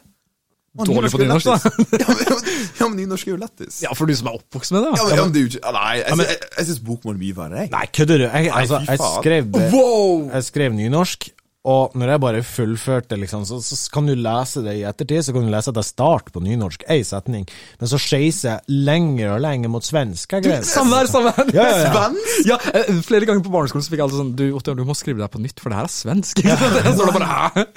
dårlig 0.72 1.12
på 1.12 1.20
nynorsk, 1.20 1.45
da. 1.51 1.72
ja, 2.03 2.07
men, 2.16 2.45
ja, 2.80 2.88
men 2.88 2.95
nynorsk 3.01 3.28
er 3.28 3.34
jo 3.34 3.39
lettest. 3.41 3.82
Ja, 3.84 3.91
for 3.97 4.07
du 4.07 4.16
som 4.16 4.30
er 4.32 4.38
oppvokst 4.39 4.72
med 4.76 4.86
det. 4.86 4.93
Ja, 4.95 5.03
men, 5.07 5.18
ja, 5.18 5.26
men 5.26 5.34
det 5.36 5.41
er 5.41 5.43
jo 5.43 5.51
ikke 5.51 5.74
Nei, 5.76 5.91
jeg, 5.97 6.05
jeg, 6.07 6.28
jeg, 6.30 6.49
jeg 6.57 6.68
syns 6.70 6.82
bokmål 6.88 7.18
er 7.18 7.22
mye 7.26 7.36
verre, 7.41 7.57
jeg. 7.66 7.72
Nei, 7.74 7.84
kødder 7.99 8.22
du? 8.24 8.26
Jeg, 8.30 8.51
altså, 8.62 8.80
jeg, 8.88 9.01
skrev, 9.18 9.49
Wow! 9.74 10.30
jeg 10.32 10.47
skrev 10.47 10.78
nynorsk, 10.78 11.28
og 11.62 11.93
når 11.93 12.09
jeg 12.09 12.22
bare 12.24 12.41
fullførte, 12.41 13.18
liksom, 13.22 13.43
så, 13.45 13.59
så 13.62 13.78
kan 13.93 14.07
du 14.09 14.16
lese 14.18 14.64
det 14.66 14.80
i 14.80 14.86
ettertid, 14.89 15.22
så 15.28 15.36
kan 15.36 15.45
du 15.45 15.51
lese 15.53 15.70
at 15.70 15.78
jeg 15.78 15.89
starter 15.91 16.34
på 16.34 16.41
nynorsk, 16.41 16.88
ei 16.89 17.03
setning, 17.05 17.45
men 17.78 17.91
så 17.91 17.99
skeiser 18.01 18.47
jeg 18.55 18.80
lenger 18.89 19.36
og 19.36 19.43
lenger 19.45 19.70
mot 19.70 19.86
svensk. 19.86 20.34
Jeg 20.34 20.47
greier. 20.47 20.66
Samme 20.66 20.97
her, 20.97 21.12
samme 21.12 21.34
her. 21.38 21.51
Ja, 21.53 21.68
ja, 21.70 21.84
ja. 21.84 21.91
Svensk? 21.93 22.47
Ja, 22.49 22.57
eh, 22.74 23.03
flere 23.05 23.30
ganger 23.30 23.45
på 23.45 23.53
barneskolen 23.53 23.86
så 23.86 23.93
fikk 23.93 24.01
jeg 24.01 24.07
alltid 24.07 24.22
sånn 24.24 24.34
Du, 24.39 24.45
Otto, 24.57 24.74
du 24.78 24.82
må 24.89 24.97
skrive 24.97 25.22
deg 25.22 25.30
på 25.34 25.43
nytt, 25.43 25.62
for 25.62 25.70
det 25.70 25.84
her 25.84 25.89
er 25.89 25.93
svensk. 25.93 26.41
Så 26.91 27.05
var 27.05 27.12
det 27.12 27.20
bare, 27.20 27.30
hæ? 27.30 27.68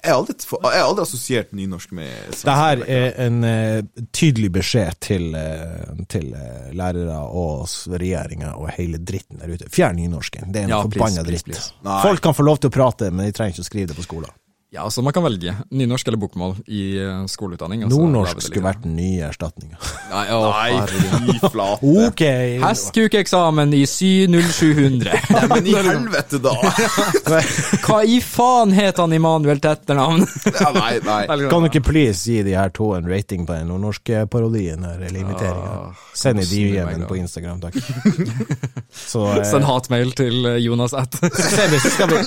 Jeg 0.00 0.12
har 0.12 0.18
aldri, 0.20 0.34
jeg 0.40 0.80
har 0.80 0.86
aldri 0.88 1.02
assosiert 1.04 1.52
nynorsk 1.56 1.92
med 1.96 2.10
svensk. 2.30 2.44
Det 2.48 2.56
her 2.56 2.84
er 2.96 3.18
en 3.26 3.38
uh, 3.44 4.04
tydelig 4.16 4.50
beskjed 4.54 5.00
til, 5.04 5.26
uh, 5.36 6.04
til 6.08 6.30
uh, 6.32 6.70
lærere 6.76 7.18
og 7.28 7.66
regjeringa 7.92 8.54
og 8.56 8.70
hele 8.78 8.98
dritten 8.98 9.42
der 9.42 9.52
ute. 9.52 9.68
Fjern 9.72 10.00
nynorsken. 10.00 10.48
Det 10.52 10.62
er 10.62 10.70
en 10.70 10.76
Ja, 10.76 10.82
forbanna 10.86 11.24
dritt. 11.26 11.44
please, 11.44 11.72
please. 11.82 12.02
Folk 12.06 12.22
kan 12.24 12.34
få 12.34 12.46
lov 12.48 12.62
til 12.62 12.72
å 12.72 12.76
prate, 12.78 13.10
men 13.10 13.28
de 13.28 13.36
trenger 13.36 13.58
ikke 13.58 13.66
å 13.66 13.70
skrive 13.70 13.92
det 13.92 13.98
på 14.00 14.06
skolen. 14.08 14.32
Ja, 14.72 14.84
altså 14.86 15.02
Man 15.02 15.12
kan 15.12 15.24
velge 15.24 15.50
nynorsk 15.74 16.08
eller 16.08 16.18
bokmål 16.22 16.52
i 16.70 16.82
eh, 17.02 17.24
skoleutdanning. 17.26 17.82
Altså, 17.82 17.98
Nordnorsk 17.98 18.44
skulle 18.44 18.62
vært 18.68 18.84
den 18.84 18.92
nye 18.94 19.24
erstatninga. 19.26 19.80
Nei, 20.12 20.26
å, 20.30 20.44
Nei, 20.46 20.84
fy 20.86 21.50
flate. 21.50 21.94
Ok! 22.06 22.22
Hestkukeeksamen 22.62 23.74
i 23.74 23.80
SY 23.90 24.28
0700. 24.30 25.16
Nei, 25.34 25.42
men 25.50 25.66
i 25.66 25.74
helvete, 25.74 26.38
da! 26.44 26.54
Hva 27.86 27.98
i 28.06 28.20
faen 28.22 28.70
het 28.76 29.00
han 29.02 29.16
Immanuel 29.16 29.58
til 29.58 29.72
etternavn? 29.72 30.22
Ja, 30.54 30.70
nei, 30.78 30.92
nei. 31.02 31.18
Kan 31.50 31.66
du 31.66 31.70
ikke 31.72 31.82
please 31.90 32.30
gi 32.30 32.44
de 32.46 32.54
her 32.54 32.70
to 32.70 32.92
en 32.94 33.10
rating 33.10 33.48
på 33.50 33.58
den 33.58 33.72
nordnorske 33.72 34.22
parodien 34.30 34.86
her, 34.86 35.02
eller 35.02 35.24
imiteringa? 35.24 35.74
Ah, 35.90 36.06
Send 36.14 36.44
i 36.44 36.46
DM-en 36.46 37.08
på 37.10 37.18
Instagram, 37.18 37.58
takk. 37.66 37.74
Så, 38.94 39.26
eh, 39.34 39.42
Send 39.50 39.66
hatmail 39.66 40.14
til 40.14 40.46
eh, 40.46 40.62
Jonas 40.62 40.94
at. 40.94 41.18
så, 41.18 41.42
skal 41.90 42.14
vi, 42.14 42.22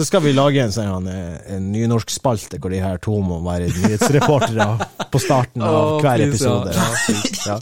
så 0.00 0.08
skal 0.08 0.24
vi 0.24 0.32
lage 0.36 0.64
en 0.64 0.72
sånn 0.72 1.12
eh, 1.12 1.38
en 1.58 1.73
nynorsk 1.74 2.14
spalte 2.14 2.60
hvor 2.62 2.72
de 2.72 2.80
her 2.82 3.00
to 3.02 3.18
må 3.24 3.40
være 3.44 3.68
nyhetsreportere 3.74 4.68
på 5.12 5.22
starten 5.22 5.64
av 5.66 5.98
hver 6.04 6.24
please, 6.24 6.46
ja. 6.46 6.56
episode. 6.62 7.36
Ja. 7.44 7.58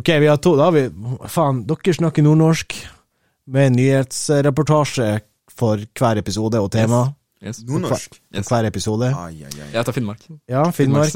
Ok, 0.00 0.12
vi 0.22 0.30
har 0.30 0.38
to. 0.38 0.54
Da 0.58 0.70
har 0.70 0.76
vi 0.76 0.86
Faen, 1.30 1.64
dere 1.68 1.96
snakker 1.98 2.26
nordnorsk 2.26 2.76
med 3.50 3.74
nyhetsreportasje 3.78 5.08
for 5.50 5.82
hver 5.98 6.20
episode 6.22 6.60
og 6.62 6.70
tema. 6.72 7.08
Yes. 7.40 7.62
Nordnorsk? 7.64 8.18
Yes. 8.36 8.48
Hver 8.52 8.66
episode. 8.68 9.06
Ai, 9.16 9.44
ai, 9.46 9.48
ai. 9.48 9.68
Jeg 9.72 9.84
tar 9.84 9.94
Finnmark. 9.96 10.26
Ja, 10.48 10.66
Finnmark. 10.76 11.08
Finnmarks, 11.08 11.14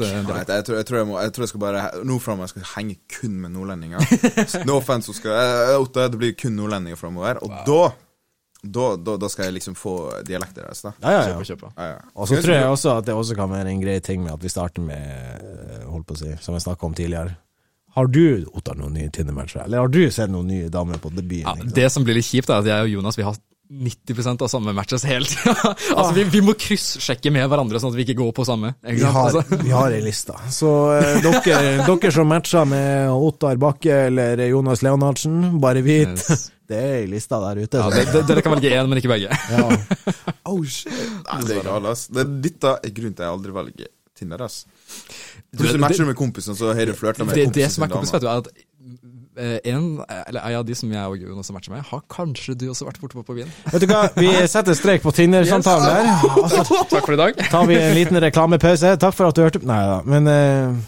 eh, 0.49 0.55
jeg, 0.55 0.65
tror, 0.65 0.79
jeg, 0.79 0.85
tror 0.85 0.97
jeg, 0.97 1.07
må, 1.07 1.19
jeg 1.21 1.33
tror 1.35 1.45
jeg 1.45 1.51
skal 1.51 1.61
bare 1.61 1.83
Nå 2.01 2.17
framover 2.23 2.49
skal 2.49 2.63
jeg 2.63 2.71
henge 2.71 2.95
kun 3.19 3.35
med 3.43 3.53
nordlendinger. 3.53 4.01
No 4.65 4.79
offense, 4.79 5.11
så 5.11 5.19
skal 5.19 5.37
jeg, 5.37 5.77
Otto, 5.83 6.07
det 6.09 6.21
blir 6.23 6.33
kun 6.39 6.57
nordlendinger 6.57 6.97
framover. 6.97 7.37
Og 7.45 7.53
da, 7.69 7.83
da, 8.65 8.95
da 8.97 9.15
Da 9.21 9.29
skal 9.31 9.49
jeg 9.49 9.57
liksom 9.59 9.75
få 9.77 9.95
dialekten 10.27 10.63
deres, 10.63 10.81
da. 10.85 10.93
Ja, 11.01 11.11
ja, 11.11 11.23
Kjøpe, 11.23 11.39
ja. 11.39 11.47
kjøpe. 11.51 11.71
Ja, 11.77 11.87
ja. 11.93 12.03
Og 12.15 12.29
så 12.29 12.41
tror 12.41 12.55
jeg 12.55 12.69
også 12.73 12.97
at 12.97 13.07
det 13.07 13.15
også 13.15 13.37
kan 13.37 13.51
være 13.51 13.71
en 13.71 13.81
grei 13.83 13.97
ting 14.03 14.23
med 14.23 14.33
at 14.33 14.43
vi 14.43 14.51
starter 14.51 14.85
med, 14.85 15.41
eh, 15.45 15.81
holdt 15.89 16.07
på 16.09 16.17
å 16.17 16.21
si, 16.21 16.35
som 16.41 16.57
jeg 16.57 16.65
snakka 16.65 16.87
om 16.89 16.95
tidligere. 16.97 17.37
Har 17.95 18.09
du, 18.11 18.45
Ottar, 18.51 18.75
noen 18.75 18.97
nye 18.97 19.09
Tinder-matcher? 19.09 19.63
Eller 19.63 19.79
har 19.85 19.87
du 19.87 20.01
sett 20.11 20.29
noen 20.31 20.49
nye 20.51 20.69
damer 20.69 20.99
på 20.99 21.13
debuten? 21.15 21.47
Ja, 21.47 21.75
det 21.77 21.91
som 21.93 22.03
blir 22.03 22.17
litt 22.17 22.27
kjipt, 22.27 22.49
er 22.51 22.59
at 22.59 22.67
jeg 22.67 22.89
og 22.89 22.91
Jonas 22.97 23.15
vi 23.15 23.23
har 23.23 23.37
90 23.69 24.41
av 24.41 24.47
samme 24.47 24.73
matches 24.73 25.03
hele 25.05 25.25
tida. 25.25 25.55
altså, 25.95 26.13
vi, 26.13 26.23
vi 26.23 26.41
må 26.45 26.53
kryssjekke 26.59 27.31
med 27.33 27.47
hverandre, 27.49 27.79
sånn 27.81 27.93
at 27.93 27.97
vi 27.97 28.05
ikke 28.05 28.17
går 28.19 28.33
på 28.37 28.45
samme. 28.47 28.75
Ikke 28.85 28.99
Vi 28.99 29.13
har, 29.17 29.29
Altså, 29.29 29.61
vi 29.63 29.73
har 29.73 29.95
ei 29.95 30.01
liste. 30.05 30.35
Så 30.53 30.71
eh, 30.99 31.17
dere, 31.25 31.61
dere 31.87 32.11
som 32.13 32.29
matcher 32.29 32.67
med 32.69 33.09
Ottar 33.15 33.57
Bakke 33.61 34.05
eller 34.11 34.45
Jonas 34.47 34.85
Leonardsen, 34.85 35.57
bare 35.63 35.81
vit 35.85 36.05
Yes. 36.05 36.51
det 36.69 36.77
er 36.77 36.95
ei 36.99 37.09
liste 37.09 37.37
der 37.41 37.61
ute. 37.63 37.81
ja, 37.81 37.89
det, 37.93 38.05
det, 38.13 38.21
dere 38.29 38.43
kan 38.45 38.55
velge 38.55 38.71
én, 38.73 38.87
men 38.89 39.01
ikke 39.01 39.11
begge. 39.11 39.33
ja. 39.33 39.65
Oh 40.45 40.61
shit. 40.61 40.93
Nei, 41.25 41.41
det 41.49 41.59
er 41.59 41.65
galt, 41.65 41.89
ass. 41.89 42.07
Dette 42.13 42.77
er 42.77 42.93
grunnen 42.93 43.17
til 43.17 43.25
at 43.25 43.27
jeg 43.27 43.37
aldri 43.39 43.55
velger 43.55 43.91
Tinder, 44.15 44.45
ass. 44.45 44.61
Plutselig 45.51 45.81
matcher 45.83 46.05
du 46.05 46.11
med 46.13 46.15
kompisen, 46.15 46.55
så 46.55 46.71
har 46.77 46.87
du 46.87 46.93
flørta 46.95 47.25
med 47.25 47.35
Det, 47.35 47.49
kompisen 47.49 47.57
det 47.65 47.71
som 47.73 47.83
er 47.83 47.91
kompis, 47.91 48.13
vet 48.15 48.23
du, 48.23 48.29
er 48.31 48.45
at 48.45 48.47
en, 49.37 49.85
eller 50.07 50.39
en 50.41 50.57
av 50.61 50.65
de 50.67 50.75
som 50.77 50.91
jeg 50.91 51.11
og 51.11 51.21
Jonas 51.21 51.45
også 51.45 51.55
matcher 51.57 51.73
med, 51.75 51.85
har 51.89 52.01
kanskje 52.11 52.55
du 52.55 52.67
også 52.71 52.87
vært 52.87 52.99
borte 53.03 53.19
på 53.19 53.23
på 53.27 53.37
byen. 53.37 53.51
Vet 53.73 53.83
du 53.83 53.87
hva, 53.91 54.05
vi 54.15 54.31
setter 54.55 54.77
strek 54.77 55.03
på 55.03 55.13
Tinder-samtalen 55.15 55.85
der. 55.91 56.27
Og 56.41 56.49
så 56.55 56.65
Takk 56.89 57.05
for 57.05 57.15
i 57.17 57.21
dag. 57.21 57.39
tar 57.51 57.69
vi 57.69 57.79
en 57.79 57.95
liten 57.97 58.19
reklamepause. 58.23 58.95
Takk 59.01 59.15
for 59.17 59.29
at 59.29 59.37
du 59.37 59.43
hørte 59.45 59.61
på. 59.63 59.69
Nei 59.69 59.81
da, 59.91 60.01
men 60.07 60.29
uh, 60.31 60.83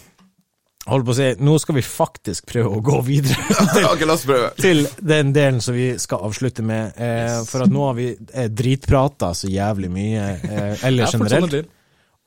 Hold 0.88 1.04
på 1.04 1.12
å 1.12 1.16
si, 1.18 1.26
nå 1.44 1.58
skal 1.60 1.76
vi 1.76 1.82
faktisk 1.84 2.46
prøve 2.48 2.78
å 2.78 2.84
gå 2.84 3.02
videre 3.04 3.36
ok, 3.92 4.06
la 4.08 4.14
oss 4.14 4.24
prøve. 4.24 4.54
til 4.56 4.86
den 5.04 5.34
delen 5.36 5.60
som 5.64 5.76
vi 5.76 5.90
skal 6.00 6.24
avslutte 6.24 6.64
med. 6.64 6.96
Eh, 6.96 7.42
for 7.50 7.66
at 7.66 7.74
nå 7.74 7.82
har 7.90 7.98
vi 7.98 8.06
eh, 8.16 8.48
dritprata 8.48 9.34
så 9.36 9.52
jævlig 9.52 9.90
mye, 9.92 10.30
uh, 10.46 10.86
eller 10.88 11.04
Ja, 11.04 11.10
generelt. 11.12 11.74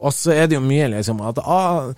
Og 0.00 0.12
så 0.16 0.34
er 0.36 0.48
det 0.48 0.58
jo 0.58 0.62
mye 0.64 0.90
liksom 0.92 1.24
at 1.24 1.40
ah, 1.40 1.88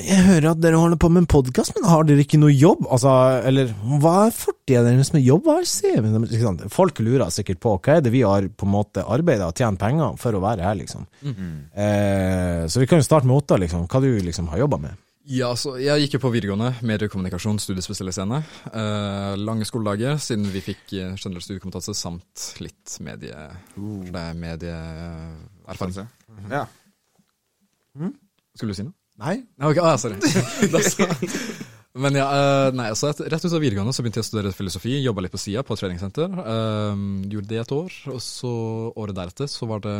jeg 0.00 0.22
hører 0.26 0.52
at 0.52 0.60
dere 0.62 0.78
holder 0.78 0.98
på 1.00 1.08
med 1.12 1.24
en 1.24 1.28
podkast, 1.30 1.74
men 1.76 1.88
har 1.88 2.04
dere 2.06 2.22
ikke 2.24 2.38
noe 2.40 2.52
jobb? 2.52 2.86
Altså, 2.92 3.10
eller 3.48 3.72
hva 4.02 4.14
er 4.26 4.34
fortida 4.36 4.84
deres 4.86 5.12
med 5.14 5.24
jobb? 5.26 5.48
Hva 5.48 5.58
er 5.60 5.68
CV-en 5.68 6.26
deres? 6.26 6.72
Folk 6.74 7.00
lurer 7.02 7.32
sikkert 7.34 7.60
på 7.62 7.74
hva 7.76 7.96
er 7.96 8.04
det 8.04 8.12
vi 8.14 8.22
har 8.26 8.46
på 8.48 8.68
en 8.68 8.74
måte 8.74 9.04
arbeida 9.04 9.48
og 9.50 9.56
tjent 9.58 9.80
penger 9.80 10.18
for 10.20 10.36
å 10.36 10.42
være 10.44 10.66
her, 10.66 10.76
liksom. 10.78 11.06
Eh, 11.74 12.66
så 12.70 12.82
vi 12.82 12.88
kan 12.90 13.00
jo 13.00 13.06
starte 13.06 13.28
med 13.30 13.40
Otta, 13.40 13.58
liksom. 13.60 13.88
Hva 13.90 14.02
du 14.04 14.10
liksom 14.24 14.50
har 14.52 14.62
jobba 14.62 14.80
med. 14.86 15.06
Ja, 15.30 15.50
så 15.54 15.76
Jeg 15.78 16.06
gikk 16.06 16.16
jo 16.16 16.22
på 16.24 16.32
videregående, 16.34 16.72
mediekommunikasjon, 16.86 17.60
studiespesialiserende. 17.62 18.40
Eh, 18.70 19.34
lange 19.38 19.66
skoledager, 19.68 20.16
siden 20.22 20.48
vi 20.50 20.62
fikk 20.64 20.86
uh, 20.96 21.12
generell 21.14 21.44
studiekompetanse 21.44 21.94
samt 21.94 22.46
litt 22.64 22.96
medie... 23.04 23.36
Uh. 23.76 24.08
Er 24.10 24.34
medieerfaring. 24.34 26.08
Ja. 26.50 26.64
Skulle 28.56 28.74
du 28.74 28.80
si 28.80 28.88
noe? 28.88 28.96
Nei? 29.20 29.36
Ok, 29.60 29.78
ah, 29.84 29.96
sorry. 30.00 30.16
Da 30.72 30.80
så- 30.84 31.08
Men 32.00 32.14
ja, 32.14 32.26
eh, 32.30 32.70
nei, 32.78 32.86
altså 32.92 33.10
et, 33.10 33.20
rett 33.32 33.44
ut 33.44 33.52
av 33.56 33.60
videregående 33.60 33.92
så 33.92 34.04
begynte 34.04 34.20
jeg 34.22 34.26
å 34.26 34.28
studere 34.30 34.52
filosofi, 34.54 34.92
jobba 35.02 35.24
litt 35.26 35.32
på 35.34 35.40
sida 35.42 35.64
på 35.66 35.74
et 35.74 35.80
treningssenter. 35.82 36.30
Eh, 36.38 37.00
gjorde 37.34 37.50
det 37.50 37.58
et 37.64 37.72
år, 37.74 37.96
og 38.14 38.20
så 38.24 38.52
året 38.94 39.16
deretter 39.18 39.50
så 39.50 39.66
var 39.68 39.82
det 39.84 39.96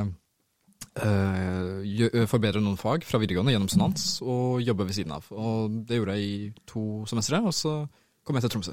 eh, 1.03 1.81
gjø- 1.99 2.27
forbedre 2.31 2.63
noen 2.63 2.79
fag 2.81 3.05
fra 3.07 3.21
videregående 3.23 3.53
gjennom 3.57 3.71
sonans, 3.73 4.07
og 4.23 4.63
jobbe 4.65 4.87
ved 4.89 4.97
siden 4.97 5.13
av. 5.19 5.27
Og 5.35 5.81
det 5.89 5.99
gjorde 6.01 6.17
jeg 6.19 6.31
i 6.31 6.53
to 6.71 6.85
semestre, 7.11 7.43
og 7.45 7.55
så 7.57 7.75
kom 8.31 8.39
jeg 8.39 8.47
til 8.47 8.53
Tromsø. 8.55 8.73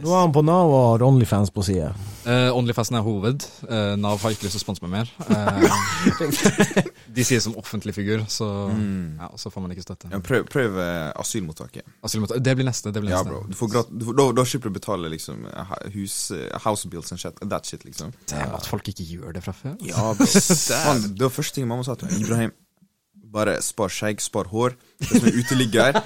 Nå 0.00 0.10
er 0.16 0.22
han 0.24 0.32
på 0.34 0.42
Nav 0.44 0.70
og 0.72 0.84
har 0.92 1.04
Onlyfans 1.06 1.50
på 1.54 1.62
side. 1.66 1.90
Uh, 2.26 2.50
Onlyfansen 2.56 2.98
er 2.98 3.04
hoved. 3.06 3.46
Uh, 3.64 3.94
Nav 4.00 4.18
har 4.22 4.34
ikke 4.34 4.48
lyst 4.48 4.56
til 4.58 4.60
å 4.60 4.64
sponse 4.66 4.82
meg 4.84 4.92
mer. 4.98 5.12
Uh, 5.30 6.90
de 7.16 7.24
sier 7.26 7.42
som 7.42 7.54
offentlig 7.60 7.94
figur, 7.96 8.24
så, 8.30 8.46
ja, 9.20 9.28
så 9.40 9.50
får 9.52 9.64
man 9.64 9.74
ikke 9.74 9.84
støtte. 9.84 10.10
Ja, 10.12 10.20
prøv, 10.24 10.44
prøv 10.50 10.78
eh, 10.82 11.10
asylmottaket. 11.20 11.86
Asylmottak- 12.06 12.42
Det 12.44 12.54
blir 12.58 12.66
neste. 12.68 12.92
Det 12.94 13.02
blir 13.04 13.14
Ja, 13.14 13.22
bro. 13.26 13.42
Du 13.48 13.56
får 13.58 13.72
grat 13.72 13.90
du 13.90 14.04
får, 14.08 14.16
da, 14.20 14.26
da 14.40 14.44
slipper 14.46 14.70
du 14.70 14.74
å 14.74 14.78
betale 14.78 15.10
liksom 15.12 15.46
eh, 15.50 15.74
hus, 15.96 16.16
eh, 16.36 16.48
house 16.64 16.88
bills 16.90 17.12
and 17.14 17.22
shit. 17.22 17.40
That 17.50 17.66
shit, 17.66 17.84
liksom. 17.88 18.12
Damn, 18.30 18.54
at 18.58 18.66
folk 18.70 18.88
ikke 18.92 19.06
gjør 19.06 19.34
det 19.36 19.44
fra 19.46 19.54
før. 19.56 19.76
Ja, 19.86 20.10
bro. 20.18 20.28
Man, 20.88 21.06
det 21.14 21.26
var 21.26 21.34
første 21.34 21.60
ting 21.60 21.68
mamma 21.70 21.86
sa 21.86 21.96
til 21.98 22.10
meg. 22.10 22.22
Ibrahim, 22.24 22.54
bare 23.30 23.58
spar 23.62 23.88
skjegg, 23.92 24.20
spar 24.22 24.48
hår. 24.50 24.74
Det 25.00 25.08
som 25.08 25.26
er 25.30 25.36
uteligger. 25.40 25.96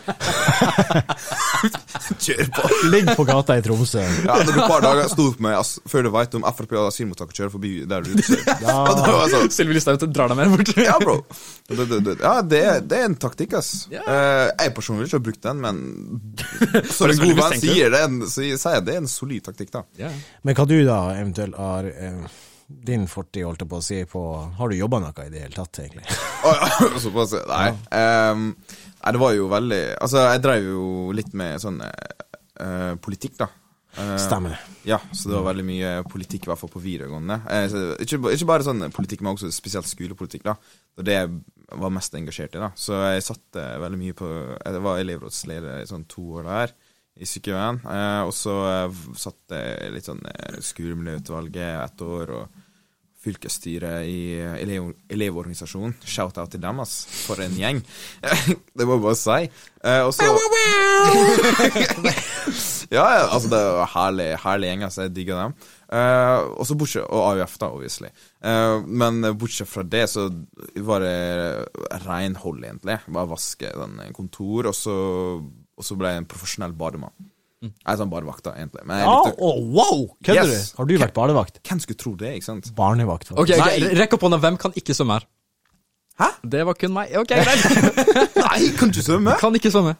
Kjør 2.25 2.49
på. 2.55 2.68
Ligg 2.93 3.09
på 3.16 3.25
gata 3.27 3.57
i 3.59 3.62
Tromsø. 3.64 4.03
Ja, 4.27 4.37
når 4.45 4.53
du 4.53 4.59
et 4.61 4.68
par 4.70 4.85
dager 4.85 5.09
sto 5.11 5.27
opp 5.33 5.41
med 5.43 5.57
ass, 5.59 5.72
før 5.91 6.07
du 6.07 6.11
veit 6.14 6.37
om 6.39 6.45
Frp 6.55 6.75
og 6.77 6.87
asylmottaket 6.91 7.41
kjører 7.41 7.53
forbi 7.57 7.72
der 7.91 8.05
du 8.07 8.12
ute. 8.14 8.39
Ja. 8.62 8.77
Det 9.05 9.16
sånn 9.33 9.51
Sylvi 9.55 9.77
Listhaug 9.79 10.05
drar 10.14 10.31
deg 10.31 10.39
med 10.39 10.53
bort. 10.55 10.70
Ja, 10.79 10.95
bro. 11.03 11.16
Det, 11.66 11.89
det, 11.91 11.99
det, 12.07 12.14
ja, 12.20 12.35
det, 12.45 12.61
er- 12.70 12.83
det 12.85 13.01
er 13.01 13.09
en 13.09 13.18
taktikk, 13.27 13.57
ass. 13.59 13.72
Yeah. 13.93 14.07
Eh, 14.07 14.49
jeg 14.66 14.75
personlig 14.77 15.09
ikke 15.09 15.18
har 15.18 15.27
brukt 15.31 15.45
den, 15.49 15.64
men 15.64 15.77
så 16.95 17.09
en 17.11 17.22
god 17.25 17.37
venn 17.41 17.61
sier 17.64 17.89
det, 17.95 18.05
en, 18.07 18.20
så 18.29 18.45
sier 18.47 18.85
det 18.85 18.99
er 18.99 19.03
en 19.03 19.11
solid 19.11 19.43
taktikk, 19.49 19.72
da. 19.75 19.85
Yeah. 20.01 20.14
Men 20.45 20.59
hva 20.59 20.68
du 20.70 20.77
da 20.87 21.01
eventuelt 21.16 21.59
har 21.59 21.89
eh, 21.91 22.20
din 22.87 23.07
fortid, 23.11 23.45
holdt 23.47 23.64
jeg 23.64 23.70
på 23.70 23.81
å 23.81 23.85
si, 23.85 23.99
på 24.09 24.22
Har 24.59 24.70
du 24.70 24.77
jobba 24.77 25.01
noe 25.03 25.27
i 25.27 25.33
det 25.33 25.45
hele 25.47 25.57
tatt, 25.57 25.81
egentlig? 25.85 26.05
Å 26.49 26.55
såpass. 27.05 27.35
Nei. 27.49 27.68
Ehm, 27.97 28.47
nei, 29.01 29.12
det 29.16 29.20
var 29.22 29.35
jo 29.37 29.51
veldig 29.53 29.83
Altså, 29.97 30.25
jeg 30.33 30.43
drev 30.45 30.70
jo 30.70 30.87
litt 31.16 31.33
med 31.37 31.62
sånn 31.62 31.79
uh, 31.85 32.95
politikk, 33.05 33.39
da. 33.41 33.51
Uh, 33.95 34.16
Stemmer. 34.18 34.59
Ja, 34.87 34.99
så 35.14 35.31
det 35.31 35.39
var 35.39 35.51
veldig 35.53 35.66
mye 35.68 35.93
politikk, 36.11 36.47
i 36.47 36.53
hvert 36.53 36.61
fall 36.61 36.72
på 36.72 36.83
videregående. 36.83 37.41
Uh, 37.47 37.95
ikke, 38.03 38.20
ikke 38.35 38.51
bare 38.51 38.66
sånn 38.66 38.89
politikk, 38.95 39.22
men 39.22 39.37
også 39.37 39.53
spesielt 39.55 39.89
skolepolitikk, 39.89 40.47
da. 40.47 40.57
Det 40.95 41.03
var 41.03 41.11
det 41.11 41.20
jeg 41.20 41.79
var 41.81 41.95
mest 41.95 42.18
engasjert 42.18 42.59
i, 42.59 42.64
da. 42.64 42.72
Så 42.79 42.99
jeg 42.99 43.25
satt 43.25 43.62
veldig 43.83 43.99
mye 43.99 44.16
på 44.18 44.27
Jeg 44.29 44.83
var 44.85 44.99
elevrådsleder 45.01 45.81
i 45.81 45.89
sånn 45.89 46.05
to 46.11 46.27
år 46.39 46.51
der, 46.51 46.75
i 47.14 47.29
sykehjemmet. 47.29 47.87
Eh, 47.87 48.20
og 48.27 48.35
så 48.35 48.55
eh, 48.68 49.03
satt 49.18 49.55
jeg 49.55 49.95
litt 49.95 50.09
sånn 50.09 50.22
eh, 50.31 50.59
skolemiljøutvalget 50.64 51.83
et 51.85 52.05
år, 52.07 52.35
og 52.41 52.64
fylkesstyret 53.25 54.07
i 54.09 54.18
elev 54.61 54.93
Elevorganisasjonen. 55.12 55.95
Shout-out 56.05 56.53
til 56.53 56.62
dem, 56.62 56.81
ass. 56.85 56.95
For 57.25 57.41
en 57.45 57.57
gjeng. 57.57 57.81
det 58.77 58.87
må 58.87 58.99
jeg 58.99 59.05
bare 59.05 59.18
si. 59.20 59.41
Eh, 59.85 60.03
og 60.05 60.12
så 60.14 60.29
Ja, 62.95 63.05
altså, 63.33 63.49
det 63.51 63.59
er 63.59 63.66
jo 63.70 63.87
herlig, 63.95 64.29
herlig 64.45 64.70
gjeng, 64.70 64.87
altså. 64.89 65.07
Jeg 65.07 65.14
digger 65.16 65.41
dem. 65.41 65.57
Eh, 65.95 66.39
og 66.59 66.64
så 66.68 66.77
bortsett 66.79 67.09
Og 67.09 67.20
AUF, 67.33 67.59
da, 67.61 67.70
obviously. 67.72 68.11
Eh, 68.45 68.79
men 68.87 69.22
bortsett 69.41 69.70
fra 69.70 69.85
det, 69.87 70.07
så 70.12 70.29
var 70.87 71.05
det 71.05 71.18
renhold, 72.07 72.64
egentlig. 72.64 73.01
Bare 73.09 73.33
vaske 73.33 73.72
den 73.75 74.01
kontor, 74.16 74.70
og 74.70 74.77
så, 74.79 74.97
og 75.41 75.87
så 75.87 75.97
ble 75.99 76.12
jeg 76.12 76.25
en 76.25 76.31
profesjonell 76.31 76.77
bademann. 76.77 77.16
Jeg 77.73 77.93
er 77.95 77.99
sånn 78.01 78.11
barnevakt, 78.12 78.43
da, 78.47 78.53
egentlig. 78.59 78.85
Men 78.87 78.99
jeg 79.01 79.07
Ja, 79.09 79.15
likte 79.25 79.41
å, 79.41 79.51
wow! 79.77 80.03
Kødder 80.25 80.51
Yes. 80.51 80.71
du? 80.73 80.77
Har 80.81 80.87
du 80.91 80.95
vært 80.99 81.15
barnevakt? 81.17 81.61
Hvem 81.65 81.81
skulle 81.81 81.97
tro 82.01 82.15
det, 82.21 82.33
ikke 82.39 82.45
sant? 82.51 82.71
Barnevakt. 82.77 83.29
faktisk. 83.29 83.41
Ok, 83.41 83.49
Nei. 83.59 83.77
ok, 83.89 83.99
Rekk 84.01 84.17
opp 84.19 84.27
hånda. 84.29 84.39
Hvem 84.45 84.57
kan 84.59 84.73
ikke 84.77 84.95
svømme 84.97 85.19
her? 85.21 85.27
Hæ? 86.21 86.29
Det 86.47 86.65
var 86.67 86.75
kun 86.79 86.93
meg. 86.95 87.15
Ok, 87.19 87.29
greit. 87.47 88.37
Nei, 88.37 88.61
kan 88.79 88.91
du 88.95 89.01
svømme? 89.03 89.37
Kan 89.43 89.55
ikke 89.59 89.71
svømme. 89.75 89.97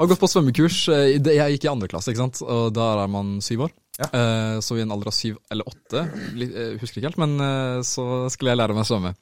Har 0.00 0.06
gått 0.08 0.20
på 0.20 0.28
svømmekurs. 0.28 0.88
eh, 0.88 1.16
i 1.16 1.18
Jeg 1.36 1.58
gikk 1.58 1.64
i 1.64 1.70
andre 1.72 1.88
klasse, 1.88 2.10
ikke 2.12 2.22
sant. 2.24 2.42
Og 2.42 2.72
der 2.74 3.02
er 3.04 3.08
man 3.08 3.38
syv 3.44 3.66
år. 3.68 3.72
Ja. 4.02 4.08
Uh, 4.12 4.58
Så 4.64 4.76
i 4.78 4.82
en 4.84 4.92
alder 4.94 5.10
av 5.12 5.16
syv 5.16 5.38
eller 5.52 5.68
åtte, 5.68 6.04
litt, 6.38 6.52
uh, 6.52 6.74
husker 6.80 7.00
ikke 7.00 7.12
helt, 7.12 7.20
men 7.22 7.36
uh, 7.40 7.80
så 7.86 8.06
skulle 8.32 8.52
jeg 8.52 8.60
lære 8.60 8.76
meg 8.76 8.84
å 8.84 8.90
svømme. 8.90 9.14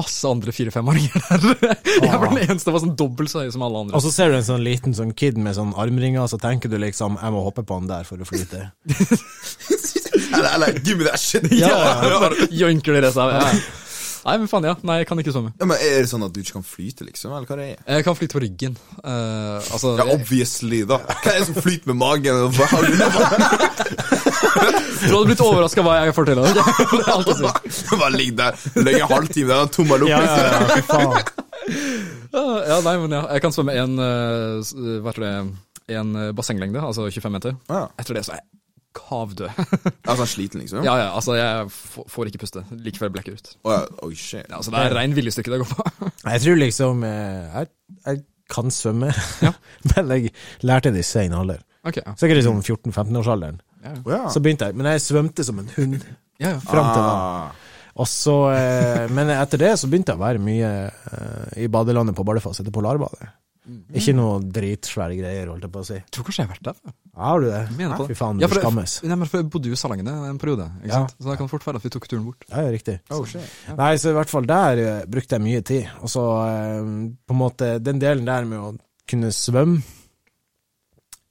Masse 0.00 0.30
andre 0.30 0.54
fire-femåringer 0.56 1.28
der. 1.28 1.76
Jeg 2.04 2.10
var 2.10 2.28
den 2.30 2.42
eneste 2.46 2.66
som 2.66 2.76
var 2.76 2.84
sånn 2.84 2.96
dobbelt 2.98 3.32
så 3.32 3.44
høy 3.44 3.52
som 3.54 3.64
alle 3.66 3.84
andre. 3.84 3.98
Og 3.98 4.04
så 4.04 4.12
ser 4.14 4.32
du 4.32 4.38
en 4.38 4.46
sånn 4.46 4.64
liten 4.64 4.96
sånn 4.96 5.14
kid 5.16 5.38
med 5.40 5.56
sånn 5.58 5.74
armringer, 5.78 6.26
så 6.30 6.40
tenker 6.42 6.72
du 6.72 6.78
liksom 6.80 7.18
Jeg 7.20 7.34
må 7.34 7.44
hoppe 7.44 7.64
på 7.66 7.78
han 7.78 7.90
der 7.90 8.08
for 8.08 8.20
å 8.20 8.28
flyte. 8.28 8.68
Eller, 10.34 10.54
eller 10.54 10.78
give 10.82 10.98
me 10.98 11.04
that 11.04 11.20
shit. 11.20 11.46
Ja, 11.52 12.30
Joinker 12.50 13.00
det 13.00 13.12
seg. 13.14 13.34
Ja. 13.34 13.50
Nei, 14.24 14.34
men 14.40 14.48
faen, 14.48 14.64
ja. 14.64 14.72
Nei, 14.88 14.94
jeg 15.02 15.08
kan 15.10 15.18
ikke 15.20 15.32
svømme. 15.34 15.50
Ja, 15.60 15.66
men 15.68 15.76
Er 15.84 15.98
det 16.00 16.08
sånn 16.08 16.22
at 16.24 16.32
du 16.32 16.40
ikke 16.40 16.54
kan 16.56 16.64
flyte, 16.64 17.04
liksom? 17.04 17.32
Eller 17.36 17.48
hva 17.48 17.58
det 17.60 17.66
er? 17.74 17.82
Jeg 17.98 18.06
kan 18.06 18.16
flyte 18.16 18.36
på 18.38 18.42
ryggen. 18.44 18.78
Uh, 19.02 19.60
altså 19.60 19.92
Ja, 20.00 20.06
obviously, 20.14 20.80
da. 20.88 20.96
Hva 21.10 21.34
er 21.34 21.42
det 21.42 21.48
som 21.50 21.58
flyter 21.60 21.92
med 21.92 21.98
magen? 22.00 22.40
Hva 22.56 22.68
har 22.72 22.88
du 22.88 22.94
Du 25.04 25.12
hadde 25.12 25.26
blitt 25.28 25.42
overraska 25.44 25.84
hva 25.84 25.98
jeg 26.00 26.14
forteller 26.16 26.48
deg. 26.56 26.56
Bare 27.92 28.12
ligg 28.14 28.32
der, 28.38 28.56
ligger 28.80 29.04
en 29.04 29.12
halvtime 29.12 29.52
der, 29.52 29.68
tomma 29.76 30.00
lukker. 30.00 30.16
Ja, 30.16 30.20
ja, 30.24 30.48
ja, 30.48 30.66
fy 30.72 30.82
faen. 30.88 31.12
Ja, 32.34 32.80
nei, 32.82 32.96
men 32.98 33.12
ja. 33.14 33.20
Jeg 33.36 33.44
kan 33.44 33.52
svømme 33.54 33.76
en, 33.78 33.94
uh, 34.00 34.58
hva 35.04 35.12
heter 35.12 35.22
det, 35.22 35.34
en 35.94 36.16
eh, 36.16 36.32
bassenglengde, 36.34 36.80
altså 36.82 37.04
25 37.12 37.32
meter. 37.36 37.54
Ja. 37.68 37.84
Etter 38.00 38.16
det 38.16 38.24
så 38.26 38.34
er 38.34 38.40
jeg 38.40 38.53
kavdød. 38.94 39.50
Altså, 40.04 40.20
han 40.20 40.30
sliten, 40.30 40.60
liksom? 40.60 40.84
ja, 40.84 40.94
ja, 41.00 41.08
altså 41.16 41.34
jeg 41.38 41.70
får 42.12 42.30
ikke 42.30 42.42
puste. 42.44 42.64
Like 42.84 43.00
før 43.00 43.08
jeg 43.08 43.14
blekker 43.16 43.38
ut. 43.38 43.52
Oh, 43.64 43.84
oh 44.04 44.12
shit. 44.12 44.44
Ja, 44.48 44.58
altså 44.58 44.70
Det 44.74 44.82
er 44.84 44.96
rein 44.98 45.16
viljestykke 45.16 45.52
det 45.54 45.60
går 45.64 45.70
på. 45.72 45.86
Jeg 46.32 46.42
tror 46.44 46.58
liksom 46.60 47.04
eh, 47.08 47.54
Jeg, 47.54 47.70
jeg 48.06 48.22
kan 48.52 48.70
svømme, 48.70 49.12
Ja. 49.42 49.52
men 49.94 50.10
jeg 50.12 50.32
lærte 50.60 50.92
det 50.92 51.00
i 51.00 51.08
sein 51.08 51.32
alder. 51.32 51.62
Ok, 51.84 51.98
ja. 52.00 52.14
Sikkert 52.20 52.40
i 52.40 52.44
sånn 52.44 52.62
14-15-årsalderen. 52.62 53.60
Ja, 53.84 53.94
ja. 54.08 54.20
Så 54.32 54.40
begynte 54.44 54.68
jeg, 54.68 54.76
men 54.76 54.88
jeg 54.88 55.02
svømte 55.04 55.44
som 55.44 55.58
en 55.60 55.68
hund 55.76 55.98
ja. 56.00 56.54
ja. 56.54 56.58
fram 56.64 56.90
til 56.92 57.04
da. 57.04 57.14
Ah. 57.14 57.64
Og 57.94 58.08
så, 58.10 58.36
eh, 58.56 59.04
men 59.14 59.30
etter 59.30 59.60
det 59.60 59.74
så 59.78 59.88
begynte 59.90 60.14
jeg 60.14 60.20
å 60.20 60.24
være 60.24 60.42
mye 60.42 60.70
eh, 60.90 61.64
i 61.64 61.70
badelandet 61.70 62.16
på 62.16 62.24
Bardufoss 62.26 62.62
etter 62.62 62.74
Polarbadet. 62.74 63.28
Ikke 63.96 64.12
noe 64.12 64.40
dritsvære 64.44 65.14
greier, 65.16 65.48
holdt 65.48 65.62
jeg 65.64 65.72
på 65.72 65.80
å 65.80 65.86
si. 65.88 65.94
Jeg 65.96 66.10
tror 66.12 66.24
kanskje 66.26 66.42
jeg 66.42 66.48
har 66.50 66.54
vært 66.54 66.66
der. 66.68 66.76
Ja, 66.84 67.22
Har 67.24 67.40
du 67.40 67.46
det? 67.48 67.60
Mener 67.78 67.96
det. 68.02 68.06
Fy 68.10 68.16
faen, 68.18 68.36
du 68.36 68.42
Ja, 68.44 68.48
for 68.48 68.54
det- 68.58 68.64
skammes. 68.64 69.02
Nei, 69.02 69.16
men 69.16 69.26
for 69.30 69.38
Jeg 69.38 69.50
bodde 69.50 69.66
jo 69.70 69.72
i 69.72 69.80
Salangene 69.80 70.14
en 70.28 70.38
periode, 70.38 70.66
ikke 70.82 70.86
Ja. 70.88 70.92
sant? 71.06 71.14
så 71.18 71.24
da 71.30 71.36
kan 71.36 71.48
fort 71.48 71.64
være 71.64 71.76
at 71.76 71.82
vi 71.82 71.88
tok 71.90 72.08
turen 72.08 72.24
bort. 72.26 72.44
Ja, 72.50 72.60
ja, 72.60 72.70
riktig. 72.70 73.00
Oh, 73.10 73.24
shit. 73.24 73.40
Nei, 73.76 73.94
så 73.96 74.10
i 74.10 74.12
hvert 74.18 74.28
fall 74.28 74.42
der 74.44 75.00
uh, 75.00 75.06
brukte 75.06 75.38
jeg 75.38 75.40
mye 75.40 75.62
tid. 75.64 75.88
Og 76.02 76.08
så 76.08 76.20
uh, 76.20 76.84
på 77.26 77.30
en 77.30 77.40
måte 77.40 77.82
Den 77.82 77.98
delen 78.00 78.24
der 78.26 78.44
med 78.44 78.58
å 78.58 78.78
kunne 79.08 79.32
svømme 79.32 79.82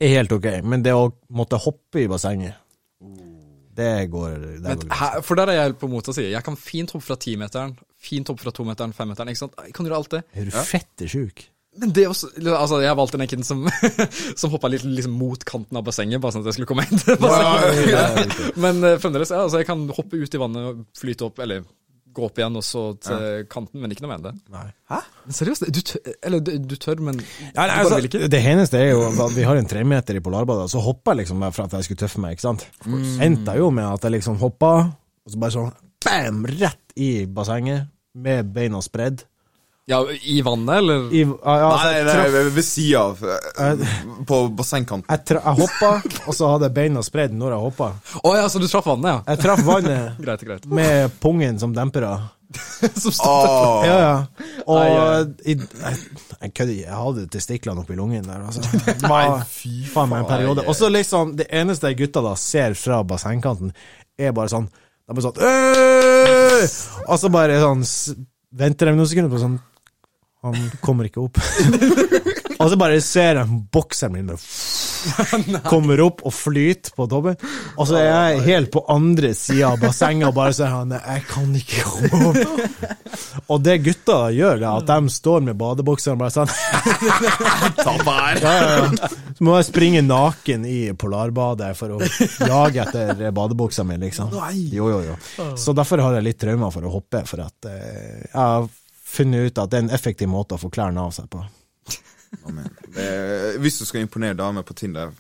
er 0.02 0.08
helt 0.18 0.32
ok, 0.32 0.64
men 0.64 0.82
det 0.82 0.92
å 0.94 1.14
måtte 1.32 1.60
hoppe 1.62 2.02
i 2.04 2.08
bassenget 2.08 2.56
det 3.76 4.10
går, 4.12 4.34
det 4.62 4.62
Men 4.62 4.78
går 4.78 4.94
her, 4.94 5.22
for 5.22 5.36
der 5.36 5.50
er 5.50 5.54
jeg 5.68 5.80
på 5.80 5.88
motsatt 5.90 6.14
side. 6.16 6.30
Jeg 6.30 6.44
kan 6.46 6.56
fint 6.56 6.92
hoppe 6.94 7.02
fra 7.08 7.16
timeteren, 7.16 7.76
fint 7.98 8.28
hoppe 8.30 8.44
fra 8.46 8.52
tometeren, 8.52 8.94
femmeteren. 8.94 9.30
ikke 9.34 9.38
sant? 9.38 9.56
Jeg 9.66 9.74
kan 9.74 9.86
gjøre 9.88 9.96
alt 9.98 10.10
det. 10.14 10.24
Er 10.36 10.46
du 10.46 10.52
fette 10.52 11.08
sjuk? 11.10 11.48
Men 11.82 11.94
det 11.96 12.04
også, 12.06 12.28
altså 12.54 12.80
Jeg 12.84 12.98
valgte 13.00 13.18
den 13.18 13.30
kiden 13.32 13.46
som, 13.48 13.64
som 14.40 14.52
hoppa 14.54 14.70
litt 14.70 14.84
liksom 14.86 15.16
mot 15.18 15.46
kanten 15.48 15.80
av 15.80 15.86
bassenget, 15.88 16.22
bare 16.22 16.36
sånn 16.36 16.44
at 16.46 16.52
jeg 16.52 16.60
skulle 16.60 16.70
komme 16.70 16.86
inn 16.86 17.02
til 17.02 17.18
bassenget. 17.22 17.64
Wow, 17.64 17.88
yeah, 17.90 18.18
okay. 18.24 18.52
Men 18.62 18.84
uh, 18.86 18.98
fremdeles, 19.02 19.34
ja, 19.34 19.46
altså 19.48 19.64
jeg 19.64 19.70
kan 19.70 19.88
hoppe 19.94 20.20
ut 20.22 20.38
i 20.38 20.42
vannet, 20.42 20.68
og 20.70 21.00
flyte 21.00 21.28
opp, 21.30 21.42
eller 21.44 21.66
gå 22.14 22.28
opp 22.28 22.38
igjen 22.38 22.60
og 22.60 22.66
så 22.66 22.82
til 23.02 23.46
kanten, 23.50 23.82
men 23.82 23.94
ikke 23.94 24.04
noe 24.06 24.12
mer 24.12 24.20
enn 24.20 24.28
det. 24.28 24.34
Nei. 24.54 25.00
Men 25.26 25.38
seriøst, 25.38 25.66
du 25.74 25.80
tør, 25.90 26.12
eller 26.30 26.44
du, 26.46 26.52
du 26.62 26.76
tør, 26.78 27.02
men 27.02 27.18
Ja, 27.18 27.24
nei, 27.24 27.48
du 27.56 27.58
bare 27.58 27.80
altså, 27.80 27.98
vil 27.98 28.10
ikke? 28.12 28.30
det 28.36 28.42
eneste 28.52 28.82
er 28.82 28.92
jo 28.92 29.08
at 29.10 29.34
vi 29.34 29.48
har 29.48 29.58
en 29.58 29.70
tremeter 29.70 30.20
i 30.20 30.24
Polarbadet, 30.24 30.68
så 30.70 30.84
hoppa 30.84 31.16
jeg 31.16 31.24
liksom 31.24 31.42
bare 31.42 31.56
for 31.56 31.66
at 31.66 31.74
jeg 31.80 31.88
skulle 31.88 32.04
tøffe 32.04 32.22
meg, 32.22 32.38
ikke 32.38 32.46
sant. 32.46 32.68
Endte 33.24 33.58
jo 33.58 33.72
med 33.74 33.88
at 33.90 34.06
jeg 34.06 34.18
liksom 34.20 34.38
hoppa, 34.44 34.74
og 34.94 35.34
så 35.34 35.42
bare 35.42 35.56
sånn 35.58 35.74
bam, 36.06 36.44
rett 36.62 36.98
i 37.02 37.12
bassenget, 37.26 37.90
med 38.14 38.54
beina 38.54 38.82
spredd. 38.86 39.26
Ja, 39.86 40.08
I 40.22 40.42
vannet, 40.42 40.78
eller? 40.78 41.14
I, 41.14 41.24
altså, 41.26 41.88
Nei, 41.90 42.04
nei, 42.08 42.14
nei, 42.32 42.44
ved- 42.56 42.66
sida 42.66 43.00
av. 43.02 43.24
På 44.28 44.38
bassengkanten. 44.56 45.10
jeg, 45.12 45.26
tra 45.28 45.42
jeg 45.44 45.58
hoppa, 45.60 45.90
og 46.24 46.36
så 46.38 46.52
hadde 46.54 46.70
jeg 46.70 46.76
beina 46.78 47.02
spredd 47.04 47.34
når 47.36 47.52
jeg 47.52 47.64
hoppa. 47.66 47.90
Oh, 48.24 48.32
ja, 48.38 48.46
så 48.48 48.62
du 48.64 48.68
traff 48.72 48.88
vannet, 48.88 49.10
ja? 49.12 49.18
Jeg 49.34 49.42
traff 49.44 49.66
vannet 49.68 50.16
Greit, 50.24 50.46
greit. 50.48 50.70
med 50.72 51.12
pungen 51.20 51.60
som 51.60 51.76
dempere. 51.76 52.14
Som 53.02 53.12
oh. 53.26 53.82
Ja, 53.82 53.96
ja. 53.98 54.16
Og 54.70 54.78
nei, 54.78 54.90
ja. 54.94 55.06
i, 55.50 55.56
jeg, 55.58 56.52
kødder 56.54 56.74
ikke, 56.74 56.84
jeg 56.84 57.00
hadde 57.02 57.24
testiklene 57.34 57.82
oppi 57.82 57.96
lungen 57.98 58.28
der. 58.30 58.44
Altså. 58.46 58.62
Det 58.86 59.10
var 59.10 59.42
faen 59.50 60.12
meg 60.12 60.22
en 60.22 60.30
periode. 60.30 60.68
Og 60.70 60.78
så 60.78 60.92
liksom, 60.94 61.34
det 61.40 61.48
eneste 61.50 61.92
gutta 61.98 62.22
da 62.24 62.36
ser 62.40 62.78
fra 62.78 63.02
bassengkanten, 63.10 63.74
er 64.22 64.32
bare 64.38 64.54
sånn 64.54 64.70
De 64.70 65.18
er 65.18 65.26
sånn 65.26 65.40
Og 67.10 67.18
så 67.18 67.32
bare 67.34 67.58
sånn 67.64 67.82
Venter 68.54 68.92
de 68.92 69.00
noen 69.00 69.10
sekunder 69.10 69.34
på 69.34 69.42
sånn 69.42 69.58
Han 70.44 70.58
kommer 70.84 71.08
ikke 71.08 71.24
opp. 71.24 71.40
Og 72.64 72.70
så 72.72 72.78
bare 72.80 73.00
ser 73.04 73.40
jeg 73.42 73.62
bokseren 73.74 74.14
min 74.14 74.30
kommer 75.72 76.00
opp 76.06 76.22
og 76.24 76.32
flyter 76.32 76.94
på 76.96 77.08
toppen. 77.12 77.36
Og 77.76 77.88
så 77.90 77.98
er 78.00 78.06
jeg 78.06 78.44
helt 78.46 78.70
på 78.72 78.84
andre 78.92 79.34
sida 79.36 79.74
av 79.74 79.82
bassenget 79.82 80.30
og 80.30 80.36
bare 80.38 80.54
sier 80.56 80.72
han 80.72 80.94
Jeg 80.96 81.26
kan 81.28 81.50
ikke 81.60 81.84
komme 81.90 82.30
opp. 82.30 82.86
Og 83.52 83.64
det 83.66 83.80
gutta 83.84 84.20
gjør, 84.32 84.62
er 84.62 84.70
at 84.70 84.88
de 84.88 85.12
står 85.12 85.44
med 85.50 85.60
badebokseren 85.60 86.16
og 86.16 86.24
bare 86.24 86.36
sånn 86.38 86.54
Ta 87.84 87.96
vær! 88.06 88.40
ja, 88.40 88.54
ja, 88.54 88.78
ja. 88.80 89.10
Så 89.34 89.48
må 89.48 89.58
jeg 89.58 89.68
springe 89.68 90.04
naken 90.06 90.64
i 90.70 90.78
polarbadet 91.00 91.74
for 91.76 91.98
å 91.98 92.00
jage 92.00 92.86
etter 92.86 93.26
badebuksa 93.36 93.84
mi, 93.88 93.98
liksom. 94.06 94.32
Jo, 94.72 94.88
jo, 94.94 95.02
jo. 95.10 95.18
Så 95.60 95.76
derfor 95.76 96.04
har 96.06 96.16
jeg 96.20 96.30
litt 96.30 96.40
traumer 96.40 96.72
for 96.72 96.88
å 96.88 96.94
hoppe, 96.94 97.26
for 97.28 97.44
at 97.44 97.68
eh, 97.68 98.24
jeg 98.30 98.40
har 98.40 98.70
funnet 99.14 99.50
ut 99.52 99.62
at 99.62 99.72
det 99.72 99.80
er 99.80 99.86
en 99.88 99.94
effektiv 99.96 100.30
måte 100.32 100.58
å 100.58 100.62
få 100.62 100.72
klærne 100.74 101.02
av 101.06 101.14
seg 101.16 101.30
på. 101.34 101.44
Amen. 102.50 102.70
Det, 102.96 103.10
hvis 103.62 103.78
du 103.80 103.86
skal 103.86 104.02
imponere 104.08 104.34
damer 104.40 104.66
på 104.66 104.74
Tinder 104.78 105.12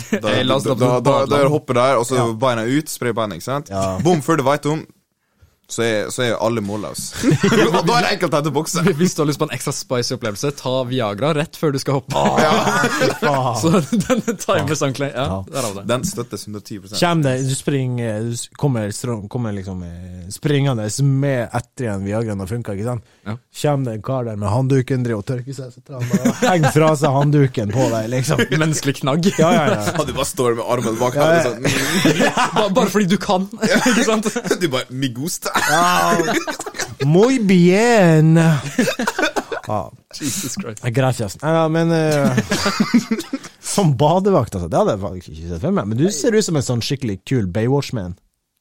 da, 0.10 0.18
da, 0.32 0.56
da, 0.58 0.88
da, 1.04 1.14
da 1.28 1.38
er 1.38 1.44
du 1.46 1.52
hoppe 1.52 1.74
der, 1.76 1.98
og 2.00 2.06
så 2.08 2.16
Ja. 2.16 2.24
beina 2.32 2.64
ut, 2.64 2.88
sprer 2.90 3.12
beina, 3.14 3.36
ikke 3.36 3.44
sant? 3.46 3.68
Ja. 3.70 3.98
Bom, 4.02 4.22
før 4.24 4.40
du 4.40 4.44
veit 4.46 4.66
om, 4.70 4.80
så 5.70 5.84
er, 5.86 6.10
så 6.14 6.24
er 6.26 6.36
alle 6.42 6.62
målløse. 6.64 7.30
og 7.70 7.80
da 7.88 7.98
er 8.00 8.06
det 8.06 8.12
enkelt 8.16 8.34
å 8.34 8.40
hente 8.40 8.52
bukse. 8.54 8.82
Hvis 8.98 9.14
du 9.16 9.22
har 9.22 9.28
lyst 9.30 9.40
på 9.40 9.46
en 9.48 9.54
ekstra 9.54 9.74
spicy 9.76 10.16
opplevelse, 10.16 10.50
ta 10.58 10.74
Viagra 10.88 11.32
rett 11.36 11.58
før 11.58 11.74
du 11.74 11.80
skal 11.82 12.00
hoppe. 12.00 12.14
Faen. 13.20 13.56
Så 13.60 13.72
den 13.74 14.22
timer 14.36 14.74
ordentlig. 14.76 15.10
Ja, 15.14 15.28
Ja. 15.50 15.82
Den 15.86 16.04
støttes 16.08 16.46
110 16.48 16.96
Kjem 17.00 17.22
det, 17.24 17.34
du 17.48 17.54
springer, 17.54 18.22
du 18.30 18.56
kommer, 18.58 18.90
kommer 19.30 19.52
liksom 19.54 19.82
eh, 19.86 20.28
springende 20.32 20.86
med 21.06 21.48
etter 21.56 21.86
igjen 21.86 22.04
Viagraen 22.06 22.40
har 22.42 22.50
funka, 22.50 22.74
ikke 22.76 22.86
sant? 22.88 23.04
Ja. 23.26 23.34
Kjem 23.62 23.84
det 23.86 23.94
en 23.98 24.02
kar 24.06 24.24
der 24.28 24.38
med 24.40 24.50
handduken, 24.52 25.04
driver 25.06 25.22
og 25.22 25.28
tørker 25.28 25.56
seg, 25.56 25.72
så 25.74 25.82
tar 25.84 26.00
han 26.00 26.08
bare 26.10 26.34
henger 26.54 26.74
fra 26.74 26.90
seg 26.98 27.14
handduken 27.14 27.72
på 27.74 27.86
deg, 27.92 28.08
liksom. 28.14 28.42
Menneskelig 28.54 28.96
knagg. 29.02 29.30
Ja, 29.40 29.50
ja, 29.56 29.64
ja. 29.76 30.04
Du 30.10 30.12
bare 30.16 30.28
står 30.28 30.56
med 30.58 30.64
armen 30.76 30.98
bak 31.00 31.18
Ja, 31.18 31.28
ja. 31.28 31.42
her, 31.44 31.60
liksom. 31.60 32.50
Ba- 32.56 32.68
Bare 32.80 32.90
fordi 32.92 33.08
du 33.10 33.16
kan, 33.20 33.46
ikke 33.60 34.06
sant? 34.06 34.30
Du 34.60 34.68
bare 34.72 34.86
Mi 34.90 35.10
gusta. 35.14 35.52
Muy 37.04 37.38
bien! 37.38 38.34
Ja, 39.70 39.92
Jesus 40.20 40.54
Christ. 40.58 40.82
gracias. 40.84 41.36
Men 41.70 41.92
eh, 41.92 42.38
Som 43.60 43.96
badevakt, 43.96 44.54
altså. 44.54 44.68
Det 44.68 44.78
hadde 44.78 44.96
jeg 44.96 45.00
faktisk 45.04 45.28
ikke 45.30 45.48
sett 45.52 45.62
for 45.62 45.76
meg. 45.76 45.86
Men 45.92 46.00
du 46.00 46.08
ser 46.10 46.34
ut 46.34 46.44
som 46.44 46.56
en 46.58 46.64
sånn 46.66 46.82
skikkelig 46.82 47.20
kul 47.28 47.46
Baywatch-man. 47.54 48.16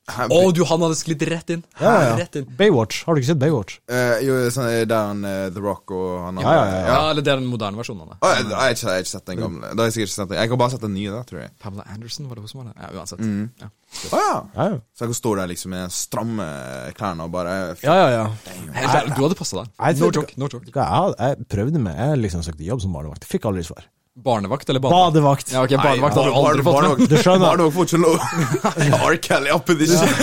Å, 0.10 0.40
du, 0.56 0.62
han 0.68 0.84
hadde 0.86 0.98
sklidd 0.98 1.24
rett 1.30 1.54
inn. 1.54 1.62
Ja, 1.80 1.94
ja, 2.04 2.14
Rett 2.20 2.38
inn. 2.40 2.48
Baywatch. 2.60 3.04
Har 3.08 3.16
du 3.16 3.22
ikke 3.22 3.30
sett 3.32 3.42
Baywatch? 3.42 3.80
Uh, 3.92 4.18
jo, 4.26 4.38
sånn, 4.54 4.70
eh, 4.72 4.84
der 4.90 5.10
han 5.12 5.24
uh, 5.26 5.48
The 5.54 5.64
Rock 5.64 5.94
og 5.96 6.08
han 6.26 6.42
Ja, 6.44 6.54
ja, 6.56 6.64
ja, 6.70 6.80
Ja, 6.90 7.00
eller 7.12 7.26
det 7.26 7.34
er 7.34 7.42
den 7.42 7.50
moderne 7.52 7.80
versjonen 7.80 8.06
av 8.06 8.14
det. 8.14 8.20
Å, 8.20 8.32
jeg, 8.34 8.48
jeg, 8.48 8.58
har 8.60 8.76
ikke, 8.76 8.86
jeg 8.86 8.94
har 8.94 9.06
ikke 9.06 9.14
sett 9.14 9.28
den 9.32 9.44
gamle. 9.44 9.74
Da 9.74 9.84
har 9.84 9.92
jeg 9.92 9.98
sikkert 9.98 10.12
ikke 10.12 10.18
sett 10.18 10.32
den. 10.32 10.40
Jeg 10.42 10.54
har 10.54 10.62
bare 10.64 10.76
sett 10.76 10.86
den 10.86 10.96
nye, 10.98 11.14
da, 11.14 11.22
tror 11.30 11.42
jeg. 11.44 11.54
Pamela 11.64 11.86
Anderson, 11.96 12.30
var 12.32 12.40
det 12.40 12.46
hun 12.46 12.54
som 12.54 12.64
var 12.64 12.72
det? 12.72 12.76
Ja, 12.80 12.90
uansett. 12.98 13.24
Ja. 13.64 13.70
Å 14.10 14.24
ja. 14.24 14.34
Ja, 14.56 14.66
ja. 14.74 14.82
Så 14.94 15.06
jeg 15.06 15.14
kan 15.14 15.20
stå 15.20 15.36
der 15.40 15.52
liksom 15.54 15.74
med 15.74 15.94
stramme 15.96 16.50
klærne 16.98 17.26
og 17.26 17.32
bare 17.34 17.56
Ja, 17.82 17.96
ja, 17.96 18.10
ja. 18.14 18.26
Ærlig, 18.74 19.16
du 19.16 19.24
hadde 19.24 19.40
passa 19.40 19.64
deg. 19.64 19.72
No 20.02 20.12
joke, 20.14 20.36
no 20.38 20.50
joke. 20.52 20.70
Jeg, 20.74 21.16
jeg 21.20 21.50
prøvde 21.52 21.82
meg. 21.82 21.98
Jeg 21.98 22.22
liksom 22.26 22.46
søkte 22.46 22.68
jobb 22.68 22.84
som 22.86 22.94
barnevakt. 22.96 23.26
Fikk 23.30 23.50
aldri 23.50 23.66
svar. 23.68 23.88
Barnevakt 24.16 24.70
eller 24.70 24.80
badevakt? 24.80 25.14
Badevakt. 25.14 25.52
Ja, 25.54 25.64
ok, 25.64 25.70
barnevakt 25.84 26.16
hadde 26.16 26.30
du 26.30 26.36
aldri 26.36 26.64
fått 26.64 27.00
med. 27.00 27.10
Du 27.10 27.18
skjønner. 27.18 27.46
Barnevakt 27.46 27.76
får 27.76 27.86
ikke 27.88 28.00
lov. 28.04 28.18
R. 29.12 29.16
Kelly 29.24 29.50
up 29.54 29.70
in 29.70 29.78
this 29.80 29.94
shit. 30.00 30.18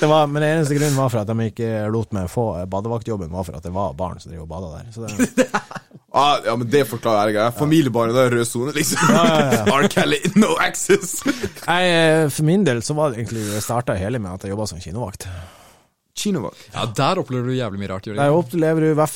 Det 0.00 0.06
var, 0.06 0.26
men 0.26 0.42
den 0.42 0.50
eneste 0.52 0.76
grunnen 0.76 0.96
var 0.96 1.10
for 1.10 1.24
at 1.24 1.32
de 1.32 1.48
ikke 1.50 1.70
lot 1.90 2.12
meg 2.14 2.28
få 2.30 2.46
badevaktjobben, 2.70 3.32
var 3.32 3.48
for 3.48 3.58
at 3.58 3.66
det 3.66 3.74
var 3.74 3.96
barn 3.98 4.20
som 4.22 4.30
driver 4.30 4.46
og 4.46 4.52
bada 4.52 4.66
der. 4.76 4.92
Så 4.94 5.08
det, 5.08 5.48
Ah, 6.16 6.38
ja, 6.46 6.54
men 6.56 6.70
det 6.72 6.86
forklarer 6.88 7.34
jeg. 7.34 7.52
Familiebarnet, 7.58 8.14
det 8.16 8.22
er 8.28 8.30
rød 8.38 8.46
sone, 8.48 8.72
liksom. 8.72 9.10
R. 9.76 9.88
Kelly, 9.92 10.20
no 10.40 10.54
access. 10.62 11.18
jeg, 11.26 11.90
eh, 11.90 12.28
for 12.32 12.46
min 12.48 12.64
del 12.64 12.80
så 12.86 12.96
var 12.96 13.10
det 13.12 13.18
egentlig 13.20 13.42
det 13.50 13.60
starta 13.64 13.98
hele 14.00 14.18
med 14.22 14.32
at 14.32 14.46
jeg 14.46 14.54
jobba 14.54 14.68
som 14.70 14.80
kinovakt. 14.80 15.26
Kinovak. 16.16 16.54
Ja, 16.72 16.86
der 16.96 17.18
opplever 17.20 17.50
du 17.50 17.52
jævlig 17.58 17.78
mye 17.82 17.88
rart. 17.90 18.06
Jeg 18.08 18.32
opplever 18.32 18.80
du 18.80 18.86
i 18.88 18.94
hvert 18.96 19.12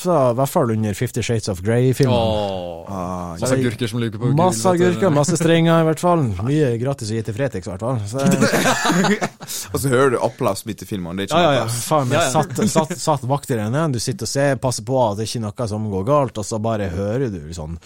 fall- 0.49 0.69
i 0.71 0.73
under 0.77 0.93
Fifty 0.93 1.21
Shades 1.25 1.49
of 1.49 1.61
Grey-filmen. 1.65 2.13
Åh, 2.13 2.77
Ah, 2.91 3.37
masse 3.39 3.55
agurker 3.55 3.87
som 3.87 3.99
ligger 3.99 4.19
på 4.19 4.25
grill, 4.25 4.35
Masse 4.35 4.67
agurker, 4.67 5.09
masse 5.09 5.37
strenger 5.39 5.79
i 5.81 5.85
hvert 5.87 5.99
fall. 6.01 6.23
Mye 6.43 6.77
gratis 6.77 7.09
å 7.09 7.15
gi 7.15 7.21
til 7.23 7.33
Fretex 7.37 7.67
i 7.67 7.71
hvert 7.71 7.79
fall. 7.79 8.01
Så, 8.05 8.19
Og 9.73 9.79
så 9.79 9.89
hører 9.89 10.11
du 10.11 10.17
applaus 10.21 10.65
midt 10.67 10.83
i 10.83 10.89
filmen. 10.89 11.15
Det 11.17 11.29
er 11.31 11.31
ja, 11.31 11.39
ikke 11.39 11.41
ja, 11.41 11.53
ja. 11.53 11.63
applaus. 11.63 11.83
Faen, 11.87 12.11
Ja, 12.11 12.21
jeg 12.21 12.31
satt, 12.35 12.63
satt, 12.75 12.97
satt, 12.99 13.23
i 13.23 13.31
vakter 13.31 13.63
inne, 13.65 13.85
du 13.95 13.99
sitter 14.03 14.27
og 14.27 14.33
ser, 14.33 14.55
passer 14.61 14.83
på 14.85 14.99
at 15.07 15.17
det 15.17 15.25
er 15.25 15.31
ikke 15.31 15.45
noe 15.47 15.67
som 15.71 15.89
går 15.93 16.05
galt, 16.11 16.37
og 16.43 16.45
så 16.45 16.59
bare 16.61 16.89
hører 16.91 17.31
du 17.31 17.39
sånn 17.55 17.79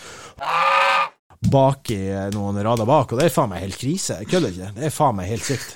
bak 1.51 1.91
i 1.93 1.99
noen 2.33 2.57
rader 2.65 2.87
bak, 2.87 3.13
og 3.13 3.19
det 3.19 3.27
er 3.27 3.33
faen 3.33 3.51
meg 3.51 3.63
helt 3.65 3.77
krise. 3.79 4.19
Jeg 4.21 4.29
kødder 4.31 4.53
ikke. 4.53 4.69
Det 4.77 4.87
er 4.87 4.93
faen 4.93 5.17
meg 5.17 5.29
helt 5.31 5.45
sykt. 5.45 5.75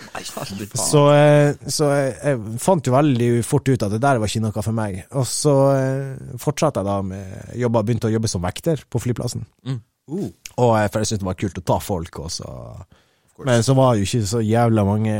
Så, 0.80 1.04
eh, 1.16 1.52
så 1.72 1.91
jeg, 1.94 2.14
jeg 2.24 2.62
fant 2.64 2.90
jo 2.90 2.96
veldig 2.96 3.30
fort 3.48 3.70
ut 3.70 3.86
at 3.88 3.94
det 3.96 4.02
der 4.04 4.22
var 4.22 4.32
ikke 4.32 4.44
noe 4.46 4.66
for 4.66 4.76
meg. 4.76 5.02
Og 5.20 5.28
så 5.30 5.56
eh, 5.76 6.40
fortsatte 6.41 6.84
jeg 6.84 6.90
da 6.90 6.98
med 7.06 7.60
jobba, 7.60 7.84
begynte 7.86 8.10
å 8.10 8.16
jobbe 8.16 8.32
som 8.32 8.44
vekter 8.46 8.84
på 8.90 9.02
flyplassen. 9.04 9.46
Mm. 9.68 9.84
Uh. 10.10 10.30
Og 10.58 10.74
for 10.74 11.02
jeg 11.02 11.12
syntes 11.12 11.22
det 11.22 11.30
var 11.30 11.38
kult 11.40 11.62
å 11.62 11.68
ta 11.70 11.78
folk, 11.84 12.24
og 12.24 12.32
så 12.34 12.50
Men 13.46 13.64
så 13.64 13.74
var 13.78 13.94
det 13.94 14.02
jo 14.02 14.08
ikke 14.10 14.28
så 14.28 14.41
jævla 14.44 14.84
mange 14.84 15.14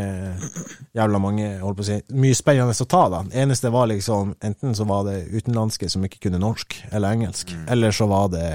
Jævla 0.98 1.22
mange, 1.24 1.52
holdt 1.62 1.78
på 1.78 1.86
å 1.86 1.88
si 1.88 2.00
Mye 2.20 2.36
spennende 2.36 2.74
å 2.74 2.88
ta, 2.90 3.04
da. 3.14 3.22
Eneste 3.44 3.72
var 3.72 3.88
liksom 3.92 4.34
Enten 4.44 4.76
så 4.76 4.88
var 4.90 5.06
det 5.08 5.30
utenlandske 5.30 5.88
som 5.92 6.04
ikke 6.04 6.26
kunne 6.26 6.42
norsk 6.42 6.82
eller 6.90 7.16
engelsk, 7.16 7.54
eller 7.70 7.96
så 7.96 8.10
var 8.12 8.34
det 8.34 8.48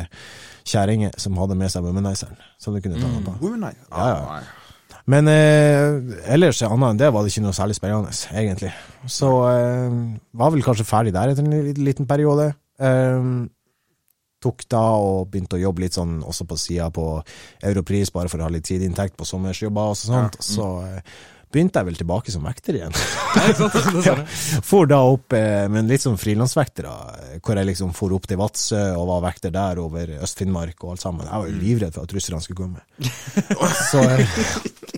kjerringer 0.65 1.15
som 1.21 1.37
hadde 1.41 1.57
med 1.61 1.73
seg 1.73 1.85
womanizeren, 1.85 2.37
som 2.59 2.75
du 2.75 2.81
kunne 2.85 3.01
ta 3.01 3.09
noe 3.09 3.25
på. 3.27 3.35
Women. 3.45 3.75
Ja, 3.91 4.07
ja. 4.15 4.39
Ah. 4.39 4.53
Men 5.11 5.29
eh, 5.29 5.99
ellers 6.33 6.63
annet 6.65 6.95
enn 6.95 7.01
det 7.03 7.11
var 7.13 7.25
det 7.27 7.33
ikke 7.35 7.43
noe 7.45 7.57
særlig 7.57 7.77
spennende, 7.77 8.13
egentlig. 8.33 8.71
Så 9.13 9.29
eh, 9.51 9.99
var 10.33 10.55
vel 10.55 10.65
kanskje 10.65 10.87
ferdig 10.89 11.13
der 11.13 11.35
etter 11.35 11.45
en 11.45 11.75
liten- 11.85 12.09
periode. 12.09 12.55
Eh, 12.81 13.27
tok 14.45 14.65
da 14.69 14.81
og 15.01 15.29
begynte 15.33 15.57
å 15.57 15.63
jobbe 15.63 15.85
litt 15.85 15.97
sånn 15.97 16.19
også 16.25 16.45
på 16.49 16.57
sida 16.61 16.91
på 16.93 17.05
Europris, 17.65 18.11
bare 18.13 18.29
for 18.33 18.41
å 18.41 18.49
ha 18.49 18.53
litt 18.53 18.67
tidinntekt 18.69 19.17
på 19.17 19.29
sommersjobber 19.29 19.93
og 19.93 19.97
sånt. 20.01 20.41
Så 20.45 20.67
eh, 20.89 21.01
begynte 21.55 21.81
jeg 21.81 21.87
vel 21.89 21.99
tilbake 22.03 22.33
som 22.35 22.45
vekter 22.49 22.81
igjen. 22.81 22.95
Ja, 23.35 23.51
ser 23.59 24.19
jeg. 24.21 24.61
For 24.63 24.87
da 24.87 25.01
opp, 25.11 25.35
eh, 25.35 25.65
men 25.73 25.89
litt 25.91 26.03
som 26.05 26.15
frilansvekter, 26.21 26.87
da, 26.87 27.39
hvor 27.43 27.59
jeg 27.59 27.67
liksom 27.67 27.91
for 27.97 28.15
opp 28.15 28.29
til 28.31 28.39
Vadsø 28.39 28.79
og 28.95 29.09
var 29.11 29.25
vekter 29.27 29.51
der 29.55 29.81
over 29.83 30.13
Øst-Finnmark 30.23 30.77
og 30.87 30.93
alt 30.95 31.03
sammen. 31.03 31.27
Jeg 31.27 31.43
var 31.43 31.51
jo 31.51 31.57
livredd 31.59 31.97
for 31.97 32.07
at 32.07 32.15
russerne 32.15 32.41
skulle 32.45 32.63
komme. 32.63 32.85
Så 33.91 34.03
eh, 34.07 34.39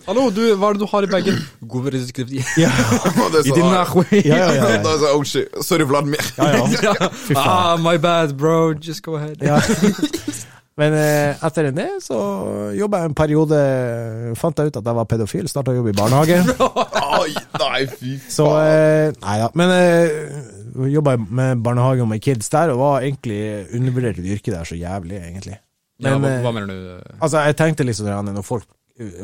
Hallo, 0.07 0.29
du, 0.31 0.43
hva 0.61 0.69
er 0.71 0.77
det 0.77 0.85
du 0.85 0.91
har 0.93 1.07
i 1.07 1.11
bagen? 1.11 1.41
God 1.67 1.89
resistkripti. 1.97 2.45
ja, 2.61 2.69
I 3.41 3.49
din 3.49 3.65
nahwe. 3.65 4.05
ja, 4.21 4.43
ja, 4.55 4.69
ja, 4.77 4.97
oh 5.17 5.25
shit. 5.27 5.49
Sorry, 5.67 5.89
Vladimir. 5.89 6.23
ja, 6.37 6.53
ja. 6.85 6.95
Fy 7.11 7.35
faen. 7.35 7.43
Ah, 7.43 7.75
my 7.81 7.97
bad, 7.99 8.37
bro. 8.39 8.75
Just 8.77 9.03
go 9.03 9.17
ahead. 9.19 9.41
Ja. 9.43 9.59
Men 10.77 10.93
eh, 10.93 11.45
etter 11.47 11.71
det 11.73 11.87
så 12.05 12.17
jobba 12.77 12.99
jeg 13.01 13.11
en 13.11 13.17
periode, 13.17 13.59
fant 14.37 14.59
jeg 14.61 14.69
ut 14.69 14.77
at 14.77 14.91
jeg 14.91 14.99
var 14.99 15.07
pedofil, 15.09 15.47
starta 15.49 15.73
å 15.73 15.79
jobbe 15.79 15.95
i 15.95 15.97
barnehage. 15.97 16.37
Oi, 17.23 17.33
nei, 17.63 17.79
fy 17.89 18.17
Så 18.29 18.49
eh, 18.61 19.09
Nei 19.23 19.37
da. 19.41 19.47
Men 19.57 19.73
eh, 19.73 20.91
jobba 20.93 21.17
med 21.17 21.63
barnehage 21.65 22.05
og 22.05 22.11
med 22.11 22.21
kids 22.25 22.53
der, 22.53 22.75
og 22.75 22.83
var 22.83 23.07
egentlig 23.07 23.39
undervurdert 23.79 24.21
i 24.21 24.27
det 24.27 24.35
yrket 24.37 24.53
der 24.53 24.69
så 24.69 24.77
jævlig, 24.77 25.23
egentlig. 25.31 25.57
Ja, 26.05 26.13
hva, 26.21 26.29
eh, 26.29 26.43
hva 26.45 26.53
mener 26.53 26.69
du? 26.69 27.15
Altså, 27.23 27.41
jeg 27.49 27.57
tenkte 27.57 27.87
liksom 27.89 28.13
når 28.29 28.45
folk 28.45 28.69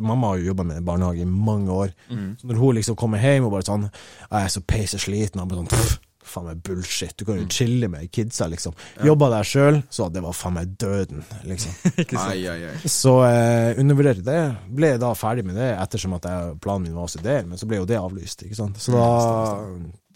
Mamma 0.04 0.34
har 0.34 0.40
jo 0.40 0.50
jobba 0.50 0.66
med 0.68 0.84
barnehage 0.84 1.22
i 1.24 1.28
mange 1.28 1.72
år. 1.72 1.92
Så 2.36 2.48
når 2.48 2.58
hun 2.60 2.74
liksom 2.76 2.96
kommer 3.00 3.22
hjem 3.24 3.46
og 3.46 3.54
bare 3.54 3.64
sånn 3.64 3.86
Jeg 3.86 4.36
er 4.42 4.50
så 4.52 4.60
peisesliten, 4.68 5.40
og 5.40 5.48
bare 5.48 5.62
sånn 5.62 5.70
pff, 5.72 5.94
Faen 6.32 6.46
meg 6.48 6.62
bullshit. 6.64 7.12
Du 7.20 7.26
kan 7.28 7.36
jo 7.36 7.46
chille 7.52 7.88
med 7.92 8.08
kidsa, 8.14 8.46
liksom. 8.52 8.72
Jobba 9.04 9.28
der 9.34 9.46
sjøl, 9.48 9.82
så 9.92 10.06
det 10.12 10.22
var 10.24 10.32
faen 10.36 10.56
meg 10.56 10.72
døden, 10.80 11.20
liksom. 11.48 11.74
Ai, 12.22 12.38
ai, 12.48 12.58
ai. 12.70 12.76
Så 12.88 13.12
eh, 13.28 13.78
undervurderte 13.82 14.24
det. 14.26 14.38
Ble 14.72 14.94
da 15.02 15.12
ferdig 15.18 15.44
med 15.48 15.58
det 15.60 15.70
ettersom 15.76 16.16
at 16.16 16.28
jeg, 16.30 16.54
planen 16.64 16.88
min 16.88 16.96
var 16.96 17.08
å 17.10 17.12
studere, 17.12 17.44
men 17.50 17.60
så 17.60 17.68
ble 17.68 17.82
jo 17.82 17.88
det 17.90 18.00
avlyst. 18.00 18.46
ikke 18.48 18.58
sant? 18.58 18.80
Så 18.80 18.94
da, 18.96 19.08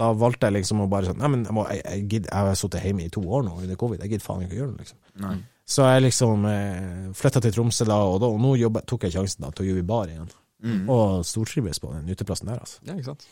da 0.00 0.08
valgte 0.16 0.48
jeg 0.48 0.58
liksom 0.60 0.80
å 0.84 0.88
bare 0.92 1.10
sånn 1.10 1.20
Nei, 1.20 1.30
men 1.32 1.44
jeg, 1.46 1.54
må, 1.56 1.66
jeg, 1.72 1.82
jeg, 1.84 2.06
gidder- 2.14 2.32
jeg 2.32 2.48
har 2.50 2.58
sittet 2.60 2.84
hjemme 2.88 3.04
i 3.06 3.12
to 3.12 3.22
år 3.24 3.44
nå 3.46 3.58
under 3.62 3.78
covid, 3.80 4.00
jeg 4.04 4.12
gidder 4.16 4.26
faen 4.26 4.42
ikke 4.46 4.56
å 4.56 4.60
gjøre 4.62 4.72
noe, 4.72 4.80
liksom. 4.84 4.98
Nei. 5.26 5.36
Så 5.66 5.82
jeg 5.88 6.02
liksom 6.04 6.44
eh, 6.46 7.06
flytta 7.18 7.40
til 7.42 7.54
Tromsø 7.56 7.86
da, 7.88 7.96
og, 8.06 8.20
da, 8.22 8.28
og 8.30 8.38
nå 8.42 8.52
jobbet, 8.60 8.84
tok 8.86 9.08
jeg 9.08 9.16
sjansen 9.16 9.42
da 9.46 9.50
til 9.50 9.64
å 9.64 9.70
jobbe 9.72 9.82
i 9.82 9.88
bar 9.88 10.12
igjen. 10.12 10.28
Mm. 10.66 10.84
Og 10.88 11.24
stortrives 11.26 11.80
på 11.82 11.90
den 11.92 12.06
uteplassen 12.08 12.48
der, 12.48 12.60
altså. 12.62 12.78
Ja, 12.86 12.94
ikke 12.94 13.10
sant? 13.12 13.26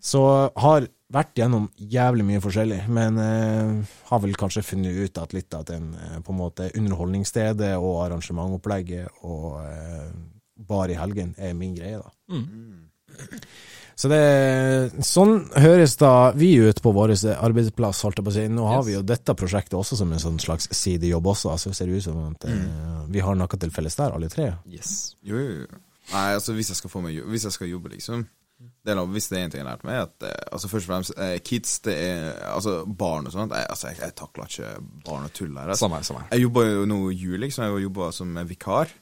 Så 0.00 0.22
har 0.56 0.86
vært 1.12 1.34
gjennom 1.40 1.70
jævlig 1.80 2.24
mye 2.28 2.40
forskjellig, 2.44 2.82
men 2.92 3.16
eh, 3.18 3.94
har 4.10 4.20
vel 4.20 4.36
kanskje 4.38 4.62
funnet 4.62 4.98
ut 5.08 5.18
at 5.22 5.32
litt 5.32 5.54
at 5.56 5.70
den 5.72 5.94
eh, 5.96 6.18
på 6.20 6.34
en 6.34 6.38
måte 6.42 6.68
underholdningsstedet 6.76 7.72
og 7.80 8.02
arrangementopplegget 8.04 9.22
og 9.24 9.56
eh, 9.64 10.10
bar 10.68 10.92
i 10.92 10.98
helgen 11.00 11.32
er 11.38 11.54
min 11.56 11.74
greie, 11.78 11.98
da. 12.02 12.12
Mm. 12.28 12.84
Så 13.98 14.06
det 14.12 14.20
Sånn 15.02 15.48
høres 15.58 15.96
da 15.98 16.30
vi 16.38 16.52
ut 16.62 16.78
på 16.84 16.92
vår 16.94 17.16
arbeidsplass, 17.34 18.04
holdt 18.06 18.20
jeg 18.20 18.26
på 18.28 18.30
å 18.30 18.36
si. 18.36 18.44
Nå 18.52 18.66
har 18.68 18.78
Yes. 18.82 18.86
vi 18.86 18.92
jo 18.94 19.02
dette 19.02 19.34
prosjektet 19.34 19.74
også 19.74 19.96
som 19.98 20.12
en 20.14 20.22
sånn 20.22 20.38
slags 20.38 20.68
sidejobb 20.70 21.26
også, 21.32 21.50
altså 21.50 21.72
ser 21.74 21.86
det 21.90 21.98
ut 21.98 22.06
som 22.06 22.20
at 22.28 22.44
eh, 22.46 23.04
vi 23.10 23.24
har 23.24 23.34
noe 23.34 23.48
til 23.58 23.72
felles 23.74 23.96
der, 23.98 24.12
alle 24.14 24.28
tre. 24.30 24.52
Yes. 24.70 25.16
Jo, 25.22 25.40
jo, 25.40 25.64
jo. 25.64 25.80
Nei, 26.12 26.28
altså, 26.38 26.54
hvis 26.56 26.70
jeg 26.70 26.78
skal 26.78 26.88
få 26.90 27.02
meg 27.04 27.18
Hvis 27.28 27.42
jeg 27.44 27.52
skal 27.52 27.68
jobbe, 27.68 27.90
liksom 27.92 28.22
det 28.58 28.94
er, 28.94 29.00
Hvis 29.06 29.28
det 29.30 29.38
er 29.38 29.44
en 29.44 29.52
ting 29.52 29.60
jeg 29.60 29.66
har 29.66 29.76
lært 29.76 29.84
meg, 29.86 29.98
at 30.08 30.26
eh, 30.26 30.38
altså, 30.52 30.70
først 30.70 30.88
og 30.88 30.92
fremst 30.92 31.12
eh, 31.16 31.36
kids, 31.44 31.78
det 31.86 31.94
er 31.94 32.30
Altså, 32.52 32.80
barn 32.86 33.28
og 33.28 33.34
sånt. 33.34 33.54
Jeg, 33.54 33.66
altså, 33.70 33.90
jeg, 33.92 34.00
jeg 34.02 34.16
takler 34.18 34.48
ikke 34.50 34.72
barn 35.06 35.28
og 35.28 35.34
tull 35.36 35.52
her. 35.54 35.68
Altså. 35.68 35.84
Samme 35.86 36.00
samme. 36.06 36.24
Jeg 36.32 36.46
jobba 36.46 36.64
jo 36.66 36.88
nå 36.90 37.02
i 37.10 37.18
juli, 37.20 37.44
liksom. 37.46 37.66
Jeg 37.68 37.86
jobba 37.88 38.10
som 38.14 38.40
vikar 38.48 38.96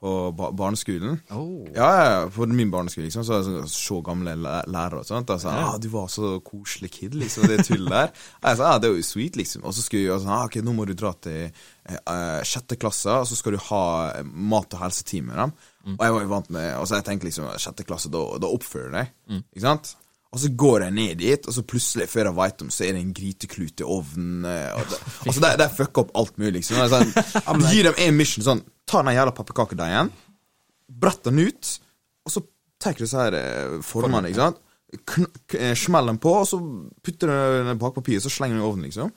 på 0.00 0.10
ba 0.32 0.48
barneskolen. 0.56 1.18
Oh. 1.30 1.66
Ja, 1.74 2.28
på 2.34 2.46
min 2.46 2.70
barneskole, 2.70 3.04
liksom. 3.04 3.24
Så, 3.24 3.42
så, 3.44 3.64
så 3.68 4.00
gamle 4.04 4.32
lærere 4.36 5.02
og 5.02 5.06
sånt. 5.06 5.30
Og 5.30 5.40
så, 5.40 5.48
ah, 5.52 5.76
'Du 5.78 5.88
var 5.92 6.08
så 6.08 6.38
koselig 6.40 6.90
kid', 6.90 7.14
liksom. 7.14 7.48
Det 7.48 7.66
tullet 7.66 7.92
der. 7.92 8.14
Jeg 8.44 8.56
sa 8.56 8.70
ah, 8.72 8.78
'Det 8.80 8.88
er 8.88 8.96
jo 8.96 9.02
sweet', 9.02 9.36
liksom. 9.36 9.64
Og 9.64 9.74
så 9.74 9.84
skulle 9.84 10.08
jeg 10.08 10.22
sånn 10.22 10.32
ah, 10.32 10.46
'Ok, 10.46 10.62
nå 10.64 10.72
må 10.72 10.86
du 10.88 10.94
dra 10.94 11.12
til 11.12 11.50
eh, 11.50 11.98
eh, 11.98 12.40
sjette 12.48 12.80
klasse, 12.80 13.12
og 13.12 13.28
så 13.28 13.36
skal 13.36 13.52
du 13.52 13.60
ha 13.68 13.84
mat- 14.24 14.72
og 14.72 14.80
helsetime 14.80 15.34
med 15.34 15.36
dem'. 15.44 15.52
Og 15.96 16.04
jeg 16.04 16.12
var 16.12 16.22
jo 16.22 16.28
vant 16.28 16.50
med 16.52 16.76
Og 16.76 16.86
så 16.86 16.98
jeg 16.98 17.04
tenkte 17.06 17.24
liksom 17.28 17.46
sjette 17.58 17.84
klasse, 17.88 18.10
da, 18.12 18.20
da 18.42 18.46
oppfører 18.52 18.90
du 18.90 18.96
deg. 18.98 19.12
Ikke 19.54 19.64
sant? 19.64 19.92
Og 20.30 20.38
så 20.38 20.48
går 20.54 20.84
jeg 20.84 20.92
ned 20.94 21.16
dit, 21.18 21.46
og 21.50 21.54
så 21.56 21.62
plutselig, 21.66 22.04
før 22.08 22.28
jeg 22.28 22.36
veit 22.36 22.62
om, 22.62 22.68
så 22.70 22.84
er 22.86 22.92
det 22.94 23.00
en 23.02 23.14
gryteklut 23.16 23.80
i 23.82 23.86
ovnen. 23.96 24.44
eh, 24.46 24.70
Og 24.78 24.84
det, 24.92 24.98
altså, 25.26 25.40
det 25.58 25.66
fucker 25.74 26.04
opp 26.04 26.12
alt 26.20 26.36
mulig, 26.38 26.52
liksom. 26.60 26.76
Sånn, 26.92 27.10
gir 27.72 27.88
dem 27.88 27.98
en 27.98 28.16
mission 28.20 28.44
sånn 28.46 28.62
Ta 28.86 29.02
den 29.02 29.14
jævla 29.16 29.32
pepperkakedeigen, 29.34 30.12
brett 31.02 31.22
den 31.26 31.38
ut, 31.42 31.72
og 32.26 32.32
så 32.34 32.40
tar 32.82 32.94
du 32.98 33.02
disse 33.04 33.18
her 33.18 33.34
eh, 33.38 33.76
formene, 33.86 34.30
ikke 34.30 34.40
sant. 34.44 34.62
Eh, 35.54 35.74
Smell 35.78 36.06
den 36.10 36.18
på, 36.22 36.32
og 36.42 36.46
så 36.50 36.58
putter 37.06 37.30
du 37.30 37.68
den 37.68 37.78
bakpapiret, 37.78 38.22
og 38.22 38.26
så 38.26 38.32
slenger 38.36 38.56
du 38.56 38.60
den 38.60 38.64
i 38.64 38.70
ovnen, 38.70 38.86
liksom. 38.88 39.12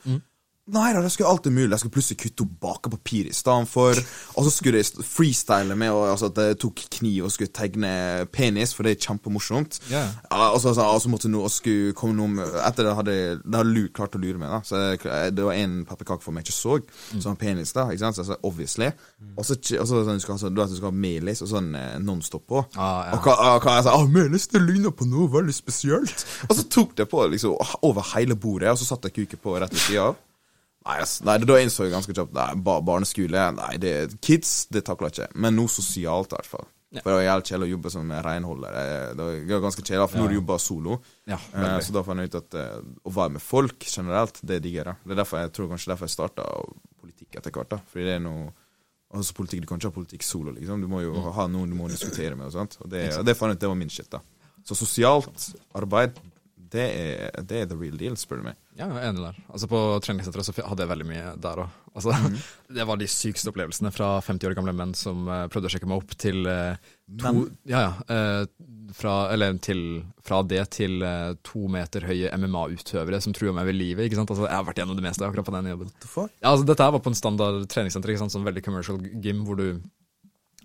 Nei 0.72 0.94
da, 0.96 1.02
det 1.04 1.10
skulle 1.12 1.28
alltid 1.28 1.52
mulig. 1.52 1.74
Jeg 1.74 1.82
skulle 1.82 1.96
plutselig 1.98 2.20
kutte 2.22 2.46
opp 2.46 2.52
bakepapir 2.64 3.28
i 3.28 3.34
stedet 3.36 3.68
for. 3.68 3.98
Og 4.40 4.46
så 4.46 4.52
skulle 4.54 4.80
jeg 4.80 5.04
freestyle 5.04 5.76
med 5.76 5.92
og, 5.92 6.06
altså, 6.14 6.30
at 6.32 6.40
jeg 6.40 6.60
tok 6.64 6.84
kniv 7.00 7.26
og 7.28 7.34
skulle 7.36 7.52
tegne 7.52 7.90
penis, 8.32 8.72
for 8.72 8.88
det 8.88 8.94
er 8.94 9.02
kjempemorsomt. 9.04 9.82
Ja, 9.92 10.06
og 10.32 10.62
så, 10.64 10.72
altså, 10.72 10.86
altså, 10.88 11.12
måtte 11.12 11.32
noe, 11.34 11.52
skulle 11.52 11.92
komme 12.00 12.16
noe 12.16 12.32
med, 12.32 12.56
Etter 12.64 12.88
det 12.88 12.96
hadde 12.96 13.18
jeg 13.18 13.92
klart 13.92 14.16
å 14.16 14.24
lure 14.24 14.40
meg, 14.40 14.56
da. 14.56 14.62
Så 14.64 14.80
jeg, 14.80 15.36
det 15.36 15.44
var 15.50 15.60
en 15.60 15.76
pepperkake 15.90 16.24
for 16.24 16.32
meg 16.32 16.48
jeg 16.48 16.54
ikke 16.54 16.60
så, 16.62 16.80
som 17.12 17.34
var 17.34 17.40
penis, 17.44 17.76
da. 17.76 17.90
Ikke 17.92 18.06
sant? 18.06 18.16
Så 18.16 18.24
jeg 18.24 18.32
sa 18.32 18.42
obviously. 18.48 18.92
Og 19.36 19.44
så, 19.44 19.60
sånn, 19.60 20.16
du 20.16 20.24
skal, 20.24 20.40
du 20.48 20.64
skal 20.80 20.90
ha 20.94 20.96
melis 20.96 21.44
og 21.44 21.52
sånn 21.52 21.72
eh, 21.76 21.96
nonstop 22.00 22.48
på. 22.48 22.64
Ah, 22.80 23.10
ja. 23.10 23.18
Og 23.18 23.28
hva, 23.28 23.58
hva 23.60 23.80
jeg 23.82 23.90
sa 23.90 24.00
ah, 24.00 24.08
melis, 24.08 24.48
det 24.56 24.64
ligner 24.64 24.96
på 24.96 25.12
noe 25.12 25.28
veldig 25.36 25.60
spesielt. 25.60 26.24
Og 26.48 26.56
så 26.56 26.70
tok 26.72 26.96
det 27.04 27.12
på 27.12 27.28
liksom 27.36 27.60
over 27.84 28.14
hele 28.16 28.40
bordet, 28.40 28.72
og 28.72 28.80
så 28.80 28.94
satte 28.94 29.12
jeg 29.12 29.26
kuken 29.26 29.44
på 29.44 29.60
rett 29.60 29.76
ved 29.76 29.92
sida 29.92 30.14
av. 30.14 30.22
Nei, 30.86 30.98
ass, 31.00 31.22
nei, 31.24 31.38
da 31.48 31.58
innså 31.64 31.86
jeg 31.86 31.94
ganske 31.94 32.14
kjapt 32.14 32.34
Nei, 32.36 32.50
ba, 32.60 32.82
barneskole 32.84 33.44
Nei, 33.56 33.78
det 33.80 33.94
kids, 34.22 34.66
det 34.74 34.84
jeg 35.08 35.16
ikke. 35.30 35.36
Men 35.40 35.56
noe 35.56 35.72
sosialt, 35.72 36.34
i 36.34 36.36
hvert 36.36 36.50
fall. 36.58 36.66
For 36.94 37.10
det 37.10 37.14
var 37.18 37.24
jævlig 37.26 37.46
kjedelig 37.50 37.66
å 37.66 37.72
jobbe 37.74 37.90
som 37.90 38.12
renholder. 38.26 38.76
Det 39.18 39.28
var 39.50 39.62
ganske 39.64 39.82
kjedelig, 39.82 40.10
for 40.12 40.18
nå 40.20 40.26
har 40.28 40.30
du 40.30 40.36
solo. 40.62 40.98
Ja, 41.26 41.40
Eh, 41.56 41.80
så 41.82 41.94
da 41.96 42.04
fant 42.06 42.20
jeg 42.22 42.30
ut 42.30 42.36
at 42.38 42.54
eh, 42.60 42.82
å 43.10 43.14
være 43.16 43.32
med 43.38 43.42
folk 43.42 43.80
generelt, 43.90 44.38
det 44.46 44.60
digger 44.62 44.92
jeg. 44.92 44.96
Det 45.08 45.16
er 45.16 45.22
derfor 45.24 45.40
jeg 45.42 45.54
tror 45.56 45.72
kanskje 45.72 45.90
derfor 45.94 46.06
jeg 46.06 46.14
starta 46.20 46.46
politikk 47.02 47.40
etter 47.40 47.52
hvert. 47.56 47.70
da 47.74 47.80
Fordi 47.90 48.06
det 48.06 48.14
er 48.20 48.22
noe 48.28 48.52
Altså 49.14 49.34
politikk, 49.38 49.62
Du 49.62 49.68
kan 49.70 49.78
ikke 49.78 49.90
ha 49.92 49.94
politikk 49.94 50.24
solo, 50.26 50.52
liksom. 50.52 50.82
Du 50.82 50.88
må 50.90 51.02
jo 51.04 51.12
Mm. 51.14 51.32
ha 51.34 51.44
noen 51.48 51.70
du 51.70 51.76
må 51.78 51.88
diskutere 51.88 52.36
med. 52.36 52.48
og 52.48 52.52
sånt 52.54 52.78
Og 52.82 52.90
det, 52.90 53.16
og 53.18 53.26
det 53.26 53.36
fant 53.38 53.50
jeg 53.52 53.58
ut 53.58 53.60
det 53.62 53.70
var 53.70 53.76
min 53.76 53.90
shit. 53.90 54.10
da 54.10 54.20
Så 54.66 54.74
sosialt 54.76 55.54
arbeid, 55.76 56.18
det 56.74 56.84
er, 56.84 57.44
det 57.46 57.60
er 57.62 57.68
the 57.70 57.78
real 57.78 57.98
deal, 58.00 58.16
spør 58.18 58.42
du 58.42 58.48
meg. 58.48 58.58
Ja, 58.74 58.88
jeg 58.88 58.98
er 58.98 59.12
enig 59.12 59.22
der. 59.22 59.38
Altså 59.54 59.70
På 59.70 59.80
treningssenteret 60.02 60.48
så 60.48 60.56
hadde 60.66 60.82
jeg 60.82 60.90
veldig 60.90 61.06
mye 61.06 61.34
der 61.44 61.62
òg. 61.66 61.80
Altså, 61.94 62.16
mm. 62.18 62.38
Det 62.80 62.86
var 62.90 62.98
de 62.98 63.10
sykeste 63.12 63.52
opplevelsene 63.52 63.92
fra 63.94 64.16
50 64.26 64.50
år 64.50 64.56
gamle 64.58 64.74
menn 64.74 64.96
som 64.98 65.28
uh, 65.30 65.46
prøvde 65.54 65.70
å 65.70 65.74
sjekke 65.76 65.90
meg 65.90 66.02
opp 66.02 66.16
til 66.18 66.48
uh, 66.50 66.74
to 67.06 67.34
Men. 67.36 67.44
Ja, 67.70 67.84
ja. 67.86 67.92
Uh, 68.10 68.70
fra, 68.94 69.14
eller 69.34 69.56
til, 69.64 70.04
fra 70.22 70.44
det 70.46 70.64
til 70.76 71.02
to 71.42 71.64
meter 71.72 72.04
høye 72.06 72.30
MMA-utøvere 72.38 73.18
som 73.26 73.34
truer 73.34 73.56
meg 73.56 73.66
ved 73.72 73.78
livet. 73.78 74.06
ikke 74.06 74.20
sant? 74.20 74.30
Altså, 74.30 74.46
Jeg 74.46 74.54
har 74.54 74.68
vært 74.68 74.82
gjennom 74.82 75.00
det 75.00 75.06
meste 75.06 75.26
akkurat 75.26 75.48
på 75.48 75.56
den 75.56 75.70
jobben. 75.72 75.90
What 75.90 76.04
the 76.04 76.10
fuck? 76.12 76.34
Ja, 76.44 76.52
altså 76.52 76.68
Dette 76.70 76.86
her 76.86 76.94
var 76.94 77.02
på 77.02 77.10
en 77.10 77.18
standard 77.18 77.66
treningssenter, 77.74 78.14
ikke 78.14 78.22
sant? 78.22 78.36
sånn 78.36 78.46
veldig 78.46 78.62
commercial 78.66 79.02
gym, 79.02 79.42
hvor 79.48 79.58
du 79.58 79.82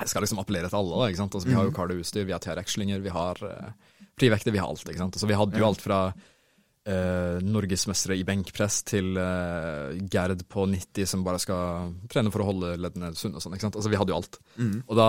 skal 0.04 0.22
liksom 0.26 0.42
appellere 0.42 0.68
til 0.68 0.80
alle. 0.80 0.98
da, 0.98 1.08
ikke 1.08 1.22
sant? 1.22 1.38
Altså, 1.38 1.48
vi 1.48 1.56
har 1.56 1.68
jo 1.68 1.76
kardioutstyr, 1.78 2.28
vi 2.28 2.36
har 2.36 2.44
TRX-slynger, 2.44 3.00
vi 3.06 3.14
har 3.14 3.40
uh, 3.48 3.88
frivekter, 4.18 4.54
vi 4.54 4.60
har 4.62 4.68
alt. 4.70 4.84
ikke 4.84 5.00
sant? 5.00 5.16
Altså, 5.16 5.30
vi 5.30 5.38
hadde 5.38 5.60
jo 5.60 5.68
alt 5.68 5.84
fra 5.84 6.00
uh, 6.12 7.36
norgesmestere 7.44 8.18
i 8.18 8.24
benkpress 8.28 8.80
til 8.88 9.12
uh, 9.18 9.94
Gerd 10.10 10.44
på 10.50 10.66
90 10.70 11.10
som 11.10 11.24
bare 11.26 11.42
skal 11.42 11.94
trene 12.10 12.32
for 12.34 12.44
å 12.44 12.50
holde 12.50 12.74
leddene 12.80 13.12
sunne 13.18 13.38
og 13.38 13.44
sånn. 13.44 13.56
ikke 13.56 13.68
sant? 13.68 13.78
Altså, 13.78 13.92
vi 13.92 14.00
hadde 14.00 14.14
jo 14.14 14.20
alt. 14.20 14.40
Og 14.86 14.98
da 14.98 15.08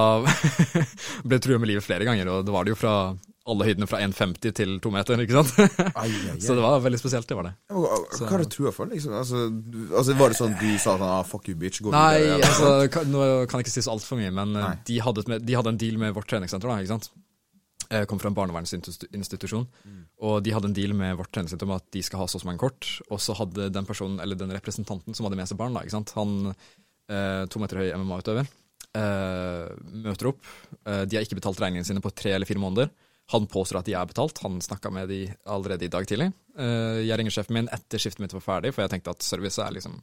ble 1.25 1.39
jeg 1.39 1.45
trua 1.47 1.61
med 1.61 1.73
livet 1.73 1.85
flere 1.85 2.07
ganger, 2.07 2.31
og 2.33 2.47
det 2.47 2.55
var 2.55 2.67
det 2.67 2.75
jo 2.75 2.79
fra 2.79 2.95
alle 3.49 3.65
høydene 3.65 3.87
fra 3.89 3.99
1,50 4.03 4.53
til 4.57 4.75
2 4.83 4.91
meter, 4.93 5.21
ikke 5.23 5.39
sant? 5.39 5.77
Ai, 5.97 6.09
ai, 6.09 6.33
ai. 6.33 6.37
Så 6.45 6.55
det 6.57 6.63
var 6.63 6.83
veldig 6.83 6.99
spesielt, 7.01 7.27
det 7.29 7.37
var 7.37 7.49
det. 7.49 7.53
Hva 7.71 8.01
hva 8.19 8.41
det 8.41 8.49
du 8.49 8.53
trua 8.53 8.73
for? 8.75 8.91
liksom? 8.91 9.15
Altså, 9.17 9.45
altså, 9.89 10.17
Var 10.19 10.33
det 10.33 10.39
sånn 10.39 10.53
du 10.59 10.67
sa 10.75 10.93
sånn 10.93 11.05
ah, 11.07 11.23
fuck 11.27 11.49
you, 11.49 11.57
bitch? 11.59 11.81
Gå 11.85 11.93
Nei, 11.95 12.19
videre, 12.19 12.35
Nei, 12.37 12.51
altså, 12.51 12.91
kan, 12.93 13.09
nå 13.09 13.23
kan 13.49 13.61
jeg 13.61 13.69
ikke 13.69 13.77
si 13.77 13.85
så 13.85 13.95
altfor 13.95 14.21
mye, 14.21 14.33
men 14.35 14.53
eh, 14.59 14.77
de 14.89 14.99
hadde, 15.05 15.25
med, 15.31 15.47
de 15.47 15.57
hadde 15.57 15.73
en 15.73 15.81
deal 15.81 15.97
med 16.01 16.13
vårt 16.17 16.29
treningssenter. 16.29 16.69
da, 16.69 16.77
ikke 16.83 16.93
sant? 16.97 17.09
Jeg 17.89 18.05
kom 18.09 18.19
fra 18.21 18.29
en 18.29 18.37
barnevernsinstitusjon, 18.37 19.65
og 20.21 20.35
de 20.45 20.51
hadde 20.53 20.69
en 20.69 20.75
deal 20.77 20.93
med 20.93 21.15
vårt 21.17 21.31
treningssenter 21.33 21.65
om 21.65 21.73
at 21.73 21.87
de 21.95 22.03
skal 22.05 22.21
ha 22.21 22.27
så 22.29 22.41
mange 22.45 22.61
kort, 22.61 22.85
og 23.09 23.17
så 23.23 23.33
hadde 23.39 23.71
den 23.73 23.87
personen, 23.87 24.19
eller 24.21 24.37
den 24.37 24.53
representanten 24.53 25.17
som 25.17 25.25
hadde 25.25 25.39
med 25.39 25.49
seg 25.49 25.57
barn, 25.57 25.73
da, 25.73 25.81
ikke 25.81 25.97
sant? 25.97 26.13
han 26.13 26.51
eh, 26.53 27.43
to 27.49 27.61
meter 27.63 27.81
høy 27.81 27.89
MMA-utøver, 27.97 28.51
eh, 28.99 29.71
møter 30.05 30.31
opp. 30.31 30.43
Eh, 30.85 31.03
de 31.09 31.17
har 31.17 31.25
ikke 31.25 31.39
betalt 31.41 31.61
regningene 31.63 31.87
sine 31.87 32.03
på 32.03 32.13
tre 32.13 32.35
eller 32.35 32.49
fire 32.49 32.61
måneder. 32.61 32.93
Han 33.33 33.45
påstår 33.49 33.81
at 33.81 33.89
de 33.89 33.93
er 33.93 34.09
betalt. 34.09 34.41
Han 34.45 34.57
snakka 34.61 34.89
med 34.93 35.11
de 35.11 35.19
allerede 35.45 35.85
i 35.85 35.91
dag 35.91 36.07
tidlig. 36.09 36.31
Eh, 36.57 37.01
jeg 37.05 37.19
ringer 37.19 37.35
sjefen 37.35 37.59
min 37.59 37.69
etter 37.73 38.01
skiftet 38.01 38.23
mitt 38.23 38.33
var 38.33 38.45
ferdig, 38.45 38.73
for 38.73 38.85
jeg 38.85 38.93
tenkte 38.95 39.13
at 39.13 39.25
service 39.25 39.61
er 39.61 39.75
liksom 39.75 39.99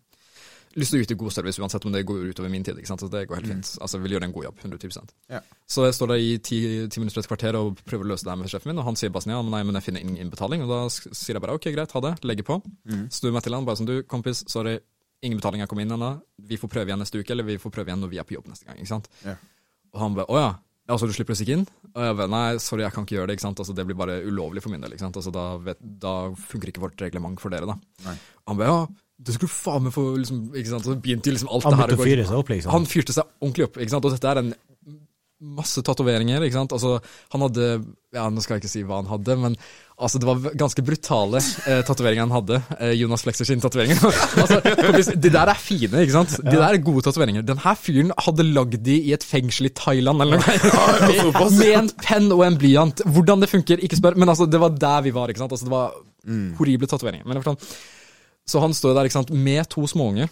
lyst 0.76 0.92
til 0.92 1.00
å 1.00 1.04
yte 1.06 1.16
god 1.18 1.32
service 1.32 1.58
uansett 1.62 1.84
om 1.88 1.92
det 1.94 2.02
går 2.06 2.26
utover 2.30 2.50
min 2.52 2.62
tid. 2.66 2.76
ikke 2.78 2.86
sant? 2.90 3.00
Så 3.00 3.08
det 3.10 3.24
går 3.28 3.40
helt 3.40 3.48
fint. 3.50 3.70
Altså, 3.80 3.96
jeg 3.98 4.02
vil 4.06 4.14
gjøre 4.16 4.28
en 4.28 4.32
god 4.36 4.44
jobb. 4.44 4.58
110 4.64 5.12
Ja. 5.32 5.40
Så 5.66 5.84
jeg 5.86 5.94
står 5.96 6.08
der 6.12 6.20
i 6.22 6.38
ti, 6.38 6.58
ti 6.88 7.00
minutter 7.00 7.20
et 7.24 7.28
kvarter 7.30 7.56
og 7.60 7.80
prøver 7.84 8.04
å 8.04 8.10
løse 8.12 8.24
det 8.24 8.30
her 8.30 8.36
med 8.40 8.48
sjefen 8.52 8.70
min, 8.72 8.78
og 8.78 8.84
han 8.84 8.96
sier 8.96 9.10
bare 9.10 9.24
sånn 9.24 9.32
ja, 9.36 9.42
men 9.42 9.50
nei, 9.56 9.62
men 9.64 9.74
jeg 9.80 9.86
finner 9.88 10.00
ingen 10.04 10.16
innbetaling. 10.26 10.62
Og 10.62 10.68
da 10.68 10.80
sier 10.92 11.34
jeg 11.36 11.42
bare 11.42 11.54
ok, 11.56 11.70
greit, 11.74 11.92
ha 11.96 12.00
det, 12.00 12.14
legger 12.24 12.44
på. 12.44 12.60
Snur 13.10 13.32
meg 13.32 13.42
til 13.42 13.54
han 13.56 13.64
bare 13.64 13.76
sånn 13.80 13.88
du, 13.90 14.02
kompis, 14.04 14.44
sorry, 14.52 14.78
ingen 15.22 15.38
betaling 15.40 15.60
har 15.64 15.66
kommet 15.70 15.86
inn 15.88 15.96
ennå. 15.96 16.12
Vi 16.38 16.56
får 16.60 16.68
prøve 16.68 16.92
igjen 16.92 17.00
neste 17.00 17.18
uke, 17.18 17.32
eller 17.32 17.44
vi 17.48 17.56
får 17.58 17.72
prøve 17.72 17.88
igjen 17.90 18.00
når 18.04 18.12
vi 18.12 18.18
er 18.20 18.28
på 18.28 18.36
jobb 18.36 18.46
neste 18.52 18.66
gang. 18.68 18.76
ikke 18.76 18.92
sant? 18.92 19.08
Ja. 19.24 19.34
Og 19.94 20.00
han 20.02 20.14
bare 20.14 20.28
å 20.28 20.38
ja. 20.38 20.54
Ja, 20.86 20.94
så 20.94 21.08
du 21.08 21.12
slipper 21.16 21.34
å 21.34 21.36
stikke 21.40 21.56
inn? 21.56 21.64
Og 21.96 22.04
jeg 22.04 22.14
bare 22.14 22.30
nei, 22.30 22.58
sorry, 22.62 22.84
jeg 22.84 22.92
kan 22.94 23.02
ikke 23.02 23.16
gjøre 23.16 23.26
det. 23.26 23.34
ikke 23.40 23.42
sant? 23.48 23.58
Altså, 23.58 23.74
Det 23.74 23.84
blir 23.88 23.96
bare 23.98 24.20
ulovlig 24.22 24.62
for 24.62 24.70
min 24.70 24.80
del. 24.84 24.92
ikke 24.94 25.02
sant? 25.02 25.16
Altså, 25.18 25.32
Da, 25.34 25.56
vet, 25.58 25.80
da 25.82 26.12
funker 26.38 26.70
ikke 26.70 26.84
vårt 26.84 27.00
reglement 27.02 27.40
for 27.42 27.50
dere, 27.50 27.66
da. 27.66 27.74
Nei. 28.04 28.14
Han 28.46 28.56
bare 28.60 28.68
ja, 28.70 28.86
det 29.16 29.32
skulle 29.36 29.52
faen 29.52 29.86
meg 29.86 29.94
få 29.94 30.10
liksom, 30.20 30.46
ikke 30.52 30.70
sant? 30.74 30.86
Så 30.86 30.96
begynte 31.00 31.32
liksom 31.32 31.48
alt 31.48 31.64
Han 31.64 31.72
det 31.72 31.80
her 31.80 31.88
Han 31.88 31.96
begynte 31.96 32.04
å 32.04 32.10
fyre 32.10 32.24
seg 32.28 32.40
opp, 32.42 32.50
liksom. 32.52 32.72
Han 32.74 32.88
fyrte 32.90 33.16
seg 33.16 33.28
ordentlig 33.40 33.68
opp, 33.68 33.78
ikke 33.80 33.94
sant? 33.94 34.08
og 34.08 34.16
dette 34.16 34.32
er 34.32 34.42
en 34.42 34.56
masse 35.36 35.82
tatoveringer, 35.84 36.44
ikke 36.46 36.56
sant. 36.56 36.72
Altså, 36.72 36.96
han 37.34 37.44
hadde 37.44 37.66
Ja, 38.16 38.30
nå 38.32 38.40
skal 38.40 38.56
jeg 38.56 38.64
ikke 38.64 38.72
si 38.72 38.84
hva 38.88 39.02
han 39.02 39.08
hadde, 39.10 39.34
men 39.36 39.56
altså, 40.00 40.20
det 40.20 40.28
var 40.28 40.54
ganske 40.56 40.84
brutale 40.84 41.42
eh, 41.68 41.82
tatoveringer 41.84 42.24
han 42.24 42.32
hadde. 42.32 42.60
Eh, 42.78 42.94
Jonas 42.96 43.26
Flexer 43.26 43.48
sin 43.48 43.60
tatoveringer. 43.60 44.00
altså, 44.42 45.12
de 45.12 45.32
der 45.34 45.52
er 45.52 45.60
fine, 45.60 46.00
ikke 46.00 46.14
sant. 46.14 46.38
De 46.40 46.54
der 46.54 46.64
er 46.70 46.80
gode 46.84 47.04
tatoveringer. 47.04 47.44
Den 47.44 47.60
her 47.64 47.76
fyren 47.76 48.14
hadde 48.24 48.48
lagd 48.48 48.78
de 48.86 48.96
i 49.10 49.12
et 49.16 49.26
fengsel 49.26 49.68
i 49.68 49.74
Thailand 49.76 50.24
eller 50.24 50.40
noe. 50.40 50.56
med, 51.10 51.42
med 51.60 51.74
en 51.82 51.92
penn 52.00 52.30
og 52.32 52.46
en 52.46 52.56
blyant. 52.62 53.04
Hvordan 53.04 53.44
det 53.44 53.52
funker, 53.52 53.84
ikke 53.84 54.00
spør. 54.00 54.16
Men 54.16 54.32
altså, 54.32 54.48
det 54.48 54.62
var 54.62 54.72
der 54.72 55.04
vi 55.04 55.12
var, 55.16 55.32
ikke 55.32 55.44
sant. 55.44 55.52
Altså, 55.52 55.68
det 55.68 55.76
var 55.76 56.00
horrible 56.56 56.88
tatoveringer. 56.88 57.28
Men 57.28 57.36
jeg 57.36 57.44
forstår 57.44 57.60
fall, 57.60 57.76
så 58.46 58.62
han 58.62 58.74
står 58.76 58.94
der 58.94 59.08
ikke 59.08 59.18
sant, 59.18 59.34
med 59.34 59.66
to 59.72 59.86
småunger. 59.90 60.30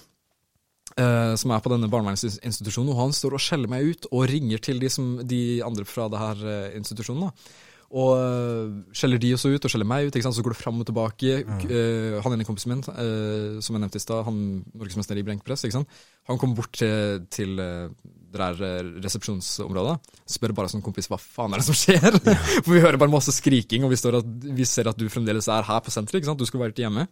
Uh, 0.95 1.35
som 1.35 1.51
er 1.51 1.62
på 1.65 1.70
denne 1.73 1.89
barnevernsinstitusjonen, 1.91 2.93
og 2.93 2.99
han 3.01 3.15
står 3.16 3.35
og 3.35 3.43
skjeller 3.43 3.70
meg 3.73 3.89
ut 3.89 4.05
og 4.12 4.28
ringer 4.31 4.61
til 4.62 4.78
de, 4.78 4.91
som, 4.93 5.16
de 5.27 5.59
andre 5.66 5.82
fra 5.89 6.05
det 6.12 6.20
her 6.20 6.43
uh, 6.45 6.77
institusjonen. 6.78 7.24
da. 7.24 7.55
Og 7.99 8.12
uh, 8.15 8.77
skjeller 8.95 9.19
de 9.19 9.32
også 9.35 9.51
ut, 9.51 9.66
og 9.66 9.73
skjeller 9.73 9.91
meg 9.91 10.07
ut. 10.07 10.12
ikke 10.15 10.28
sant? 10.28 10.36
Så 10.39 10.45
går 10.47 10.55
det 10.55 10.61
fram 10.61 10.78
og 10.78 10.86
tilbake. 10.86 11.41
Mm. 11.49 12.20
han 12.23 12.36
ene 12.36 12.47
kompisen 12.47 12.77
min, 12.77 12.85
som 12.85 13.74
jeg 13.74 13.82
nevnte 13.82 13.99
i 13.99 14.05
stad, 14.05 14.23
han 14.28 14.39
norgesmester 14.70 15.19
i 15.19 15.27
benkpress, 15.27 15.66
ikke 15.66 15.81
sant? 15.81 16.01
han 16.31 16.39
kommer 16.41 16.62
bort 16.62 16.78
til, 16.78 17.27
til 17.32 17.59
det 17.59 18.39
der 18.39 18.62
resepsjonsområdet. 19.03 19.99
Spør 20.31 20.55
bare 20.55 20.70
som 20.70 20.85
kompis 20.85 21.11
hva 21.11 21.19
faen 21.20 21.57
er 21.57 21.62
det 21.62 21.66
som 21.73 21.77
skjer? 21.77 22.23
For 22.65 22.70
vi 22.70 22.85
hører 22.85 23.03
bare 23.03 23.12
masse 23.12 23.35
skriking, 23.35 23.82
og 23.82 23.91
vi, 23.91 23.99
står 23.99 24.23
at, 24.23 24.35
vi 24.47 24.69
ser 24.69 24.93
at 24.93 25.01
du 25.01 25.11
fremdeles 25.11 25.51
er 25.51 25.66
her 25.66 25.82
på 25.82 25.93
senteret. 25.95 26.23
ikke 26.23 26.31
sant? 26.31 26.39
Du 26.39 26.47
skulle 26.47 26.69
vært 26.69 26.78
hjemme. 26.82 27.09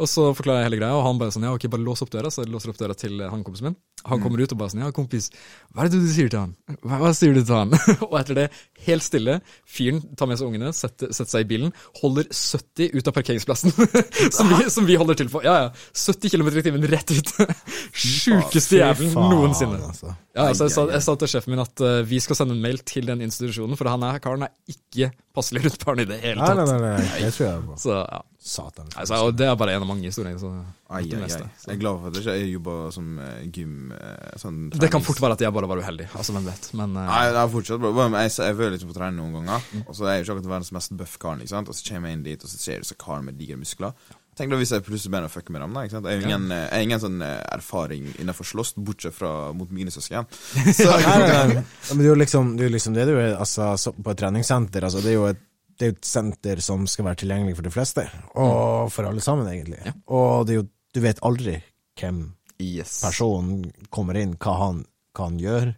Og 0.00 0.08
så 0.10 0.28
forklarer 0.36 0.62
jeg 0.62 0.70
hele 0.70 0.80
greia, 0.80 0.96
og 0.96 1.06
han 1.06 1.20
bare 1.20 1.34
sånn, 1.34 1.48
ja 1.48 1.54
ok, 1.56 1.68
bare 1.72 1.84
lås 1.84 2.04
opp 2.04 2.12
døra. 2.12 2.30
Så 2.32 2.44
jeg 2.44 2.52
låser 2.52 2.72
opp 2.72 2.80
døra 2.80 2.96
til 2.98 3.20
han 3.22 3.44
kompisen 3.46 3.70
min. 3.70 3.78
Han 4.08 4.22
kommer 4.22 4.42
ut 4.42 4.52
og 4.54 4.58
bare 4.58 4.72
sånn, 4.72 4.82
ja 4.82 4.90
kompis, 4.94 5.28
hva 5.70 5.84
er 5.84 5.92
det 5.92 6.00
du 6.02 6.08
sier 6.10 6.30
til 6.32 6.40
han? 6.40 6.54
Hva, 6.82 6.98
hva 7.04 7.12
sier 7.14 7.36
du 7.36 7.42
til 7.42 7.54
han? 7.54 7.74
og 8.08 8.16
etter 8.18 8.38
det, 8.40 8.46
helt 8.88 9.06
stille, 9.06 9.36
fyren 9.68 10.00
tar 10.18 10.30
med 10.30 10.40
seg 10.40 10.48
ungene, 10.48 10.72
setter, 10.74 11.12
setter 11.14 11.30
seg 11.36 11.46
i 11.46 11.48
bilen, 11.52 11.74
holder 12.00 12.26
70 12.26 12.96
ut 12.96 13.10
av 13.10 13.16
parkeringsplassen, 13.18 13.74
som, 14.36 14.50
vi, 14.50 14.66
som 14.74 14.88
vi 14.88 14.98
holder 14.98 15.20
til 15.22 15.30
for. 15.32 15.46
Ja, 15.46 15.68
ja, 15.68 15.70
70 15.94 16.34
km 16.34 16.50
i 16.50 16.66
timen 16.66 16.88
rett 16.90 17.14
ut. 17.14 17.32
Sjukeste 18.02 18.82
jævelen 18.82 19.14
noensinne. 19.14 19.78
altså. 19.92 20.16
Ja, 20.32 20.48
altså, 20.48 20.66
jeg, 20.66 20.74
sa, 20.74 20.86
jeg 20.96 21.06
sa 21.06 21.16
til 21.20 21.32
sjefen 21.36 21.54
min 21.54 21.62
at 21.62 21.84
uh, 21.84 22.00
vi 22.08 22.18
skal 22.24 22.38
sende 22.38 22.56
en 22.56 22.64
mail 22.64 22.82
til 22.88 23.06
den 23.06 23.22
institusjonen, 23.22 23.78
for 23.78 23.90
han 23.92 24.02
er, 24.08 24.18
karen 24.24 24.48
er 24.48 24.54
ikke 24.72 25.12
passelig 25.36 25.66
rundt 25.68 25.86
barn 25.86 26.02
i 26.02 26.08
det 26.08 26.18
hele 26.24 26.42
Nei, 26.42 26.54
nei, 26.58 26.66
nei, 26.66 26.92
nei, 26.98 27.08
det 27.22 27.34
tror 27.36 27.46
jeg 27.46 27.54
er 27.54 27.66
på. 27.68 27.78
Så 27.80 27.94
ja, 28.00 28.22
Satan. 28.42 28.88
altså, 28.98 29.20
og 29.22 29.36
det 29.38 29.46
er 29.46 29.54
bare 29.54 29.76
en 29.76 29.84
av 29.84 29.88
mange 29.92 30.02
historier. 30.08 30.34
Så 30.40 30.48
Ai, 30.92 31.04
ai, 31.06 31.20
ai. 31.22 31.28
Jeg 31.28 31.76
er 31.76 31.78
glad 31.80 32.00
for 32.02 32.10
at 32.10 32.26
jeg 32.26 32.42
ikke 32.42 32.54
jobber 32.56 32.90
som 32.92 33.12
eh, 33.22 33.44
gym 33.54 33.92
eh, 33.94 34.32
sånn 34.42 34.56
Det 34.74 34.90
kan 34.92 35.04
fort 35.06 35.20
være 35.22 35.36
at 35.38 35.44
jeg 35.46 35.54
bare 35.54 35.68
var 35.70 35.78
uheldig, 35.80 36.08
altså 36.18 36.34
hvem 36.34 36.48
vet. 36.50 36.66
Men 36.76 36.96
eh, 36.98 37.06
Nei, 37.12 37.20
det 37.32 37.38
er 37.44 37.52
fortsatt 37.54 37.80
bra. 37.84 38.08
Jeg, 38.18 38.32
jeg 38.34 38.56
føler 38.58 38.74
liksom 38.74 38.90
på 38.90 38.96
trening 38.98 39.20
noen 39.22 39.36
ganger, 39.38 39.68
Mm. 39.72 39.84
og 39.86 39.94
så 39.96 40.04
er 40.08 40.16
jeg 40.18 40.24
jo 40.24 40.26
ikke 40.26 40.34
akkurat 40.40 40.50
verdens 40.56 40.72
mest 40.76 40.96
buff 40.98 41.14
karen. 41.22 41.40
ikke 41.46 41.54
sant? 41.54 41.70
Og 41.70 41.78
så 41.78 41.86
kommer 41.86 42.10
jeg 42.10 42.18
inn 42.18 42.26
dit, 42.26 42.42
og 42.44 42.50
så 42.50 42.58
ser 42.58 42.82
du 42.82 42.88
så 42.90 42.98
karen 42.98 43.24
med 43.30 43.38
digre 43.38 43.56
muskler. 43.62 43.94
Tenk 44.36 44.48
da 44.50 44.56
hvis 44.56 44.70
jeg 44.72 44.80
plutselig 44.86 45.12
begynner 45.12 45.28
å 45.28 45.32
fucke 45.32 45.52
med 45.52 45.60
dem. 45.62 45.74
da, 45.76 45.82
ikke 45.86 45.96
sant? 45.98 46.06
Jeg 46.08 46.22
har 46.22 46.28
ingen, 46.28 46.46
jeg 46.56 46.68
har 46.72 46.84
ingen 46.86 47.00
sånn 47.02 47.18
erfaring 47.52 48.06
innenfor 48.18 48.48
slåss, 48.48 48.74
bortsett 48.80 49.14
fra 49.16 49.52
mot 49.56 49.70
mine 49.70 49.92
søsken. 49.92 50.24
Så 50.78 50.88
Nei, 50.88 51.00
nei, 51.04 51.28
nei. 51.52 51.64
Men 51.92 52.00
det 52.00 52.06
er 52.06 52.10
jo 52.10 52.18
liksom 52.20 52.52
det, 52.56 52.64
er 52.64 52.70
jo 52.70 52.74
liksom 52.76 52.96
det 52.96 53.04
du 53.10 53.14
er 53.20 53.34
altså, 53.36 53.92
på 53.92 54.14
et 54.14 54.22
treningssenter. 54.24 54.88
Altså, 54.88 55.04
det 55.04 55.12
er 55.12 55.18
jo 55.20 55.26
et 55.30 55.42
det 55.78 55.86
er 55.86 55.92
jo 55.92 55.96
et 55.96 56.08
senter 56.08 56.62
som 56.64 56.86
skal 56.90 57.08
være 57.08 57.22
tilgjengelig 57.22 57.56
for 57.58 57.66
de 57.66 57.74
fleste, 57.74 58.06
og 58.36 58.90
for 58.92 59.08
alle 59.08 59.24
sammen, 59.24 59.48
egentlig. 59.50 59.80
Ja. 59.86 59.94
Og 60.14 60.46
det 60.48 60.60
jo, 60.60 60.66
du 60.92 61.00
vet 61.04 61.22
aldri 61.26 61.58
hvem 62.00 62.24
yes. 62.62 63.00
personen 63.04 63.64
kommer 63.92 64.18
inn, 64.20 64.36
hva 64.40 64.58
han, 64.60 64.84
hva 65.16 65.30
han 65.30 65.40
gjør, 65.42 65.72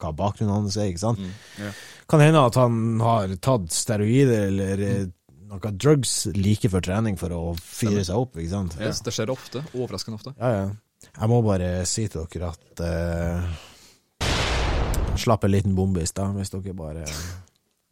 hva 0.00 0.12
bakgrunnen 0.16 0.54
hans 0.54 0.76
er, 0.78 0.90
ikke 0.90 1.02
sant? 1.02 1.20
Mm. 1.22 1.36
Ja. 1.62 1.74
Kan 2.10 2.22
hende 2.22 2.42
at 2.48 2.58
han 2.60 2.80
har 3.02 3.36
tatt 3.42 3.70
steroider 3.74 4.48
eller 4.50 4.82
mm. 4.82 5.14
noe 5.52 5.72
drugs 5.74 6.18
like 6.36 6.70
før 6.72 6.84
trening 6.84 7.16
for 7.20 7.32
å 7.34 7.44
fyre 7.60 8.04
seg 8.06 8.26
opp, 8.26 8.36
ikke 8.36 8.52
sant? 8.52 8.76
Yes, 8.82 9.02
det 9.06 9.14
skjer 9.16 9.32
ofte. 9.32 9.64
Overraskende 9.74 10.20
ofte. 10.20 10.34
Ja, 10.36 10.52
ja. 10.60 10.66
Jeg 11.06 11.30
må 11.30 11.40
bare 11.44 11.70
si 11.88 12.06
til 12.10 12.24
dere 12.32 12.50
at 12.50 12.80
uh, 12.82 13.44
Slapp 15.16 15.44
en 15.46 15.52
liten 15.52 15.76
bombe 15.76 16.02
i 16.02 16.08
stad, 16.08 16.34
hvis 16.36 16.52
dere 16.52 16.74
bare 16.76 17.04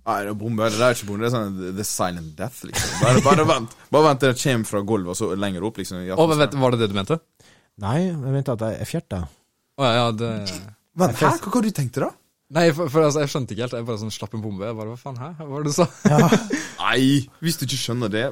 Nei, 0.04 0.18
det 0.26 0.32
er 0.34 0.36
bombe. 0.36 0.66
Det 0.68 0.82
er 0.84 0.96
ikke 0.96 1.08
bombe, 1.08 1.24
det 1.24 1.30
er 1.30 1.34
sånn 1.34 1.76
The 1.78 1.86
silent 1.88 2.34
death, 2.36 2.60
liksom. 2.68 2.98
Bare, 3.00 3.22
bare 3.24 3.46
vent 3.48 3.76
Bare 3.94 4.08
vent 4.10 4.20
til 4.20 4.34
det 4.34 4.40
kommer 4.42 4.68
fra 4.68 4.82
gulvet 4.84 5.14
og 5.14 5.16
så 5.16 5.30
lenger 5.38 5.64
opp, 5.64 5.80
liksom. 5.80 6.02
i 6.04 6.12
Å, 6.12 6.26
men 6.28 6.42
vet, 6.44 6.56
Var 6.60 6.74
det 6.74 6.82
det 6.82 6.90
du 6.92 6.98
mente? 6.98 7.18
Nei, 7.84 7.96
jeg 8.10 8.34
mente 8.36 8.54
at 8.54 8.66
jeg 8.68 8.82
er 8.84 8.90
fjerta. 8.90 9.22
Å 9.80 9.86
ja, 9.88 9.94
ja, 9.96 10.10
det 10.14 10.34
Vent, 10.94 11.16
hæ? 11.18 11.32
Hva 11.42 11.50
hva 11.56 11.62
du 11.64 11.72
tenkte, 11.74 12.04
da? 12.04 12.12
Nei, 12.52 12.66
for, 12.76 12.90
for 12.92 13.06
altså, 13.06 13.22
jeg 13.22 13.30
skjønte 13.32 13.54
ikke 13.54 13.64
helt. 13.64 13.74
Jeg 13.78 13.86
bare 13.88 14.00
sånn 14.02 14.12
slapp 14.12 14.34
en 14.36 14.42
bombe. 14.44 14.66
Jeg 14.68 14.76
bare, 14.76 14.92
hva 14.92 14.98
faen, 15.00 15.16
hæ? 15.16 15.30
Hva 15.38 15.46
var 15.48 15.62
det 15.64 15.70
du 15.72 15.76
sa? 15.78 15.86
Nei, 16.84 17.24
hvis 17.40 17.56
du 17.56 17.62
ikke 17.64 17.78
skjønner 17.80 18.10
det 18.12 18.24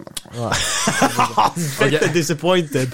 Ok, 1.83 1.95
Disappointed. 2.13 2.93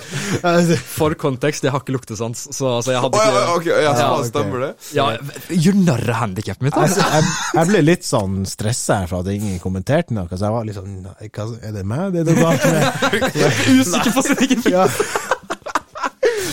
For 0.87 1.17
kontekst, 1.19 1.67
jeg 1.67 1.75
har 1.75 1.83
ikke 1.83 1.97
luktesans, 1.97 2.45
så 2.55 2.77
altså, 2.77 2.95
jeg 2.95 3.03
hadde 3.03 3.19
ikke 3.19 3.33
ok, 3.35 3.35
ja, 3.35 3.57
okay, 3.57 3.83
Ja, 3.83 3.95
ja, 3.99 4.13
stemmer 4.29 4.63
det. 4.63 4.71
Ja, 4.95 5.09
Gjør 5.51 5.81
narr 5.83 6.05
av 6.15 6.21
handikapet 6.23 6.69
mitt, 6.69 6.79
da. 6.79 6.87
da! 6.87 7.09
jeg, 7.19 7.35
jeg 7.59 7.73
ble 7.73 7.83
litt 7.83 8.07
sånn 8.07 8.39
stressa 8.49 9.01
for 9.11 9.27
at 9.27 9.33
ingen 9.35 9.59
kommenterte 9.63 10.15
noe, 10.15 10.31
så 10.31 10.47
jeg 10.47 10.55
var 10.55 10.69
litt 10.71 10.79
sånn 10.79 11.03
Er 11.19 11.75
det 11.75 11.83
meg 11.89 12.15
det 12.15 12.23
er 12.23 12.31
noe 12.31 12.47
galt 12.47 12.69
med? 12.71 13.27
Usikker 13.81 14.15
på 14.15 14.25
sin 14.31 14.47
egen 14.47 14.65
Ja, 14.71 14.87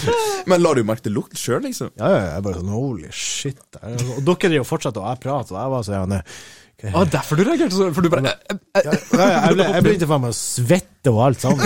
Men 0.49 0.61
la 0.63 0.73
du 0.77 0.83
merke 0.87 1.07
til 1.07 1.15
lukten 1.17 1.39
sjøl, 1.39 1.63
liksom? 1.65 1.91
ja, 1.99 2.11
ja, 2.11 2.21
jeg 2.35 2.45
bare 2.45 2.61
sånn 2.61 2.75
holy 2.75 3.09
shit. 3.15 3.59
Og 3.81 4.21
dere 4.27 4.51
er 4.51 4.59
jo 4.59 4.67
fortsatt 4.67 4.99
og 5.01 5.09
jeg 5.09 5.23
prater, 5.25 5.55
og 5.55 5.61
jeg 5.61 5.73
var 5.75 5.89
sånn 5.89 6.15
okay. 6.19 6.91
Ah, 6.93 7.03
derfor 7.17 7.39
du 7.39 7.45
reagerte 7.47 7.77
sånn? 7.77 7.93
For 7.95 8.05
du 8.05 8.11
bare 8.13 8.31
eh, 8.31 8.55
eh, 8.55 8.87
ja, 8.87 8.95
ja, 8.95 9.27
jeg, 9.47 9.57
ble, 9.57 9.67
jeg 9.73 9.87
begynte 9.89 10.09
faen 10.11 10.25
meg 10.25 10.33
å 10.35 10.39
svette 10.39 11.13
og 11.13 11.21
alt 11.29 11.45
sammen. 11.45 11.61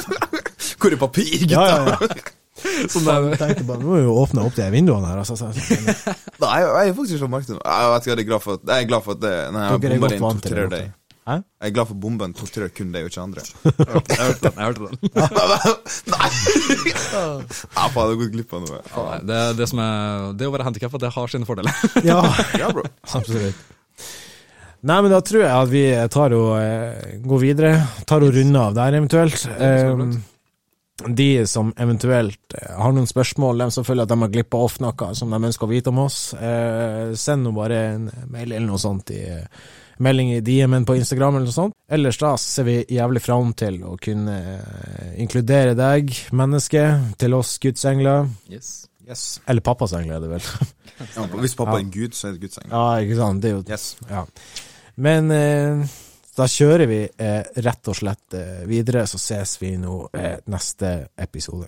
Hvor 0.82 0.94
er 0.94 0.98
papir, 0.98 1.34
gutta? 1.46 1.58
Ja, 1.58 1.66
ja, 1.70 1.98
ja. 1.98 2.30
sånn 2.92 3.06
Jeg 3.06 3.38
tenkte 3.40 3.64
bare, 3.66 3.80
nå 3.82 3.88
må 3.88 3.98
vi 3.98 4.04
jo 4.04 4.14
åpne 4.22 4.44
opp 4.46 4.56
de 4.56 4.66
vinduene 4.72 5.08
her. 5.10 5.22
Altså, 5.22 5.36
så, 5.38 5.50
så, 5.54 6.14
Nei, 6.42 6.56
jeg 6.62 6.68
jeg 6.68 6.92
har 6.92 6.96
faktisk 6.98 7.16
ikke 7.18 7.30
merket 7.32 7.54
det. 7.54 7.60
Jeg 7.62 8.16
er 8.16 8.28
glad 8.28 8.44
for 8.44 8.58
at, 8.58 8.66
jeg 8.68 8.86
er 8.86 8.90
glad 8.90 9.06
for 9.06 9.16
at 9.16 9.22
det, 9.22 9.34
nei, 9.56 9.64
Dere 9.84 9.96
er 9.96 10.04
godt 10.06 10.18
vant 10.22 10.46
til 10.46 10.60
det. 10.72 10.82
Hæ? 11.22 11.36
Jeg 11.62 11.70
er 11.70 11.74
glad 11.76 11.86
for 11.86 11.98
bomben 12.02 12.32
torturerer 12.34 12.72
kun 12.74 12.88
deg 12.94 13.04
og 13.06 13.12
ikke 13.12 13.22
andre. 13.22 13.42
jeg 13.70 14.18
hørte 14.18 14.48
den. 14.48 14.56
jeg 14.56 14.66
hørte 14.66 14.88
den. 14.88 14.96
Nei! 16.12 16.30
Jeg 17.12 17.92
har 17.94 18.16
gått 18.18 18.32
glipp 18.34 18.56
av 18.58 18.64
noe. 18.64 18.80
Nei, 18.96 19.20
Det, 19.30 19.38
det, 19.60 19.68
som 19.70 19.82
er, 19.84 20.32
det 20.40 20.48
å 20.50 20.54
være 20.56 20.66
handikappa, 20.66 20.98
det 21.04 21.12
har 21.14 21.30
sine 21.30 21.46
fordeler. 21.46 21.84
ja, 22.10 22.18
Ja, 22.58 22.72
bro. 22.74 22.82
absolutt. 23.06 23.62
Nei, 24.82 24.96
men 24.98 25.12
da 25.14 25.20
tror 25.22 25.44
jeg 25.44 25.54
at 25.54 25.70
vi 25.70 25.84
tar 26.10 26.34
og 26.34 26.56
eh, 26.58 27.14
går 27.22 27.42
videre. 27.44 27.72
Tar 28.10 28.24
og 28.26 28.34
runder 28.34 28.64
av 28.72 28.74
der, 28.80 28.96
eventuelt. 28.98 29.44
bra. 29.46 30.10
Eh, 30.10 30.28
de 31.02 31.28
som 31.50 31.70
eventuelt 31.80 32.56
eh, 32.58 32.74
har 32.82 32.92
noen 32.94 33.06
spørsmål, 33.10 33.62
de 33.62 33.68
som 33.74 33.86
føler 33.86 34.02
at 34.04 34.10
de 34.10 34.18
har 34.24 34.32
glippa 34.34 34.58
off 34.66 34.80
noe 34.82 35.12
som 35.18 35.30
de 35.30 35.38
ønsker 35.52 35.66
å 35.66 35.70
vite 35.70 35.94
om 35.94 36.02
oss, 36.02 36.18
eh, 36.34 37.14
send 37.18 37.46
nå 37.46 37.54
bare 37.54 37.78
en 37.94 38.10
mail 38.34 38.50
eller 38.50 38.66
noe 38.72 38.82
sånt 38.82 39.14
i 39.14 39.22
eh, 39.22 39.46
melding 40.02 40.32
i 40.34 40.40
DM-en 40.44 40.84
på 40.88 40.96
Instagram 40.98 41.36
eller 41.38 41.48
noe 41.50 41.54
sånt. 41.56 41.74
Ellers 41.92 42.18
da 42.20 42.34
ser 42.40 42.66
vi 42.68 42.76
jævlig 42.96 43.22
fram 43.24 43.52
til 43.58 43.80
å 43.86 43.96
kunne 44.02 44.36
eh, 44.58 45.10
inkludere 45.22 45.74
deg, 45.78 46.10
menneske, 46.36 46.84
til 47.22 47.34
oss 47.38 47.56
gudsengler. 47.62 48.26
Yes. 48.52 48.72
Yes. 49.08 49.26
Eller 49.50 49.64
pappas 49.66 49.92
engler, 49.98 50.20
er 50.20 50.26
det 50.26 50.32
vel. 50.36 50.48
Ja, 51.16 51.24
hvis 51.40 51.56
pappa 51.58 51.72
Ja. 51.72 51.80
er 51.80 51.86
en 51.86 51.90
gud, 51.90 52.12
så 52.14 52.28
er 52.28 52.34
det 52.36 52.42
Guds 52.44 52.58
engel. 52.60 52.70
Ja, 52.76 53.00
ikke 53.02 53.16
sant. 53.18 53.40
Det 53.42 53.48
er 53.48 53.54
jo 53.56 53.62
Yes. 53.66 53.86
Ja. 54.10 54.20
Men 55.02 55.30
eh, 55.34 55.80
da 56.38 56.46
kjører 56.46 56.86
vi 56.86 56.98
eh, 57.10 57.42
rett 57.64 57.88
og 57.90 57.96
slett 57.98 58.36
eh, 58.38 58.60
videre, 58.70 59.02
så 59.10 59.18
ses 59.18 59.56
vi 59.62 59.72
nå 59.82 59.96
eh, 60.14 60.36
neste 60.52 60.92
episode. 61.18 61.66